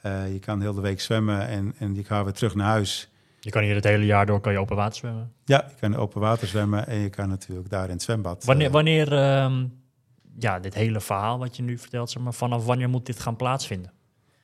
Eh, 0.00 0.32
je 0.32 0.38
kan 0.38 0.60
heel 0.60 0.74
de 0.74 0.80
week 0.80 1.00
zwemmen 1.00 1.48
en, 1.48 1.74
en 1.78 1.94
je 1.94 2.04
gaat 2.04 2.24
weer 2.24 2.32
terug 2.32 2.54
naar 2.54 2.66
huis. 2.66 3.08
Je 3.40 3.50
kan 3.50 3.62
hier 3.62 3.74
het 3.74 3.84
hele 3.84 4.04
jaar 4.04 4.26
door 4.26 4.40
kan 4.40 4.52
je 4.52 4.58
open 4.58 4.76
water 4.76 4.96
zwemmen. 4.96 5.32
Ja, 5.44 5.64
je 5.68 5.74
kan 5.80 5.96
open 5.96 6.20
water 6.20 6.48
zwemmen 6.48 6.86
en 6.86 6.98
je 6.98 7.10
kan 7.10 7.28
natuurlijk 7.28 7.70
daar 7.70 7.84
in 7.84 7.90
het 7.90 8.02
zwembad. 8.02 8.44
Wanneer, 8.44 8.66
eh, 8.66 8.72
wanneer 8.72 9.12
ehm, 9.12 9.64
ja, 10.38 10.58
dit 10.58 10.74
hele 10.74 11.00
verhaal 11.00 11.38
wat 11.38 11.56
je 11.56 11.62
nu 11.62 11.78
vertelt, 11.78 12.10
zeg 12.10 12.22
maar, 12.22 12.34
vanaf 12.34 12.64
wanneer 12.64 12.88
moet 12.88 13.06
dit 13.06 13.20
gaan 13.20 13.36
plaatsvinden? 13.36 13.92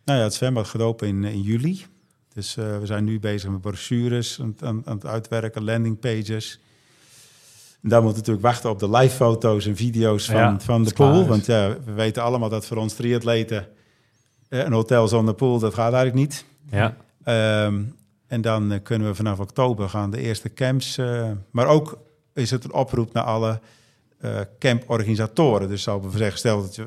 Nou 0.05 0.19
ja, 0.19 0.25
het 0.25 0.35
zwembad 0.35 0.69
gaat 0.69 0.83
open 0.83 1.09
in, 1.09 1.25
in 1.25 1.41
juli. 1.41 1.85
Dus 2.35 2.55
we 2.55 2.81
zijn 2.83 3.05
nu 3.05 3.21
bezig 3.21 3.51
met 3.51 3.61
brochures 3.61 4.41
aan, 4.41 4.55
aan, 4.61 4.83
aan 4.87 4.95
het 4.95 5.07
uitwerken, 5.07 5.65
landingpages. 5.65 6.61
Daar 7.89 8.03
moeten 8.03 8.23
we 8.23 8.29
natuurlijk 8.29 8.47
wachten 8.47 8.71
op 8.71 8.79
de 8.79 8.91
live 8.91 9.15
foto's 9.17 9.67
en 9.67 9.77
video's 9.77 10.27
van, 10.27 10.37
Ja, 10.37 10.61
van 10.61 10.85
de 10.85 10.93
pool. 10.93 11.27
Want 11.27 11.47
ja, 11.47 11.77
we 11.85 11.93
weten 11.93 12.23
allemaal 12.23 12.49
dat 12.49 12.67
voor 12.67 12.77
ons 12.77 12.95
triatleten 12.95 13.67
eh, 14.49 14.65
een 14.65 14.73
hotel 14.73 15.09
zonder 15.09 15.35
pool, 15.35 15.59
dat 15.59 15.75
gaat 15.75 15.93
eigenlijk 15.93 16.15
niet. 16.15 16.45
ja. 16.71 16.97
Ehm, 17.25 17.83
en 18.27 18.41
dan 18.41 18.73
eh, 18.73 18.79
kunnen 18.83 19.09
we 19.09 19.15
vanaf 19.15 19.39
oktober 19.39 19.89
gaan 19.89 20.11
de 20.11 20.21
eerste 20.21 20.53
camps. 20.53 20.99
eh, 20.99 21.31
maar 21.51 21.67
ook 21.67 21.99
is 22.35 22.51
het 22.51 22.65
een 22.65 22.73
oproep 22.73 23.13
naar 23.13 23.23
alle 23.25 23.61
eh, 24.19 24.41
camporganisatoren. 24.59 25.69
Dus 25.69 25.83
zal 25.83 26.11
we 26.11 26.19
zeggen, 26.19 26.39
stel 26.39 26.61
dat 26.63 26.75
je... 26.75 26.87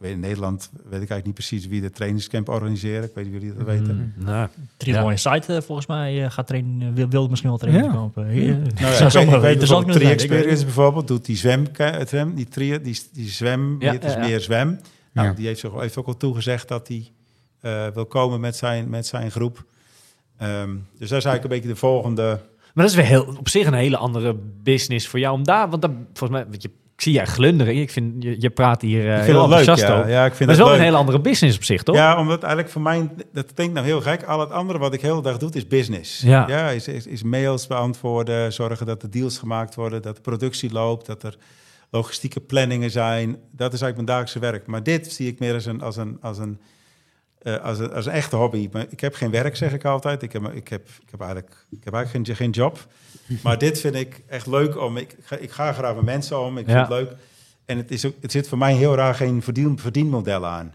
weet 0.00 0.12
in 0.12 0.20
Nederland 0.20 0.70
weet 0.72 0.82
ik 0.84 0.90
eigenlijk 0.92 1.24
niet 1.24 1.34
precies 1.34 1.66
wie 1.66 1.80
de 1.80 1.90
trainingscamp 1.90 2.48
organiseren. 2.48 3.02
Ik 3.04 3.10
weet 3.14 3.24
niet 3.24 3.34
of 3.34 3.40
jullie 3.40 3.56
dat 3.56 3.66
weten. 3.66 4.14
Mm, 4.16 4.24
nou, 4.24 4.48
Triathlon 4.76 5.04
Ja. 5.06 5.10
Insight 5.12 5.48
eh, 5.48 5.60
volgens 5.60 5.86
mij 5.86 6.24
eh, 6.24 6.30
gaat 6.30 6.46
trainen, 6.46 6.88
eh, 6.88 6.94
wil, 6.94 7.08
wil 7.08 7.28
misschien 7.28 7.50
wel 7.50 7.58
trainers 7.58 7.86
Ja. 7.86 7.92
kopen. 7.92 8.26
Eh, 8.28 8.32
Nou 8.34 8.56
ja, 8.78 8.98
ik 9.04 9.10
weet, 9.10 9.22
ik 9.32 9.40
weet. 9.40 9.62
Ik 9.62 9.68
weet 9.70 9.94
Tri-Experience 9.94 10.48
het. 10.50 10.64
bijvoorbeeld 10.64 11.08
doet 11.08 11.24
die 11.24 11.36
zwem, 11.36 11.66
het 11.72 12.08
zwem 12.08 12.34
die, 12.34 12.48
tri, 12.48 12.80
die, 12.82 13.00
die 13.12 13.28
zwem, 13.28 13.76
Ja, 13.80 13.92
het 13.92 14.04
is 14.04 14.12
ja, 14.12 14.20
ja. 14.20 14.26
meer 14.26 14.40
zwem. 14.40 14.80
Nou, 15.12 15.28
Ja. 15.28 15.34
Die 15.34 15.46
heeft, 15.46 15.60
zich, 15.60 15.72
heeft 15.80 15.96
ook 15.96 16.06
al 16.06 16.16
toegezegd 16.16 16.68
dat 16.68 16.88
hij 16.88 17.10
eh, 17.60 17.86
wil 17.94 18.06
komen 18.06 18.40
met 18.40 18.56
zijn, 18.56 18.88
met 18.88 19.06
zijn 19.06 19.30
groep. 19.30 19.64
Ehm, 20.36 20.70
dus 20.98 21.08
dat 21.08 21.18
is 21.18 21.24
eigenlijk 21.24 21.42
een 21.44 21.50
beetje 21.50 21.68
de 21.68 21.76
volgende... 21.76 22.40
Maar 22.74 22.84
dat 22.84 22.94
is 22.94 23.00
weer 23.00 23.08
heel, 23.08 23.34
op 23.38 23.48
zich 23.48 23.66
een 23.66 23.74
hele 23.74 23.96
andere 23.96 24.36
business 24.62 25.08
voor 25.08 25.18
jou 25.18 25.34
om 25.34 25.44
daar, 25.44 25.68
want 25.70 25.82
dan, 25.82 26.06
volgens 26.12 26.30
mij, 26.40 26.48
want 26.50 26.62
je, 26.62 26.70
ik 27.00 27.06
zie 27.06 27.14
jij 27.14 27.26
glunderen. 27.26 27.76
Ik 27.76 27.90
vind, 27.90 28.22
je, 28.22 28.36
je 28.38 28.50
praat 28.50 28.82
hier 28.82 29.04
uh, 29.04 29.20
heel 29.20 29.40
het 29.40 29.48
leuk, 29.48 29.58
enthousiast 29.58 29.82
ja. 29.82 30.08
ja. 30.08 30.24
ik 30.24 30.34
vind 30.34 30.48
dat 30.48 30.58
is 30.58 30.64
wel 30.64 30.66
leuk. 30.66 30.78
een 30.78 30.84
hele 30.84 30.96
andere 30.96 31.20
business 31.20 31.56
op 31.56 31.64
zich, 31.64 31.82
toch? 31.82 31.96
Ja, 31.96 32.18
omdat 32.18 32.42
eigenlijk 32.42 32.72
voor 32.72 32.82
mij, 32.82 33.08
dat 33.32 33.54
klinkt 33.54 33.74
nou 33.74 33.86
heel 33.86 34.00
gek, 34.00 34.22
al 34.22 34.40
het 34.40 34.50
andere 34.50 34.78
wat 34.78 34.94
ik 34.94 35.00
heel 35.00 35.22
dag 35.22 35.38
doe, 35.38 35.50
is 35.52 35.66
business. 35.66 36.20
Ja. 36.20 36.70
is, 36.70 36.88
is, 36.88 37.06
is 37.06 37.22
mails 37.22 37.66
beantwoorden, 37.66 38.52
zorgen 38.52 38.86
dat 38.86 39.00
de 39.00 39.08
deals 39.08 39.38
gemaakt 39.38 39.74
worden, 39.74 40.02
dat 40.02 40.16
de 40.16 40.22
productie 40.22 40.72
loopt, 40.72 41.06
dat 41.06 41.22
er 41.22 41.36
logistieke 41.90 42.40
planningen 42.40 42.90
zijn. 42.90 43.28
Dat 43.50 43.72
is 43.72 43.80
eigenlijk 43.80 43.94
mijn 43.94 44.06
dagelijkse 44.06 44.38
werk. 44.38 44.66
Maar 44.66 44.82
dit 44.82 45.12
zie 45.12 45.26
ik 45.26 45.38
meer 45.38 45.54
als 45.54 45.66
een, 45.66 45.80
als 45.80 45.96
een, 45.96 46.18
als 46.20 46.38
een, 46.38 46.60
eh, 47.42 47.56
als 47.56 47.78
een, 47.78 47.92
als 47.92 48.06
een 48.06 48.12
echte 48.12 48.36
hobby. 48.36 48.68
Maar 48.72 48.86
ik 48.90 49.00
heb 49.00 49.14
geen 49.14 49.30
werk, 49.30 49.56
zeg 49.56 49.72
ik 49.72 49.84
altijd. 49.84 50.22
Ik 50.22 50.32
heb, 50.32 50.52
ik 50.52 50.68
heb, 50.68 50.88
ik 50.88 51.10
heb 51.10 51.20
eigenlijk, 51.20 51.66
ik 51.70 51.84
heb 51.84 51.94
eigenlijk 51.94 52.26
geen, 52.26 52.36
geen 52.36 52.50
job. 52.50 52.86
Maar 53.44 53.58
dit 53.58 53.80
vind 53.80 53.94
ik 53.94 54.22
echt 54.26 54.46
leuk 54.46 54.76
om. 54.80 54.96
Ik, 54.96 55.16
ga- 55.22 55.36
ik 55.36 55.50
ga 55.50 55.72
graag 55.72 55.94
met 55.94 56.04
mensen 56.04 56.40
om. 56.40 56.58
Ik 56.58 56.64
vind 56.64 56.78
het 56.78 56.88
leuk. 56.88 57.12
En 57.64 57.76
het, 57.76 57.90
is 57.90 58.04
ook, 58.04 58.14
het 58.20 58.32
zit 58.32 58.48
voor 58.48 58.58
mij 58.58 58.74
heel 58.74 58.94
raar 58.94 59.14
geen 59.14 59.42
verdien, 59.42 59.78
verdienmodel 59.78 60.46
aan. 60.46 60.72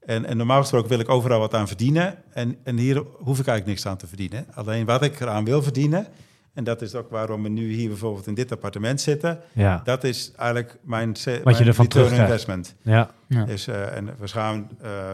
En, 0.00 0.24
en 0.24 0.36
normaal 0.36 0.60
gesproken 0.60 0.88
wil 0.88 0.98
ik 0.98 1.08
overal 1.08 1.38
wat 1.38 1.54
aan 1.54 1.66
verdienen. 1.68 2.14
En, 2.32 2.56
en 2.64 2.76
hier 2.76 2.96
hoef 2.96 3.38
ik 3.38 3.46
eigenlijk 3.46 3.66
niks 3.66 3.86
aan 3.86 3.96
te 3.96 4.06
verdienen. 4.06 4.46
Alleen 4.54 4.84
wat 4.86 5.02
ik 5.02 5.20
eraan 5.20 5.44
wil 5.44 5.62
verdienen. 5.62 6.06
En 6.54 6.64
dat 6.64 6.82
is 6.82 6.94
ook 6.94 7.10
waarom 7.10 7.42
we 7.42 7.48
nu 7.48 7.72
hier 7.72 7.88
bijvoorbeeld 7.88 8.26
in 8.26 8.34
dit 8.34 8.52
appartement 8.52 9.00
zitten. 9.00 9.40
Ja, 9.52 9.80
Dat 9.84 10.04
is 10.04 10.32
eigenlijk 10.36 10.76
mijn, 10.82 11.08
Wat 11.08 11.22
je 11.24 11.30
mijn 11.30 11.44
ervan 11.44 11.64
return 11.64 11.88
terugkrijgt. 11.88 12.20
investment. 12.30 12.74
ja. 12.82 13.10
Ja. 13.28 13.44
Dus, 13.44 13.66
eh, 13.66 13.96
en 13.96 14.14
we 14.18 14.28
gaan, 14.28 14.68
eh, 14.82 15.12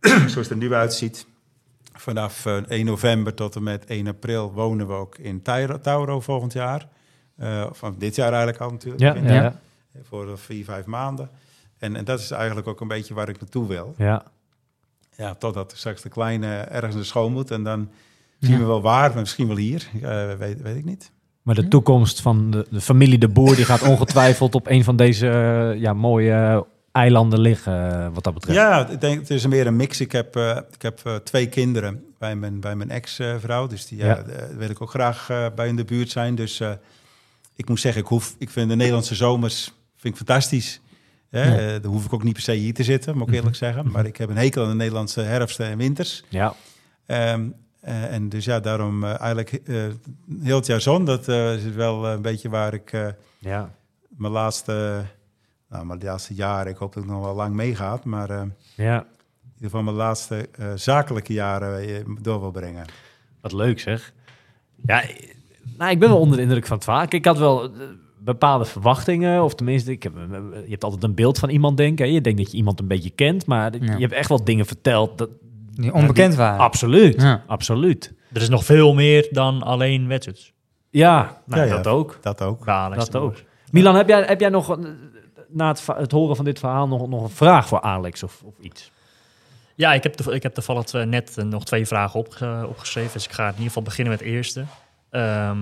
zoals 0.18 0.34
het 0.34 0.50
er 0.50 0.56
nu 0.56 0.74
uitziet, 0.74 1.26
vanaf 2.04 2.46
eh, 2.46 2.56
1 2.56 2.84
november 2.84 3.34
tot 3.34 3.56
en 3.56 3.62
met 3.62 3.84
1 3.84 4.06
april 4.06 4.52
wonen 4.52 4.86
we 4.86 4.92
ook 4.92 5.18
in 5.18 5.42
Tauro, 5.82 6.20
volgend 6.20 6.52
jaar. 6.52 6.88
Eh, 7.36 7.66
van 7.72 7.94
dit 7.98 8.14
jaar 8.14 8.28
eigenlijk 8.28 8.60
al 8.60 8.70
natuurlijk. 8.70 9.02
Ja, 9.02 9.14
ja, 9.14 9.32
Ja. 9.34 9.42
ja. 9.42 9.60
Voor 10.02 10.38
vier, 10.38 10.64
vijf 10.64 10.84
maanden. 10.86 11.28
En, 11.78 11.96
en 11.96 12.04
dat 12.04 12.20
is 12.20 12.30
eigenlijk 12.30 12.68
ook 12.68 12.80
een 12.80 12.88
beetje 12.88 13.14
waar 13.14 13.28
ik 13.28 13.40
naartoe 13.40 13.68
wil. 13.68 13.94
ja. 13.96 14.24
Ja, 15.16 15.34
totdat 15.34 15.72
straks 15.76 16.02
de 16.02 16.08
kleine 16.08 16.56
ergens 16.56 16.94
naar 16.94 17.04
school 17.04 17.30
moet. 17.30 17.50
En 17.50 17.62
dan 17.62 17.88
zien 18.40 18.58
we 18.58 18.64
wel 18.64 18.82
waar, 18.82 19.10
maar 19.10 19.20
misschien 19.20 19.46
wel 19.46 19.56
hier. 19.56 19.88
Eh, 20.02 20.32
weet, 20.32 20.62
weet 20.62 20.76
ik 20.76 20.84
niet. 20.84 21.10
Maar 21.42 21.54
de 21.54 21.68
toekomst 21.68 22.20
van 22.20 22.50
de, 22.50 22.66
de 22.70 22.80
familie 22.80 23.18
De 23.18 23.28
Boer, 23.28 23.56
die 23.56 23.64
gaat 23.64 23.82
ongetwijfeld 23.82 24.54
op 24.54 24.66
een 24.66 24.84
van 24.84 24.96
deze 24.96 25.28
eh, 25.28 25.80
ja, 25.80 25.92
mooie 25.92 26.66
eilanden 26.94 27.40
liggen, 27.40 27.92
eh, 27.92 28.08
wat 28.12 28.24
dat 28.24 28.34
betreft. 28.34 28.58
Ja, 28.58 28.88
ik 28.88 29.00
denk 29.00 29.20
het 29.20 29.30
is 29.30 29.46
meer 29.46 29.66
een 29.66 29.76
mix. 29.76 30.00
Ik 30.00 30.12
heb, 30.12 30.36
eh, 30.36 30.58
ik 30.70 30.82
heb 30.82 31.00
eh, 31.04 31.14
twee 31.14 31.48
kinderen 31.48 32.04
bij 32.18 32.36
mijn, 32.36 32.60
bij 32.60 32.76
mijn 32.76 32.90
ex-vrouw. 32.90 33.66
Dus 33.66 33.86
die 33.86 33.98
ja. 33.98 34.24
Wil 34.56 34.70
ik 34.70 34.82
ook 34.82 34.90
graag 34.90 35.26
bij 35.54 35.68
in 35.68 35.76
de 35.76 35.84
buurt 35.84 36.10
zijn. 36.10 36.34
Dus 36.34 36.60
ik 37.56 37.68
moet 37.68 37.80
zeggen, 37.80 38.02
ik, 38.02 38.08
hoef, 38.08 38.34
ik 38.38 38.50
vind 38.50 38.68
de 38.68 38.76
Nederlandse 38.76 39.14
zomers 39.14 39.64
vind 39.96 40.14
ik 40.14 40.26
fantastisch. 40.26 40.80
Hè? 41.30 41.72
Ja. 41.74 41.80
Hoef 41.82 42.04
ik 42.04 42.12
ook 42.12 42.22
niet 42.22 42.32
per 42.32 42.42
se 42.42 42.52
hier 42.52 42.74
te 42.74 42.84
zitten, 42.84 43.18
moet 43.18 43.28
ik 43.28 43.34
eerlijk 43.34 43.56
zeggen. 43.56 43.90
Maar 43.90 44.06
ik 44.06 44.16
heb 44.16 44.28
een 44.28 44.36
hekel 44.36 44.62
aan 44.62 44.68
de 44.68 44.74
Nederlandse 44.74 45.20
herfsten 45.20 45.66
en 45.66 45.78
winters. 45.78 46.24
Ja, 46.28 46.54
Ehm, 47.06 47.48
eh, 47.80 48.12
en 48.12 48.28
dus 48.28 48.44
ja, 48.44 48.60
daarom 48.60 49.04
eigenlijk 49.04 49.60
heel 50.42 50.56
het 50.56 50.66
jaar 50.66 50.80
zon. 50.80 51.04
Dat 51.04 51.28
is 51.28 51.64
wel 51.64 52.06
een 52.06 52.22
beetje 52.22 52.48
waar 52.48 52.74
ik 52.74 52.92
ja. 53.38 53.70
mijn 54.08 54.32
laatste, 54.32 55.04
nou, 55.74 55.86
mijn 55.86 56.00
laatste 56.02 56.34
jaren, 56.34 56.72
ik 56.72 56.76
hoop 56.76 56.94
dat 56.94 57.02
ik 57.02 57.08
nog 57.08 57.24
wel 57.24 57.34
lang 57.34 57.54
meegaat, 57.54 58.04
maar 58.04 58.30
eh, 58.30 58.42
ja. 58.74 58.96
in 58.98 59.06
ieder 59.54 59.60
geval 59.60 59.82
mijn 59.82 59.96
laatste 59.96 60.48
eh, 60.58 60.66
zakelijke 60.74 61.32
jaren 61.32 61.78
eh, 61.78 62.04
door 62.20 62.40
wil 62.40 62.50
brengen. 62.50 62.84
Wat 63.40 63.52
leuk 63.52 63.80
zeg. 63.80 64.12
Ja, 64.86 65.02
nou, 65.78 65.90
ik 65.90 65.98
ben 65.98 66.08
wel 66.08 66.18
onder 66.18 66.36
de 66.36 66.42
indruk 66.42 66.66
van 66.66 66.76
het. 66.76 66.86
Kijk, 66.86 67.12
Ik 67.14 67.24
had 67.24 67.38
wel 67.38 67.70
bepaalde 68.18 68.64
verwachtingen, 68.64 69.42
of 69.42 69.54
tenminste, 69.54 69.90
ik 69.90 70.02
heb, 70.02 70.12
je 70.64 70.70
hebt 70.70 70.84
altijd 70.84 71.02
een 71.04 71.14
beeld 71.14 71.38
van 71.38 71.48
iemand 71.48 71.76
denken. 71.76 72.12
Je 72.12 72.20
denkt 72.20 72.38
dat 72.38 72.50
je 72.50 72.56
iemand 72.56 72.80
een 72.80 72.88
beetje 72.88 73.10
kent, 73.10 73.46
maar 73.46 73.72
Ja. 73.80 73.94
je 73.94 74.00
hebt 74.00 74.12
echt 74.12 74.28
wel 74.28 74.44
dingen 74.44 74.66
verteld. 74.66 75.18
Dat, 75.18 75.30
Die 75.70 75.92
onbekend 75.92 76.34
waren. 76.34 76.58
Absoluut, 76.60 77.20
Ja. 77.22 77.44
absoluut. 77.46 78.12
Er 78.32 78.40
is 78.42 78.48
nog 78.48 78.64
veel 78.64 78.94
meer 78.94 79.28
dan 79.30 79.62
alleen 79.62 80.08
wedstrijds. 80.08 80.52
Ja, 80.90 81.42
nou, 81.46 81.60
Ja, 81.62 81.66
ja. 81.68 81.74
dat 81.76 81.86
ook. 81.86 82.18
Dat 82.20 82.42
ook. 82.42 82.64
Dat 82.66 83.12
de 83.12 83.18
ook. 83.18 83.34
Milan, 83.70 83.94
heb 83.94 84.08
jij, 84.08 84.22
heb 84.22 84.40
jij 84.40 84.48
nog, 84.48 84.68
een- 84.68 84.96
na 85.54 85.68
het, 85.68 85.86
het 85.86 86.12
horen 86.12 86.36
van 86.36 86.44
dit 86.44 86.58
verhaal, 86.58 86.88
nog, 86.88 87.08
nog 87.08 87.22
een 87.22 87.30
vraag 87.30 87.68
voor 87.68 87.80
Alex 87.80 88.22
of, 88.22 88.42
of 88.44 88.54
iets? 88.60 88.90
Ja, 89.74 89.94
ik 89.94 90.02
heb, 90.02 90.20
ik 90.20 90.42
heb 90.42 90.54
toevallig 90.54 90.92
eh, 90.92 91.02
net 91.02 91.38
eh, 91.38 91.44
nog 91.44 91.64
twee 91.64 91.86
vragen 91.86 92.20
opge- 92.20 92.64
opgeschreven. 92.68 93.12
Dus 93.12 93.24
ik 93.24 93.32
ga 93.32 93.42
in 93.44 93.50
ieder 93.50 93.66
geval 93.66 93.82
beginnen 93.82 94.12
met 94.12 94.22
de 94.22 94.26
eerste. 94.28 94.64
Ehm, 95.10 95.58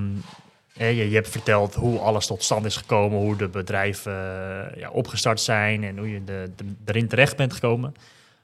je, 0.72 1.08
je 1.08 1.14
hebt 1.14 1.28
verteld 1.28 1.74
hoe 1.74 1.98
alles 1.98 2.26
tot 2.26 2.42
stand 2.42 2.64
is 2.64 2.76
gekomen, 2.76 3.18
hoe 3.18 3.36
de 3.36 3.48
bedrijven 3.48 4.12
eh, 4.12 4.80
ja, 4.80 4.90
opgestart 4.90 5.40
zijn 5.40 5.84
en 5.84 5.98
hoe 5.98 6.10
je 6.10 6.24
de, 6.24 6.50
de- 6.56 6.74
erin 6.84 7.08
terecht 7.08 7.36
bent 7.36 7.52
gekomen. 7.52 7.94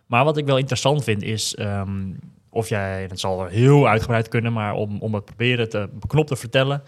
Maar 0.06 0.24
wat 0.24 0.36
ik 0.36 0.44
wel 0.46 0.56
interessant 0.58 1.04
vind 1.04 1.22
is, 1.22 1.54
ehm, 1.54 2.10
of 2.50 2.68
jij, 2.68 3.08
dat 3.08 3.20
zal 3.20 3.44
heel 3.44 3.88
uitgebreid 3.88 4.28
kunnen, 4.28 4.52
maar 4.52 4.74
om, 4.74 4.98
om 5.00 5.14
het 5.14 5.24
proberen 5.24 5.68
te 5.68 5.88
beknopt 5.92 6.28
te 6.28 6.36
vertellen. 6.36 6.82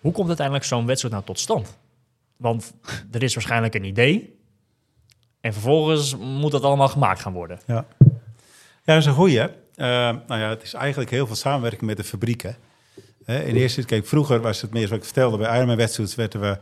Hoe 0.00 0.12
komt 0.12 0.26
uiteindelijk 0.28 0.66
zo'n 0.66 0.86
wedstrijd 0.86 1.14
nou 1.14 1.26
tot 1.26 1.38
stand? 1.38 1.78
Want 2.42 2.72
er 3.10 3.22
is 3.22 3.34
waarschijnlijk 3.34 3.74
een 3.74 3.84
idee. 3.84 4.38
En 5.40 5.52
vervolgens 5.52 6.16
moet 6.16 6.50
dat 6.52 6.62
allemaal 6.62 6.88
gemaakt 6.88 7.20
gaan 7.20 7.32
worden. 7.32 7.60
Ja, 7.66 7.86
ja 7.98 8.14
dat 8.84 8.96
is 8.96 9.06
een 9.06 9.12
goeie. 9.14 9.40
Eh, 9.40 9.48
nou 10.26 10.40
ja, 10.40 10.48
het 10.48 10.62
is 10.62 10.74
eigenlijk 10.74 11.10
heel 11.10 11.26
veel 11.26 11.36
samenwerking 11.36 11.82
met 11.82 11.96
de 11.96 12.04
fabrieken. 12.04 12.56
Hè, 13.24 13.42
in 13.44 13.56
eerste 13.56 13.84
kijk, 13.84 14.06
vroeger 14.06 14.40
was 14.40 14.60
het 14.62 14.72
meer 14.72 14.86
zoals 14.86 14.98
ik 15.02 15.04
vertelde, 15.12 15.36
bij 15.36 15.54
Ironman 15.56 15.76
Wetsuits 15.76 16.14
werden 16.14 16.40
we, 16.40 16.58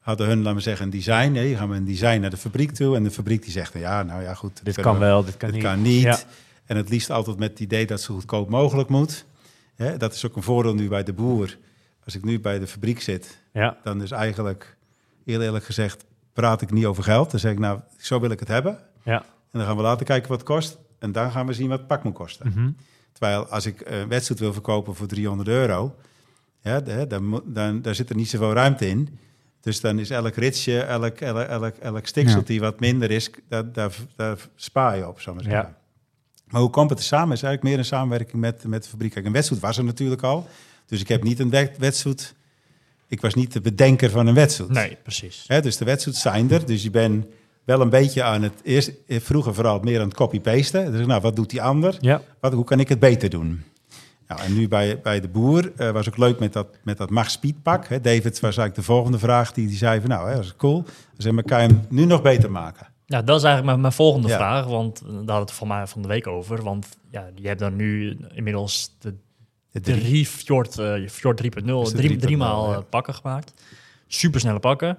hadden 0.00 0.26
hun, 0.26 0.38
laten 0.38 0.54
we 0.54 0.60
zeggen, 0.60 0.84
een 0.84 0.90
design. 0.90 1.32
Je 1.32 1.56
gaan 1.56 1.68
met 1.68 1.78
een 1.78 1.84
design 1.84 2.20
naar 2.20 2.30
de 2.30 2.36
fabriek 2.36 2.70
toe 2.72 2.96
en 2.96 3.02
de 3.02 3.10
fabriek 3.10 3.42
die 3.42 3.50
zegt, 3.52 3.72
ja, 3.74 4.02
nou 4.02 4.22
ja, 4.22 4.34
goed. 4.34 4.64
Dit 4.64 4.80
kan 4.80 4.92
we- 4.94 4.98
wel, 5.00 5.24
dit 5.24 5.36
kan 5.36 5.48
dit 5.48 5.56
niet. 5.58 5.66
kan 5.66 5.82
niet. 5.82 6.02
Ja. 6.02 6.18
En 6.66 6.76
het 6.76 6.88
liefst 6.88 7.10
altijd 7.10 7.38
met 7.38 7.50
het 7.50 7.60
idee 7.60 7.86
dat 7.86 7.96
het 7.96 8.06
zo 8.06 8.14
goedkoop 8.14 8.48
mogelijk 8.48 8.88
moet. 8.88 9.24
Hè, 9.76 9.96
dat 9.96 10.14
is 10.14 10.26
ook 10.26 10.36
een 10.36 10.42
voordeel 10.42 10.74
nu 10.74 10.88
bij 10.88 11.02
de 11.02 11.12
boer. 11.12 11.56
Als 12.04 12.14
ik 12.14 12.24
nu 12.24 12.40
bij 12.40 12.58
de 12.58 12.66
fabriek 12.66 13.00
zit, 13.00 13.38
Ja, 13.52 13.76
dan 13.82 14.02
is 14.02 14.10
eigenlijk, 14.10 14.76
heel 15.24 15.40
eerlijk 15.40 15.64
gezegd, 15.64 16.04
praat 16.32 16.62
ik 16.62 16.70
niet 16.70 16.84
over 16.86 17.02
geld. 17.02 17.30
Dan 17.30 17.40
zeg 17.40 17.52
ik, 17.52 17.58
nou, 17.58 17.80
zo 17.98 18.20
wil 18.20 18.30
ik 18.30 18.38
het 18.40 18.48
hebben. 18.48 18.78
ja. 19.04 19.24
En 19.52 19.58
dan 19.58 19.68
gaan 19.68 19.76
we 19.76 19.82
later 19.82 20.06
kijken 20.06 20.28
wat 20.28 20.38
het 20.38 20.48
kost. 20.48 20.78
En 20.98 21.12
dan 21.12 21.30
gaan 21.30 21.46
we 21.46 21.52
zien 21.52 21.68
wat 21.68 21.78
het 21.78 21.86
pak 21.86 22.02
moet 22.04 22.14
kosten. 22.14 22.48
Mhm. 22.48 22.70
Terwijl 23.12 23.46
als 23.46 23.66
ik 23.66 23.82
een 23.84 24.08
wedstrijd 24.08 24.40
wil 24.40 24.52
verkopen 24.52 24.94
voor 24.94 25.06
300 25.06 25.48
euro, 25.48 25.94
ja, 26.62 26.80
dan, 27.04 27.42
dan, 27.44 27.82
daar 27.82 27.94
zit 27.94 28.10
er 28.10 28.16
niet 28.16 28.28
zoveel 28.28 28.52
ruimte 28.52 28.88
in. 28.88 29.18
Dus 29.60 29.80
dan 29.80 29.98
is 29.98 30.10
elk 30.10 30.34
ritsje, 30.34 30.80
elk, 30.80 31.16
elk, 31.20 31.38
elk, 31.48 31.76
elk 31.76 32.06
stiksel 32.06 32.38
Ja. 32.38 32.44
die 32.46 32.60
wat 32.60 32.80
minder 32.80 33.10
is, 33.10 33.30
daar, 33.48 33.72
daar, 33.72 33.96
daar 34.16 34.38
spaar 34.54 34.96
je 34.96 35.08
op, 35.08 35.20
zou 35.20 35.34
maar 35.36 35.44
zeggen. 35.44 35.62
Ja. 35.62 35.76
Maar 36.46 36.60
hoe 36.60 36.70
komt 36.70 36.90
het 36.90 36.98
er 36.98 37.04
samen? 37.04 37.32
is 37.34 37.42
eigenlijk 37.42 37.62
meer 37.62 37.78
een 37.78 37.84
samenwerking 37.84 38.40
met, 38.40 38.64
met 38.64 38.82
de 38.82 38.88
fabriek. 38.88 39.12
Kijk, 39.12 39.26
een 39.26 39.32
wedstrijd 39.32 39.62
was 39.62 39.78
er 39.78 39.84
natuurlijk 39.84 40.22
al. 40.22 40.48
Dus 40.86 41.00
ik 41.00 41.08
heb 41.08 41.22
niet 41.22 41.38
een 41.38 41.50
wed- 41.50 41.78
wedstrijd... 41.78 42.34
Ik 43.10 43.20
was 43.20 43.34
niet 43.34 43.52
de 43.52 43.60
bedenker 43.60 44.10
van 44.10 44.26
een 44.26 44.34
wedstrijd. 44.34 44.70
Nee, 44.70 44.96
precies. 45.02 45.44
Hè, 45.46 45.60
dus 45.60 45.76
de 45.76 45.84
wedstrijden 45.84 46.22
zijn 46.22 46.50
er. 46.50 46.66
Dus 46.66 46.82
je 46.82 46.90
bent 46.90 47.26
wel 47.64 47.80
een 47.80 47.90
beetje 47.90 48.22
aan 48.22 48.42
het... 48.42 48.52
Eerst, 48.62 48.92
eh, 49.06 49.20
vroeger 49.20 49.54
vooral 49.54 49.80
meer 49.80 50.00
aan 50.00 50.06
het 50.08 50.16
copy-pasten. 50.16 50.92
Dus 50.92 51.06
nou, 51.06 51.20
wat 51.20 51.36
doet 51.36 51.50
die 51.50 51.62
ander? 51.62 51.96
ja. 52.00 52.22
Wat, 52.40 52.52
hoe 52.52 52.64
kan 52.64 52.80
ik 52.80 52.88
het 52.88 52.98
beter 52.98 53.30
doen? 53.30 53.62
Nou, 54.28 54.40
en 54.42 54.54
nu 54.54 54.68
bij, 54.68 55.00
bij 55.00 55.20
de 55.20 55.28
boer 55.28 55.72
eh, 55.76 55.90
was 55.90 56.08
ook 56.08 56.16
leuk 56.16 56.38
met 56.38 56.52
dat, 56.52 56.66
met 56.82 56.98
dat 56.98 57.10
Mag 57.10 57.30
Speedpak. 57.30 57.86
Hè. 57.88 58.00
David 58.00 58.22
was 58.22 58.42
eigenlijk 58.42 58.74
de 58.74 58.82
volgende 58.82 59.18
vraag 59.18 59.52
die, 59.52 59.66
die 59.66 59.76
zei 59.76 60.00
van... 60.00 60.08
Nou, 60.08 60.28
hè, 60.28 60.34
dat 60.34 60.44
is 60.44 60.56
cool. 60.56 60.84
Maar, 61.30 61.44
kan 61.44 61.62
je 61.62 61.68
hem 61.68 61.86
nu 61.88 62.04
nog 62.04 62.22
beter 62.22 62.50
maken? 62.50 62.86
Ja, 63.06 63.22
dat 63.22 63.36
is 63.36 63.42
eigenlijk 63.42 63.64
mijn, 63.64 63.80
mijn 63.80 63.92
volgende 63.92 64.28
Ja. 64.28 64.36
vraag, 64.36 64.66
want 64.66 65.00
eh, 65.00 65.06
daar 65.06 65.14
hadden 65.16 65.34
we 65.34 65.40
het 65.40 65.52
van 65.52 65.68
mij 65.68 65.86
van 65.86 66.02
de 66.02 66.08
week 66.08 66.26
over. 66.26 66.62
Want 66.62 66.86
ja, 67.10 67.28
je 67.34 67.46
hebt 67.48 67.60
dan 67.60 67.76
nu 67.76 68.18
inmiddels 68.34 68.96
de 68.98 69.14
De 69.72 69.80
drie. 69.80 70.00
drie 70.00 70.26
Fjord, 70.26 70.78
eh 70.78 70.92
Fjord 71.08 71.42
3.0, 71.42 71.48
de 71.64 71.90
drie, 71.94 72.10
3.0, 72.16 72.18
drie 72.20 72.36
maal 72.36 72.70
ja. 72.70 72.76
eh, 72.76 72.82
pakken 72.90 73.14
gemaakt. 73.14 73.52
Supersnelle 74.06 74.58
pakken. 74.58 74.98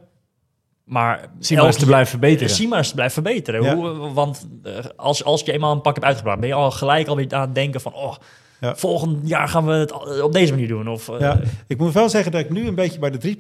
Maar 0.84 1.30
elke- 1.50 1.78
te 1.78 1.86
blijven 1.86 2.10
verbeteren. 2.10 2.70
Maar 2.70 2.78
eens 2.78 2.88
te 2.88 2.94
blijven 2.94 3.24
verbeteren. 3.24 3.64
Ja. 3.64 3.76
Hoe, 3.76 4.14
want 4.14 4.48
eh, 4.64 4.74
als, 4.96 5.24
als 5.24 5.42
je 5.42 5.52
eenmaal 5.52 5.72
een 5.72 5.82
pak 5.82 5.94
hebt 5.94 6.06
uitgebracht, 6.06 6.40
ben 6.40 6.48
je 6.50 6.54
al 6.56 6.72
gelijk 6.72 7.08
alweer 7.08 7.34
aan 7.34 7.42
het 7.42 7.56
denken 7.56 7.82
van... 7.82 7.94
Oh, 7.94 8.16
Ja. 8.60 8.76
volgend 8.76 9.28
jaar 9.28 9.48
gaan 9.48 9.66
we 9.66 9.74
het 9.74 9.92
al- 9.92 10.24
op 10.24 10.34
deze 10.34 10.52
manier 10.52 10.68
doen. 10.68 10.88
Of 10.90 11.10
eh 11.10 11.20
Ja, 11.20 11.40
ik 11.68 11.78
moet 11.78 11.94
wel 11.94 12.10
zeggen 12.10 12.32
dat 12.32 12.42
ik 12.42 12.50
nu 12.50 12.68
een 12.68 12.76
beetje 12.76 13.00
bij 13.00 13.10
de 13.12 13.36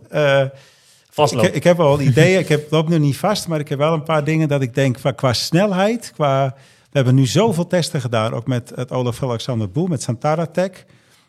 3.0... 0.00 0.08
eh, 0.10 0.44
vastlopen. 1.10 1.48
Ik, 1.48 1.54
ik 1.54 1.64
heb 1.64 1.76
wel 1.76 2.00
ideeën, 2.00 2.38
ik 2.38 2.48
heb, 2.48 2.70
loop 2.70 2.88
nu 2.88 2.98
niet 2.98 3.16
vast, 3.16 3.48
maar 3.48 3.60
ik 3.60 3.68
heb 3.68 3.78
wel 3.78 3.92
een 3.92 4.02
paar 4.02 4.24
dingen 4.24 4.48
dat 4.48 4.62
ik 4.62 4.74
denk 4.74 4.96
qua, 4.96 5.10
qua 5.12 5.32
snelheid, 5.32 6.10
qua... 6.14 6.54
We 6.90 6.96
hebben 6.96 7.14
nu 7.14 7.26
zoveel 7.26 7.66
testen 7.66 8.00
gedaan, 8.00 8.32
ook 8.32 8.46
met 8.46 8.72
het 8.74 8.92
Olaf 8.92 9.22
Alexander 9.22 9.70
Boel, 9.70 9.86
met 9.86 10.02
Santara 10.02 10.46
Tech. 10.46 10.84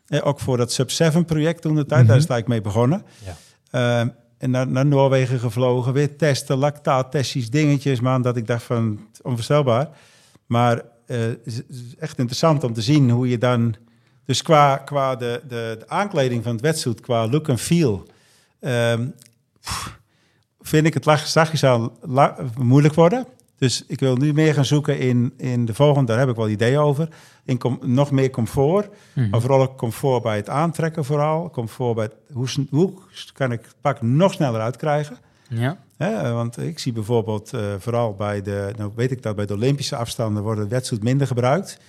Eh, 0.07 0.28
ook 0.28 0.39
voor 0.39 0.57
dat 0.57 0.72
Sub-7 0.72 1.26
project 1.26 1.62
toen 1.62 1.76
de 1.76 1.86
tijd, 1.86 2.07
daar 2.07 2.18
is 2.18 2.22
het 2.24 2.32
eigenlijk 2.32 2.47
mee 2.47 2.62
begonnen. 2.62 3.05
Ja. 3.26 3.38
Ehm, 3.72 4.09
en 4.38 4.51
naar, 4.51 4.68
naar 4.68 4.86
Noorwegen 4.86 5.39
gevlogen, 5.39 5.93
weer 5.93 6.16
testen, 6.16 6.57
lactaattestjes, 6.57 7.49
dingetjes, 7.49 7.99
man, 7.99 8.22
dat 8.22 8.38
ik 8.38 8.47
dacht 8.47 8.64
van, 8.64 9.07
onvoorstelbaar. 9.22 9.89
Maar 10.45 10.82
eh, 11.05 11.18
het 11.20 11.66
is 11.70 11.95
echt 11.99 12.18
interessant 12.18 12.64
om 12.64 12.74
te 12.74 12.82
zien 12.82 13.09
hoe 13.09 13.30
je 13.30 13.38
dan... 13.38 13.76
Dus 14.26 14.41
qua, 14.41 14.78
qua 14.78 15.16
de, 15.16 15.41
de, 15.47 15.76
de 15.80 15.88
aankleding 15.88 16.43
van 16.43 16.51
het 16.51 16.62
wetsuit, 16.62 16.99
qua 16.99 17.28
look 17.28 17.47
en 17.47 17.57
feel... 17.57 18.07
ehm, 18.59 19.07
pff, 19.59 19.99
vind 20.62 20.86
ik 20.86 20.93
het 20.93 21.03
zachtjes 21.26 21.64
aan 21.64 21.91
moeilijk 22.57 22.93
worden. 22.93 23.28
Dus 23.62 23.84
ik 23.88 23.99
wil 23.99 24.16
nu 24.16 24.34
meer 24.34 24.53
gaan 24.53 24.66
zoeken 24.66 24.99
in, 24.99 25.34
in 25.38 25.66
de 25.66 25.74
volgende, 25.74 26.12
daar 26.12 26.20
heb 26.20 26.30
ik 26.30 26.36
wel 26.36 26.49
ideeën 26.49 26.80
over. 26.80 27.07
In 27.43 27.57
com- 27.57 27.80
nog 27.82 28.12
meer 28.12 28.30
comfort, 28.30 28.89
maar 29.32 29.41
vooral 29.41 29.62
ook 29.62 29.78
comfort 29.78 30.24
bij 30.24 30.36
het 30.36 30.49
aantrekken 30.49 31.05
vooral. 31.05 31.49
Comfort 31.49 31.95
bij 31.95 32.03
het, 32.03 32.16
hoe, 32.34 32.47
hoe 32.70 32.93
kan 33.34 33.51
ik 33.51 33.62
het 33.62 33.76
pak 33.82 34.01
nog 34.01 34.34
sneller 34.34 34.62
uitkrijgen. 34.62 35.18
Ja. 35.49 35.78
Want 36.34 36.57
ik 36.57 36.80
zie 36.80 36.91
bijvoorbeeld 36.91 37.53
eh, 37.53 37.62
vooral 37.80 38.16
bij 38.16 38.41
de, 38.41 38.74
nou 38.78 38.91
weet 38.95 39.12
ik 39.12 39.22
dat 39.22 39.36
bij 39.36 39.45
de 39.45 39.53
Olympische 39.53 39.95
afstanden 39.95 40.43
worden 40.43 40.70
wetsuit 40.70 41.03
minder 41.03 41.28
gebruikt. 41.28 41.80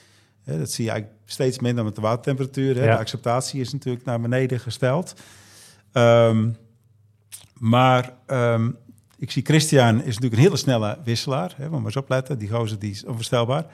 Dat 0.45 0.70
zie 0.70 0.85
je 0.85 0.91
eigenlijk 0.91 1.20
steeds 1.25 1.59
minder 1.59 1.85
met 1.85 1.95
de 1.95 2.01
watertemperatuur. 2.01 2.77
Ja. 2.77 2.93
De 2.93 2.99
acceptatie 2.99 3.61
is 3.61 3.73
natuurlijk 3.73 4.05
naar 4.05 4.20
beneden 4.20 4.61
gesteld. 4.61 5.14
Ehm, 5.93 6.51
maar 7.59 8.12
ehm, 8.27 8.70
ik 9.23 9.31
zie 9.31 9.43
Christian 9.45 9.97
is 9.99 10.05
natuurlijk 10.05 10.33
een 10.33 10.39
hele 10.39 10.57
snelle 10.57 10.99
wisselaar. 11.05 11.55
Hè, 11.57 11.62
moet 11.62 11.77
maar 11.77 11.85
eens 11.85 11.97
opletten, 11.97 12.39
die 12.39 12.49
gozer 12.49 12.79
die 12.79 12.91
is 12.91 13.05
onvoorstelbaar. 13.05 13.64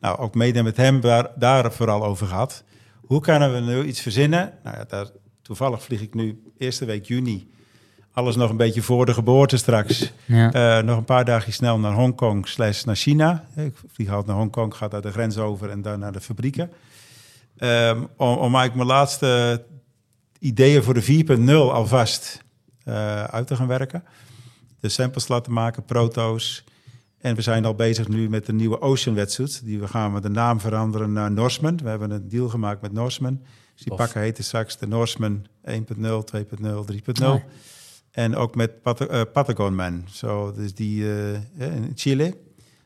Nou, 0.00 0.18
ook 0.18 0.34
mede 0.34 0.62
met 0.62 0.76
hem 0.76 1.00
daar, 1.00 1.30
daar 1.36 1.72
vooral 1.72 2.04
over 2.04 2.26
gehad. 2.26 2.64
Hoe 3.00 3.20
kunnen 3.20 3.52
we 3.52 3.60
nu 3.60 3.84
iets 3.84 4.00
verzinnen? 4.00 4.52
Nou 4.62 4.76
ja, 4.76 4.84
daar, 4.84 5.06
toevallig 5.42 5.82
vlieg 5.82 6.00
ik 6.00 6.14
nu 6.14 6.42
eerste 6.58 6.84
week 6.84 7.04
juni. 7.04 7.50
Alles 8.12 8.36
nog 8.36 8.50
een 8.50 8.56
beetje 8.56 8.82
voor 8.82 9.06
de 9.06 9.14
geboorte 9.14 9.56
straks. 9.56 10.12
Ja. 10.24 10.52
Eh, 10.52 10.84
nog 10.84 10.96
een 10.96 11.04
paar 11.04 11.24
dagen 11.24 11.52
snel 11.52 11.78
naar 11.78 11.92
Hongkong 11.92 12.48
slash 12.48 12.84
naar 12.84 12.96
China. 12.96 13.44
Ik 13.56 13.74
vlieg 13.92 14.08
altijd 14.08 14.26
naar 14.26 14.36
Hongkong, 14.36 14.74
ga 14.74 14.88
daar 14.88 15.02
de 15.02 15.12
grens 15.12 15.38
over 15.38 15.70
en 15.70 15.82
dan 15.82 15.98
naar 15.98 16.12
de 16.12 16.20
fabrieken. 16.20 16.70
Ehm, 17.56 17.98
om, 18.16 18.28
om 18.28 18.54
eigenlijk 18.54 18.74
mijn 18.74 18.88
laatste 18.88 19.64
ideeën 20.38 20.82
voor 20.82 20.94
de 20.94 21.02
4.0 21.02 21.52
alvast 21.72 22.42
eh, 22.84 23.24
uit 23.24 23.46
te 23.46 23.56
gaan 23.56 23.66
werken. 23.66 24.04
De 24.84 24.90
samples 24.90 25.28
laten 25.28 25.52
maken, 25.52 25.84
proto's. 25.84 26.64
En 27.18 27.34
we 27.34 27.42
zijn 27.42 27.64
al 27.64 27.74
bezig 27.74 28.08
nu 28.08 28.28
met 28.28 28.46
de 28.46 28.52
nieuwe 28.52 28.80
Ocean 28.80 29.14
wetsuit. 29.14 29.64
Die 29.64 29.80
we 29.80 29.88
gaan 29.88 30.12
met 30.12 30.22
de 30.22 30.28
naam 30.28 30.60
veranderen 30.60 31.12
naar 31.12 31.30
Norseman. 31.30 31.76
We 31.76 31.88
hebben 31.88 32.10
een 32.10 32.28
deal 32.28 32.48
gemaakt 32.48 32.82
met 32.82 32.92
Norseman. 32.92 33.40
Dus 33.74 33.82
die 33.82 33.88
Tof. 33.88 33.96
pakken 33.96 34.20
heten 34.20 34.44
straks 34.44 34.78
de 34.78 34.86
Norseman 34.86 35.46
1.0, 35.64 35.72
2.0, 35.72 36.84
3.0. 36.84 37.12
Mooi. 37.20 37.42
En 38.10 38.36
ook 38.36 38.54
met 38.54 38.82
Pat 38.82 39.00
eh, 39.00 39.22
Patagon 39.32 39.74
Man. 39.74 40.04
Zo, 40.10 40.52
dus 40.52 40.74
die 40.74 41.04
eh, 41.04 41.34
in 41.56 41.92
Chile. 41.94 42.36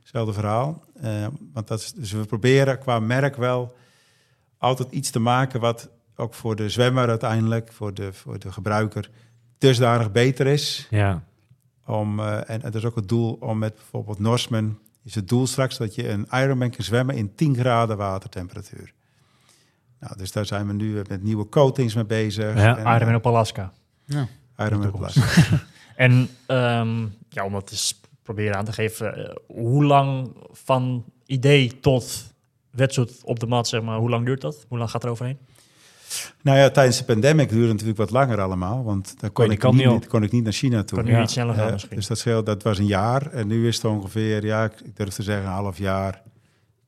Hetzelfde 0.00 0.32
verhaal. 0.32 0.84
Eh, 1.00 1.26
want 1.52 1.68
dat 1.68 1.80
is, 1.80 1.92
dus 1.92 2.12
we 2.12 2.24
proberen 2.24 2.78
qua 2.78 2.98
merk 2.98 3.36
wel 3.36 3.76
altijd 4.58 4.92
iets 4.92 5.10
te 5.10 5.18
maken 5.18 5.60
wat 5.60 5.88
ook 6.16 6.34
voor 6.34 6.56
de 6.56 6.68
zwemmer 6.68 7.08
uiteindelijk, 7.08 7.72
voor 7.72 7.94
de, 7.94 8.12
voor 8.12 8.38
de 8.38 8.52
gebruiker, 8.52 9.10
dusdanig 9.58 10.12
beter 10.12 10.46
is. 10.46 10.86
Ja. 10.90 11.26
Om, 11.88 12.20
eh, 12.20 12.50
en 12.50 12.62
het 12.62 12.74
is 12.74 12.84
ook 12.84 12.96
het 12.96 13.08
doel 13.08 13.36
om 13.40 13.58
met 13.58 13.74
bijvoorbeeld 13.74 14.18
Norseman, 14.18 14.78
is 15.04 15.14
het 15.14 15.28
doel 15.28 15.46
straks 15.46 15.76
dat 15.76 15.94
je 15.94 16.08
een 16.08 16.26
Ironman 16.30 16.70
kan 16.70 16.84
zwemmen 16.84 17.14
in 17.16 17.34
10 17.34 17.56
graden 17.56 17.96
watertemperatuur. 17.96 18.92
Nou, 20.00 20.16
dus 20.16 20.32
daar 20.32 20.46
zijn 20.46 20.66
we 20.66 20.72
nu 20.72 21.02
met 21.08 21.22
nieuwe 21.22 21.48
coatings 21.48 21.94
mee 21.94 22.04
bezig. 22.04 22.56
Ja, 22.56 22.76
En, 22.76 22.84
eh, 22.84 22.94
Ironman 22.94 23.14
op 23.14 23.26
Alaska. 23.26 23.72
Ja. 24.04 24.28
Ironman 24.58 24.90
toekomst. 24.90 25.12
Plus. 25.12 25.50
En 25.96 26.28
ehm, 26.46 27.06
ja, 27.28 27.44
om 27.44 27.54
het 27.54 27.70
eens 27.70 28.00
proberen 28.22 28.56
aan 28.56 28.64
te 28.64 28.72
geven, 28.72 29.16
eh, 29.16 29.34
hoe 29.46 29.84
lang 29.84 30.36
van 30.52 31.04
idee 31.26 31.80
tot 31.80 32.34
wedstrijd 32.70 33.24
op 33.24 33.40
de 33.40 33.46
mat, 33.46 33.68
zeg 33.68 33.82
maar, 33.82 33.98
hoe 33.98 34.10
lang 34.10 34.24
duurt 34.26 34.40
dat? 34.40 34.64
Hoe 34.68 34.78
lang 34.78 34.90
gaat 34.90 35.04
er 35.04 35.10
overheen? 35.10 35.38
Nou 36.42 36.58
ja, 36.58 36.70
tijdens 36.70 36.98
de 36.98 37.04
pandemic 37.04 37.48
duurde 37.48 37.62
het 37.64 37.72
natuurlijk 37.72 37.98
wat 37.98 38.10
langer 38.10 38.40
allemaal, 38.40 38.84
want 38.84 39.14
dan 39.20 39.32
kon, 39.32 39.44
ik, 39.50 39.62
niet, 39.62 39.72
niet 39.72 39.86
niet- 39.90 40.06
kon 40.06 40.22
ik 40.22 40.32
niet 40.32 40.42
naar 40.44 40.52
China 40.52 40.82
toe. 40.84 41.02
Nu 41.02 41.10
Ja. 41.10 41.22
iets 41.22 41.32
sneller 41.32 41.54
gaan 41.54 41.72
misschien. 41.72 41.96
dus 41.96 42.06
dat, 42.06 42.18
scheelt, 42.18 42.46
dat 42.46 42.62
was 42.62 42.78
een 42.78 42.86
jaar 42.86 43.26
en 43.30 43.46
nu 43.46 43.66
is 43.68 43.76
het 43.76 43.84
ongeveer, 43.84 44.44
ja, 44.44 44.64
ik 44.64 44.96
durf 44.96 45.08
te 45.14 45.22
zeggen 45.22 45.44
een 45.46 45.52
half 45.52 45.78
jaar. 45.78 46.22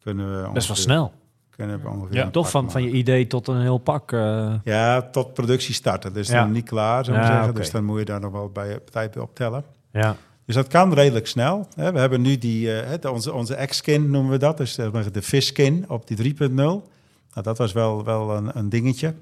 Kunnen 0.02 0.42
we 0.42 0.50
Best 0.52 0.66
wel 0.68 0.76
snel. 0.76 1.12
Kunnen 1.50 1.80
we 1.82 1.88
ongeveer 1.88 2.16
Ja, 2.16 2.30
Toch 2.30 2.50
van, 2.50 2.70
van 2.70 2.82
je 2.82 2.90
idee 2.90 3.26
tot 3.26 3.48
een 3.48 3.60
heel 3.60 3.78
pak. 3.78 4.12
eh, 4.12 4.54
Ja, 4.64 5.02
tot 5.02 5.34
productie 5.34 5.74
starten. 5.74 6.12
Dus 6.12 6.28
Ja. 6.28 6.40
dan 6.42 6.52
niet 6.52 6.68
klaar, 6.68 7.04
zou 7.04 7.16
ik 7.16 7.22
Ja, 7.22 7.28
zeggen. 7.36 7.54
Dus 7.54 7.70
dan 7.70 7.84
moet 7.84 7.98
je 7.98 8.04
daar 8.04 8.20
nog 8.20 8.32
wel 8.32 8.48
bij 8.48 8.78
tijd 8.90 9.16
op 9.16 9.34
tellen. 9.34 9.64
ja. 9.92 10.16
Dus 10.46 10.54
dat 10.58 10.68
kan 10.68 10.94
redelijk 10.94 11.26
snel. 11.26 11.66
Hè. 11.74 11.92
We 11.92 11.98
hebben 11.98 12.20
nu 12.20 12.38
die, 12.38 12.80
eh, 12.80 13.12
onze, 13.12 13.32
onze 13.32 13.54
X-skin 13.66 14.10
noemen 14.10 14.30
we 14.30 14.38
dat. 14.38 14.56
Dus 14.56 14.74
de 14.74 15.22
fish-skin 15.22 15.84
op 15.88 16.06
die 16.06 16.16
3.0. 16.16 16.88
Nou, 17.30 17.44
dat 17.44 17.58
was 17.58 17.72
wel, 17.72 18.04
wel 18.04 18.36
een, 18.36 18.58
een 18.58 18.68
dingetje. 18.68 19.14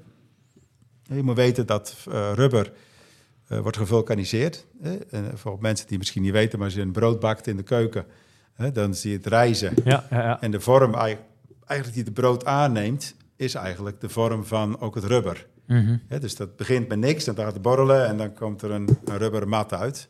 Je 1.03 1.23
moet 1.23 1.35
weten 1.35 1.65
dat 1.65 1.95
eh, 2.11 2.31
rubber 2.33 2.71
eh, 3.47 3.59
wordt 3.59 3.77
gevulkaniseerd. 3.77 4.65
Hè. 4.81 4.97
En 4.97 5.37
voor 5.37 5.57
mensen 5.59 5.87
die 5.87 5.97
misschien 5.97 6.21
niet 6.21 6.31
weten, 6.31 6.57
maar 6.57 6.67
als 6.67 6.75
je 6.75 6.81
een 6.81 6.91
brood 6.91 7.19
bakt 7.19 7.47
in 7.47 7.57
de 7.57 7.63
keuken, 7.63 8.05
hè, 8.53 8.71
dan 8.71 8.93
zie 8.93 9.11
je 9.11 9.17
het 9.17 9.25
rijzen. 9.25 9.73
Ja, 9.83 10.05
ja, 10.09 10.21
ja. 10.21 10.41
En 10.41 10.51
de 10.51 10.59
vorm, 10.59 10.93
eigenlijk 10.93 11.93
die 11.93 12.03
de 12.03 12.11
brood 12.11 12.45
aanneemt, 12.45 13.15
is 13.35 13.53
eigenlijk 13.53 14.01
de 14.01 14.09
vorm 14.09 14.45
van 14.45 14.79
ook 14.79 14.95
het 14.95 15.03
rubber. 15.03 15.47
Mhm. 15.65 15.97
Dus 16.19 16.35
dat 16.35 16.55
begint 16.55 16.87
met 16.87 16.99
niks, 16.99 17.25
dan 17.25 17.35
gaat 17.35 17.53
het 17.53 17.61
borrelen 17.61 18.07
en 18.07 18.17
dan 18.17 18.33
komt 18.33 18.61
er 18.61 18.71
een, 18.71 18.97
een 19.05 19.17
rubberen 19.17 19.49
mat 19.49 19.73
uit. 19.73 20.09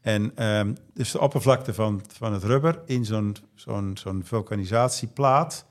En 0.00 0.32
ehm, 0.34 0.74
dus 0.94 1.10
de 1.10 1.20
oppervlakte 1.20 1.74
van, 1.74 2.02
van 2.12 2.32
het 2.32 2.42
rubber 2.42 2.80
in 2.86 3.04
zo'n 3.04 3.36
zo'n 3.54 3.96
zo'n 3.96 4.22
vulkanisatieplaat, 4.24 5.66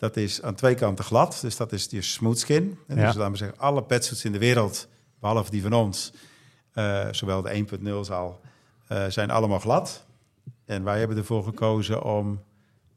dat 0.00 0.16
is 0.16 0.42
aan 0.42 0.54
twee 0.54 0.74
kanten 0.74 1.04
glad. 1.04 1.38
Dus 1.40 1.56
dat 1.56 1.72
is 1.72 1.88
die 1.88 2.02
smooth 2.02 2.38
skin. 2.38 2.78
En 2.86 2.96
Ja. 2.96 3.06
Dus 3.06 3.14
laten 3.14 3.32
we 3.32 3.38
zeggen, 3.38 3.58
alle 3.58 3.82
petsuits 3.82 4.24
in 4.24 4.32
de 4.32 4.38
wereld, 4.38 4.88
behalve 5.20 5.50
die 5.50 5.62
van 5.62 5.72
ons, 5.72 6.12
eh, 6.72 7.06
zowel 7.10 7.42
de 7.42 7.54
1.0 7.54 8.10
al, 8.12 8.40
eh, 8.86 9.04
zijn 9.08 9.30
allemaal 9.30 9.58
glad. 9.58 10.06
En 10.64 10.84
wij 10.84 10.98
hebben 10.98 11.16
ervoor 11.16 11.44
gekozen 11.44 12.02
om 12.02 12.40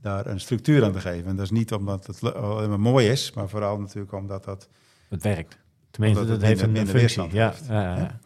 daar 0.02 0.26
een 0.26 0.40
structuur 0.40 0.84
aan 0.84 0.92
te 0.94 1.00
geven. 1.00 1.30
En 1.30 1.36
dat 1.36 1.46
is 1.46 1.52
niet 1.52 1.74
omdat 1.74 2.08
het 2.08 2.22
le- 2.22 2.32
alleen 2.32 2.70
maar 2.70 2.80
mooi 2.80 3.08
is, 3.08 3.32
maar 3.34 3.50
vooral 3.50 3.80
natuurlijk 3.80 4.14
omdat 4.14 4.44
dat 4.44 4.68
Het 5.10 5.24
werkt. 5.24 5.58
Tenminste, 5.92 6.24
dat 6.26 6.32
het 6.34 6.42
heeft 6.42 6.62
een, 6.62 6.72
minder- 6.72 6.96
functie. 6.96 7.22
Weerstand 7.30 7.68
ja, 7.68 7.98
ja. 7.98 8.20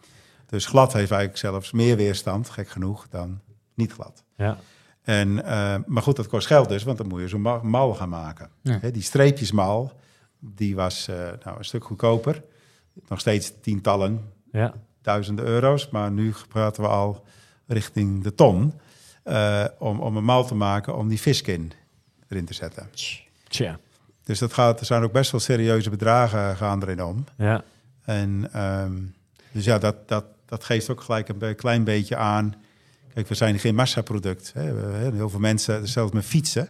Dus 0.46 0.66
glad 0.66 0.92
heeft 0.92 1.10
eigenlijk 1.10 1.40
zelfs 1.40 1.72
meer 1.72 1.96
weerstand, 1.96 2.50
gek 2.50 2.68
genoeg, 2.68 3.06
dan 3.10 3.40
niet 3.74 3.92
glad. 3.92 4.22
ja. 4.36 4.58
En, 5.08 5.44
eh, 5.44 5.74
maar 5.86 6.02
goed, 6.02 6.16
dat 6.16 6.26
kost 6.28 6.46
geld 6.46 6.68
dus, 6.68 6.82
want 6.82 6.98
dan 6.98 7.06
moet 7.06 7.20
je 7.20 7.28
zo'n 7.28 7.40
ma- 7.40 7.60
mal 7.62 7.94
gaan 7.94 8.08
maken. 8.08 8.48
Ja. 8.62 8.78
Die 8.92 9.02
streepjesmal, 9.02 9.92
die 10.38 10.74
was 10.76 11.08
eh, 11.08 11.16
nou, 11.44 11.58
een 11.58 11.64
stuk 11.64 11.84
goedkoper. 11.84 12.42
Nog 13.08 13.20
steeds 13.20 13.52
tientallen, 13.60 14.32
ja. 14.52 14.74
duizenden 15.02 15.44
euro's. 15.44 15.88
Maar 15.90 16.10
nu 16.10 16.34
praten 16.48 16.82
we 16.82 16.88
al 16.88 17.24
richting 17.66 18.22
de 18.22 18.34
ton. 18.34 18.72
eh, 19.22 19.64
om, 19.78 20.00
om 20.00 20.16
een 20.16 20.24
mal 20.24 20.44
te 20.46 20.54
maken 20.54 20.96
om 20.96 21.08
die 21.08 21.20
viskin 21.20 21.72
erin 22.28 22.44
te 22.44 22.54
zetten. 22.54 22.88
Tja. 23.48 23.78
Dus 24.24 24.38
dat 24.38 24.52
gaat, 24.52 24.80
er 24.80 24.86
zijn 24.86 25.02
ook 25.02 25.12
best 25.12 25.30
wel 25.30 25.40
serieuze 25.40 25.90
bedragen 25.90 26.56
gaan 26.56 26.82
erin 26.82 27.02
om. 27.04 27.24
Ja. 27.36 27.64
En 28.02 28.48
ehm, 28.52 28.96
dus 29.52 29.64
ja, 29.64 29.78
dat, 29.78 30.08
dat, 30.08 30.24
dat 30.46 30.64
geeft 30.64 30.90
ook 30.90 31.00
gelijk 31.00 31.28
een 31.28 31.56
klein 31.56 31.84
beetje 31.84 32.16
aan. 32.16 32.54
Kijk, 33.18 33.30
we 33.30 33.36
zijn 33.36 33.58
geen 33.58 33.74
massaproduct. 33.74 34.52
Hè. 34.54 34.62
Heel 35.12 35.28
veel 35.28 35.38
mensen, 35.38 35.88
zelfs 35.88 36.12
met 36.12 36.24
fietsen. 36.24 36.68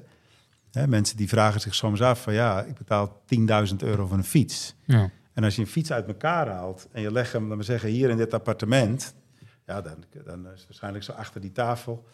Hè, 0.70 0.86
mensen 0.86 1.16
die 1.16 1.28
vragen 1.28 1.60
zich 1.60 1.74
soms 1.74 2.02
af 2.02 2.22
van 2.22 2.34
ja, 2.34 2.62
ik 2.62 2.74
betaal 2.74 3.22
10.000 3.70 3.76
euro 3.76 4.06
voor 4.06 4.16
een 4.16 4.24
fiets. 4.24 4.74
Ja. 4.84 5.10
En 5.32 5.44
als 5.44 5.54
je 5.54 5.60
een 5.60 5.66
fiets 5.66 5.92
uit 5.92 6.06
elkaar 6.06 6.48
haalt 6.48 6.88
en 6.92 7.02
je 7.02 7.12
legt 7.12 7.32
hem, 7.32 7.42
laten 7.42 7.58
we 7.58 7.64
zeggen, 7.64 7.88
hier 7.88 8.10
in 8.10 8.16
dit 8.16 8.34
appartement. 8.34 9.14
Ja, 9.66 9.80
dan, 9.80 10.04
dan 10.24 10.48
is 10.54 10.64
waarschijnlijk 10.68 11.04
zo 11.04 11.12
achter 11.12 11.40
die 11.40 11.52
tafel. 11.52 12.06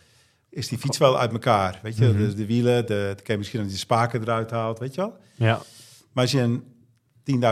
Is 0.49 0.69
die 0.69 0.79
fiets 0.79 0.99
wel 0.99 1.19
uit 1.19 1.33
elkaar? 1.33 1.81
Weet 1.83 1.97
je, 1.97 2.17
dus 2.17 2.35
de 2.35 2.47
wielen, 2.47 2.87
de, 2.87 3.03
dan 3.07 3.25
kan 3.25 3.35
je 3.35 3.37
misschien 3.37 3.63
dat 3.63 3.71
je 3.71 3.77
spaken 3.77 4.21
eruit 4.21 4.51
haalt, 4.51 4.79
weet 4.79 4.95
je 4.95 5.01
wel. 5.01 5.17
Ja. 5.35 5.61
Maar 6.13 6.23
als 6.23 6.33
je 6.33 6.41
een 6.41 6.63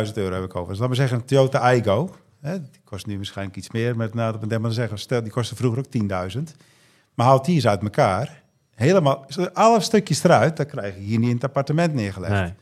10.000 0.09 0.12
euro 0.14 0.35
heb 0.35 0.45
ik 0.45 0.57
over. 0.57 0.68
Dus 0.68 0.78
laten 0.78 0.89
we 0.89 0.95
zeggen 0.95 1.18
een 1.18 1.24
Toyota 1.24 1.59
Aygo. 1.59 2.16
Hè, 2.41 2.61
die 2.61 2.80
kost 2.85 3.07
nu 3.07 3.16
waarschijnlijk 3.16 3.57
iets 3.57 3.70
meer. 3.70 3.97
Met 3.97 4.14
na 4.14 4.33
de 4.33 4.59
maar 4.59 4.72
zeggen, 4.72 4.99
stel, 4.99 5.22
die 5.22 5.33
kostte 5.33 5.57
vroeger 5.57 5.78
ook 5.78 6.33
10.000. 6.37 6.43
Maar 7.15 7.27
haalt 7.27 7.45
die 7.45 7.55
eens 7.55 7.67
uit 7.67 7.83
elkaar. 7.83 8.43
Helemaal, 8.75 9.27
alle 9.53 9.81
stukjes 9.81 10.25
eruit, 10.25 10.57
dan 10.57 10.67
krijg 10.67 10.95
je 10.95 11.01
hier 11.01 11.19
niet 11.19 11.29
in 11.29 11.35
het 11.35 11.45
appartement 11.45 11.95
neergelegd. 11.95 12.33
Nee. 12.33 12.55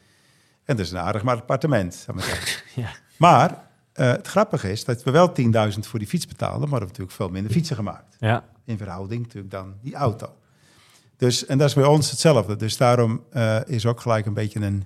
En 0.64 0.76
dat 0.76 0.86
is 0.86 0.92
een 0.92 0.98
aardig 0.98 1.22
maar 1.22 1.36
appartement. 1.36 2.06
Ja. 2.74 2.90
Maar 3.16 3.64
eh, 3.92 4.10
het 4.10 4.26
grappige 4.26 4.70
is 4.70 4.84
dat 4.84 5.02
we 5.02 5.10
wel 5.10 5.32
10.000 5.72 5.78
voor 5.80 5.98
die 5.98 6.08
fiets 6.08 6.26
betaalden, 6.26 6.60
maar 6.60 6.68
we 6.68 6.84
hebben 6.84 6.88
natuurlijk 6.88 7.16
veel 7.16 7.28
minder 7.28 7.52
fietsen 7.52 7.76
gemaakt. 7.76 8.16
Ja. 8.18 8.44
In 8.64 8.78
verhouding 8.78 9.22
natuurlijk 9.22 9.52
dan 9.52 9.74
die 9.82 9.94
auto. 9.94 10.34
Dus, 11.16 11.46
en 11.46 11.58
dat 11.58 11.68
is 11.68 11.74
bij 11.74 11.84
ons 11.84 12.10
hetzelfde. 12.10 12.56
Dus 12.56 12.76
daarom 12.76 13.24
eh, 13.30 13.58
is 13.66 13.86
ook 13.86 14.00
gelijk 14.00 14.26
een 14.26 14.34
beetje 14.34 14.60
een, 14.60 14.84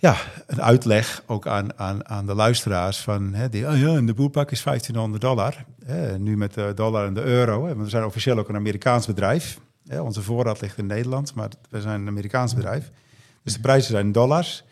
ja, 0.00 0.16
een 0.46 0.62
uitleg 0.62 1.22
ook 1.26 1.46
aan, 1.46 1.78
aan, 1.78 2.08
aan 2.08 2.26
de 2.26 2.34
luisteraars 2.34 2.98
van, 3.00 3.34
hè, 3.34 3.48
die, 3.48 3.66
oh 3.68 3.78
ja, 3.78 3.94
en 3.96 4.06
de 4.06 4.14
boelpak 4.14 4.50
is 4.50 4.62
1500 4.62 5.22
dollar. 5.22 5.64
Hè, 5.84 6.18
nu 6.18 6.36
met 6.36 6.54
de 6.54 6.72
dollar 6.74 7.06
en 7.06 7.14
de 7.14 7.22
euro. 7.22 7.62
Hè, 7.66 7.68
want 7.72 7.82
we 7.84 7.88
zijn 7.88 8.04
officieel 8.04 8.38
ook 8.38 8.48
een 8.48 8.56
Amerikaans 8.56 9.06
bedrijf. 9.06 9.60
Hè, 9.86 10.00
onze 10.00 10.22
voorraad 10.22 10.60
ligt 10.60 10.78
in 10.78 10.86
Nederland, 10.86 11.34
maar 11.34 11.48
we 11.70 11.80
zijn 11.80 12.00
een 12.00 12.08
Amerikaans 12.08 12.54
bedrijf. 12.54 12.90
Dus 13.42 13.52
de 13.54 13.60
prijzen 13.60 13.90
zijn 13.90 14.06
in 14.06 14.12
dollars. 14.12 14.64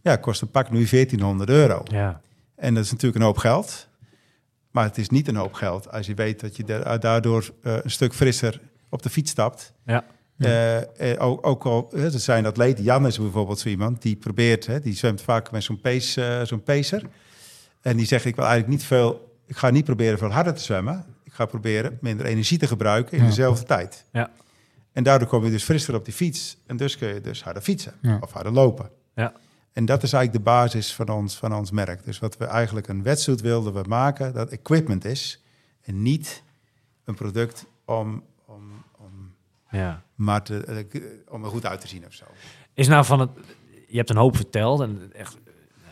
Ja, 0.00 0.16
kost 0.16 0.42
een 0.42 0.50
pak 0.50 0.70
nu 0.70 0.86
1400 0.86 1.50
euro. 1.50 1.80
Ja. 1.84 2.20
En 2.56 2.74
dat 2.74 2.84
is 2.84 2.90
natuurlijk 2.90 3.20
een 3.20 3.26
hoop 3.26 3.38
geld. 3.38 3.88
Maar 4.70 4.84
het 4.84 4.98
is 4.98 5.08
niet 5.08 5.28
een 5.28 5.36
hoop 5.36 5.52
geld 5.52 5.90
als 5.92 6.06
je 6.06 6.14
weet 6.14 6.40
dat 6.40 6.56
je 6.56 6.64
da- 6.64 6.98
daardoor 6.98 7.50
eh, 7.62 7.76
een 7.82 7.90
stuk 7.90 8.14
frisser 8.14 8.60
op 8.88 9.02
de 9.02 9.10
fiets 9.10 9.30
stapt. 9.30 9.72
Ja. 9.84 10.04
Eh, 10.44 11.12
eh, 11.12 11.22
ook, 11.26 11.46
ook 11.46 11.64
al, 11.64 11.90
er 11.92 12.10
zijn 12.10 12.46
atleten, 12.46 12.84
Jan 12.84 13.06
is 13.06 13.18
bijvoorbeeld 13.18 13.58
zo 13.58 13.68
iemand, 13.68 14.02
die 14.02 14.16
probeert, 14.16 14.66
hè, 14.66 14.80
die 14.80 14.94
zwemt 14.94 15.22
vaak 15.22 15.50
met 15.50 15.62
zo'n 15.62 15.80
pace, 15.80 16.24
eh, 16.24 16.46
zo'n 16.46 16.62
pacer. 16.62 17.02
En 17.80 17.96
die 17.96 18.06
zegt, 18.06 18.24
ik 18.24 18.36
wil 18.36 18.44
eigenlijk 18.44 18.74
niet 18.78 18.86
veel, 18.86 19.38
ik 19.46 19.56
ga 19.56 19.70
niet 19.70 19.84
proberen 19.84 20.18
veel 20.18 20.30
harder 20.30 20.54
te 20.54 20.62
zwemmen. 20.62 21.04
Ik 21.24 21.32
ga 21.32 21.44
proberen 21.46 21.98
minder 22.00 22.26
energie 22.26 22.58
te 22.58 22.66
gebruiken 22.66 23.16
in 23.16 23.22
Ja. 23.22 23.28
dezelfde 23.28 23.64
tijd. 23.64 24.04
Ja. 24.12 24.30
En 24.92 25.02
daardoor 25.02 25.28
kom 25.28 25.44
je 25.44 25.50
dus 25.50 25.64
frisser 25.64 25.94
op 25.94 26.04
die 26.04 26.14
fiets. 26.14 26.56
En 26.66 26.76
dus 26.76 26.96
kun 26.98 27.08
je 27.08 27.20
dus 27.20 27.42
harder 27.42 27.62
fietsen 27.62 27.92
Ja. 28.02 28.18
of 28.20 28.32
harder 28.32 28.52
lopen. 28.52 28.90
Ja. 29.14 29.32
En 29.72 29.84
dat 29.84 30.02
is 30.02 30.12
eigenlijk 30.12 30.44
de 30.44 30.50
basis 30.50 30.94
van 30.94 31.08
ons, 31.08 31.36
van 31.36 31.54
ons 31.54 31.70
merk. 31.70 32.04
Dus 32.04 32.18
wat 32.18 32.36
we 32.36 32.44
eigenlijk 32.44 32.88
een 32.88 33.02
wetsuit 33.02 33.40
wilden 33.40 33.72
we 33.74 33.82
maken, 33.88 34.32
dat 34.34 34.50
equipment 34.50 35.04
is. 35.04 35.42
En 35.82 36.02
niet 36.02 36.42
een 37.04 37.14
product 37.14 37.66
om, 37.84 38.22
ja. 39.72 40.02
maar 40.14 40.42
te, 40.42 40.64
eh, 40.64 41.00
om 41.28 41.44
er 41.44 41.50
goed 41.50 41.66
uit 41.66 41.80
te 41.80 41.88
zien 41.88 42.06
of 42.06 42.12
zo. 42.14 42.24
Is 42.74 42.88
nou 42.88 43.04
van 43.04 43.20
het... 43.20 43.30
Je 43.88 43.96
hebt 43.98 44.10
een 44.10 44.16
hoop 44.16 44.36
verteld 44.36 44.80
en 44.80 45.10
echt, 45.16 45.36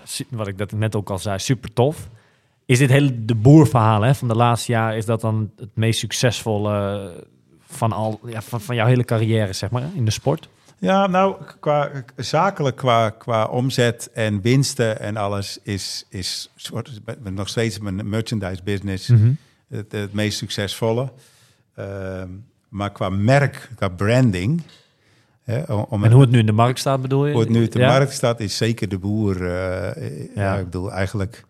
su- 0.04 0.24
wat 0.30 0.46
ik 0.46 0.58
dat 0.58 0.72
net 0.72 0.94
ook 0.96 1.10
al 1.10 1.18
zei, 1.18 1.38
super 1.38 1.72
tof. 1.72 2.08
Is 2.64 2.78
dit 2.78 2.90
hele 2.90 3.24
de 3.24 3.34
boerverhaal 3.34 4.02
hè, 4.02 4.14
van 4.14 4.28
de 4.28 4.34
laatste 4.34 4.72
jaar, 4.72 4.96
is 4.96 5.04
dat 5.04 5.20
dan 5.20 5.50
het 5.56 5.68
meest 5.76 5.98
succesvolle 5.98 7.12
van, 7.66 7.92
al, 7.92 8.20
ja, 8.26 8.42
van, 8.42 8.60
van 8.60 8.74
jouw 8.76 8.86
hele 8.86 9.04
carrière, 9.04 9.52
zeg 9.52 9.70
maar, 9.70 9.82
in 9.94 10.04
de 10.04 10.10
sport? 10.10 10.48
Ja, 10.78 11.06
nou, 11.06 11.36
qua, 11.60 11.90
zakelijk 12.16 12.76
qua, 12.76 13.10
qua 13.10 13.44
omzet 13.46 14.10
en 14.14 14.40
winsten 14.40 15.00
en 15.00 15.16
alles 15.16 15.58
is, 15.62 16.06
is 16.08 16.50
soort, 16.54 17.00
ben 17.22 17.34
nog 17.34 17.48
steeds 17.48 17.78
mijn 17.78 18.08
merchandise 18.08 18.62
business 18.62 19.08
Mhm. 19.08 19.32
het, 19.68 19.92
het 19.92 20.12
meest 20.12 20.38
succesvolle. 20.38 21.12
Ehm, 21.74 22.28
maar 22.70 22.92
qua 22.92 23.08
merk, 23.08 23.70
qua 23.76 23.88
branding, 23.88 24.62
hè, 25.42 25.72
om, 25.72 26.04
En 26.04 26.12
hoe 26.12 26.20
het 26.20 26.30
nu 26.30 26.38
in 26.38 26.46
de 26.46 26.52
markt 26.52 26.78
staat, 26.78 27.02
bedoel 27.02 27.26
je? 27.26 27.32
Hoe 27.32 27.40
het 27.40 27.50
nu 27.50 27.68
te 27.68 27.78
Ja? 27.78 27.86
markt 27.98 28.12
staat, 28.12 28.40
is 28.40 28.56
zeker 28.56 28.88
de 28.88 28.98
boer. 28.98 29.46
eh, 29.46 30.34
ja. 30.34 30.56
Ik 30.58 30.64
bedoel, 30.64 30.92
eigenlijk 30.92 31.44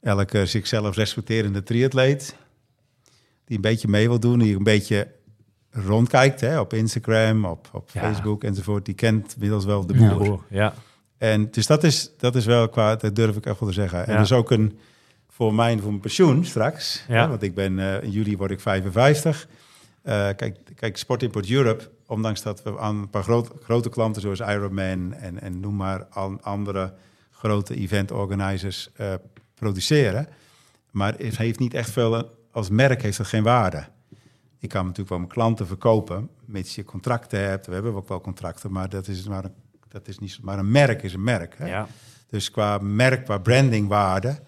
elke 0.00 0.46
zichzelf 0.46 0.96
respecterende 0.96 1.62
triatleet... 1.62 2.36
die 3.44 3.56
een 3.56 3.62
beetje 3.62 3.88
mee 3.88 4.08
wil 4.08 4.20
doen, 4.20 4.38
die 4.38 4.56
een 4.56 4.62
beetje 4.62 5.08
rondkijkt 5.70 6.40
hè, 6.40 6.60
op 6.60 6.72
Instagram, 6.72 7.44
op, 7.44 7.68
op 7.72 7.90
Ja. 7.92 8.00
Facebook 8.00 8.44
enzovoort... 8.44 8.84
die 8.84 8.94
kent 8.94 9.32
inmiddels 9.34 9.64
wel 9.64 9.86
de 9.86 9.94
boer. 9.94 10.16
Boer, 10.16 10.40
ja. 10.48 10.74
En 11.18 11.48
dus 11.50 11.66
dat 11.66 11.84
is, 11.84 12.10
dat 12.18 12.34
is 12.36 12.44
wel 12.44 12.68
qua, 12.68 12.96
dat 12.96 13.14
durf 13.16 13.36
ik 13.36 13.46
echt 13.46 13.60
wel 13.60 13.68
te 13.68 13.74
zeggen. 13.74 14.06
En 14.06 14.14
dat 14.16 14.24
is 14.24 14.32
ook 14.32 14.50
een, 14.50 14.78
voor 15.28 15.54
mij, 15.54 15.78
voor 15.78 15.88
mijn 15.88 16.00
pensioen 16.00 16.44
straks. 16.44 17.04
Ja. 17.08 17.22
Hè, 17.22 17.28
want 17.28 17.42
ik 17.42 17.54
ben, 17.54 17.78
eh, 17.78 18.02
in 18.02 18.10
juli 18.10 18.36
word 18.36 18.50
ik 18.50 18.60
55. 18.60 19.46
Eh, 20.02 20.28
kijk, 20.36 20.58
kijk, 20.74 20.96
Sport 20.96 21.22
Import 21.22 21.50
Europe, 21.50 21.90
ondanks 22.06 22.42
dat 22.42 22.62
we 22.62 22.78
aan 22.78 22.96
een 22.96 23.10
paar 23.10 23.22
groot, 23.22 23.50
grote 23.62 23.88
klanten 23.88 24.22
zoals 24.22 24.40
Ironman 24.40 25.12
en, 25.12 25.40
en 25.40 25.60
noem 25.60 25.76
maar 25.76 26.04
an, 26.04 26.42
andere 26.42 26.94
grote 27.30 27.74
event 27.74 28.10
organizers 28.10 28.90
eh, 28.94 29.14
produceren. 29.54 30.28
Maar 30.90 31.14
het 31.18 31.36
heeft 31.36 31.58
niet 31.58 31.74
echt 31.74 31.90
veel, 31.90 32.30
als 32.50 32.68
merk 32.68 33.02
heeft 33.02 33.18
het 33.18 33.26
geen 33.26 33.42
waarde. 33.42 33.84
Ik 34.58 34.68
kan 34.68 34.82
natuurlijk 34.82 35.08
wel 35.08 35.18
mijn 35.18 35.30
klanten 35.30 35.66
verkopen, 35.66 36.28
mits 36.44 36.74
je 36.74 36.84
contracten 36.84 37.40
hebt. 37.40 37.66
We 37.66 37.72
hebben 37.72 37.94
ook 37.94 38.08
wel 38.08 38.20
contracten, 38.20 38.72
maar 38.72 38.88
dat 38.88 39.08
is 39.08 39.28
maar 39.28 39.44
een, 39.44 39.54
dat 39.88 40.08
is 40.08 40.18
niet, 40.18 40.38
maar 40.42 40.58
een 40.58 40.70
merk 40.70 41.02
is 41.02 41.14
een 41.14 41.24
merk. 41.24 41.58
Hè? 41.58 41.66
ja. 41.66 41.88
Dus 42.26 42.50
qua 42.50 42.78
merk, 42.78 43.24
qua 43.24 43.38
brandingwaarde, 43.38 44.38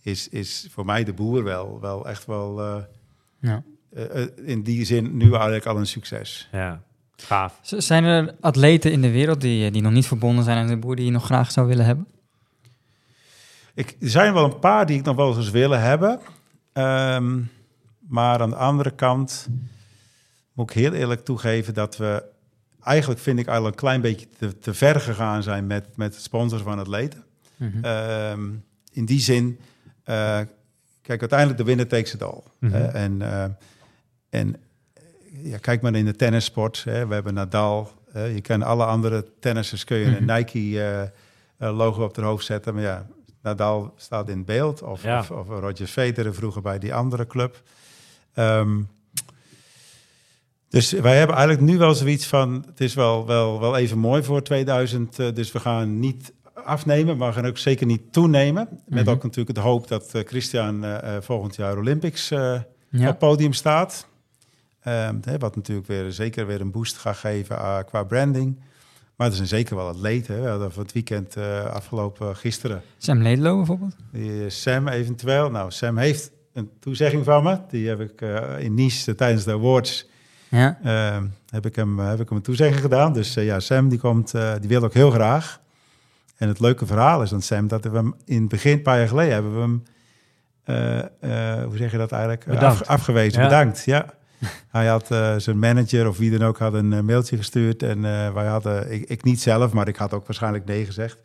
is, 0.00 0.28
is 0.28 0.68
voor 0.70 0.84
mij 0.84 1.04
de 1.04 1.12
boer 1.12 1.44
wel, 1.44 1.80
wel 1.80 2.08
echt 2.08 2.26
wel 2.26 2.60
eh, 2.60 2.82
Ja. 3.38 3.62
Eh, 3.94 4.22
eh, 4.22 4.28
in 4.44 4.62
die 4.62 4.84
zin 4.84 5.16
nu 5.16 5.32
eigenlijk 5.32 5.66
al 5.66 5.76
een 5.76 5.86
succes. 5.86 6.48
ja. 6.52 6.82
Gaaf. 7.20 7.58
Z- 7.62 7.72
Zijn 7.72 8.04
er 8.04 8.34
atleten 8.40 8.92
in 8.92 9.00
de 9.02 9.10
wereld 9.10 9.40
die, 9.40 9.70
die 9.70 9.82
nog 9.82 9.92
niet 9.92 10.06
verbonden 10.06 10.44
zijn 10.44 10.56
aan 10.58 10.66
de 10.66 10.76
boer 10.76 10.96
die 10.96 11.04
je 11.04 11.10
nog 11.10 11.24
graag 11.24 11.50
zou 11.50 11.66
willen 11.66 11.84
hebben? 11.84 12.06
Ik, 13.74 13.96
er 14.00 14.08
zijn 14.08 14.32
wel 14.34 14.44
een 14.44 14.58
paar 14.58 14.86
die 14.86 14.98
ik 14.98 15.04
nog 15.04 15.16
wel 15.16 15.36
eens 15.36 15.50
willen 15.50 15.80
hebben. 15.80 16.20
Ehm, 16.72 17.40
maar 18.08 18.40
aan 18.40 18.50
de 18.50 18.56
andere 18.56 18.90
kant 18.90 19.48
moet 20.52 20.70
ik 20.70 20.76
heel 20.76 20.92
eerlijk 20.92 21.24
toegeven 21.24 21.74
dat 21.74 21.96
we... 21.96 22.22
Eigenlijk 22.82 23.20
vind 23.20 23.38
ik 23.38 23.46
eigenlijk 23.46 23.76
een 23.76 23.82
klein 23.82 24.00
beetje 24.00 24.26
te, 24.38 24.58
te 24.58 24.74
ver 24.74 25.00
gegaan 25.00 25.42
zijn 25.42 25.66
met, 25.66 25.96
met 25.96 26.14
het 26.14 26.22
sponsoren 26.22 26.64
van 26.64 26.78
atleten. 26.78 27.24
Mhm. 27.56 27.84
Ehm, 27.84 28.48
in 28.92 29.04
die 29.04 29.20
zin, 29.20 29.58
eh, 30.04 30.14
kijk, 31.02 31.20
uiteindelijk 31.20 31.58
de 31.58 31.64
winner 31.64 31.86
takes 31.88 32.14
it 32.14 32.22
all. 32.22 32.42
Mhm. 32.58 32.72
hè. 32.72 32.84
en 32.86 33.22
eh, 33.22 33.44
en 34.30 34.56
eh, 34.94 35.02
ja, 35.50 35.58
kijk 35.58 35.82
maar 35.82 35.94
in 35.94 36.04
de 36.04 36.16
tennissport. 36.16 36.84
Hè. 36.84 37.06
We 37.06 37.14
hebben 37.14 37.34
Nadal, 37.34 37.90
je 38.12 38.40
kan 38.40 38.62
alle 38.62 38.84
andere 38.84 39.24
tennissers 39.40 39.84
kun 39.84 39.96
je 39.96 40.16
een 40.16 40.24
Nike 40.36 40.58
eh, 40.58 41.02
eh, 41.02 41.76
logo 41.76 42.04
op 42.04 42.16
haar 42.16 42.24
hoofd 42.24 42.44
zetten. 42.44 42.74
Maar 42.74 42.82
ja, 42.82 43.06
Nadal 43.42 43.92
staat 43.96 44.28
in 44.28 44.44
beeld. 44.44 44.82
Of, 44.82 45.02
Ja. 45.02 45.18
of, 45.18 45.30
of 45.30 45.48
Roger 45.48 45.86
Federer 45.86 46.34
vroeger 46.34 46.62
bij 46.62 46.78
die 46.78 46.94
andere 46.94 47.26
club. 47.26 47.62
Ehm, 48.34 48.80
dus 50.68 50.92
wij 50.92 51.16
hebben 51.18 51.36
eigenlijk 51.36 51.66
nu 51.66 51.78
wel 51.78 51.94
zoiets 51.94 52.26
van... 52.26 52.64
Het 52.66 52.80
is 52.80 52.94
wel, 52.94 53.26
wel, 53.26 53.60
wel 53.60 53.76
even 53.76 53.98
mooi 53.98 54.22
voor 54.22 54.42
2000. 54.42 55.18
eh, 55.18 55.26
dus 55.34 55.52
we 55.52 55.60
gaan 55.60 55.98
niet 56.00 56.32
afnemen, 56.54 57.16
maar 57.16 57.28
we 57.28 57.34
gaan 57.34 57.46
ook 57.46 57.58
zeker 57.58 57.86
niet 57.86 58.12
toenemen. 58.12 58.68
Met 58.86 59.04
Mhm. 59.04 59.14
ook 59.14 59.22
natuurlijk 59.22 59.54
de 59.56 59.62
hoop 59.62 59.88
dat 59.88 60.10
Christian 60.24 60.84
volgend 61.20 61.56
jaar 61.56 61.76
Olympics 61.78 62.32
op 62.32 62.38
Ja. 62.90 63.06
het 63.06 63.18
podium 63.18 63.52
staat. 63.52 64.06
Ehm, 64.92 65.38
wat 65.38 65.56
natuurlijk 65.56 65.86
weer, 65.86 66.12
zeker 66.12 66.46
weer 66.46 66.60
een 66.60 66.70
boost 66.70 66.96
gaat 66.96 67.16
geven 67.16 67.56
eh, 67.56 67.78
qua 67.86 68.02
branding. 68.02 68.58
Maar 69.16 69.26
er 69.28 69.34
zijn 69.34 69.48
zeker 69.48 69.76
wel 69.76 69.88
atleten. 69.88 70.34
hè. 70.34 70.40
We 70.42 70.48
hadden 70.48 70.72
van 70.72 70.82
het 70.82 70.92
weekend 70.92 71.36
eh, 71.36 71.64
afgelopen 71.64 72.36
gisteren 72.36 72.82
Sam 72.98 73.22
Ledlow 73.22 73.56
bijvoorbeeld. 73.56 73.96
die 74.12 74.44
eh, 74.44 74.50
Sam 74.50 74.88
eventueel. 74.88 75.50
Nou, 75.50 75.70
Sam 75.70 75.96
heeft 75.96 76.30
een 76.52 76.70
toezegging 76.80 77.24
van 77.24 77.42
me. 77.42 77.58
Die 77.70 77.88
heb 77.88 78.00
ik 78.00 78.20
eh, 78.20 78.42
in 78.58 78.74
Nice 78.74 79.10
eh, 79.10 79.16
tijdens 79.16 79.44
de 79.44 79.52
awards 79.52 80.08
Ja. 80.48 80.78
ehm, 80.82 81.26
heb, 81.50 81.66
ik 81.66 81.76
hem, 81.76 81.98
heb 81.98 82.20
ik 82.20 82.28
hem 82.28 82.36
een 82.36 82.42
toezegging 82.44 82.80
gedaan. 82.80 83.12
Dus 83.12 83.36
eh, 83.36 83.44
ja, 83.44 83.60
Sam 83.60 83.88
die 83.88 83.98
komt, 83.98 84.34
eh, 84.34 84.52
die 84.60 84.68
wil 84.68 84.82
ook 84.84 84.94
heel 84.94 85.10
graag. 85.10 85.60
En 86.36 86.48
het 86.48 86.60
leuke 86.60 86.86
verhaal 86.86 87.22
is 87.22 87.32
aan 87.32 87.42
Sam 87.42 87.68
dat 87.68 87.84
we 87.84 87.90
hem 87.90 88.14
in 88.24 88.40
het 88.40 88.48
begin, 88.48 88.72
een 88.72 88.82
paar 88.82 88.98
jaar 88.98 89.08
geleden, 89.08 89.32
hebben 89.32 89.54
we 89.54 89.60
hem, 89.60 89.82
eh, 90.64 90.98
eh, 91.58 91.64
hoe 91.64 91.76
zeg 91.76 91.90
je 91.90 91.96
dat 91.98 92.12
eigenlijk, 92.12 92.44
Eh, 92.46 92.50
Bedankt. 92.54 92.80
af- 92.80 92.88
afgewezen. 92.88 93.42
Ja. 93.42 93.48
Bedankt, 93.48 93.84
ja. 93.84 94.06
Hij 94.68 94.86
had 94.86 95.10
eh, 95.10 95.36
zijn 95.36 95.58
manager 95.58 96.08
of 96.08 96.18
wie 96.18 96.38
dan 96.38 96.48
ook 96.48 96.58
had 96.58 96.74
een 96.74 96.92
eh, 96.92 97.00
mailtje 97.00 97.36
gestuurd. 97.36 97.82
En 97.82 98.04
eh, 98.04 98.32
wij 98.32 98.46
hadden, 98.46 98.92
ik, 98.92 99.08
ik 99.08 99.24
niet 99.24 99.40
zelf, 99.40 99.72
maar 99.72 99.88
ik 99.88 99.96
had 99.96 100.12
ook 100.12 100.26
waarschijnlijk 100.26 100.64
nee 100.64 100.84
gezegd. 100.84 101.18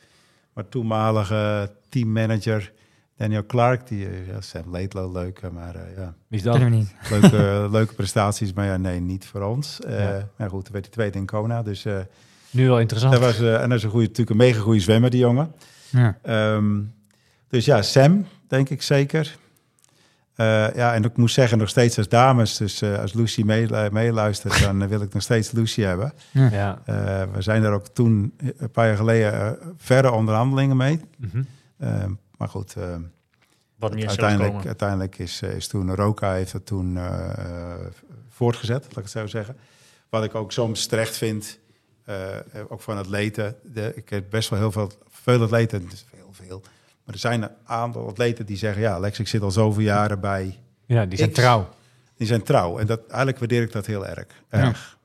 Maar 0.54 0.70
toenmalige 0.70 1.72
teammanager 1.90 2.72
Daniel 3.18 3.46
Clark, 3.46 3.88
die 3.88 4.08
ja, 4.28 4.42
Sam 4.42 4.72
Laidlow, 4.72 5.14
leuk, 5.14 5.42
maar 5.52 5.76
eh, 5.76 5.98
ja, 5.98 6.14
Wie 6.28 6.40
is 6.40 6.46
dat? 6.46 6.58
We 6.58 6.64
niet. 6.64 6.96
leuke, 7.12 7.68
leuke 7.72 7.94
prestaties. 7.94 8.54
Maar 8.54 8.66
ja, 8.66 8.78
nee, 8.78 9.00
niet 9.00 9.26
voor 9.26 9.42
ons. 9.42 9.80
Eh 9.82 10.00
Ja. 10.00 10.30
Maar 10.36 10.50
goed, 10.50 10.64
toen 10.64 10.74
werd 10.74 10.86
hij 10.86 10.94
tweede 10.94 11.18
in 11.18 11.26
Kona. 11.26 11.64
Dus 11.64 11.86
eh, 11.86 11.98
Nu 12.50 12.68
wel 12.68 12.80
interessant. 12.80 13.14
dat 13.14 13.22
was, 13.22 13.40
eh, 13.40 13.62
en 13.62 13.70
dat 13.70 13.78
is 13.78 13.84
een 13.84 13.90
goede, 13.90 14.08
natuurlijk 14.08 14.30
een 14.30 14.46
mega 14.46 14.60
goede 14.60 14.80
zwemmer, 14.80 15.10
die 15.10 15.20
jongen. 15.20 15.54
Ja. 15.90 16.18
Ehm, 16.22 16.82
dus 17.48 17.66
ja, 17.66 17.82
Sam, 17.82 18.26
denk 18.48 18.70
ik 18.70 18.82
zeker. 18.82 19.38
Eh, 20.36 20.76
ja, 20.76 20.94
en 20.94 21.04
ik 21.04 21.18
moet 21.18 21.32
zeggen, 21.32 21.58
nog 21.58 21.70
steeds 21.70 21.98
als 21.98 22.10
dames, 22.10 22.58
dus 22.58 22.82
eh, 22.82 23.00
als 23.00 23.14
Lucy 23.14 23.42
mee- 23.42 23.92
meeluistert, 23.92 24.60
dan 24.62 24.82
eh, 24.82 24.88
wil 24.88 25.02
ik 25.02 25.14
nog 25.14 25.22
steeds 25.24 25.52
Lucy 25.52 25.82
hebben. 25.82 26.14
Ja. 26.32 26.82
Eh, 26.86 27.24
we 27.34 27.42
zijn 27.42 27.62
daar 27.62 27.74
ook 27.74 27.88
toen, 27.88 28.34
een 28.58 28.72
paar 28.72 28.88
jaar 28.88 28.98
geleden, 28.98 29.58
verre 29.78 30.12
onderhandelingen 30.12 30.78
mee. 30.78 31.00
Mhm. 31.18 31.44
Ehm, 31.80 32.12
maar 32.38 32.50
goed, 32.50 32.76
ehm, 32.78 33.02
Wat 33.76 33.96
uiteindelijk, 33.96 34.52
komen. 34.52 34.68
uiteindelijk 34.68 35.18
is, 35.18 35.42
is 35.42 35.68
toen 35.68 35.96
Roka 35.96 36.34
heeft 36.34 36.52
het 36.52 36.66
toen 36.66 37.00
voortgezet, 38.30 38.82
laat 38.84 38.98
ik 38.98 39.04
het 39.04 39.10
zo 39.12 39.28
zeggen. 39.28 39.56
Wat 40.10 40.24
ik 40.24 40.36
ook 40.36 40.52
soms 40.52 40.86
terecht 40.86 41.18
vind, 41.18 41.60
eh, 42.04 42.26
ook 42.68 42.82
van 42.82 42.98
atleten. 42.98 43.56
De, 43.64 43.92
ik 43.96 44.10
heb 44.10 44.26
best 44.30 44.50
wel 44.50 44.60
heel 44.60 44.72
veel, 44.72 44.92
veel 45.10 45.42
atleten, 45.42 45.90
dus 45.90 46.06
veel, 46.10 46.30
veel. 46.32 46.62
Maar 47.06 47.14
er 47.14 47.20
zijn 47.20 47.42
een 47.42 47.50
aantal 47.66 48.08
atleten 48.08 48.46
die 48.46 48.58
zeggen, 48.58 48.82
ja, 48.82 49.00
Lex, 49.00 49.20
ik 49.20 49.28
zit 49.28 49.42
al 49.42 49.52
zoveel 49.52 49.84
jaren 49.84 50.20
bij. 50.20 50.60
ja, 50.86 51.06
die 51.06 51.18
zijn 51.18 51.30
X. 51.30 51.36
trouw. 51.36 51.70
Die 52.16 52.28
zijn 52.28 52.44
trouw. 52.44 52.78
En 52.80 52.86
dat, 52.86 53.00
eigenlijk 53.08 53.40
waardeer 53.40 53.62
ik 53.62 53.72
dat 53.72 53.86
heel 53.86 54.08
erg. 54.08 54.26
erg. 54.50 54.98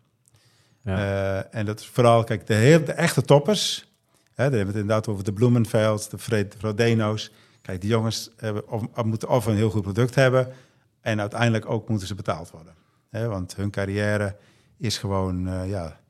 Ja. 0.83 0.97
Eh, 0.97 1.59
en 1.59 1.67
dat 1.67 1.81
is 1.81 1.87
vooral, 1.87 2.25
kijk, 2.25 2.47
de, 2.47 2.55
heel, 2.55 2.85
de 2.85 2.93
echte 2.93 3.23
toppers. 3.23 3.93
Hè, 4.35 4.45
dan 4.45 4.53
hebben 4.59 4.61
we 4.61 4.67
het 4.67 4.81
inderdaad 4.81 5.09
over 5.09 5.25
de 5.25 5.33
Bloemenvelds, 5.33 6.09
de 6.09 6.19
Fred- 6.19 6.53
de 6.53 6.59
Frodeno's. 6.59 7.33
Kijk, 7.63 7.81
die 7.81 7.91
jongens 7.91 8.31
hebben, 8.37 8.69
of, 8.69 8.83
of 8.95 9.05
moeten 9.05 9.29
of 9.29 9.47
een 9.47 9.57
heel 9.57 9.71
goed 9.71 9.83
product 9.83 10.15
hebben. 10.15 10.53
En 11.01 11.21
uiteindelijk 11.21 11.71
ook 11.71 11.89
moeten 11.89 12.07
ze 12.09 12.15
betaald 12.15 12.51
worden. 12.51 12.75
Hè, 13.11 13.29
want 13.29 13.57
hun 13.57 13.71
carrière 13.71 14.37
is 14.79 14.99
gewoon, 14.99 15.49
eh, 15.49 15.69
ja, 15.71 16.01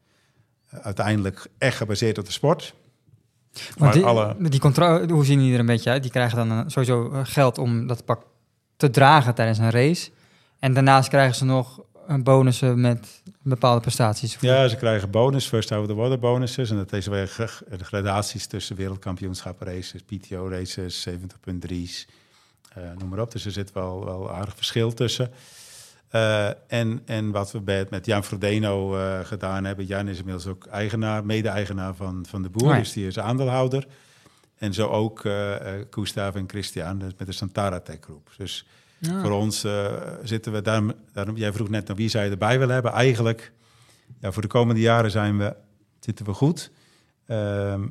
uiteindelijk 0.71 1.47
echt 1.59 1.77
gebaseerd 1.77 2.19
op 2.19 2.25
de 2.25 2.33
sport. 2.33 2.75
Maar 3.79 3.93
die, 3.93 4.05
alle- 4.05 4.37
die 4.39 4.61
controle, 4.61 5.13
hoe 5.13 5.25
zien 5.25 5.39
die 5.39 5.53
er 5.55 5.59
een 5.61 5.67
beetje 5.67 5.91
uit? 5.91 6.03
Die 6.03 6.11
krijgen 6.11 6.37
dan 6.37 6.51
een- 6.51 6.71
sowieso 6.71 7.11
eh, 7.13 7.21
geld 7.23 7.59
om 7.59 7.87
dat 7.87 8.05
pak 8.05 8.23
te 8.77 8.91
dragen 8.91 9.35
tijdens 9.35 9.59
een 9.59 9.71
race. 9.71 10.11
En 10.59 10.75
daarnaast 10.75 11.09
krijgen 11.09 11.35
ze 11.37 11.45
nog 11.45 11.81
een 12.07 12.23
bonussen 12.23 12.81
met 12.81 13.23
bepaalde 13.43 13.81
prestaties. 13.81 14.37
Ja, 14.41 14.69
ze 14.69 14.77
krijgen 14.77 15.11
bonus, 15.11 15.47
first 15.47 15.73
over 15.73 15.89
the 15.89 15.95
water 15.95 16.19
bonuses. 16.19 16.71
En 16.71 16.77
dat 16.77 16.93
is 16.93 17.07
weer 17.07 17.51
gradaties 17.83 18.47
tussen 18.47 18.77
wereldkampioenschappen 18.77 19.67
races, 19.67 20.01
PTO 20.03 20.49
races, 20.51 21.09
70.3's, 21.09 22.07
eh 22.75 22.83
noem 22.99 23.09
maar 23.09 23.19
op. 23.21 23.33
Dus 23.33 23.45
er 23.45 23.51
zit 23.53 23.73
wel, 23.73 24.05
wel 24.05 24.31
aardig 24.33 24.55
verschil 24.57 24.95
tussen. 24.95 25.31
Eh, 26.09 26.49
en, 26.67 27.03
en 27.05 27.31
wat 27.31 27.53
we 27.53 27.61
bij, 27.61 27.87
met 27.91 28.07
Jan 28.07 28.25
Frodeno 28.25 28.97
eh, 28.97 29.19
gedaan 29.25 29.65
hebben. 29.65 29.85
Jan 29.87 30.09
is 30.09 30.19
inmiddels 30.19 30.47
ook 30.47 30.67
eigenaar, 30.67 31.25
mede-eigenaar 31.27 31.95
van, 31.95 32.27
van 32.29 32.43
de 32.43 32.49
boer. 32.49 32.69
Oh 32.69 32.73
ja. 32.73 32.79
Dus 32.79 32.93
die 32.93 33.07
is 33.07 33.19
aandeelhouder. 33.19 33.87
En 34.59 34.73
zo 34.75 34.89
ook 34.89 35.23
Gustav 35.91 36.35
en 36.35 36.45
Christian 36.47 36.99
dus 36.99 37.13
met 37.19 37.27
de 37.27 37.33
Santara 37.33 37.81
Tech 37.81 37.97
Groep. 38.01 38.31
Dus 38.37 38.67
Ja. 38.99 39.21
voor 39.21 39.31
ons 39.31 39.67
zitten 40.23 40.53
we 40.53 40.63
daarom, 40.63 40.93
daarom. 41.13 41.37
Jij 41.37 41.53
vroeg 41.53 41.69
net 41.69 41.87
naar 41.87 41.97
wie 41.97 42.09
zij 42.09 42.31
erbij 42.31 42.59
wil 42.59 42.69
hebben. 42.69 42.93
Eigenlijk, 42.93 43.53
ja, 44.21 44.33
voor 44.33 44.43
de 44.43 44.49
komende 44.49 44.81
jaren 44.81 45.11
zijn 45.11 45.39
we, 45.39 45.55
zitten 46.01 46.25
we 46.25 46.33
goed. 46.33 46.71
Ehm, 47.27 47.87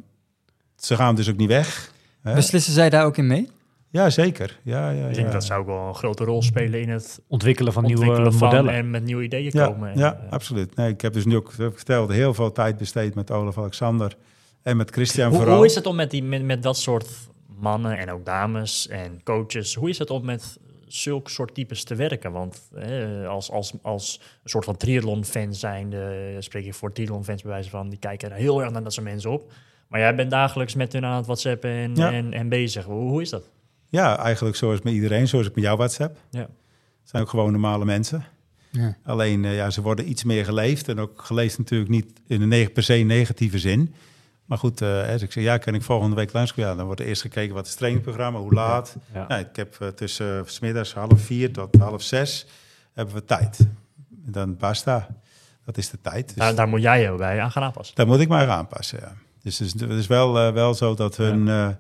ze 0.76 0.96
gaan 0.96 1.16
dus 1.16 1.30
ook 1.30 1.38
niet 1.38 1.48
weg. 1.48 1.92
hè? 2.22 2.34
Beslissen 2.34 2.74
zij 2.74 2.90
daar 2.90 3.06
ook 3.06 3.18
in 3.18 3.28
mee? 3.28 3.50
Ja, 3.98 4.10
zeker. 4.10 4.60
Ja, 4.64 4.90
ja, 4.90 5.08
Ik 5.08 5.14
denk 5.14 5.28
ja. 5.28 5.34
dat 5.34 5.44
zou 5.44 5.60
ook 5.62 5.66
wel 5.68 5.88
een 5.88 5.96
grote 5.96 6.24
rol 6.24 6.42
spelen 6.42 6.82
in 6.82 6.90
het 6.90 7.22
Ontwikkelen 7.28 7.74
van 7.74 7.84
nieuwe 7.84 8.00
ontwikkelen 8.02 8.34
van 8.34 8.48
modellen. 8.48 8.74
en 8.74 8.90
met 8.90 9.04
nieuwe 9.04 9.24
ideeën 9.24 9.52
ja, 9.54 9.68
komen. 9.68 9.90
En, 9.90 9.98
ja 9.98 10.14
eh, 10.26 10.32
absoluut. 10.32 10.76
Nee, 10.76 10.90
ik 10.90 11.02
heb 11.02 11.14
dus 11.14 11.26
nu 11.26 11.36
ook 11.36 11.52
verteld, 11.52 12.12
heel 12.12 12.34
veel 12.34 12.52
tijd 12.52 12.78
besteed 12.78 13.16
met 13.16 13.32
Olaf 13.32 13.58
Alexander 13.58 14.16
en 14.62 14.78
met 14.78 14.92
Christian 14.92 15.30
Hoe, 15.30 15.38
vooral. 15.38 15.56
hoe 15.56 15.66
is 15.66 15.76
het 15.76 15.86
om 15.86 15.96
met, 15.96 16.12
die, 16.12 16.24
met, 16.24 16.44
met 16.44 16.64
dat 16.64 16.78
soort 16.78 17.08
mannen 17.60 17.98
en 17.98 18.12
ook 18.12 18.26
dames 18.26 18.88
en 18.88 19.24
coaches, 19.24 19.76
hoe 19.76 19.90
is 19.90 19.98
het 19.98 20.10
om 20.10 20.26
met 20.26 20.58
zulke 20.88 21.30
soort 21.32 21.54
types 21.54 21.84
te 21.84 21.96
werken? 21.96 22.32
Want 22.32 22.70
eh, 22.76 23.28
als, 23.28 23.52
als, 23.52 23.74
als 23.82 24.22
een 24.44 24.50
soort 24.50 24.66
van 24.66 24.78
triathlon-fan 24.78 25.54
zijnde, 25.54 26.36
spreek 26.40 26.66
ik 26.66 26.74
voor 26.74 26.92
triathlon-fans 26.92 27.42
bij 27.42 27.52
wijze 27.52 27.70
van, 27.70 27.90
die 27.90 28.00
kijken 28.00 28.32
er 28.32 28.38
heel 28.38 28.62
erg 28.62 28.72
naar 28.72 28.84
dat 28.84 28.94
soort 28.94 29.06
mensen 29.06 29.32
op. 29.32 29.52
Maar 29.88 30.00
jij 30.00 30.16
bent 30.16 30.32
dagelijks 30.32 30.76
met 30.76 30.94
hun 30.94 31.06
aan 31.06 31.16
het 31.16 31.26
whatsappen 31.26 31.70
en, 31.70 31.96
Ja. 31.96 32.12
en, 32.12 32.34
en 32.34 32.50
bezig. 32.50 32.86
Hoe, 32.86 33.10
hoe 33.10 33.22
is 33.22 33.30
dat? 33.30 33.50
Ja, 33.90 34.18
eigenlijk 34.18 34.56
zoals 34.56 34.82
met 34.82 34.94
iedereen, 34.94 35.28
zoals 35.28 35.48
ik 35.48 35.56
met 35.56 35.64
jou 35.64 35.78
WhatsApp. 35.78 36.18
Ja. 36.30 36.40
Het 36.40 36.50
zijn 37.16 37.24
ook 37.24 37.30
gewoon 37.30 37.52
normale 37.52 37.86
mensen. 37.86 38.26
Ja. 38.70 38.98
Alleen, 39.04 39.46
eh, 39.46 39.56
ja, 39.56 39.70
ze 39.70 39.82
worden 39.82 40.10
iets 40.10 40.24
meer 40.24 40.46
geleefd. 40.46 40.88
En 40.90 41.00
ook 41.00 41.22
geleefd 41.22 41.58
natuurlijk 41.58 41.90
niet 41.92 42.12
in 42.28 42.42
een 42.42 42.48
neg- 42.48 42.72
per 42.74 42.84
se 42.84 42.94
negatieve 42.94 43.60
zin. 43.60 43.94
Maar 44.46 44.58
goed, 44.58 44.82
eh, 44.82 45.10
als 45.12 45.22
ik 45.22 45.32
zeg, 45.32 45.44
ja, 45.44 45.58
kan 45.58 45.74
ik 45.74 45.82
volgende 45.82 46.16
week 46.16 46.34
langskomen? 46.34 46.70
Ja, 46.72 46.76
dan 46.76 46.86
wordt 46.86 47.02
er 47.02 47.08
eerst 47.08 47.22
gekeken 47.22 47.54
wat 47.54 47.64
is 47.64 47.70
het 47.70 47.78
trainingprogramma, 47.80 48.40
hoe 48.40 48.54
laat. 48.54 48.96
Ja. 49.14 49.26
Nou, 49.28 49.42
ik 49.42 49.56
heb 49.56 49.76
eh, 49.80 49.88
tussen 49.88 50.44
smiddags 50.46 50.94
half 50.94 51.22
vier 51.22 51.54
tot 51.54 51.76
half 51.76 52.02
zes 52.02 52.46
hebben 52.94 53.16
we 53.16 53.26
tijd. 53.26 53.58
En 54.26 54.32
dan 54.32 54.58
basta. 54.58 55.08
Dat 55.66 55.78
is 55.78 55.90
de 55.90 55.98
tijd. 56.02 56.28
Dus 56.28 56.36
Daar, 56.38 56.56
daar 56.56 56.68
moet 56.68 56.82
jij 56.82 57.02
je 57.02 57.16
bij 57.16 57.42
aan 57.42 57.52
gaan 57.52 57.64
aanpassen. 57.64 57.96
daar 57.96 58.08
moet 58.08 58.20
ik 58.20 58.28
mij 58.30 58.42
aan 58.42 58.50
aanpassen, 58.58 59.00
ja. 59.02 59.14
Dus 59.44 59.58
het 59.60 59.68
is, 59.76 59.82
het 59.82 59.92
is 59.92 60.08
wel, 60.08 60.54
wel 60.54 60.74
zo 60.74 60.94
dat 60.96 61.18
hun... 61.18 61.76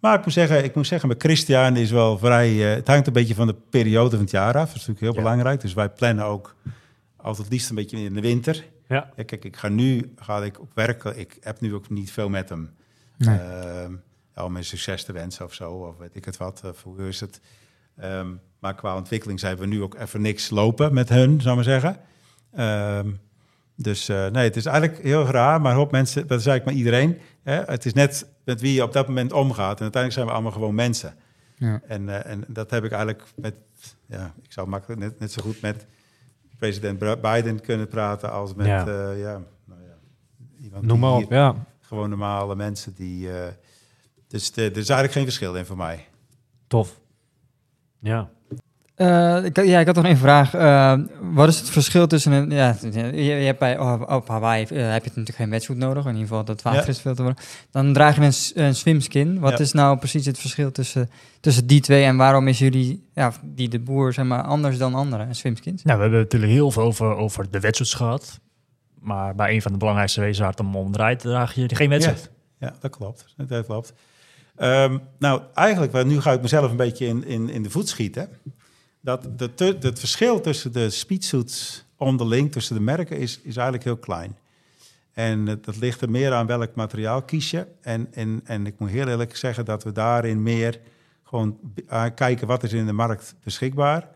eh, 0.00 0.10
maar 0.10 0.18
ik 0.18 0.24
moet, 0.24 0.32
zeggen, 0.32 0.64
ik 0.64 0.74
moet 0.74 0.86
zeggen, 0.86 1.08
met 1.08 1.22
Christian 1.22 1.76
is 1.76 1.90
wel 1.90 2.18
vrij... 2.18 2.48
eh, 2.70 2.74
het 2.74 2.86
hangt 2.86 3.06
een 3.06 3.12
beetje 3.12 3.34
van 3.34 3.46
de 3.46 3.54
periode 3.70 4.10
van 4.10 4.20
het 4.20 4.30
jaar 4.30 4.54
af. 4.56 4.66
Dat 4.66 4.76
is 4.76 4.86
natuurlijk 4.86 5.00
heel 5.00 5.14
Ja. 5.14 5.20
belangrijk. 5.22 5.60
Dus 5.60 5.74
wij 5.74 5.88
plannen 5.88 6.24
ook 6.24 6.54
altijd 7.16 7.42
het 7.44 7.52
liefst 7.52 7.68
een 7.68 7.74
beetje 7.76 7.98
in 7.98 8.14
de 8.14 8.20
winter. 8.20 8.64
Ja. 8.88 9.10
Ja, 9.16 9.22
kijk, 9.24 9.44
ik 9.44 9.56
ga 9.56 9.68
nu 9.68 10.12
ga 10.16 10.42
ik 10.42 10.60
op 10.60 10.70
werken. 10.74 11.18
Ik 11.18 11.36
heb 11.40 11.60
nu 11.60 11.74
ook 11.74 11.90
niet 11.90 12.10
veel 12.10 12.28
met 12.28 12.48
hem. 12.48 12.70
Nee. 13.18 13.38
Ehm, 13.38 13.92
ja, 14.34 14.44
om 14.44 14.54
hem 14.54 14.62
succes 14.62 15.04
te 15.04 15.12
wensen 15.12 15.44
of 15.44 15.54
zo, 15.54 15.70
of 15.72 15.96
weet 15.98 16.16
ik 16.16 16.24
het 16.24 16.36
wat. 16.36 16.62
Of 16.64 16.82
hoe 16.82 17.08
is 17.08 17.20
het? 17.20 17.40
Ehm, 17.96 18.26
maar 18.58 18.74
qua 18.74 18.96
ontwikkeling 18.96 19.40
zijn 19.40 19.56
we 19.56 19.66
nu 19.66 19.82
ook 19.82 19.94
even 19.98 20.20
niks 20.20 20.50
lopen 20.50 20.94
met 20.94 21.08
hun, 21.08 21.40
zou 21.40 21.58
ik 21.58 21.66
maar 21.66 21.80
zeggen. 21.80 22.00
Ehm, 22.54 23.10
dus 23.76 24.08
eh, 24.08 24.26
nee, 24.26 24.44
het 24.44 24.56
is 24.56 24.66
eigenlijk 24.66 25.02
heel 25.02 25.24
raar, 25.26 25.60
maar 25.60 25.70
een 25.72 25.78
hoop 25.78 25.90
mensen, 25.92 26.26
dat 26.26 26.40
is 26.40 26.46
eigenlijk 26.46 26.64
maar 26.64 26.86
iedereen. 26.86 27.18
Hè? 27.42 27.62
Het 27.72 27.84
is 27.86 27.92
net 27.92 28.26
met 28.48 28.60
wie 28.60 28.74
je 28.74 28.82
op 28.82 28.92
dat 28.92 29.06
moment 29.08 29.32
omgaat. 29.32 29.76
En 29.76 29.82
uiteindelijk 29.82 30.12
zijn 30.12 30.26
we 30.26 30.32
allemaal 30.32 30.52
gewoon 30.52 30.74
mensen. 30.74 31.14
Ja. 31.56 31.80
En, 31.86 32.08
eh, 32.08 32.32
en 32.32 32.44
dat 32.48 32.70
heb 32.70 32.84
ik 32.84 32.90
eigenlijk 32.90 33.24
met, 33.36 33.54
ja, 34.06 34.34
ik 34.42 34.52
zou 34.52 34.68
makkelijk 34.68 35.00
net, 35.00 35.18
net 35.18 35.32
zo 35.32 35.42
goed 35.42 35.60
met 35.60 35.86
president 36.58 37.20
Biden 37.20 37.60
kunnen 37.60 37.88
praten 37.88 38.32
als 38.32 38.54
met, 38.54 38.66
Ja. 38.66 38.86
ja, 38.86 39.10
ja, 39.10 39.42
nou 39.64 39.80
ja 39.82 39.96
iemand 40.62 40.84
Noem 40.84 40.98
maar 40.98 41.12
op. 41.12 41.30
Ja. 41.30 41.54
gewoon 41.80 42.08
normale 42.08 42.54
mensen 42.56 42.94
die. 42.94 43.32
eh, 43.32 43.52
dus 44.28 44.52
de- 44.52 44.62
er 44.62 44.70
is 44.70 44.76
eigenlijk 44.76 45.12
geen 45.12 45.24
verschil 45.24 45.54
in 45.54 45.64
voor 45.66 45.76
mij. 45.76 46.06
Tof. 46.66 47.00
Ja. 47.98 48.30
Eh, 48.98 49.44
ik, 49.44 49.64
ja, 49.64 49.80
ik 49.80 49.86
had 49.86 49.94
nog 49.94 50.04
één 50.04 50.16
vraag. 50.16 50.54
Eh, 50.54 50.98
wat 51.20 51.48
is 51.48 51.58
het 51.58 51.70
verschil 51.70 52.06
tussen 52.06 52.32
een... 52.32 52.50
Ja, 52.50 52.76
je, 52.82 53.16
je 53.16 53.30
hebt 53.44 53.58
bij, 53.58 53.78
oh, 53.78 54.02
op 54.06 54.28
Hawaii 54.28 54.64
eh, 54.64 54.68
heb 54.92 55.02
je 55.02 55.08
natuurlijk 55.08 55.36
geen 55.36 55.50
wetsuit 55.50 55.78
nodig. 55.78 56.04
In 56.04 56.10
ieder 56.12 56.28
geval, 56.28 56.44
dat 56.44 56.62
water 56.62 56.80
Ja. 56.80 56.86
is 56.86 57.00
veel 57.00 57.14
te 57.14 57.22
warm. 57.22 57.36
Dan 57.70 57.92
draag 57.92 58.16
je 58.16 58.22
een, 58.22 58.64
een 58.66 58.74
swimskin. 58.74 59.38
Wat 59.40 59.50
Ja. 59.52 59.58
is 59.58 59.72
nou 59.72 59.98
precies 59.98 60.26
het 60.26 60.38
verschil 60.38 60.72
tussen, 60.72 61.10
tussen 61.40 61.66
die 61.66 61.80
twee? 61.80 62.04
En 62.04 62.16
waarom 62.16 62.48
is 62.48 62.58
jullie, 62.58 63.08
ja, 63.14 63.32
die 63.42 63.68
de 63.68 63.78
boer, 63.80 64.12
zeg 64.12 64.24
maar, 64.24 64.42
anders 64.42 64.78
dan 64.78 64.94
andere 64.94 65.26
swimskins? 65.30 65.82
Nou, 65.82 65.96
we 65.96 66.02
hebben 66.02 66.20
natuurlijk 66.20 66.52
heel 66.52 66.70
veel 66.70 66.82
over, 66.82 67.16
over 67.16 67.50
de 67.50 67.60
wetsuits 67.60 67.94
gehad. 67.94 68.40
Maar 69.00 69.34
bij 69.34 69.54
een 69.54 69.62
van 69.62 69.72
de 69.72 69.78
belangrijkste 69.78 70.20
wezen 70.20 70.42
waar 70.42 70.50
het 70.50 70.60
om 70.60 70.76
om 70.76 70.92
draait, 70.92 71.18
draag 71.20 71.54
je 71.54 71.74
geen 71.74 71.88
wedstrijd. 71.88 72.30
Ja, 72.58 72.74
dat 72.80 72.96
klopt. 72.96 73.34
Dat 73.36 73.66
klopt. 73.66 73.92
Ehm, 74.56 74.98
nou, 75.18 75.40
eigenlijk, 75.54 76.04
nu 76.04 76.20
ga 76.20 76.32
ik 76.32 76.42
mezelf 76.42 76.70
een 76.70 76.76
beetje 76.76 77.06
in, 77.06 77.26
in, 77.26 77.48
in 77.48 77.62
de 77.62 77.70
voet 77.70 77.88
schieten. 77.88 78.28
Dat 79.16 79.82
het 79.82 79.98
verschil 79.98 80.40
tussen 80.40 80.72
de 80.72 80.90
speedsuits 80.90 81.84
onderling, 81.96 82.52
tussen 82.52 82.74
de 82.74 82.82
merken, 82.82 83.18
is, 83.18 83.40
is 83.42 83.56
eigenlijk 83.56 83.84
heel 83.84 83.96
klein. 83.96 84.36
En 85.12 85.44
dat 85.44 85.76
ligt 85.76 86.00
er 86.00 86.10
meer 86.10 86.32
aan 86.32 86.46
welk 86.46 86.74
materiaal 86.74 87.22
kies 87.22 87.50
je. 87.50 87.66
En, 87.80 88.08
en, 88.12 88.40
en 88.44 88.66
ik 88.66 88.78
moet 88.78 88.90
heel 88.90 89.08
eerlijk 89.08 89.36
zeggen 89.36 89.64
dat 89.64 89.84
we 89.84 89.92
daarin 89.92 90.42
meer 90.42 90.80
gewoon 91.24 91.58
ah, 91.86 92.14
kijken 92.14 92.46
wat 92.46 92.62
is 92.62 92.72
in 92.72 92.86
de 92.86 92.92
markt 92.92 93.34
beschikbaar. 93.44 94.08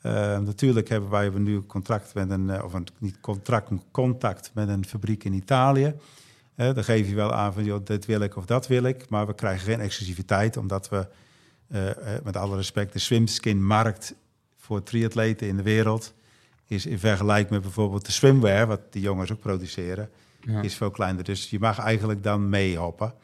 Eh, 0.00 0.12
natuurlijk 0.38 0.88
hebben 0.88 1.10
wij 1.10 1.28
nu 1.28 1.60
contract 1.60 2.14
met 2.14 2.30
een, 2.30 2.50
eh, 2.50 2.64
of 2.64 2.72
een, 2.72 2.86
niet 2.98 3.20
contract, 3.20 3.70
contact 3.90 4.50
met 4.54 4.68
een 4.68 4.86
fabriek 4.86 5.24
in 5.24 5.32
Italië. 5.32 5.94
Eh, 6.54 6.74
dan 6.74 6.84
geef 6.84 7.08
je 7.08 7.14
wel 7.14 7.32
aan 7.32 7.52
van, 7.52 7.64
joh, 7.64 7.84
dit 7.84 8.06
wil 8.06 8.20
ik 8.20 8.36
of 8.36 8.46
dat 8.46 8.66
wil 8.66 8.82
ik. 8.82 9.08
Maar 9.08 9.26
we 9.26 9.34
krijgen 9.34 9.64
geen 9.66 9.80
exclusiviteit, 9.80 10.56
omdat 10.56 10.88
we, 10.88 11.06
eh, 11.68 11.90
eh, 11.90 12.24
met 12.24 12.36
alle 12.36 12.56
respect, 12.56 12.92
de 12.92 12.98
swimskin-markt 12.98 14.14
voor 14.62 14.82
triatleten 14.82 15.46
in 15.46 15.56
de 15.56 15.62
wereld 15.62 16.14
is 16.66 16.86
in 16.86 16.98
vergelijking 16.98 17.50
met 17.50 17.60
bijvoorbeeld 17.62 18.06
de 18.06 18.12
swimwear, 18.12 18.66
wat 18.66 18.80
die 18.92 19.02
jongens 19.02 19.32
ook 19.32 19.40
produceren, 19.40 20.10
Ja. 20.40 20.60
is 20.62 20.74
veel 20.74 20.90
kleiner. 20.90 21.24
Dus 21.24 21.50
je 21.50 21.58
mag 21.58 21.78
eigenlijk 21.78 22.22
dan 22.22 22.48
meehoppen. 22.48 23.14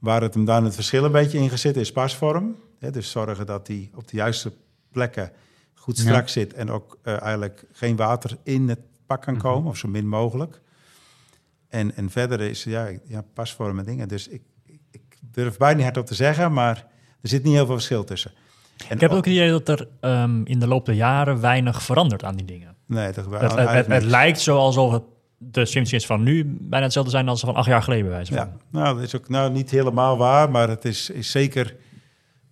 Waar 0.00 0.22
het 0.22 0.34
hem 0.34 0.44
dan 0.44 0.64
het 0.64 0.74
verschil 0.74 1.04
een 1.04 1.12
beetje 1.12 1.38
in 1.38 1.50
gezet 1.50 1.76
is 1.76 1.92
pasvorm. 1.92 2.56
Hè, 2.78 2.90
dus 2.90 3.10
zorgen 3.10 3.46
dat 3.46 3.66
die 3.66 3.90
op 3.94 4.08
de 4.08 4.16
juiste 4.16 4.52
plekken 4.90 5.32
goed 5.74 5.96
Ja. 5.96 6.02
strak 6.02 6.28
zit 6.28 6.52
en 6.52 6.70
ook 6.70 6.98
eh, 7.02 7.22
eigenlijk 7.22 7.64
geen 7.72 7.96
water 7.96 8.36
in 8.42 8.68
het 8.68 8.80
pak 9.06 9.22
kan 9.22 9.36
komen, 9.38 9.70
of 9.70 9.76
zo 9.76 9.88
min 9.88 10.08
mogelijk. 10.08 10.60
En, 11.68 11.96
en 11.96 12.10
verder 12.10 12.40
is 12.40 12.64
ja, 12.64 12.90
ja, 13.04 13.24
pasvorm 13.34 13.78
en 13.78 13.84
dingen. 13.84 14.08
Dus 14.08 14.28
ik, 14.28 14.42
ik, 14.64 14.80
ik 14.90 15.02
durf 15.20 15.56
bijna 15.56 15.74
niet 15.74 15.84
hardop 15.84 16.06
te 16.06 16.14
zeggen, 16.14 16.52
maar 16.52 16.76
er 17.20 17.28
zit 17.28 17.42
niet 17.44 17.54
heel 17.54 17.66
veel 17.66 17.74
verschil 17.74 18.04
tussen. 18.04 18.32
En 18.88 18.94
Ik 18.94 19.00
heb 19.00 19.10
ook 19.10 19.16
het 19.24 19.34
idee 19.34 19.50
dat 19.50 19.68
er 19.68 19.88
ehm, 20.00 20.40
in 20.44 20.58
de 20.58 20.66
loop 20.66 20.86
der 20.86 20.94
jaren 20.94 21.40
weinig 21.40 21.82
verandert 21.82 22.24
aan 22.24 22.36
die 22.36 22.46
dingen. 22.46 22.74
Nee, 22.86 23.12
dat 23.12 23.24
gebeurt 23.24 23.54
Het, 23.54 23.86
het, 23.86 24.02
lijkt 24.04 24.40
zo 24.40 24.56
alsof 24.56 24.92
het 24.92 25.02
de 25.38 25.64
swimskins 25.64 26.06
van 26.06 26.22
nu 26.22 26.56
bijna 26.60 26.84
hetzelfde 26.84 27.10
zijn 27.10 27.28
als 27.28 27.40
van 27.40 27.54
acht 27.54 27.66
jaar 27.66 27.82
geleden. 27.82 28.04
Bij 28.04 28.14
wijze 28.14 28.34
van. 28.34 28.42
Ja, 28.46 28.52
nou, 28.70 28.94
dat 28.94 29.04
is 29.04 29.16
ook 29.16 29.28
nou, 29.28 29.52
niet 29.52 29.70
helemaal 29.70 30.16
waar, 30.16 30.50
maar 30.50 30.68
het 30.68 30.84
is, 30.84 31.10
is 31.10 31.30
zeker... 31.30 31.76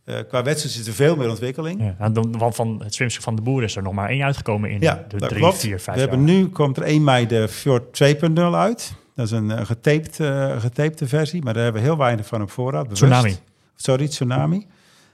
eh, 0.05 0.17
qua 0.29 0.43
wedstrijd 0.43 0.75
zit 0.75 0.87
er 0.87 0.93
veel 0.93 1.17
meer 1.17 1.29
ontwikkeling. 1.29 1.95
Ja, 1.99 2.09
dan- 2.09 2.39
want 2.39 2.55
van 2.55 2.81
het 2.85 2.95
swimskin 2.95 3.23
van 3.23 3.37
de 3.37 3.43
boer 3.43 3.63
is 3.63 3.77
er 3.77 3.83
nog 3.83 3.93
maar 3.93 4.09
één 4.09 4.23
uitgekomen 4.25 4.71
in 4.71 4.81
Ja, 4.81 5.05
de 5.09 5.17
drie, 5.17 5.41
klopt. 5.41 5.59
vier, 5.59 5.81
vijf 5.81 5.97
We 5.97 6.03
jaar. 6.03 6.11
hebben 6.11 6.25
nu 6.27 6.49
komt 6.49 6.77
er 6.77 6.83
1 6.83 7.05
mei 7.05 7.27
de 7.27 7.49
Fjord 7.49 7.85
2.0 7.93 8.55
uit. 8.55 8.95
Dat 9.15 9.25
is 9.27 9.31
een 9.33 9.51
eh, 9.51 9.65
getaped, 9.67 10.21
eh, 10.21 10.61
getapte 10.61 11.07
versie, 11.09 11.43
maar 11.43 11.55
daar 11.55 11.63
hebben 11.63 11.83
we 11.83 11.89
heel 11.89 11.97
weinig 11.99 12.27
van 12.27 12.43
op 12.43 12.51
voorraad. 12.51 12.83
bewust. 12.83 13.03
Tsunami. 13.03 13.37
Sorry, 13.77 14.09
Tsunami. 14.09 14.67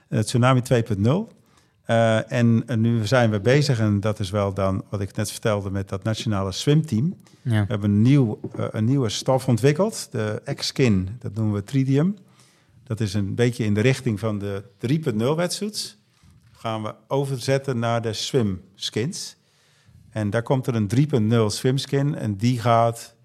Eh, 0.09 0.19
Tsunami 0.19 0.61
2.0. 0.61 1.37
Eh, 1.83 2.31
en 2.31 2.63
nu 2.75 3.07
zijn 3.07 3.29
we 3.29 3.39
bezig, 3.39 3.79
en 3.79 3.99
dat 3.99 4.19
is 4.19 4.29
wel 4.29 4.53
dan 4.53 4.83
wat 4.89 5.01
ik 5.01 5.15
net 5.15 5.31
vertelde 5.31 5.71
met 5.71 5.89
dat 5.89 6.03
nationale 6.03 6.51
swimteam. 6.51 7.15
Ja. 7.41 7.61
We 7.61 7.65
hebben 7.67 7.91
een, 7.91 8.01
nieuw, 8.01 8.39
eh, 8.55 8.65
een 8.71 8.85
nieuwe 8.85 9.09
stof 9.09 9.47
ontwikkeld, 9.47 10.07
de 10.11 10.41
X-Skin, 10.55 11.09
dat 11.19 11.33
noemen 11.33 11.53
we 11.53 11.63
Tridium. 11.63 12.15
Dat 12.83 12.99
is 12.99 13.13
een 13.13 13.35
beetje 13.35 13.63
in 13.63 13.73
de 13.73 13.81
richting 13.81 14.19
van 14.19 14.39
de 14.39 14.63
3.0 14.77 15.35
wetsuits. 15.35 15.97
Gaan 16.51 16.83
we 16.83 16.95
overzetten 17.07 17.79
naar 17.79 18.01
de 18.01 18.13
swimskins. 18.13 19.37
En 20.09 20.29
daar 20.29 20.43
komt 20.43 20.67
er 20.67 20.75
een 20.75 20.87
3.0 20.87 21.45
swimskin 21.49 22.15
en 22.15 22.35
die 22.35 22.59
gaat, 22.59 23.15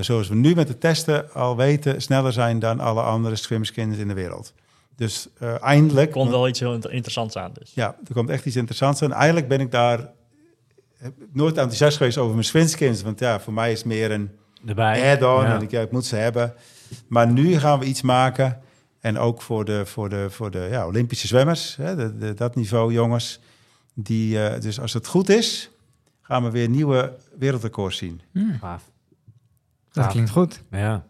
zoals 0.00 0.28
we 0.28 0.34
nu 0.34 0.54
met 0.54 0.66
de 0.66 0.78
testen 0.78 1.32
al 1.32 1.56
weten, 1.56 2.02
sneller 2.02 2.32
zijn 2.32 2.58
dan 2.58 2.80
alle 2.80 3.02
andere 3.02 3.36
swimskins 3.36 3.96
in 3.96 4.08
de 4.08 4.14
wereld. 4.14 4.54
Dus 4.98 5.28
eh, 5.38 5.62
eindelijk... 5.62 6.10
komt 6.10 6.30
wel 6.30 6.48
iets 6.48 6.60
heel 6.60 6.74
inter- 6.74 6.92
interessants 6.92 7.36
aan. 7.36 7.50
Dus. 7.52 7.72
Ja, 7.74 7.96
er 8.08 8.14
komt 8.14 8.30
echt 8.30 8.46
iets 8.46 8.56
interessants 8.56 9.02
aan. 9.02 9.12
Eigenlijk 9.12 9.48
ben 9.48 9.60
ik 9.60 9.70
daar 9.70 10.10
heb 10.96 11.12
nooit 11.32 11.56
enthousiast 11.56 11.96
geweest 11.96 12.18
over 12.18 12.32
mijn 12.32 12.44
swimskins. 12.44 13.02
Want 13.02 13.18
ja, 13.18 13.40
voor 13.40 13.52
mij 13.52 13.72
is 13.72 13.78
het 13.78 13.86
meer 13.86 14.10
een 14.10 14.30
add-on. 15.12 15.42
Ja. 15.42 15.54
En 15.54 15.62
ik, 15.62 15.70
ja, 15.70 15.80
ik 15.80 15.90
moet 15.90 16.04
ze 16.04 16.16
hebben. 16.16 16.54
Maar 17.08 17.30
nu 17.30 17.58
gaan 17.58 17.78
we 17.78 17.84
iets 17.84 18.02
maken. 18.02 18.60
En 19.00 19.18
ook 19.18 19.42
voor 19.42 19.64
de, 19.64 19.86
voor 19.86 20.08
de, 20.08 20.26
voor 20.30 20.50
de 20.50 20.68
ja, 20.70 20.86
Olympische 20.86 21.26
zwemmers. 21.26 21.76
Hè, 21.76 21.96
de, 21.96 22.16
de- 22.18 22.34
dat 22.34 22.54
niveau 22.54 22.92
jongens. 22.92 23.40
Die, 23.94 24.42
eh, 24.46 24.60
dus 24.60 24.80
als 24.80 24.92
het 24.92 25.06
goed 25.06 25.28
is, 25.28 25.70
gaan 26.20 26.44
we 26.44 26.50
weer 26.50 26.68
nieuwe 26.68 27.16
wereldrecords 27.38 27.96
zien. 27.96 28.20
Gaaf. 28.60 28.90
Dat 29.92 30.06
klinkt 30.06 30.30
goed. 30.30 30.62
Ja. 30.70 31.06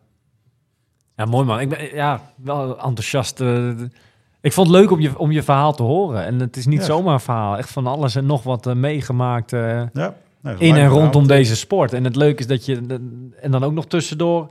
Ja, 1.19 1.25
mooi 1.25 1.47
man. 1.47 1.61
Ik 1.61 1.69
ben 1.69 1.95
ja, 1.95 2.21
wel 2.37 2.79
enthousiast. 2.83 3.41
eh, 3.41 3.69
ik 4.41 4.53
vond 4.53 4.67
het 4.69 4.77
leuk 4.77 4.91
om 4.91 5.01
je, 5.01 5.19
om 5.19 5.31
je 5.33 5.43
verhaal 5.43 5.73
te 5.75 5.83
horen. 5.83 6.25
En 6.25 6.41
het 6.41 6.57
is 6.57 6.67
niet 6.67 6.83
zomaar 6.85 7.15
een 7.15 7.21
verhaal. 7.21 7.57
Echt 7.57 7.71
van 7.71 7.87
alles 7.87 8.15
en 8.15 8.27
nog 8.27 8.43
wat 8.43 8.67
eh, 8.67 8.75
meegemaakt 8.75 9.53
eh, 9.53 9.83
Ja, 9.93 10.15
in 10.59 10.77
en 10.77 10.89
rondom 10.89 11.27
deze 11.27 11.57
sport. 11.57 11.93
En 11.93 12.05
het 12.05 12.17
leuke 12.17 12.41
is 12.41 12.47
dat 12.47 12.65
je... 12.65 13.01
En 13.41 13.51
dan 13.51 13.65
ook 13.65 13.73
nog 13.73 13.87
tussendoor 13.87 14.51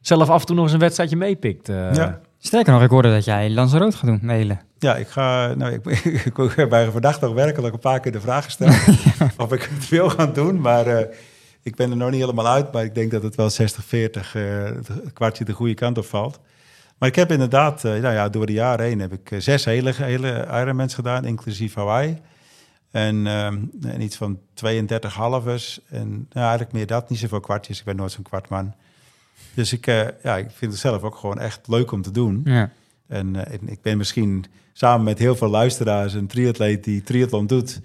zelf 0.00 0.28
af 0.30 0.40
en 0.40 0.46
toe 0.46 0.54
nog 0.54 0.64
eens 0.64 0.72
een 0.74 0.78
wedstrijdje 0.80 1.16
meepikt. 1.16 1.68
eh. 1.68 1.94
Ja. 1.94 2.20
Sterker 2.38 2.72
nog, 2.72 2.82
ik 2.82 2.90
hoorde 2.90 3.12
dat 3.12 3.24
jij 3.24 3.50
Lanzarote 3.50 3.96
gaat 3.96 4.06
doen, 4.06 4.20
mailen. 4.22 4.60
Ja, 4.78 4.96
ik 4.96 5.08
ga. 5.08 5.54
Nou, 5.54 5.72
ik, 5.72 5.86
ik, 6.24 6.36
ik 6.38 6.52
heb 6.56 6.68
bij 6.68 6.90
vandaag 6.90 7.20
nog 7.20 7.32
werkelijk 7.34 7.74
een 7.74 7.80
paar 7.80 8.00
keer 8.00 8.12
de 8.12 8.20
vraag 8.20 8.44
gesteld 8.44 8.74
of 9.36 9.52
ik 9.52 9.68
het 9.74 9.88
wil 9.88 10.08
gaan 10.10 10.32
doen, 10.32 10.60
maar 10.60 10.86
eh, 10.86 11.16
ik 11.64 11.76
ben 11.76 11.90
er 11.90 11.96
nog 11.96 12.10
niet 12.10 12.20
helemaal 12.20 12.46
uit. 12.46 12.72
Maar 12.72 12.84
ik 12.84 12.94
denk 12.94 13.10
dat 13.10 13.22
het 13.22 13.34
wel 13.34 13.50
60-40 13.50 13.54
eh, 13.54 14.64
het 14.64 15.12
kwartje 15.12 15.44
de 15.44 15.52
goede 15.52 15.74
kant 15.74 15.98
op 15.98 16.04
valt. 16.04 16.40
Maar 16.98 17.08
ik 17.08 17.14
heb 17.14 17.30
inderdaad, 17.30 17.84
eh, 17.84 17.90
nou 17.92 18.14
ja, 18.14 18.28
door 18.28 18.46
de 18.46 18.52
jaren 18.52 18.86
heen 18.86 19.00
heb 19.00 19.12
ik 19.12 19.30
eh, 19.30 19.40
zes 19.40 19.64
hele, 19.64 19.92
hele 19.92 20.46
Ironmans 20.50 20.94
gedaan, 20.94 21.24
inclusief 21.24 21.74
Hawaii. 21.74 22.18
En, 22.90 23.26
ehm, 23.26 23.58
en 23.82 24.00
iets 24.00 24.16
van 24.16 24.40
32 24.54 25.14
halves. 25.14 25.80
En 25.88 26.08
nou, 26.08 26.46
eigenlijk 26.46 26.72
meer 26.72 26.86
dat, 26.86 27.10
niet 27.10 27.18
zoveel 27.18 27.40
kwartjes. 27.40 27.78
Ik 27.78 27.84
ben 27.84 27.96
nooit 27.96 28.12
zo'n 28.12 28.22
kwartman. 28.22 28.74
Dus 29.54 29.72
ik, 29.72 29.86
ja, 30.22 30.36
ik 30.36 30.50
vind 30.50 30.72
het 30.72 30.80
zelf 30.80 31.02
ook 31.02 31.16
gewoon 31.16 31.38
echt 31.38 31.68
leuk 31.68 31.92
om 31.92 32.02
te 32.02 32.10
doen. 32.10 32.40
Ja. 32.44 32.70
En, 33.06 33.50
en 33.50 33.68
ik 33.68 33.82
ben 33.82 33.96
misschien 33.96 34.44
samen 34.72 35.04
met 35.04 35.18
heel 35.18 35.36
veel 35.36 35.48
luisteraars 35.48 36.12
een 36.12 36.26
triatleet 36.26 36.84
die 36.84 37.02
triathlon 37.02 37.46
doet, 37.46 37.80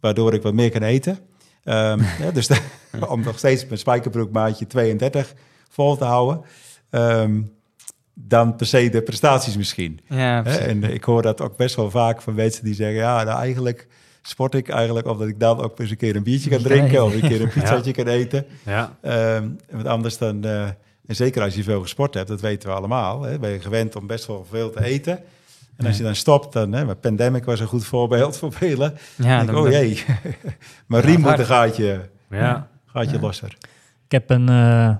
waardoor 0.00 0.34
ik 0.34 0.42
wat 0.42 0.54
meer 0.54 0.70
kan 0.70 0.82
eten. 0.82 1.18
Ehm, 1.64 2.00
ja, 2.22 2.30
dus 2.32 2.46
de- 2.46 2.60
om 3.08 3.20
nog 3.22 3.38
steeds 3.38 3.66
mijn 3.66 3.78
spijkerbroekmaatje 3.78 4.66
32 4.66 5.34
vol 5.68 5.96
te 5.96 6.04
houden. 6.04 6.42
Ehm, 6.90 7.42
dan 8.14 8.56
per 8.56 8.66
se 8.66 8.88
de 8.90 9.02
prestaties 9.02 9.56
misschien. 9.56 10.00
Ja, 10.08 10.44
en 10.44 10.84
ik 10.84 11.04
hoor 11.04 11.22
dat 11.22 11.40
ook 11.40 11.56
best 11.56 11.74
wel 11.76 11.90
vaak 11.90 12.22
van 12.22 12.34
mensen 12.34 12.64
die 12.64 12.74
zeggen... 12.74 12.96
ja, 12.96 13.22
nou 13.24 13.38
eigenlijk 13.38 13.86
sport 14.22 14.54
ik 14.54 14.68
eigenlijk... 14.68 15.06
omdat 15.06 15.28
ik 15.28 15.40
dan 15.40 15.60
ook 15.62 15.78
eens 15.78 15.90
een 15.90 15.96
keer 15.96 16.16
een 16.16 16.22
biertje 16.22 16.50
kan 16.50 16.62
drinken... 16.62 17.04
of 17.04 17.14
een 17.14 17.20
keer 17.28 17.40
een 17.40 17.48
pizzaatje 17.60 17.92
kan 17.92 18.06
eten. 18.06 18.46
Ja. 18.64 18.96
Ehm, 19.02 19.48
want 19.70 19.86
anders 19.86 20.18
dan... 20.18 20.44
eh, 20.44 20.62
en 21.06 21.16
zeker 21.16 21.42
als 21.42 21.54
je 21.54 21.62
veel 21.62 21.80
gesport 21.82 22.14
hebt, 22.14 22.28
dat 22.28 22.40
weten 22.40 22.68
we 22.68 22.74
allemaal. 22.74 23.22
Hè, 23.22 23.38
ben 23.38 23.50
je 23.50 23.60
gewend 23.60 23.96
om 23.96 24.06
best 24.06 24.26
wel 24.26 24.46
veel 24.50 24.70
te 24.70 24.84
eten. 24.84 25.20
En 25.80 25.86
als 25.86 25.96
je 25.96 26.02
dan 26.02 26.14
stopt, 26.14 26.52
dan... 26.52 26.72
Hè, 26.72 26.84
maar 26.84 26.94
Pandemic 26.96 27.44
was 27.44 27.60
een 27.60 27.66
goed 27.66 27.84
voorbeeld 27.84 28.36
voor 28.36 28.52
velen. 28.52 28.96
Ja, 29.16 29.44
denk 29.44 29.58
oh 29.58 29.70
jee, 29.70 30.04
mijn 30.86 31.02
riem 31.02 31.20
moet 31.20 31.38
een 31.38 31.46
gaatje, 31.46 32.08
Ja. 32.30 32.68
gaatje 32.86 33.20
losser. 33.20 33.56
Ik 34.04 34.12
heb 34.12 34.30
een, 34.30 34.48
eh, 34.48 34.96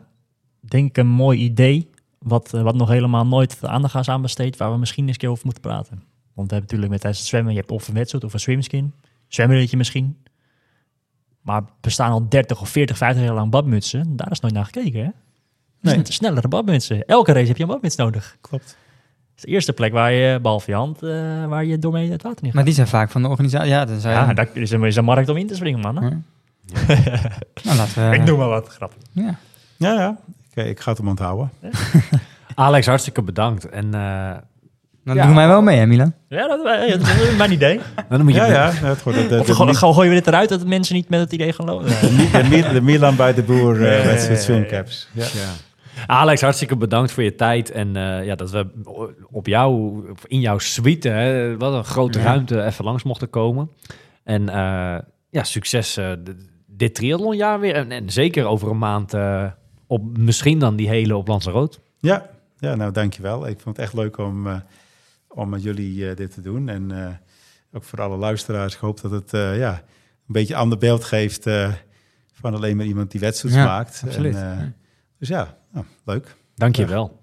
denk 0.60 0.88
ik, 0.88 0.96
een 0.96 1.06
mooi 1.06 1.38
idee. 1.38 1.90
Wat, 2.18 2.54
eh, 2.54 2.62
wat 2.62 2.74
nog 2.74 2.88
helemaal 2.88 3.26
nooit 3.26 3.60
de 3.60 3.68
aandacht 3.68 3.94
is 3.94 4.08
aan 4.08 4.22
besteed. 4.22 4.56
Waar 4.56 4.72
we 4.72 4.78
misschien 4.78 5.02
eens 5.04 5.12
een 5.12 5.18
keer 5.18 5.28
over 5.30 5.44
moeten 5.44 5.62
praten. 5.62 6.02
Want 6.34 6.48
we 6.50 6.54
hebben 6.56 6.60
natuurlijk 6.60 6.90
met 6.90 7.00
tijdens 7.00 7.18
het 7.20 7.28
zwemmen. 7.30 7.52
Je 7.52 7.58
hebt 7.58 7.70
of 7.70 7.88
een 7.88 7.94
wetsuit 7.94 8.24
of 8.24 8.32
een 8.32 8.40
swimskin. 8.40 8.94
Zwemmeretje 9.28 9.76
misschien. 9.76 10.16
Maar 11.40 11.62
bestaan 11.80 12.10
al 12.10 12.28
30 12.28 12.60
of 12.60 12.68
40, 12.68 12.96
50 12.96 13.24
jaar 13.24 13.34
lang 13.34 13.50
badmutsen. 13.50 14.16
Daar 14.16 14.30
is 14.30 14.40
nooit 14.40 14.54
naar 14.54 14.64
gekeken, 14.64 15.00
hè? 15.04 15.10
Nee. 15.80 15.94
Nee. 15.96 16.04
Snellere 16.12 16.48
badmutsen. 16.48 17.04
Elke 17.06 17.32
race 17.32 17.46
heb 17.46 17.56
je 17.56 17.62
een 17.62 17.68
badmuts 17.68 17.96
nodig. 17.96 18.36
Klopt. 18.40 18.76
Dat 19.40 19.48
is 19.48 19.54
de 19.54 19.56
eerste 19.58 19.72
plek 19.72 19.92
waar 19.92 20.12
je, 20.12 20.38
behalve 20.42 20.70
je 20.70 20.76
hand, 20.76 21.02
eh, 21.02 21.10
waar 21.46 21.64
je 21.64 21.78
door 21.78 21.92
mee 21.92 22.10
het 22.10 22.22
water 22.22 22.38
in 22.38 22.44
gaat. 22.46 22.54
Maar 22.54 22.64
die 22.64 22.74
zijn 22.74 22.86
vaak 22.86 23.10
van 23.10 23.22
de 23.22 23.28
organisatie. 23.28 23.68
Ja, 23.68 23.84
dan 23.84 24.00
zou 24.00 24.14
je... 24.14 24.20
Ja, 24.20 24.32
daar 24.34 24.48
is 24.52 24.70
een, 24.70 24.84
is 24.84 24.96
een 24.96 25.04
markt 25.04 25.28
om 25.28 25.36
in 25.36 25.46
te 25.46 25.54
springen, 25.54 25.80
man. 25.80 25.94
Ja. 25.94 26.08
nou, 27.64 27.76
laten 27.76 28.10
we... 28.10 28.16
Ik 28.16 28.24
noem 28.24 28.38
maar 28.38 28.48
wat, 28.48 28.68
grappig. 28.68 28.98
Ja. 29.12 29.34
Ja, 29.76 29.92
ja. 29.92 30.16
Oké, 30.50 30.62
ik 30.62 30.80
ga 30.80 30.88
het 30.90 30.98
hem 30.98 31.08
onthouden. 31.08 31.50
Alex, 32.54 32.86
hartstikke 32.86 33.22
bedankt. 33.22 33.68
En 33.68 33.94
eh, 33.94 34.30
Dan 35.04 35.14
Ja. 35.16 35.26
doen 35.26 35.34
wij 35.34 35.46
wel 35.48 35.62
mee, 35.62 35.78
hè, 35.78 35.86
Milan? 35.86 36.12
Ja, 36.28 36.46
dat, 36.46 36.60
ja, 36.88 36.96
dat 36.96 37.06
is 37.08 37.36
mijn 37.36 37.52
idee. 37.52 37.80
Dan 38.08 38.22
moet 38.24 38.34
je 38.34 38.38
Ja, 38.40 38.46
ja. 38.46 38.70
Het 38.72 39.02
wordt 39.02 39.18
de, 39.18 39.26
de, 39.26 39.40
Of 39.40 39.46
gewoon, 39.48 39.74
gewoon 39.74 39.94
gooien 39.94 40.10
we 40.10 40.16
dit 40.16 40.26
eruit 40.26 40.48
dat 40.48 40.66
mensen 40.66 40.94
niet 40.94 41.08
met 41.08 41.20
het 41.20 41.32
idee 41.32 41.52
gaan 41.52 41.66
lopen. 41.66 41.86
de, 41.86 42.46
de, 42.50 42.72
de 42.72 42.80
Milan 42.80 43.16
bij 43.16 43.34
de 43.34 43.42
boer 43.42 43.74
eh, 43.74 43.80
Nee. 43.80 44.06
wedstrijd 44.06 44.42
swimcaps. 44.42 45.08
Ja. 45.12 45.24
Alex, 46.06 46.40
hartstikke 46.40 46.76
bedankt 46.76 47.12
voor 47.12 47.22
je 47.22 47.34
tijd. 47.34 47.70
En 47.70 47.96
eh, 47.96 48.24
ja, 48.24 48.34
dat 48.34 48.50
we 48.50 48.66
op 49.30 49.46
jou, 49.46 50.02
in 50.26 50.40
jouw 50.40 50.58
suite, 50.58 51.08
hè, 51.08 51.56
wat 51.56 51.72
een 51.74 51.84
grote 51.84 52.18
Ja. 52.18 52.24
ruimte, 52.24 52.62
even 52.64 52.84
langs 52.84 53.02
mochten 53.02 53.30
komen. 53.30 53.70
En 54.24 54.48
eh, 54.48 54.98
ja, 55.30 55.42
succes 55.44 55.96
eh, 55.96 56.12
dit 56.66 56.94
triathlonjaar 56.94 57.60
weer. 57.60 57.74
En, 57.74 57.90
en 57.92 58.10
zeker 58.10 58.44
over 58.46 58.70
een 58.70 58.78
maand 58.78 59.14
eh, 59.14 59.46
op 59.86 60.18
misschien 60.18 60.58
dan 60.58 60.76
die 60.76 60.88
hele 60.88 61.16
op 61.16 61.28
Lanzarote. 61.28 61.78
Ja, 61.98 62.30
ja, 62.58 62.74
nou 62.74 62.92
dankjewel. 62.92 63.46
Ik 63.48 63.60
vond 63.60 63.76
het 63.76 63.84
echt 63.84 63.94
leuk 63.94 64.18
om, 64.18 64.46
eh, 64.46 64.56
om 65.28 65.48
met 65.48 65.62
jullie 65.62 66.08
eh, 66.10 66.16
dit 66.16 66.34
te 66.34 66.40
doen. 66.40 66.68
En 66.68 66.90
eh, 66.90 67.06
ook 67.72 67.84
voor 67.84 68.00
alle 68.00 68.16
luisteraars. 68.16 68.74
Ik 68.74 68.80
hoop 68.80 69.00
dat 69.00 69.10
het 69.10 69.32
eh, 69.34 69.58
ja, 69.58 69.72
een 70.26 70.32
beetje 70.32 70.56
ander 70.56 70.78
beeld 70.78 71.04
geeft 71.04 71.46
eh, 71.46 71.72
van 72.32 72.54
alleen 72.54 72.76
maar 72.76 72.86
iemand 72.86 73.10
die 73.10 73.20
wedstrijd 73.20 73.54
Ja, 73.54 73.64
maakt. 73.64 74.02
absoluut. 74.06 74.34
En, 74.36 74.76
dus 75.18 75.28
ja, 75.28 75.56
nou, 75.72 75.86
leuk. 76.04 76.36
Dank 76.54 76.76
je 76.76 76.86
wel. 76.86 77.20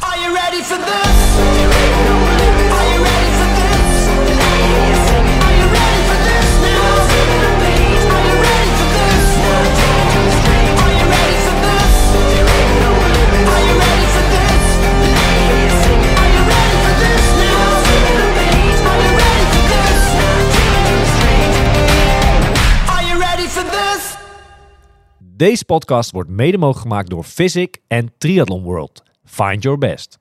Are 0.00 0.20
you 0.20 0.34
ready 0.34 0.62
for 0.62 0.76
this? 0.76 1.36
Are 1.38 1.60
you 1.60 1.68
ready 1.68 2.68
for 2.68 3.04
this? 3.04 3.15
Deze 25.36 25.64
podcast 25.64 26.10
wordt 26.10 26.30
mede 26.30 26.58
mogelijk 26.58 26.88
gemaakt 26.88 27.10
door 27.10 27.24
Physic 27.24 27.78
en 27.86 28.12
Triathlon 28.18 28.62
World. 28.62 29.02
Find 29.24 29.62
your 29.62 29.78
best. 29.78 30.18